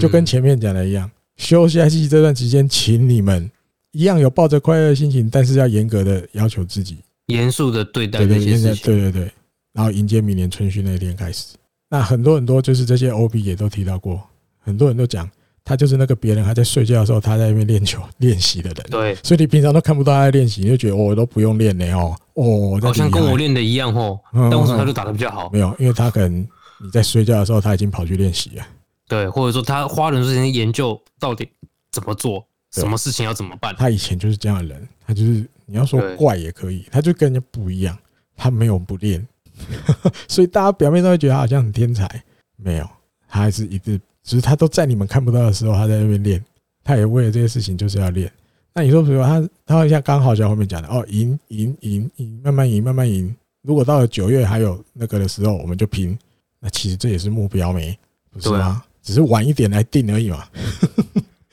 [0.00, 1.10] 就跟前面讲的一样。
[1.36, 3.50] 休息期这段时间，请你们
[3.90, 8.84] 一样有抱着快乐的心情，但是要严格的要求自己，严肃的对待这些事情。
[8.84, 9.32] 对对对，
[9.72, 11.56] 然后迎接明年春训那一天开始。
[11.94, 14.20] 那很多很多就是这些 OB 也都提到过，
[14.58, 15.30] 很多人都讲
[15.64, 18.84] 他就是那个别人还在睡觉的时候，他在那边练球练习的人。
[18.90, 24.18] 对，所以你平常都看不到他在练习，你就觉得我都不用练嘞哦哦，好像跟我练的一样哦。
[24.32, 25.48] 但为什么他就打的比较好？
[25.52, 26.40] 没有，因为他可能
[26.82, 28.66] 你在睡觉的时候，他已经跑去练习了。
[29.06, 31.48] 对，或者说他花了很多时间研究到底
[31.92, 33.72] 怎么做，什么事情要怎么办。
[33.78, 37.96] 他以前就是这样的人，他就是你要说怪也可以，他就跟人家不一样，
[38.36, 39.24] 他没有不练，
[40.28, 42.08] 所以大家表面上会觉得他好像很天才，
[42.56, 42.88] 没有，
[43.28, 46.44] 他还是一直，只是他都在你们看不到的时候，他在那边练，
[46.82, 48.30] 他也为了这些事情就是要练。
[48.74, 53.34] 那你说，比如他，他好像刚好像后面讲的哦，赢赢赢赢，慢慢赢慢慢赢。
[53.62, 56.18] 如果到了九月还有那个的时候，我们就拼。
[56.60, 57.96] 那其实这也是目标没，
[58.30, 58.82] 不是吗？
[59.02, 60.44] 只是晚一点来定而已嘛，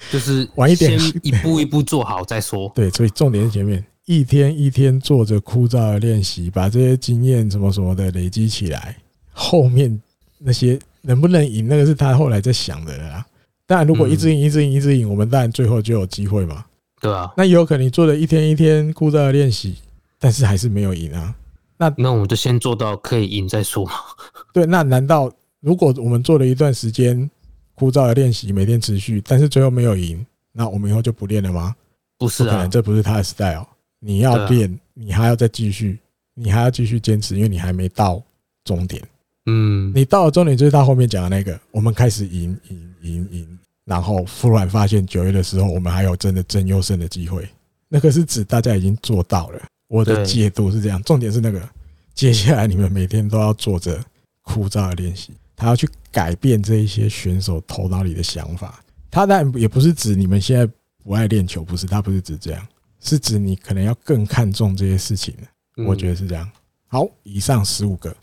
[0.10, 2.72] 就是 晚一点，先 一步一步做好再说。
[2.74, 3.86] 对，所以重点是前面
[4.20, 8.98] 一天一天做着枯燥的练习，把这些经验什么什么的累积起来，
[9.32, 10.02] 后面
[10.38, 13.26] 那些能不能赢，那个是他后来在想的啦。
[13.66, 16.66] 当然，如果一直赢一直赢一直赢，我们当然最后就有机会嘛。
[17.00, 19.76] 对啊，那也有可能你做了一天一天枯燥的练习，
[20.20, 21.34] 但是还是没有赢啊。
[21.78, 23.94] 那那我们就先做到可以赢再说嘛。
[24.54, 27.30] 对，那难道如果我们做了一段时间？
[27.74, 31.76] 枯燥的练习每天持续，但是最后没有赢，那我们以后就不练了吗？
[32.20, 33.66] 不是啊，可能这不是他的 style。
[34.04, 35.98] 你要练，你还要再继续，
[36.34, 38.22] 你还要继续坚持，因为你还没到
[38.66, 39.02] 终点。
[39.46, 47.48] 嗯，你到了终点就是他后面讲的那个，我们开始赢赢赢赢，然后忽然发现九月的时候，我们还有真的争优胜的机会。
[47.88, 49.62] 那个是指大家已经做到了。
[49.88, 51.62] 我的解读是这样，重点是那个，
[52.14, 54.04] 接下来你们每天都要做着
[54.42, 55.32] 枯燥的练习。
[55.56, 60.68] 他要去改变这一些选手头脑里的想法，他当然也不是指你们现在
[61.04, 62.68] 不爱练球，不是，他不是指这样，
[63.02, 65.36] 是指你可能要更看重这些事情。
[65.86, 66.50] 我觉得是这样。
[66.88, 68.16] 好，以上十五个，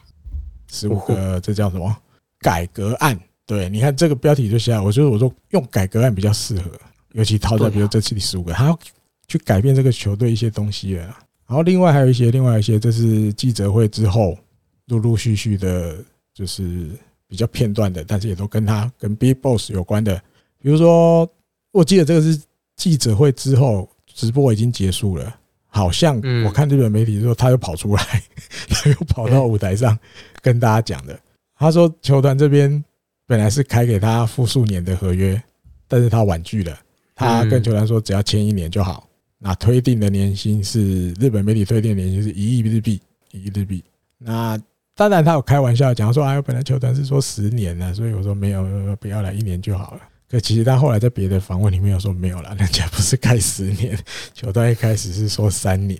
[0.72, 1.94] 十五个，这叫什么？
[2.40, 3.20] 改革案。
[3.44, 6.70] 对，你看这个标题就写来，我觉得我说用改革案比较适合，
[7.12, 8.78] 尤其套在比如这次第十五个，他要
[9.26, 11.04] 去改变这个球队一些东西了。
[11.46, 14.38] 然后另外还有一些，另外一些，这是记者会之后
[14.86, 16.90] 陆陆续续的，就是。
[17.30, 20.16] 比较片段的，但是也都跟他跟 Big Boss 有关的，
[20.62, 21.30] 比如说，
[21.72, 22.40] 我记得这个是
[22.74, 23.86] 记者会之后
[24.18, 25.32] 直播已经结束了，
[25.68, 28.02] 好像我看日本媒体说他又跑出来，
[28.68, 29.96] 他又跑到舞台上
[30.42, 31.16] 跟大家讲的。
[31.56, 32.84] 他说球团这边
[33.28, 35.40] 本来是开给他复数年的合约，
[35.86, 36.76] 但是他婉拒了，
[37.14, 39.08] 他跟球团说只要签一年就好。
[39.38, 43.84] 那推定的年薪是日本媒体推定的年薪是一亿日币，一亿日币。
[44.18, 44.60] 那
[44.96, 50.00] 当然，他有开玩笑讲说：“哎，我本来球团是说十年呢，所以我说没有，不要来一年就好了。”
[50.30, 53.98] 可其实他后来在别的访问里面有说没有了， 人家不是开十年，
[54.34, 55.98] 球队一开始是说三年。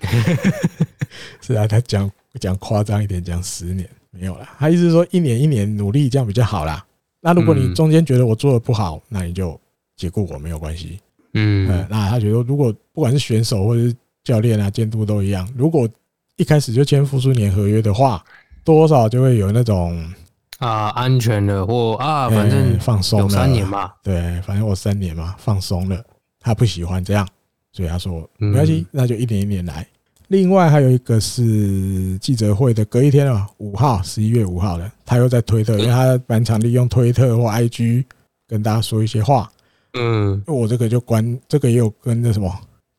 [1.40, 4.48] 是啊，他讲讲夸张一点，讲十年没有了。
[4.58, 6.84] 他意思是说一年一年努力这样比较好啦。
[7.20, 9.58] 那如果你中间觉得我做的不好，那你就
[9.96, 11.00] 解雇我没有关系。
[11.32, 15.88] 嗯，那他觉得如果不管是选手或者是教练啊，监督都一样，如果
[16.36, 18.24] 一开始就签复数年合约的话，
[18.62, 20.12] 多少就会有那种
[20.58, 23.28] 啊安全的或啊反正放松了。
[23.28, 26.02] 三年嘛，对，反正我三年嘛放松了，
[26.40, 27.26] 他不喜欢这样，
[27.72, 29.86] 所以他说没关系，那就一年一年来。
[30.28, 38.04] 另外还有一个是记者会的隔一天啊，五号十一月五号的，他又在推特，因为他蛮常利用推特或 IG
[38.48, 39.48] 跟大家说一些话。
[39.92, 42.52] 嗯，我这个就关这个也有跟那什么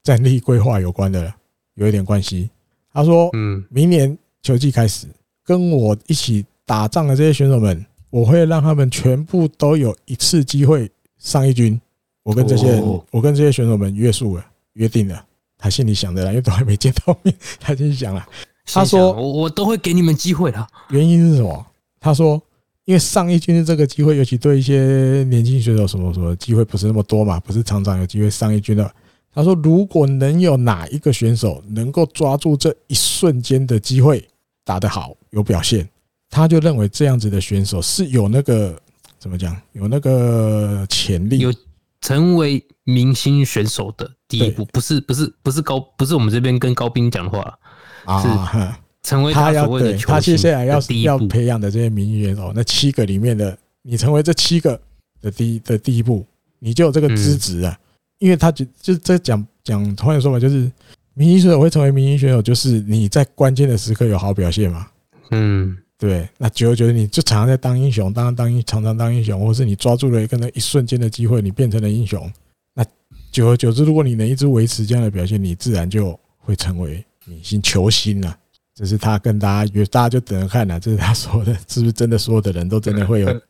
[0.03, 1.33] 战力规划有关的，
[1.75, 2.49] 有一点关系。
[2.93, 5.05] 他说：“嗯，明年球季开始，
[5.43, 11.79] 跟我一起打仗的这些选手们，我会让他们全部都有一次机会上一军。
[12.23, 15.25] 我跟这些人，我跟这些选手们约束了，约定了，
[15.57, 18.27] 他心里想的啦，因为都还没见到面， 他心里想了。
[18.65, 21.65] 他说：“我我都会给你们机会的。”原因是什么？
[22.01, 22.41] 他说
[22.83, 28.93] ：“因为上一军的这个机会，尤其对一些年轻选手什么什么机会不是那么多嘛，不是常常有机会上一军的。”
[29.33, 34.27] 他说：“如果能有哪一个选手能够抓住这一瞬间的机会，
[34.65, 35.87] 打得好，有表现，
[36.29, 38.79] 他就认为这样子的选手是有那个
[39.19, 41.53] 怎么讲，有那个潜力，有
[42.01, 47.57] 成为明星选手的第一步，不是不是不是高，不是我们这边跟高斌讲的话。”
[48.05, 54.79] 啊，成为他要对他接下来要要培养的这些明星选手，那七个里面的你成为这七个
[55.21, 56.25] 的第一的第一步，
[56.59, 57.77] 你就有这个资质啊。
[58.19, 60.71] 因为他就就这讲讲，换句说法就是，
[61.13, 64.87] 明星选手会成为明星选手，就是你在关键的时刻有好表现嘛。
[65.31, 66.27] 嗯，对。
[66.37, 72.31] 那久而久之，你就常常在当英雄，当当英常常当英雄，或是你抓住了一个那一瞬间的机会，你变成了英雄。
[72.73, 72.85] 那
[73.31, 77.03] 久而久之，如果你能一直维持这样的表现，你自然就会成为。
[77.29, 78.37] 明星球星啊，
[78.73, 80.79] 这是他跟大家约，大家就等着看了。
[80.79, 82.17] 这是他说的，是不是真的？
[82.17, 83.41] 所有的人都真的会有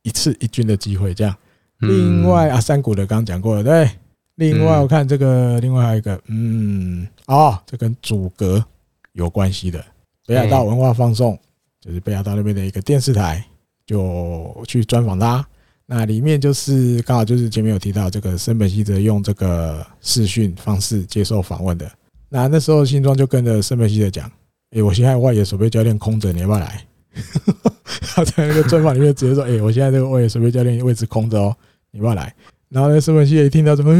[0.00, 1.12] 一次一军的机会？
[1.12, 1.36] 这样。
[1.80, 3.90] 另外啊，山谷的刚刚讲过了，对。
[4.36, 8.64] 另外我看这个，另外还有一个，嗯，哦，这跟组阁
[9.12, 9.84] 有关系的，
[10.26, 11.38] 北海道文化放送，
[11.84, 13.44] 就是北海道那边的一个电视台，
[13.84, 15.44] 就去专访他。
[15.84, 21.90] 那里面就是刚好就是前面有提到这个森本希哲用这个视讯方式接受访问的。
[22.28, 24.30] 那那时候新庄就跟着森本希哲讲
[24.70, 26.86] ：“哎，我现在外野守备教练空着，你要不要来？”
[28.14, 31.54] 他在那个专访里面直接说：“哎，我现在这个外野守备教练位置空着哦，
[31.90, 32.34] 你要不要来？”
[32.70, 33.92] 然后那森本希哲一听到什么，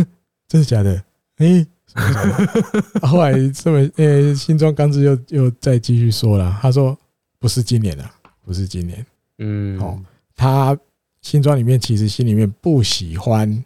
[0.49, 1.03] 真的假的？
[1.39, 1.67] 哎，
[3.03, 6.97] 后来森本呃新庄刚志又又再继续说了，他说
[7.43, 8.11] ：“不是今年了，
[8.47, 9.05] 不是今年。”
[9.39, 10.01] 嗯，哦，
[10.35, 10.79] 他
[11.21, 13.63] 新庄里面其实心里面不喜欢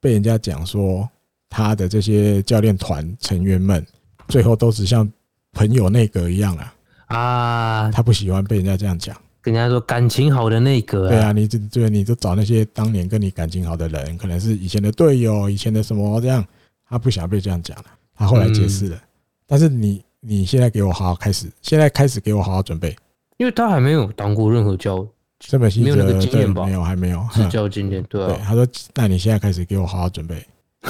[0.00, 1.08] 被人家讲说
[1.48, 3.86] 他的这些教练团成员们。
[4.28, 5.10] 最后都只像
[5.52, 6.74] 朋友内阁一样了
[7.06, 7.90] 啊！
[7.90, 11.08] 他不喜欢被人家这样讲，跟人家说感情好的内阁。
[11.08, 16.44] 对啊，你这对，你就找那些当年跟你感情好的人，可能是以前的队友、以前的什么这样，
[16.86, 17.84] 他不想被这样讲了。
[18.14, 19.02] 他后来解释了，
[19.46, 22.94] 但是你你现在给我好好开始，现在开始给我好好准备，
[23.38, 25.06] 因为他还没有当过任何教，
[25.38, 26.66] 这本没有那个经验吧？
[26.66, 28.02] 没有，还没有执教经验。
[28.08, 30.44] 对啊，他说：“那你现在开始给我好好准备。”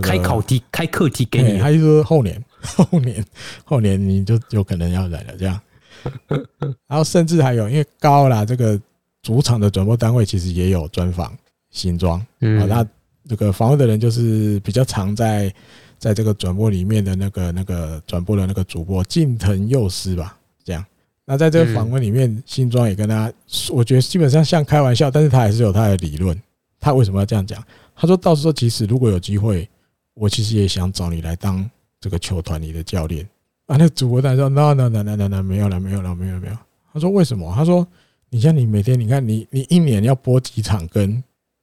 [0.00, 1.58] 开考题，开课题给你。
[1.58, 3.24] 他就说后年， 后年，
[3.64, 5.60] 后年你就有可能要来了这样。
[6.88, 8.80] 然后甚至还有，因为高啦，这个
[9.20, 11.36] 主场的转播单位其实也有专访
[11.70, 12.24] 新装。
[12.40, 12.82] 嗯，那
[13.28, 15.54] 这个访问的人就是比较常在
[15.98, 20.82] 在这个转播里面的那个那个转播的那个主播近藤佑司吧，这样。
[21.24, 23.32] 那在这个访问里面，新庄也跟他，
[23.70, 26.40] 我觉得基本上像开玩笑，但是他还是有他的理论。
[26.80, 27.62] 他为什么要这样讲？
[27.94, 29.68] 他说到时候，其实如果有机会。
[30.14, 31.68] 我其实也想找你来当
[31.98, 33.26] 这个球团里的教练
[33.64, 33.78] 啊。
[33.78, 36.56] 那主播他说：“no no no no no no，没有了，没有了，没有，没有。”
[36.92, 37.86] 他说：“为什么？”他说
[38.28, 41.10] ：“你像你每天，你看你你一年要播几场跟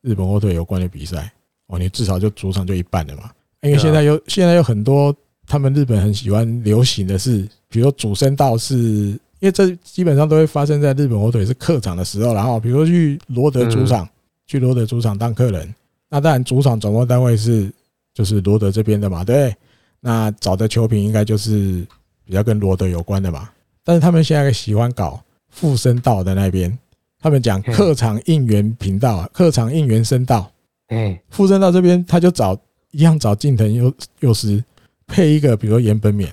[0.01, 1.31] 日本火腿有关的比赛
[1.67, 1.77] 哦？
[1.77, 3.29] 你至少就主场就一半了嘛。
[3.61, 5.15] 因为现在有现在有很多
[5.45, 14.07] 他们日本很喜欢流行的是，比如说主声道是，因为这基本上都会发生在日本火腿是客场的时候，然后比如说去罗德主场，
[14.45, 15.73] 去罗德主场当客人，
[16.09, 17.71] 那当然主场转播单位是。
[18.11, 19.55] 就是罗德这边的嘛，对，
[20.01, 21.87] 那找的球评应该就是
[22.25, 23.49] 比较跟罗德有关的嘛。
[23.81, 26.77] 但是他们现在喜欢搞附身道的那边，
[27.21, 30.51] 他们讲客场应援频道啊，客场应援声道。
[30.89, 32.59] 嗯，附身道这边他就找
[32.91, 34.61] 一样找近藤佑佑司
[35.07, 36.27] 配一个，比如说岩本勉，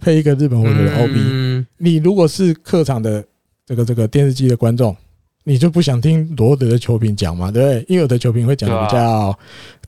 [0.00, 1.66] 配一个日本火腿的 OB。
[1.78, 3.24] 你如果是客场的
[3.66, 4.96] 这个这个电视机的观众。
[5.42, 7.50] 你就不想听罗德的球评讲嘛？
[7.50, 7.84] 对不对？
[7.88, 9.36] 因为有的球评会讲的比较，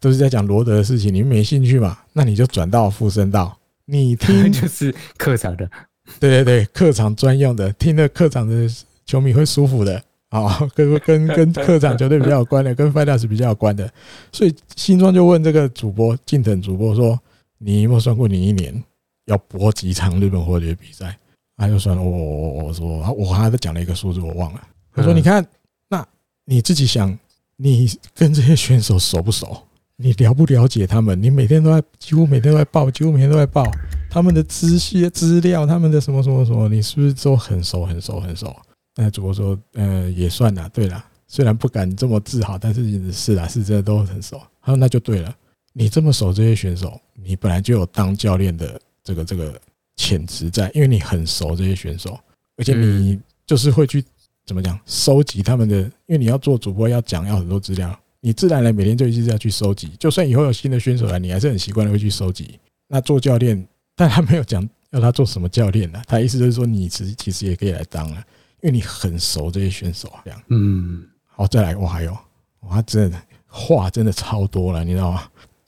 [0.01, 1.99] 都是在讲罗德的事情，你们没兴趣嘛？
[2.15, 5.71] 那你就转到附身道，你听就是客场的，
[6.19, 8.67] 对对对，客场专用的，听的客场的
[9.05, 13.89] 球迷会舒服的啊，跟跟跟客场球队比较有关的，跟 Fighters 比较有关的。
[14.33, 17.21] 所以新庄就问这个主播近藤主播说
[17.61, 18.83] ：“你有没有算过你一年
[19.27, 21.17] 要搏几场日本火腿的比赛？”
[21.57, 24.61] 他就算了，我我我我说我还在讲了一个数字，我忘了。
[24.93, 25.47] 他说：“你看，
[25.89, 26.05] 那
[26.45, 27.17] 你自己想，
[27.57, 29.63] 你跟这些选手熟不熟？
[29.97, 31.23] 你了不了解他们？
[31.23, 33.65] 你每天都在，几乎每天都在报，几乎每天都在报
[34.11, 36.69] 他们的资些资料，他们的什么什么什么？
[36.69, 38.53] 你是不是都很熟很熟很熟？”
[38.97, 45.33] 那主播说：“呃，也算啦，对啦，虽然不敢这么自豪，但是是啦，是真的都很熟。”他说：“那就对了，
[45.73, 49.61] 你这么熟这些选手，你本来就有当教练的这个这个
[49.97, 52.19] 潜质在，因为你很熟这些选手，
[52.57, 54.05] 而且你就是会去。”
[54.45, 54.77] 怎么讲？
[54.87, 59.93] 收集他们的，因为你要做主播，要讲要很多资料，你自然而然每天就一直要去收集。
[60.01, 62.59] 就算以后有新的选手来，你还是很习惯的会去收集。
[62.89, 63.65] 那做教练，
[63.95, 66.03] 但他没有讲要他做什么教练呢？
[66.09, 68.17] 他意思就是说，你其实其实也可以来当了，
[68.63, 70.43] 因为你很熟这些选手啊这样。
[70.49, 72.19] 嗯，好，再来，我还有，
[72.63, 75.23] 哇，真的话真的超多了，你知道吗？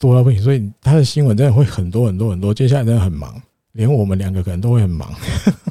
[0.07, 2.53] 多到不行，所以他的新闻真的会很多很多很多。
[2.53, 3.41] 接下来真的很忙，
[3.73, 5.13] 连我们两个可能都会很忙。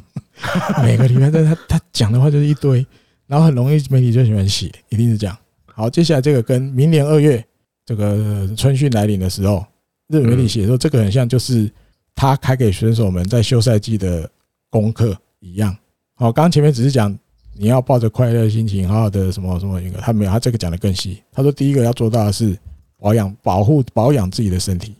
[0.82, 2.86] 每个礼拜，但他他讲的话就是一堆，
[3.26, 5.36] 然后很容易媒体就喜欢写，一定是这样。
[5.64, 7.44] 好，接下来这个跟明年二月
[7.86, 9.64] 这个春训来临的时候，
[10.08, 11.70] 日本媒体写说这个很像就是
[12.14, 14.28] 他开给选手们在休赛季的
[14.70, 15.74] 功课一样。
[16.14, 17.16] 好，刚刚前面只是讲
[17.54, 21.22] 你要抱着快乐的心情，好好的什么什么一个，他没有，他这个讲的更细。
[21.32, 22.56] 他说第一个要做到的是
[23.04, 24.94] 保养、保护、保养自己的身体，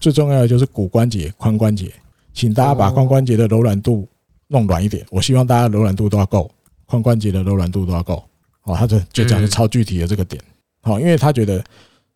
[0.00, 1.92] 最重要的就是骨关节、髋关节，
[2.32, 4.08] 请大家把髋关节的柔软度
[4.48, 5.04] 弄软一点。
[5.10, 6.50] 我希望大家柔软度都要够，
[6.88, 8.24] 髋关节的柔软度都要够。
[8.62, 10.42] 哦，他就就讲的超具体的这个点，
[10.80, 11.62] 好，因为他觉得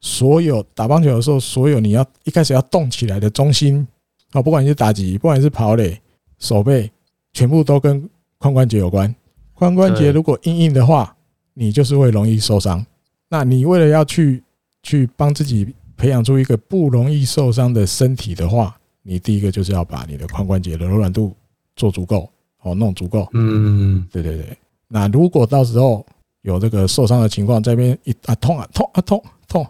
[0.00, 3.86] 所有打棒球的时候，所有你要一开始要动起来的中心，
[4.32, 6.00] 哦，不管你是打击，不管你是跑垒、
[6.38, 6.90] 手背，
[7.34, 8.08] 全部都跟
[8.40, 9.14] 髋关节有关。
[9.58, 11.14] 髋关节如果硬硬的话，
[11.52, 12.86] 你就是会容易受伤。
[13.28, 14.42] 那你为了要去
[14.86, 21.34] 去帮自己培养出一个不容易受伤的身体的话，你第一个就是要把你的髋关节的柔软度
[21.74, 22.30] 做足够，
[22.62, 23.28] 哦，弄足够。
[23.32, 24.56] 嗯，对对对。
[24.86, 26.06] 那如果到时候
[26.42, 29.66] 有这个受伤的情况，这边一啊痛啊痛啊痛痛，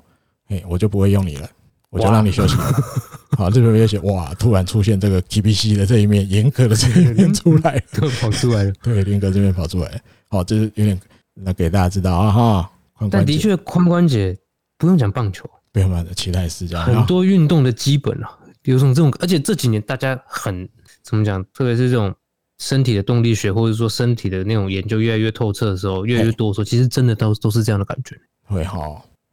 [0.48, 1.48] 哎，我就不会用你了，
[1.88, 2.54] 我就让你休息。
[3.38, 7.82] 好，这边没有写哇，突然出现这个 TBC 的这一面，严格的这一面出来，
[8.20, 8.72] 跑出来了。
[8.82, 9.98] 对，严格这边跑出来。
[10.28, 11.00] 好，这是有点
[11.32, 12.70] 那给大家知道啊哈。
[13.10, 14.36] 但的确，髋关节
[14.78, 16.84] 不用讲棒球，不用讲其他也是这样。
[16.84, 18.30] 很多运动的基本啊，
[18.62, 20.68] 比如说这种，而且这几年大家很
[21.02, 22.14] 怎么讲，特别是这种。
[22.58, 28.18] 身体的动力学，或者说身体的那种研究越来越透彻的时候，越来越多的时候，其实真的都都是这样的感觉。
[28.46, 28.80] 会哈，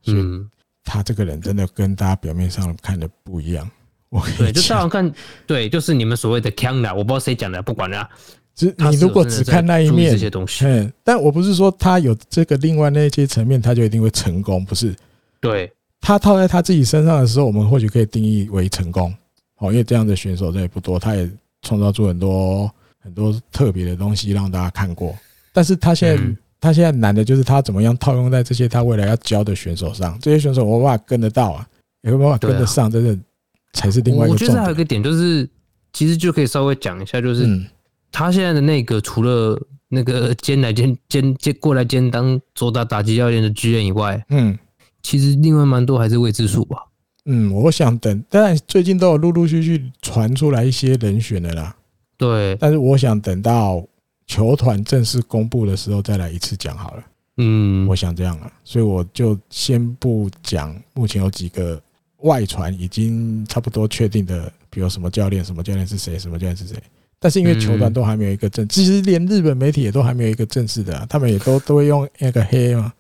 [0.08, 0.46] 嗯，
[0.84, 3.66] 他这个人真的跟大家表面上看的不一样。
[4.10, 5.14] 我对，就大家看，
[5.48, 8.06] 对，就是你们所谓的强的，我不知道谁讲的，不管了。
[8.54, 14.94] 只你如果只看那一面这些东西，嗯，但我不是说他有这个另外那些层面，他就一定会成功，不是？
[15.44, 19.14] 对，他套在他自己身上的时候，我们或许可以定义为成功。
[19.58, 21.30] 哦，因为这样的选手真的不多，他也
[21.62, 22.72] 创造出很多。
[23.06, 25.14] 很多特别的东西让大家看过，
[25.52, 26.24] 但是他现在
[26.62, 31.68] 他现在难的就是他怎么样套用在这些他未来要教的选手上，这些选手我无法跟得到啊，
[32.04, 33.20] 有没有办法跟得上，真的
[33.74, 34.32] 才是另外一个。
[34.32, 35.46] 我觉得还有一个点就是，
[35.92, 37.46] 其实就可以稍微讲一下，就是
[38.10, 44.58] 他现在的那个除了那个兼来兼兼兼过来兼当左打打击教练的剧院以外，嗯，
[45.04, 46.78] 其实另外蛮多还是未知数吧。
[47.26, 51.76] 嗯，我想等，但最近都有陆陆续续传出来一些人选的啦。
[52.18, 53.86] 对，但是我想等到
[54.28, 57.04] 球团正式公布的时候再来一次讲好了。
[57.38, 60.76] 嗯，我想这样了，所以我就先不讲。
[60.94, 61.82] 目前有几个
[62.18, 66.76] 外传已经差不多确定的，比如什么教练、什么教练是谁、什么教练是谁。
[67.20, 72.92] 但是因为球团都还没有一个正，其实连日本媒体也都还没有一个正式的，他们也都都会用那个黑嘛。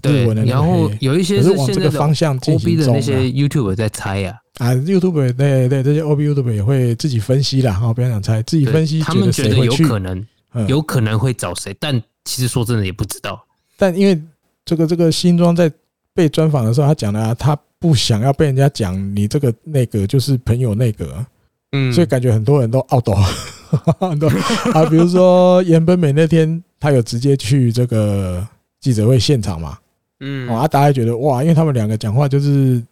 [0.00, 4.38] 对，然后有一些是往这个方向进行的那些 YouTuber 在猜呀。
[4.58, 7.72] 啊，YouTube 对对，这些 OB YouTube 也会自己分析啦。
[7.72, 10.26] 哈，不要想猜，自己分析，他们觉得有可能，
[10.68, 13.42] 有可能会找谁，但其实说真的也不知道。
[13.78, 14.20] 但因为
[14.66, 15.72] 这个这个新庄在
[16.14, 21.24] 被专访的时候，他讲的啊，他不想要被人家讲你这个那个就是朋友那个，
[21.72, 23.16] 嗯，所以感觉很多人都懊恼，
[24.10, 24.28] 很多
[24.74, 28.46] 啊，比如说岩本美那天，他有直接去这个
[28.78, 29.78] 记者会现场嘛，
[30.20, 32.82] 嗯，啊，大家觉得哇，因为他们两个讲话就是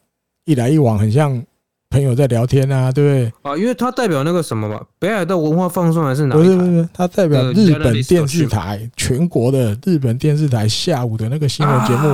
[0.45, 1.43] 一来一往，很像。
[1.91, 3.33] 朋友在聊天啊，对不对？
[3.51, 6.43] 啊，因为他代表那个什么嘛，北海道文化放送还是哪里？
[6.43, 12.09] 不是不是，他代表日本电视台，全国的日本电视台下午的那个新闻节目，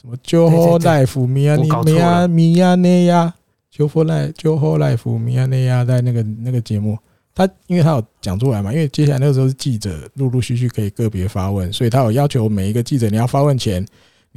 [0.00, 3.34] 什么 JOHO LIFE 米亚尼米亚米亚内亚
[3.76, 6.96] JOHO LIFE JOHO LIFE 米亚内亚在那个那个节目，
[7.34, 13.84] 他因为他有讲出来嘛，因为接下来那个时候是记者陆陆续续可以个别发问，所以他有要求每一个记者你要发问前，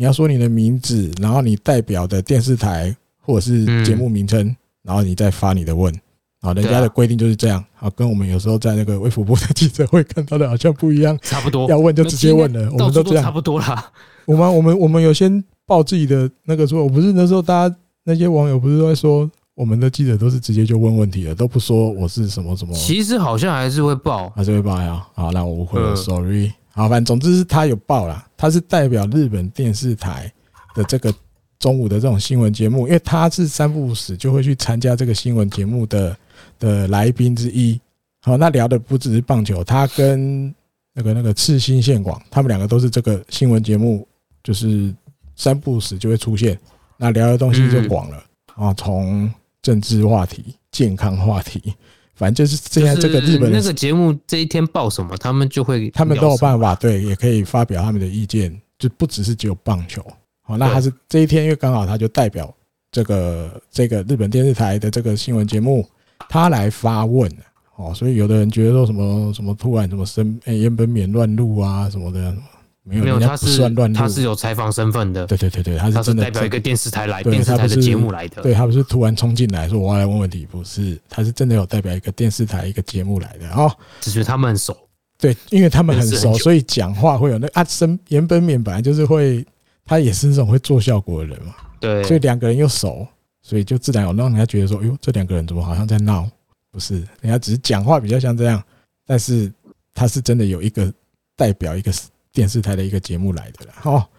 [0.02, 4.56] 你要说你的名字，然后你代表的电视台或者是节目名称。
[4.82, 5.94] 然后你再发你的问，
[6.40, 13.92] 啊，人家的规定就是这样，啊，跟我们有时候在那个微服部的记者会看到的好像不一样，差不多，要问就直接问了，我们都这样，差不多啦。
[14.26, 22.74] 我们我们我们有先报自己的那个说，我不是那时候大家那些网友不是都在说，我们的记者都是直接就问问题的，都不说我是什么什么。
[22.74, 25.06] 其实好像还是会报，还是会报呀。
[25.14, 26.52] 好，那我误会了，sorry。
[26.74, 30.32] 好，反正总之是他有报啦，他是代表日本电视台
[30.75, 31.14] 的这个。
[31.59, 36.17] 中午的这种新闻节目，因为他是三不五时就会去参加这个新闻节目的
[36.58, 37.80] 的来宾之一。
[38.24, 40.51] 好，那聊的不只是棒球，他跟
[40.91, 44.08] 那个那个赤星宪广，他们两个都是这个新闻节目，
[44.43, 44.91] 就是
[45.35, 46.59] 三不五时就会出现。
[46.98, 48.24] 那聊的东西就广了
[48.56, 51.75] 啊，从政治话题健康话题。
[52.22, 60.06] 反正就是现在这个日本那个节目这一天报什么，他们就会他们都有办法，对，也可以发表他们的意见，就不只是只有棒球。
[60.43, 62.53] 好，那他是这一天，因为刚好他就代表
[62.91, 65.83] 这个这个日本电视台的这个新闻节目，
[66.30, 67.27] 他来发问。
[67.75, 72.35] 哦，所以有的人觉得说什么什么突然什么生诶岩本免乱入啊什么的。
[72.84, 75.27] 没有，没有，他是他是有采访身份的。
[75.27, 78.42] 对对对对，他是真的代表一个电视台来，电视台的节目来的。
[78.42, 83.72] 对，他不是突然冲进来说我要来问问题，不是，他是真的有代表一个电视台一个节目来的哦。
[84.00, 84.76] 只是他们很熟，
[85.19, 89.45] 对，因为他们很熟，所以讲话会有那啊，生岩本勉本来就是会，
[89.85, 91.53] 他也是那种会做效果的人嘛。
[91.80, 93.08] 对，所以两个人又熟，
[93.43, 96.27] 所以就自然有让人家觉得说，哎呦，这两个人怎么好像在闹？
[96.72, 98.60] 不是，人家只是讲话比较像这样，
[99.06, 99.53] 但是
[99.93, 100.92] 他是真的有一个
[101.35, 101.93] 代表一个。
[102.34, 104.10] 电视台的一个节目来的啦，好，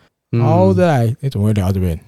[0.40, 1.98] 好，再来，你怎么会聊这边？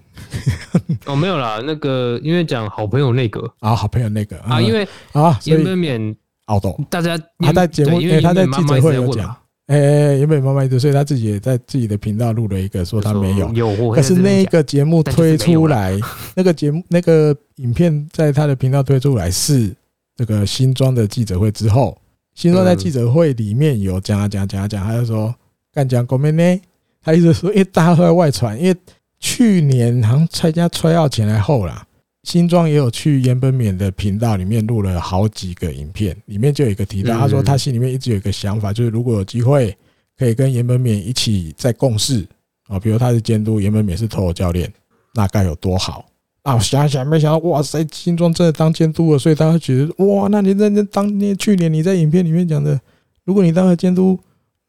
[1.06, 3.52] 哦，没有啦，那个因为讲好朋友那个。
[3.58, 6.14] 啊，好朋友那个啊，因为啊，岩本勉
[6.46, 9.34] 熬懂，大家他在节目，因为他在记者会有讲，
[9.66, 15.98] 哎，岩本妈妈一直，所以他自己也在自己的频道录了一个，说他没有，有，可是那个节目推出来，
[16.36, 19.74] 那个节目那个影片在他的频道推出来是
[20.18, 21.98] 那个新庄的记者会之后，
[22.34, 25.34] 新庄在记者会里面有讲啊讲讲讲，他就说。
[25.74, 26.60] 干讲国民呢？
[27.02, 28.76] 他一直说，因为大家都在外传，因为
[29.18, 31.86] 去年好像参加 tryout 前来后啦，
[32.22, 39.76] 新庄也有去岩本勉的频道里面录了好几个影片，里面就有一个提到，他说他心里面一直有一个想法，就是如果有机会
[40.16, 42.26] 可以跟岩本勉一起在共事
[42.68, 44.72] 啊，比如他是监督，岩本勉是投手教练，
[45.12, 46.06] 那该有多好
[46.44, 46.54] 啊！
[46.54, 52.80] 我想想，没想到，哇塞，新庄真的当监督了，所以大家觉得，哇，那你在那当年去年你在影片里面讲的，
[53.24, 54.18] 如果你当了监督。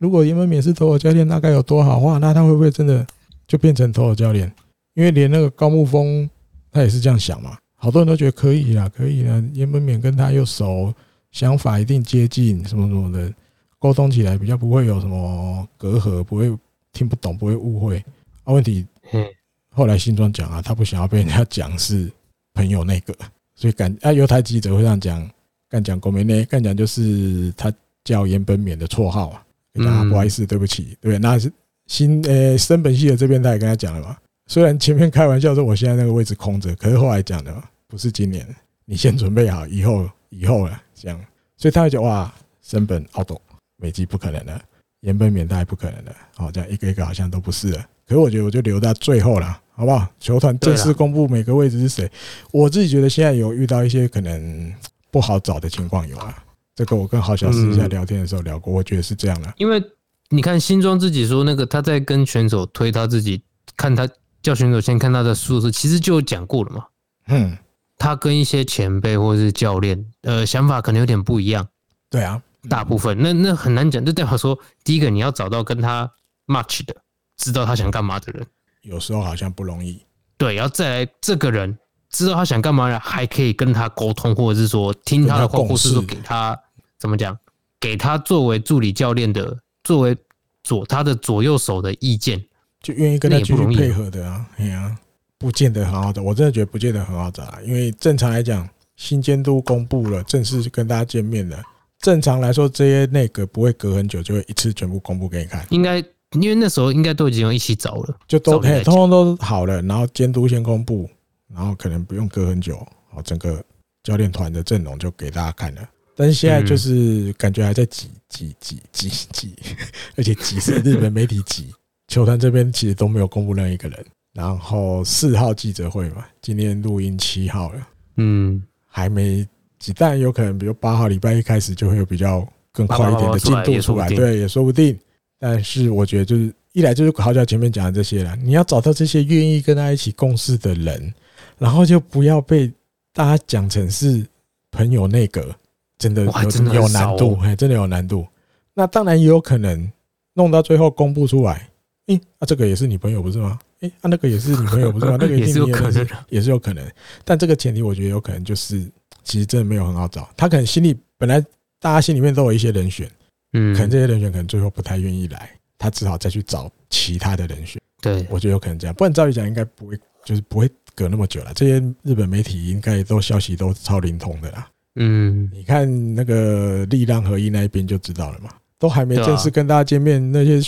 [0.05, 2.19] 如果岩本勉是投手教练，那该有多好话！
[2.19, 3.03] 那他会不会真的
[3.47, 4.53] 就变成投手教练？
[4.93, 6.29] 因为连那个高木丰
[6.71, 7.57] 他也是这样想嘛。
[7.73, 9.43] 好多人都觉得可以啦，可以啦。
[9.53, 10.93] 岩本勉跟他又熟，
[11.31, 13.33] 想法一定接近，什么什么的，
[13.79, 16.55] 沟通起来比较不会有什么隔阂，不会
[16.93, 17.97] 听不懂，不会误会。
[18.43, 19.25] 啊，问题，嗯
[19.71, 22.11] 后来新庄讲啊，他不想要被人家讲是
[22.53, 23.15] 朋友那个，
[23.55, 25.27] 所以敢啊，有台记者会上讲，
[25.67, 29.44] 敢讲国民呢，敢讲就是他叫岩本勉的绰号啊。
[29.83, 31.51] 啊，不好意思，对不起，对，那是
[31.87, 34.17] 新呃森本系的这边他也跟他讲了嘛。
[34.47, 37.53] 虽然前面开玩笑说我现在那个位置空着，可是后来讲的
[37.87, 38.47] 不是今年，
[38.85, 41.19] 你先准备好，以后以后了这样。
[41.57, 42.31] 所以他会觉得哇，
[42.61, 43.41] 森本奥斗
[43.77, 44.61] 美纪不可能的，
[45.01, 47.79] 岩本勉他还不可能的，好，这样一个一个好像都不是了。
[48.07, 50.07] 可是我觉得我就留到最后了，好不好？
[50.19, 52.11] 球团正式公布每个位置是谁，
[52.51, 54.71] 我自己觉得现在有遇到一些可能
[55.09, 56.44] 不好找的情况有啊。
[56.75, 59.53] 这个我跟郝小私下聊天的时候聊过，我觉得是这样的。
[59.57, 59.81] 因为
[60.29, 63.41] 你看新庄自己说那个他在跟选手推他自己，
[63.77, 64.05] 看他
[64.41, 66.85] 叫选手先看他的数字，其实就讲过了嘛。
[67.27, 67.57] 嗯，
[67.97, 71.65] 他跟一些前辈或者是教练，呃，想法可能有点不一样。
[72.09, 74.03] 对啊，大部分那那很难讲。
[74.03, 76.11] 就代表说，第一个你要找到跟他
[76.47, 76.93] match 的，
[77.37, 78.45] 知道他想干嘛的人，
[78.81, 80.01] 有时候好像不容易。
[80.37, 81.77] 对，然后再来这个人
[82.09, 86.59] 知道他想干嘛了，还可以跟他沟通，或者是说听他的话，或是说给他。
[87.05, 87.37] 怎么讲？
[87.79, 90.17] 给他作为助理教练的，作为
[90.63, 92.43] 左他的左右手的意见，
[92.81, 94.43] 就愿意跟他继续配合的啊。
[94.57, 94.97] 哎呀，
[95.37, 97.59] 不见得很好找，我真的觉得不见得很好找啊。
[97.63, 101.61] 因为正常来讲，新监督公布了，正式跟大家见面了。
[101.99, 105.63] 正常来说，这些内阁不会隔很久就会一次全部公布给你看。
[105.69, 111.07] 应该因为那时候应该都已经一起找了，就都通通都好了，然后监督先公布，
[111.53, 112.77] 然后可能不用隔很久，
[113.11, 113.63] 好，整个
[114.01, 115.81] 教练团的阵容就给大家看了。
[116.15, 119.53] 但是现在就是感觉还在挤挤挤挤挤，
[120.15, 121.73] 而且挤是日本媒体挤，
[122.07, 124.05] 球团这边其实都没有公布任何一个人。
[124.33, 127.87] 然后四号记者会嘛，今天录音七号了，
[128.17, 129.47] 嗯，还没
[129.79, 134.97] 挤，但有可能比如八号礼拜一开始就会有比较更快一点的进度出来，对，也说不定。
[135.39, 141.13] 但是我觉得就是一来就是好像前面讲的这些了，你要找到这些愿意跟他一起共事的人，
[141.57, 142.69] 然后就不要被
[143.13, 144.25] 大家讲成是
[144.71, 145.55] 朋友内阁。
[145.97, 146.31] 真的有
[146.73, 148.25] 有难度，哎，真的有难度。
[148.73, 149.91] 那当然也有可能
[150.33, 151.69] 弄到最后公布出来，
[152.07, 153.57] 诶，啊，这个也是你朋友不是吗？
[153.79, 155.15] 诶，啊，那个也是你朋友不是吗？
[155.19, 156.85] 那个也是有可能，也是有可能。
[157.23, 158.85] 但这个前提，我觉得有可能就是，
[159.23, 160.29] 其实真的没有很好找。
[160.35, 161.39] 他可能心里本来
[161.79, 163.09] 大家心里面都有一些人选，
[163.53, 167.81] 嗯，可能这些人选可能最后不太愿意来，他只好再去找其他的人选。
[168.01, 168.93] 对，我觉得有可能这样。
[168.93, 171.53] 不然照理讲，应该不会，就是不会隔那么久了。
[171.55, 174.67] 这些日本媒体应该都消息都超灵通的啦。
[174.95, 178.49] 嗯，你看那个力量合一那一边就知道了嘛，
[178.79, 180.59] 都还没正式跟大家见面，那些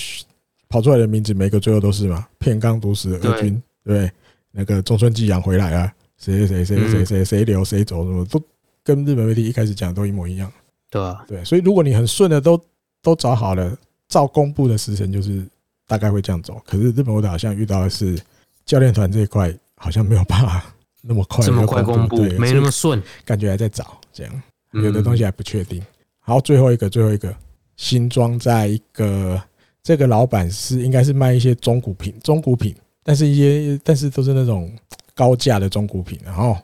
[0.69, 4.11] 跑出来的名字，每个最后都是嘛，片冈独死二军，对，
[4.51, 8.41] 那个中村纪阳回来啊，谁谁谁谁谁谁谁留谁走什么都
[8.83, 10.51] 跟日本媒体一开始讲的都一模一样。
[10.89, 12.61] 对啊，对，所以如果你很顺的都
[13.01, 13.77] 都找好了，
[14.09, 15.41] 照公布的时辰就是
[15.87, 16.61] 大概会这样走。
[16.65, 18.17] 可是日本火腿好像遇到的是
[18.65, 20.65] 教练团这一块，好像没有办法
[21.01, 25.81] 那么快这么快公布，没那么顺，感觉还在找这样，有的东西还不确定。
[26.19, 27.35] 好，最后一个，最后一个
[27.75, 29.41] 新庄在一个
[29.83, 34.71] 这个老板是应该是卖一些中古品，中古品，但是一些但是都是那种
[35.13, 36.57] 高价的中古品，然后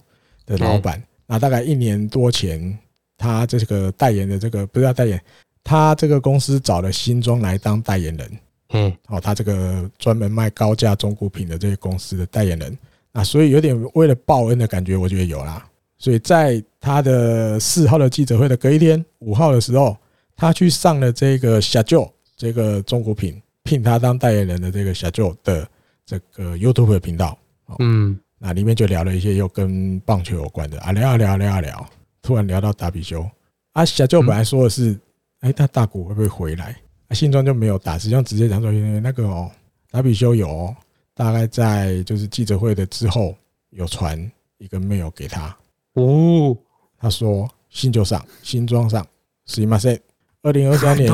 [0.45, 2.77] 的老板，那大概一年多前。
[3.15, 5.22] 他这个代言的这个不是要代言，
[5.64, 8.32] 他这个公司找了新庄来当代言人。
[8.72, 12.77] 嗯，哦，他这个专门卖高价中古品的这个公司的代言人，
[13.14, 15.65] 那所以有点为了报恩的感觉，我觉得有啦。
[16.03, 19.95] 所以在他的四号的记者会的隔一天，五号的时候，
[20.35, 25.65] 他去上了这个小舅这个中国品聘他当代言人的这个小舅的
[26.06, 27.40] 这个 YouTube 频道。
[27.80, 31.90] 嗯，那里面就聊了一些又跟棒球有关的啊，聊啊聊啊聊啊聊。
[32.22, 33.25] 突然聊到达比修，
[33.72, 34.99] 啊，小舅本来说的是，
[35.40, 36.75] 哎，他大谷会不会回来？
[37.07, 39.49] 啊，新庄就没有打，实际上直接讲说，那个哦，
[39.90, 40.75] 达比修有哦，
[41.14, 43.33] 大概在就是记者会的之后
[43.69, 45.56] 有传一个 mail 给他，
[45.94, 46.57] 哦，
[46.99, 49.05] 他说新旧上新庄上，
[49.47, 50.00] すいません，
[50.42, 51.12] 二零二三年，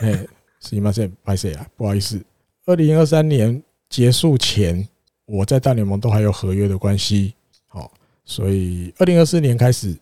[0.00, 0.26] 哎，
[0.60, 2.24] すいません，不好意思啊，不好意思，
[2.66, 4.88] 二零二三年结束前，
[5.26, 7.34] 我在大联盟都还有合约的关系，
[7.66, 7.90] 好，
[8.24, 9.96] 所以二零二四年开始。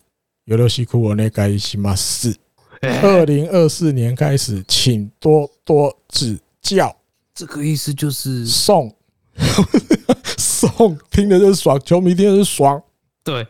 [0.46, 2.32] 有罗西库我那该西马四，
[2.80, 6.96] 二零二四年开始，请多多指教。
[7.34, 8.94] 这个意思就是送
[10.38, 12.80] 送，听的就是爽，球迷听的是爽。
[13.24, 13.44] 对，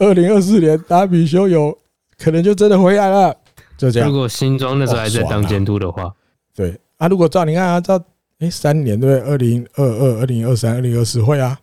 [0.00, 1.76] 二零二四年达比修有
[2.18, 3.36] 可能就真的回来了，
[3.76, 4.08] 就这样。
[4.08, 6.14] 如果新庄那时候还在当监督的话，
[6.54, 8.02] 对啊，如果照你看啊，照。
[8.38, 11.58] 哎，三年对，二零二二、二零二三、二零二四会啊。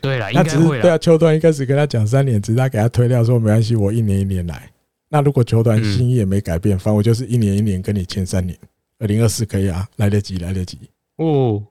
[0.00, 0.80] 对了， 应该会。
[0.80, 4.70] 对啊，球团一开始跟他讲三年，只是他给他推掉说没关系，我一年一年来。
[5.10, 8.58] 那如果球团心意也没改变，反正我就是一年一年跟你签三年。
[8.98, 10.78] 二零二四可以啊，来得及，来得及。
[11.18, 11.62] 哦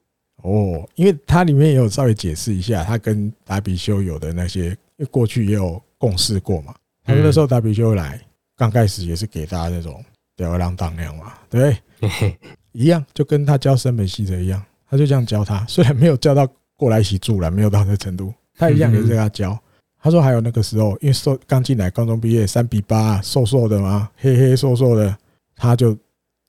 [0.43, 6.73] 哦，因为它里面也有稍微解释一下，他跟达比修有的那些，因为过去也有共事过嘛。
[7.03, 8.19] 他那时候达比修来，
[8.55, 10.03] 刚开始也是给大家那种
[10.35, 12.37] 吊儿郎当那样嘛，对不对？
[12.71, 15.65] 一样，就跟他教生本细则一样，他就这样教他。
[15.67, 19.57] 虽然没有教到过来一起住了，没有到那程度，他一样也是跟他教。
[20.01, 25.15] 他说还有那个时候，因为瘦刚进来，高中毕业，三比八，瘦瘦的嘛，黑黑瘦瘦的，
[25.55, 25.97] 他就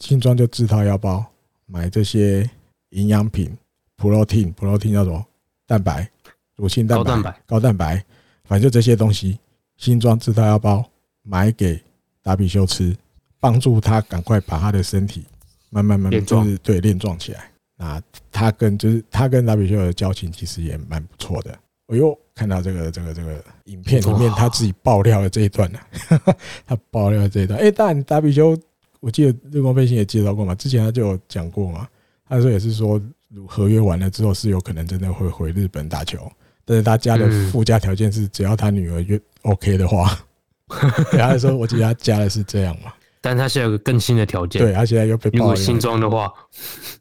[0.00, 1.24] 新装就自掏腰包
[1.66, 2.48] 买这些
[2.90, 3.56] 营养品
[3.96, 5.24] ，protein，protein 叫什么？
[5.66, 6.10] 蛋白，
[6.56, 8.04] 乳清蛋白，高蛋白，高蛋白，
[8.44, 9.38] 反正就这些东西，
[9.76, 10.84] 新装自掏腰包
[11.22, 11.80] 买给
[12.22, 12.96] 达比修吃，
[13.40, 15.24] 帮助他赶快把他的身体。
[15.70, 17.50] 慢慢慢慢就是对练壮起来。
[17.76, 18.00] 那
[18.30, 21.50] 他跟就是他跟达比修的交情其实也蛮不错的。
[21.88, 25.78] 哎呦，看到这个这个这个影片里面他自己爆料的这一段呢，
[26.64, 27.58] 他爆料的这一段。
[27.58, 28.56] 哎，当然达比修，
[29.00, 31.88] 我记得日光背心也介绍过嘛，之前他就有讲过嘛。
[32.26, 33.00] 他说也是说，
[33.46, 36.30] 合约完了之后是有可能真的会回日本打球，
[36.64, 40.18] 但是他加的附加条件是只要他女儿愿 OK 的话。
[41.12, 42.92] 然后说，我记得他加的是这样嘛。
[43.20, 45.44] 但他现在有个更新的条件，对，他现在又被爆了。
[45.44, 46.32] 如果新装的话，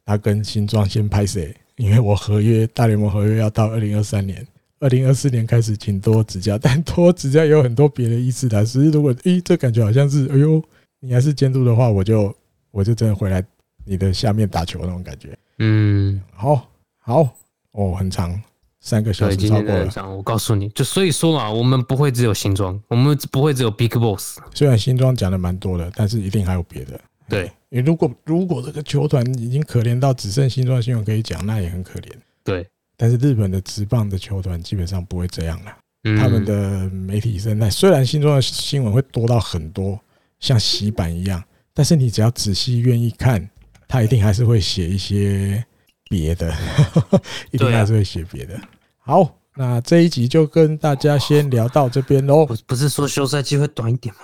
[0.06, 1.56] 他跟新装先拍谁？
[1.78, 4.46] 因为我合约大联盟合约要到二零二三年，
[4.80, 6.58] 二零二四年开始，请多指教。
[6.58, 8.64] 但多指教也有很多别的意思的。
[8.66, 10.62] 只是如果，诶，这感觉好像是，哎呦，
[11.00, 12.36] 你还是监督的话，我就
[12.72, 13.44] 我就真的回来
[13.86, 15.36] 你的下面打球那种感觉。
[15.60, 16.70] 嗯，好，
[17.00, 17.28] 好，
[17.72, 18.40] 哦，很长。
[18.86, 19.90] 三个小时超过了。
[20.14, 24.40] 我告诉你，就所以说嘛，我们不会只有新装，我们不会只有 Big Boss。
[24.54, 27.00] 虽然新装讲的蛮多的，但是一定还有别的。
[27.30, 32.10] 对，你如果如果这个球团已经可怜到只剩新装新闻可以讲，那也很可怜。
[32.44, 35.78] 对，但是日本的职棒的球团基本上不会这样了。
[36.18, 39.98] 他们的媒体生态虽然新装的新闻会多到很多，
[40.42, 41.42] 像洗版一样，
[41.74, 43.50] 但是你只要仔细愿意看，
[43.88, 45.64] 他一定还是会写一些。
[46.10, 46.54] 别的，
[47.50, 48.60] 一定还是会写别的。
[49.06, 52.46] 好，那这一集就跟大家先聊到这边喽。
[52.46, 54.22] 不不是说休赛期会短一点吗？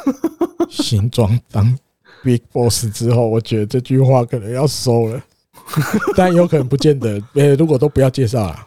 [0.70, 1.78] 新装当
[2.24, 5.22] Big Boss 之后，我觉得这句话可能要收了，
[6.16, 7.22] 但有可能不见得。
[7.34, 8.66] 呃，如果都不要介绍了，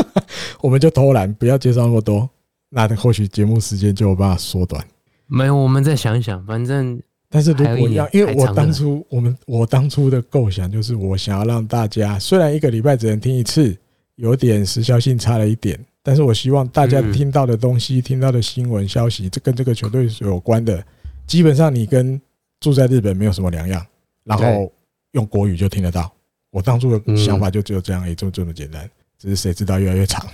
[0.62, 2.26] 我们就偷懒，不要介绍那么多，
[2.70, 4.82] 那或许节目时间就有办法缩短。
[5.26, 6.98] 没有，我们再想一想，反正。
[7.28, 13.76] 但是如果要，因为我当初我们我当初的构想就是，我想要让大家虽然一个礼拜只能听一次，
[14.16, 20.84] 有点时效性差了一点，但是我希望大家听到的东西、听到的新闻消息，这跟这个球队是有关的，
[21.26, 22.20] 基本上你跟
[22.60, 23.84] 住在日本没有什么两样，
[24.24, 24.72] 然后
[25.12, 26.12] 用国语就听得到。
[26.50, 28.88] 我当初的想法就只有这样，也就这么简单。
[29.18, 30.26] 只是谁知道越来越长，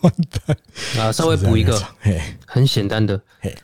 [0.00, 0.12] 完
[0.46, 0.56] 蛋
[0.98, 1.12] 啊！
[1.12, 3.54] 稍微补一个，嘿，很简单的，嘿，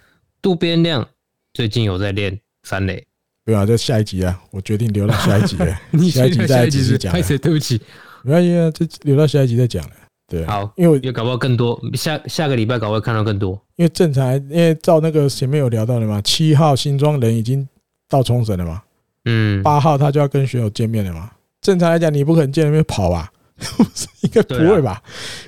[0.42, 1.08] 渡边亮
[1.54, 3.02] 最近有在练三垒，
[3.46, 5.66] 对啊，就下一集啊，我决定留到下一集了，
[6.12, 7.80] 下一集再继续讲，对不起，
[8.28, 9.90] 没关系啊，就留到下一集再讲了。
[10.26, 13.58] 对，好，因为也搞不好更多，下下个礼拜搞不好看到更多。
[13.76, 17.66] 因为正常，因为照那个前面有聊到的嘛，七号新庄人已经
[18.06, 18.82] 到冲绳了嘛，
[19.24, 21.30] 嗯，八号他就要跟选手见面了嘛。
[21.62, 23.32] 正常来讲，你不可能见面跑吧？
[24.20, 25.02] 应该不会吧？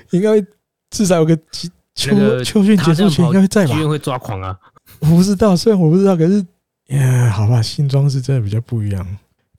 [0.09, 0.43] 应该
[0.89, 1.37] 至少有个
[1.93, 3.75] 秋秋训结束前应该会在吧？
[3.87, 4.57] 会抓狂啊！
[5.01, 6.43] 我不知道，虽然我不知道，可是，
[6.89, 9.05] 哎，好吧，新装是真的比较不一样。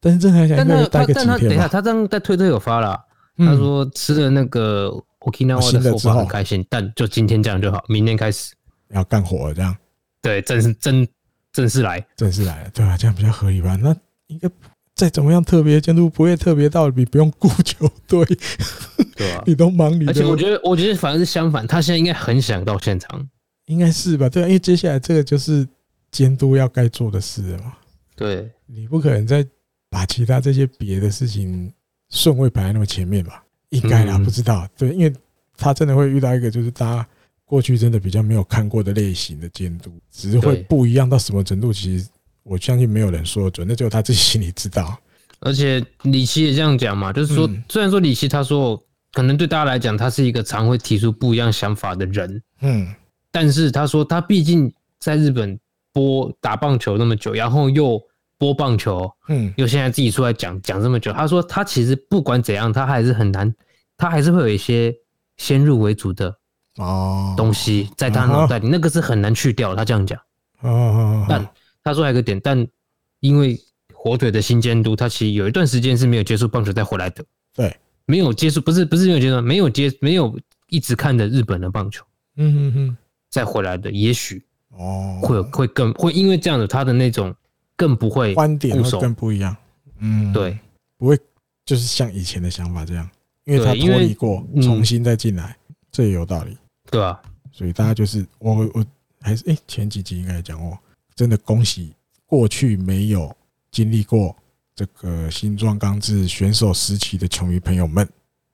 [0.00, 1.38] 但是正常来讲，应该会待个几天吧？
[1.38, 3.00] 等一下，他这样在推特有发了，
[3.38, 4.92] 他说吃了那个。
[5.22, 8.52] Okinawa 的火锅很开心，但就今天这样就好，明天开始
[8.88, 9.76] 要干活了，这样
[10.20, 11.06] 对，正式正
[11.52, 12.96] 正式来，正式来了，对吧？
[12.96, 13.76] 这样比较合理吧？
[13.80, 13.94] 那
[14.26, 14.50] 应该
[14.96, 18.24] 再怎么样特别监督不会特别到你不用顾球队，
[19.14, 19.44] 对吧？
[19.46, 23.28] 你都忙你，而且我觉得，我觉得反而是相反，他现在应该很想到现场，
[23.66, 24.28] 应该是吧？
[24.28, 25.64] 对，因为接下来这个就是
[26.10, 27.74] 监督要该做的事了嘛。
[28.16, 29.46] 对，你不可能再
[29.88, 31.72] 把其他这些别的事情
[32.12, 33.42] 顺位排在那么前面吧？
[33.70, 34.68] 应该啦，不知道。
[34.76, 35.12] 对，因为
[35.56, 37.08] 他真的会遇到一个，就是大家
[37.44, 42.06] 过去真的比较没有看过的类型的监督，只是会不一样到什么程度，其实
[42.42, 44.96] 我相信没有人说得准，那只有他自己心里知道。
[45.40, 48.80] 而且李琦也这样讲嘛，就是说，虽然说李琦他说
[49.12, 52.94] 可能对大家来讲，他是一个常会提出不一样想法的人，嗯，
[53.30, 55.58] 但是他说他毕竟在日本
[55.92, 58.00] 播打棒球那么久，然后又
[58.42, 63.54] 播棒球，嗯，又现在自己出来讲讲这么久，他说他其实不管怎样，他还是很难，
[63.96, 64.92] 他还是会有一些
[65.36, 66.34] 先入为主的
[66.78, 67.34] 哦。
[67.36, 69.76] 东西在他脑袋里，那个是很难去掉。
[69.76, 70.20] 他这样讲，
[70.62, 71.48] 哦，但
[71.84, 72.66] 他说还有个点，但
[73.20, 73.56] 因为
[73.94, 82.04] 火腿的新监督，他其实有一段时间是没有接触棒球再回来的，对，没有接触，不是不是没有接触，没有接没有一直看的日本的棒球，
[82.38, 82.96] 嗯嗯嗯，
[83.30, 85.20] 再回来的，也许哦。
[85.22, 87.32] 会会更会因为这样的他的那种。
[87.76, 89.56] 更不会观点会更不一样，
[89.98, 90.58] 嗯，对，
[90.96, 91.18] 不会
[91.64, 93.08] 就是像以前的想法这样，
[93.44, 95.56] 因为他脱离过，重新再进来，
[95.90, 96.56] 这也有道理，
[96.90, 97.20] 对啊，
[97.50, 98.84] 所以大家就是我我
[99.20, 100.78] 还是哎前几集应该讲过，
[101.14, 101.92] 真的恭喜
[102.26, 103.34] 过去没有
[103.70, 104.36] 经历过
[104.74, 108.08] 这个新庄刚志选手时期的球迷朋友们。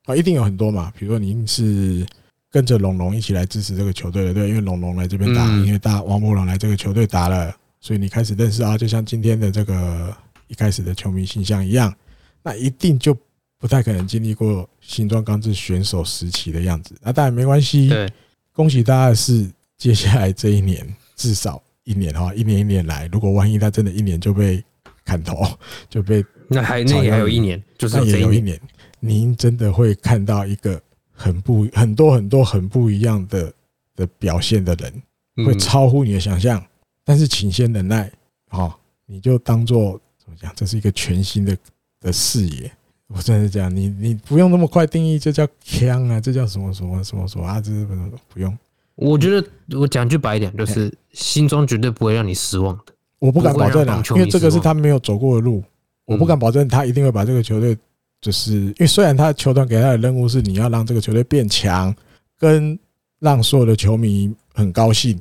[0.04, 2.06] 啊，一定有很多嘛，比如说您是
[2.50, 7.54] 跟着龙龙一起来支持这个球队的，对，因为龙龙来这边打，因为大王博龙来这个球队打了。
[7.80, 10.16] 所以你开始认识啊，就像今天的这个
[10.48, 11.94] 一开始的球迷形象一样，
[12.42, 13.16] 那一定就
[13.58, 16.96] 不太可能经历过新庄刚志选手时期的样子。
[17.02, 18.10] 那当然没关系，对，
[18.52, 24.62] 恭喜大家的是，接下来这一年至少一年的话，一年一年来，如果万一他真的一年就被
[25.04, 25.46] 砍头，
[25.88, 28.60] 就被那还那也还有一年，就是也有一年，
[29.00, 30.80] 您真的会看到一个
[31.12, 33.52] 很不很多很多很不一样的
[33.94, 36.64] 的表现的人，会超乎你的想象。
[37.08, 38.12] 但是请先忍耐，
[38.50, 40.52] 好，你就当做怎么讲？
[40.54, 41.56] 这是一个全新的
[42.02, 42.70] 的视野。
[43.06, 47.62] 我真的是这样，你你不用那么快定义，这叫锵啊，这叫什么什么什么什么啊？
[47.62, 47.94] 这是不
[48.34, 48.54] 不用。
[48.94, 52.92] 我觉得我讲句白一点，就是新庄绝对不会让你失望的。
[53.20, 55.64] 我不敢保证啊，因为这个是他没有走过的路。
[56.04, 57.74] 我不敢保证他一定会把这个球队，
[58.20, 61.94] 就是因为虽然他球团给他的任务是你要让这个球队变强，
[62.36, 62.78] 跟
[63.18, 65.18] 让所有的球迷很高兴。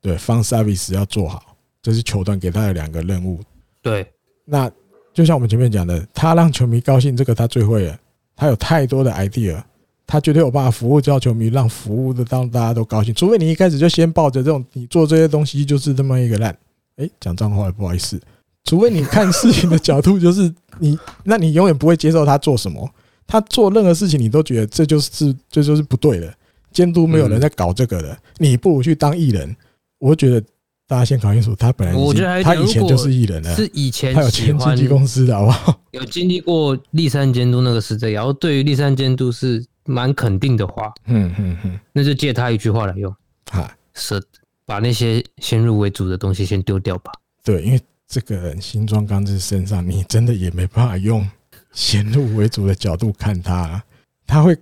[0.00, 3.40] 对，fan service 要做好，这是球团给他的两个任务。
[3.82, 4.06] 对，
[4.44, 4.70] 那
[5.12, 7.98] 就像我们前面讲的，他让球迷高兴，这个他最会了。
[8.34, 9.62] 他有太多的 idea，
[10.06, 13.14] 他绝对有办法服务到球迷，让服务的让大家都高兴。
[13.14, 16.56] 除非你一开始就先抱着这种，你做这些东西就是这么一个烂。
[16.96, 18.18] 哎，讲脏话也不好意思。
[18.64, 22.88] 除非你看事情的角度就是你，那你永远不会接受他做什么。
[23.26, 26.32] 他做任何事情，你都觉得这就是这就是不对的。
[26.72, 29.54] 监督没有人在搞这个的，你不如去当艺人。
[30.00, 30.40] 我觉得
[30.88, 35.80] 大家先搞清楚，他本来我觉得他以前就是艺人了，是以前他有签经纪公司的好不好？
[35.92, 43.14] 有经历过立山监督那个时代，然后对于立山监督是蛮肯定的话，嗯嗯嗯，那就借他一句话来用，
[43.52, 44.20] 啊，是
[44.64, 47.12] 把那些先入为主的东西先丢掉吧。
[47.44, 51.28] 对，因为这个人新庄刚在身上，你真的也没办法用
[51.72, 53.82] 先入为主的角度看他，
[54.26, 54.56] 他会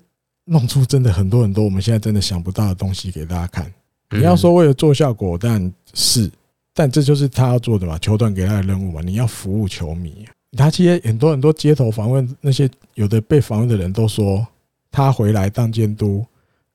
[0.45, 3.73] 弄出真的很多很多我们现在真的想不到的东西给大家看。
[4.11, 6.31] 你要说为了做效果，但是，
[6.73, 9.01] 但这就是他要做的嘛，球团给他的任务嘛。
[9.03, 10.27] 你要服务球迷。
[10.57, 14.47] 他其实很多很多街头访问，那些有的被访问的人都说，
[14.91, 16.25] 他回来当监督，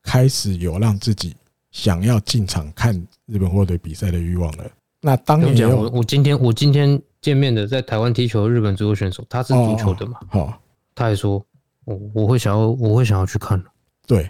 [0.03, 1.35] 开始有让自己
[1.71, 2.95] 想要进场看
[3.25, 4.65] 日本火腿比赛的欲望了。
[5.01, 10.19] 那当年讲我我今天我今天见面的在台湾踢球的日本足球选手，他是足球的嘛？
[10.29, 10.61] 好，
[10.93, 11.43] 他还说
[11.83, 13.61] 我我会想要我会想要去看。
[14.05, 14.29] 对，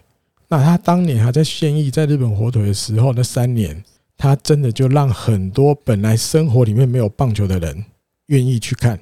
[0.56, 3.82] 那他当年还在现役在日本火腿的时候，那三年
[4.16, 7.84] 他真的就让很多本来生活里面没有棒球的人
[8.26, 8.96] 愿意去看，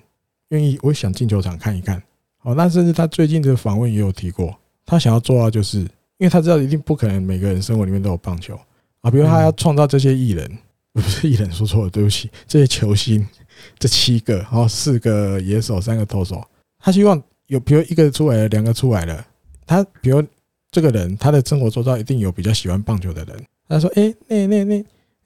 [0.49, 2.03] 愿意我想进球场看一看。
[2.43, 4.57] 哦，那甚至他最近的访问也有提过，
[4.87, 5.89] 他想要做到就是，因
[6.21, 8.59] 为他知道一定不可能每个人生活里面都有棒球
[9.03, 10.59] 啊，比如他要创造这些艺人，
[10.95, 13.27] 不是艺人说错了，对不起，这些球星，
[13.79, 16.43] 这七个，然后四个野手，三个投手，
[16.79, 19.27] 他希望有，比如一个出来了，两个出来了，
[19.67, 20.25] 他比如
[20.73, 24.85] 这个人，他的生活周遭一定有比较喜欢棒球的人，他说，哎，那那那。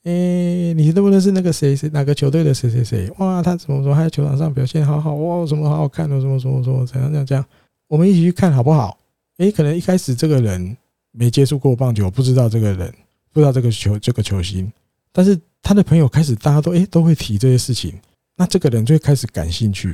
[0.09, 3.11] 诶、欸，你认不认识那个谁谁哪个球队的谁谁谁？
[3.19, 3.93] 哇，他怎么说？
[3.93, 6.21] 他在球场上表现好好哇，什么好好看的？
[6.21, 7.45] 什么什么什么怎样怎样这样？
[7.89, 8.97] 我们一起去看好不好？
[9.39, 10.77] 诶、欸，可能一开始这个人
[11.11, 12.95] 没接触过棒球，不知道这个人，
[13.33, 14.73] 不知道这个球这个球星，
[15.11, 17.93] 但是他的朋友开始大家都诶、欸、都会提这些事情，
[18.37, 19.89] 那这个人就会开始感兴趣。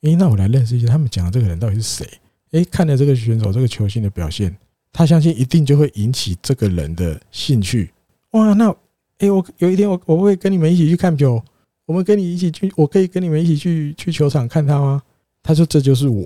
[0.00, 2.06] 诶、欸，那我来认识一下他们讲的这个人到底是谁？
[2.52, 4.56] 诶、欸，看了这个选手这个球星的表现，
[4.98, 7.92] 他相信一定就会引起这个人的兴趣。
[8.32, 8.74] 哇，那。
[9.18, 11.40] 诶、欸，我有一天我我会跟你们一起去看球，
[11.86, 15.02] 我们跟你一起去，我可以跟你们一起去去球场看他吗？
[15.42, 16.24] 他说这就是我，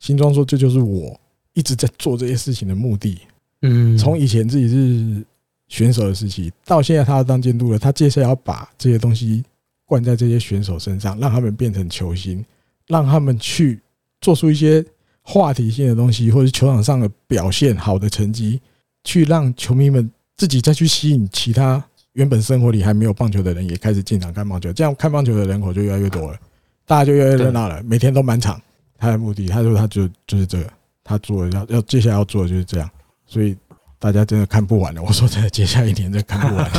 [0.00, 1.16] 新庄说这就是我
[1.52, 3.18] 一直在做这些事情的目的。
[3.62, 5.24] 嗯，从以前自己是
[5.68, 9.44] 选手的时期，到现在他要当监督了，他接下来要把这些东西
[9.84, 12.44] 灌在这些选手身上，让他们变成球星，
[12.86, 13.80] 让他们去
[14.20, 14.84] 做出一些
[15.22, 18.60] 话题性的东西，或者是球场上的表现好的成绩，
[19.04, 21.82] 去让球迷们自己再去吸引其他。
[22.14, 26.38] 原本生活里还没有棒球的人也开始进场看棒球，这样看棒球的人口就越来越多了，
[26.86, 28.60] 大家就越来越热闹了，每天都满场。
[28.98, 30.70] 他的目的，他说他就就是这个，
[31.02, 32.88] 他做要要接下来要做的就是这样，
[33.26, 33.56] 所以
[33.98, 35.02] 大家真的看不完了。
[35.02, 36.70] 我说真的，接下来一年真看不完，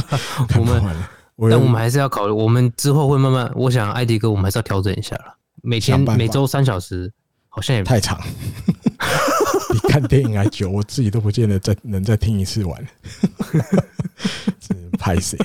[0.47, 1.09] 看不完了。
[1.49, 5.35] 但我们还是要考虑，我们之后会慢慢，我想艾迪哥，我们还是要调整一下了。
[5.63, 7.11] 每天每周三小时
[7.56, 8.19] 好像也太长，
[9.72, 12.88] 比看电影还久，我自己都不见得再能再听一次完。
[14.98, 15.38] 拍谁？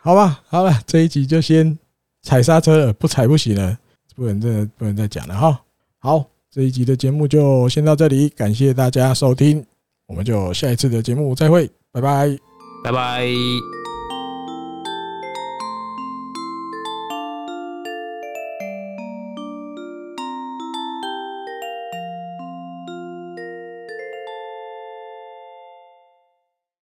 [0.00, 1.76] 好吧，好了，这一集就先
[2.22, 3.76] 踩刹车了，不踩不行了，
[4.14, 5.60] 不能再不能再讲了哈。
[5.98, 9.64] 好，这一集的节目就先到这里，感谢大家收听，
[10.06, 12.38] 我们就下一次的节目再会，拜拜，
[12.84, 13.26] 拜拜。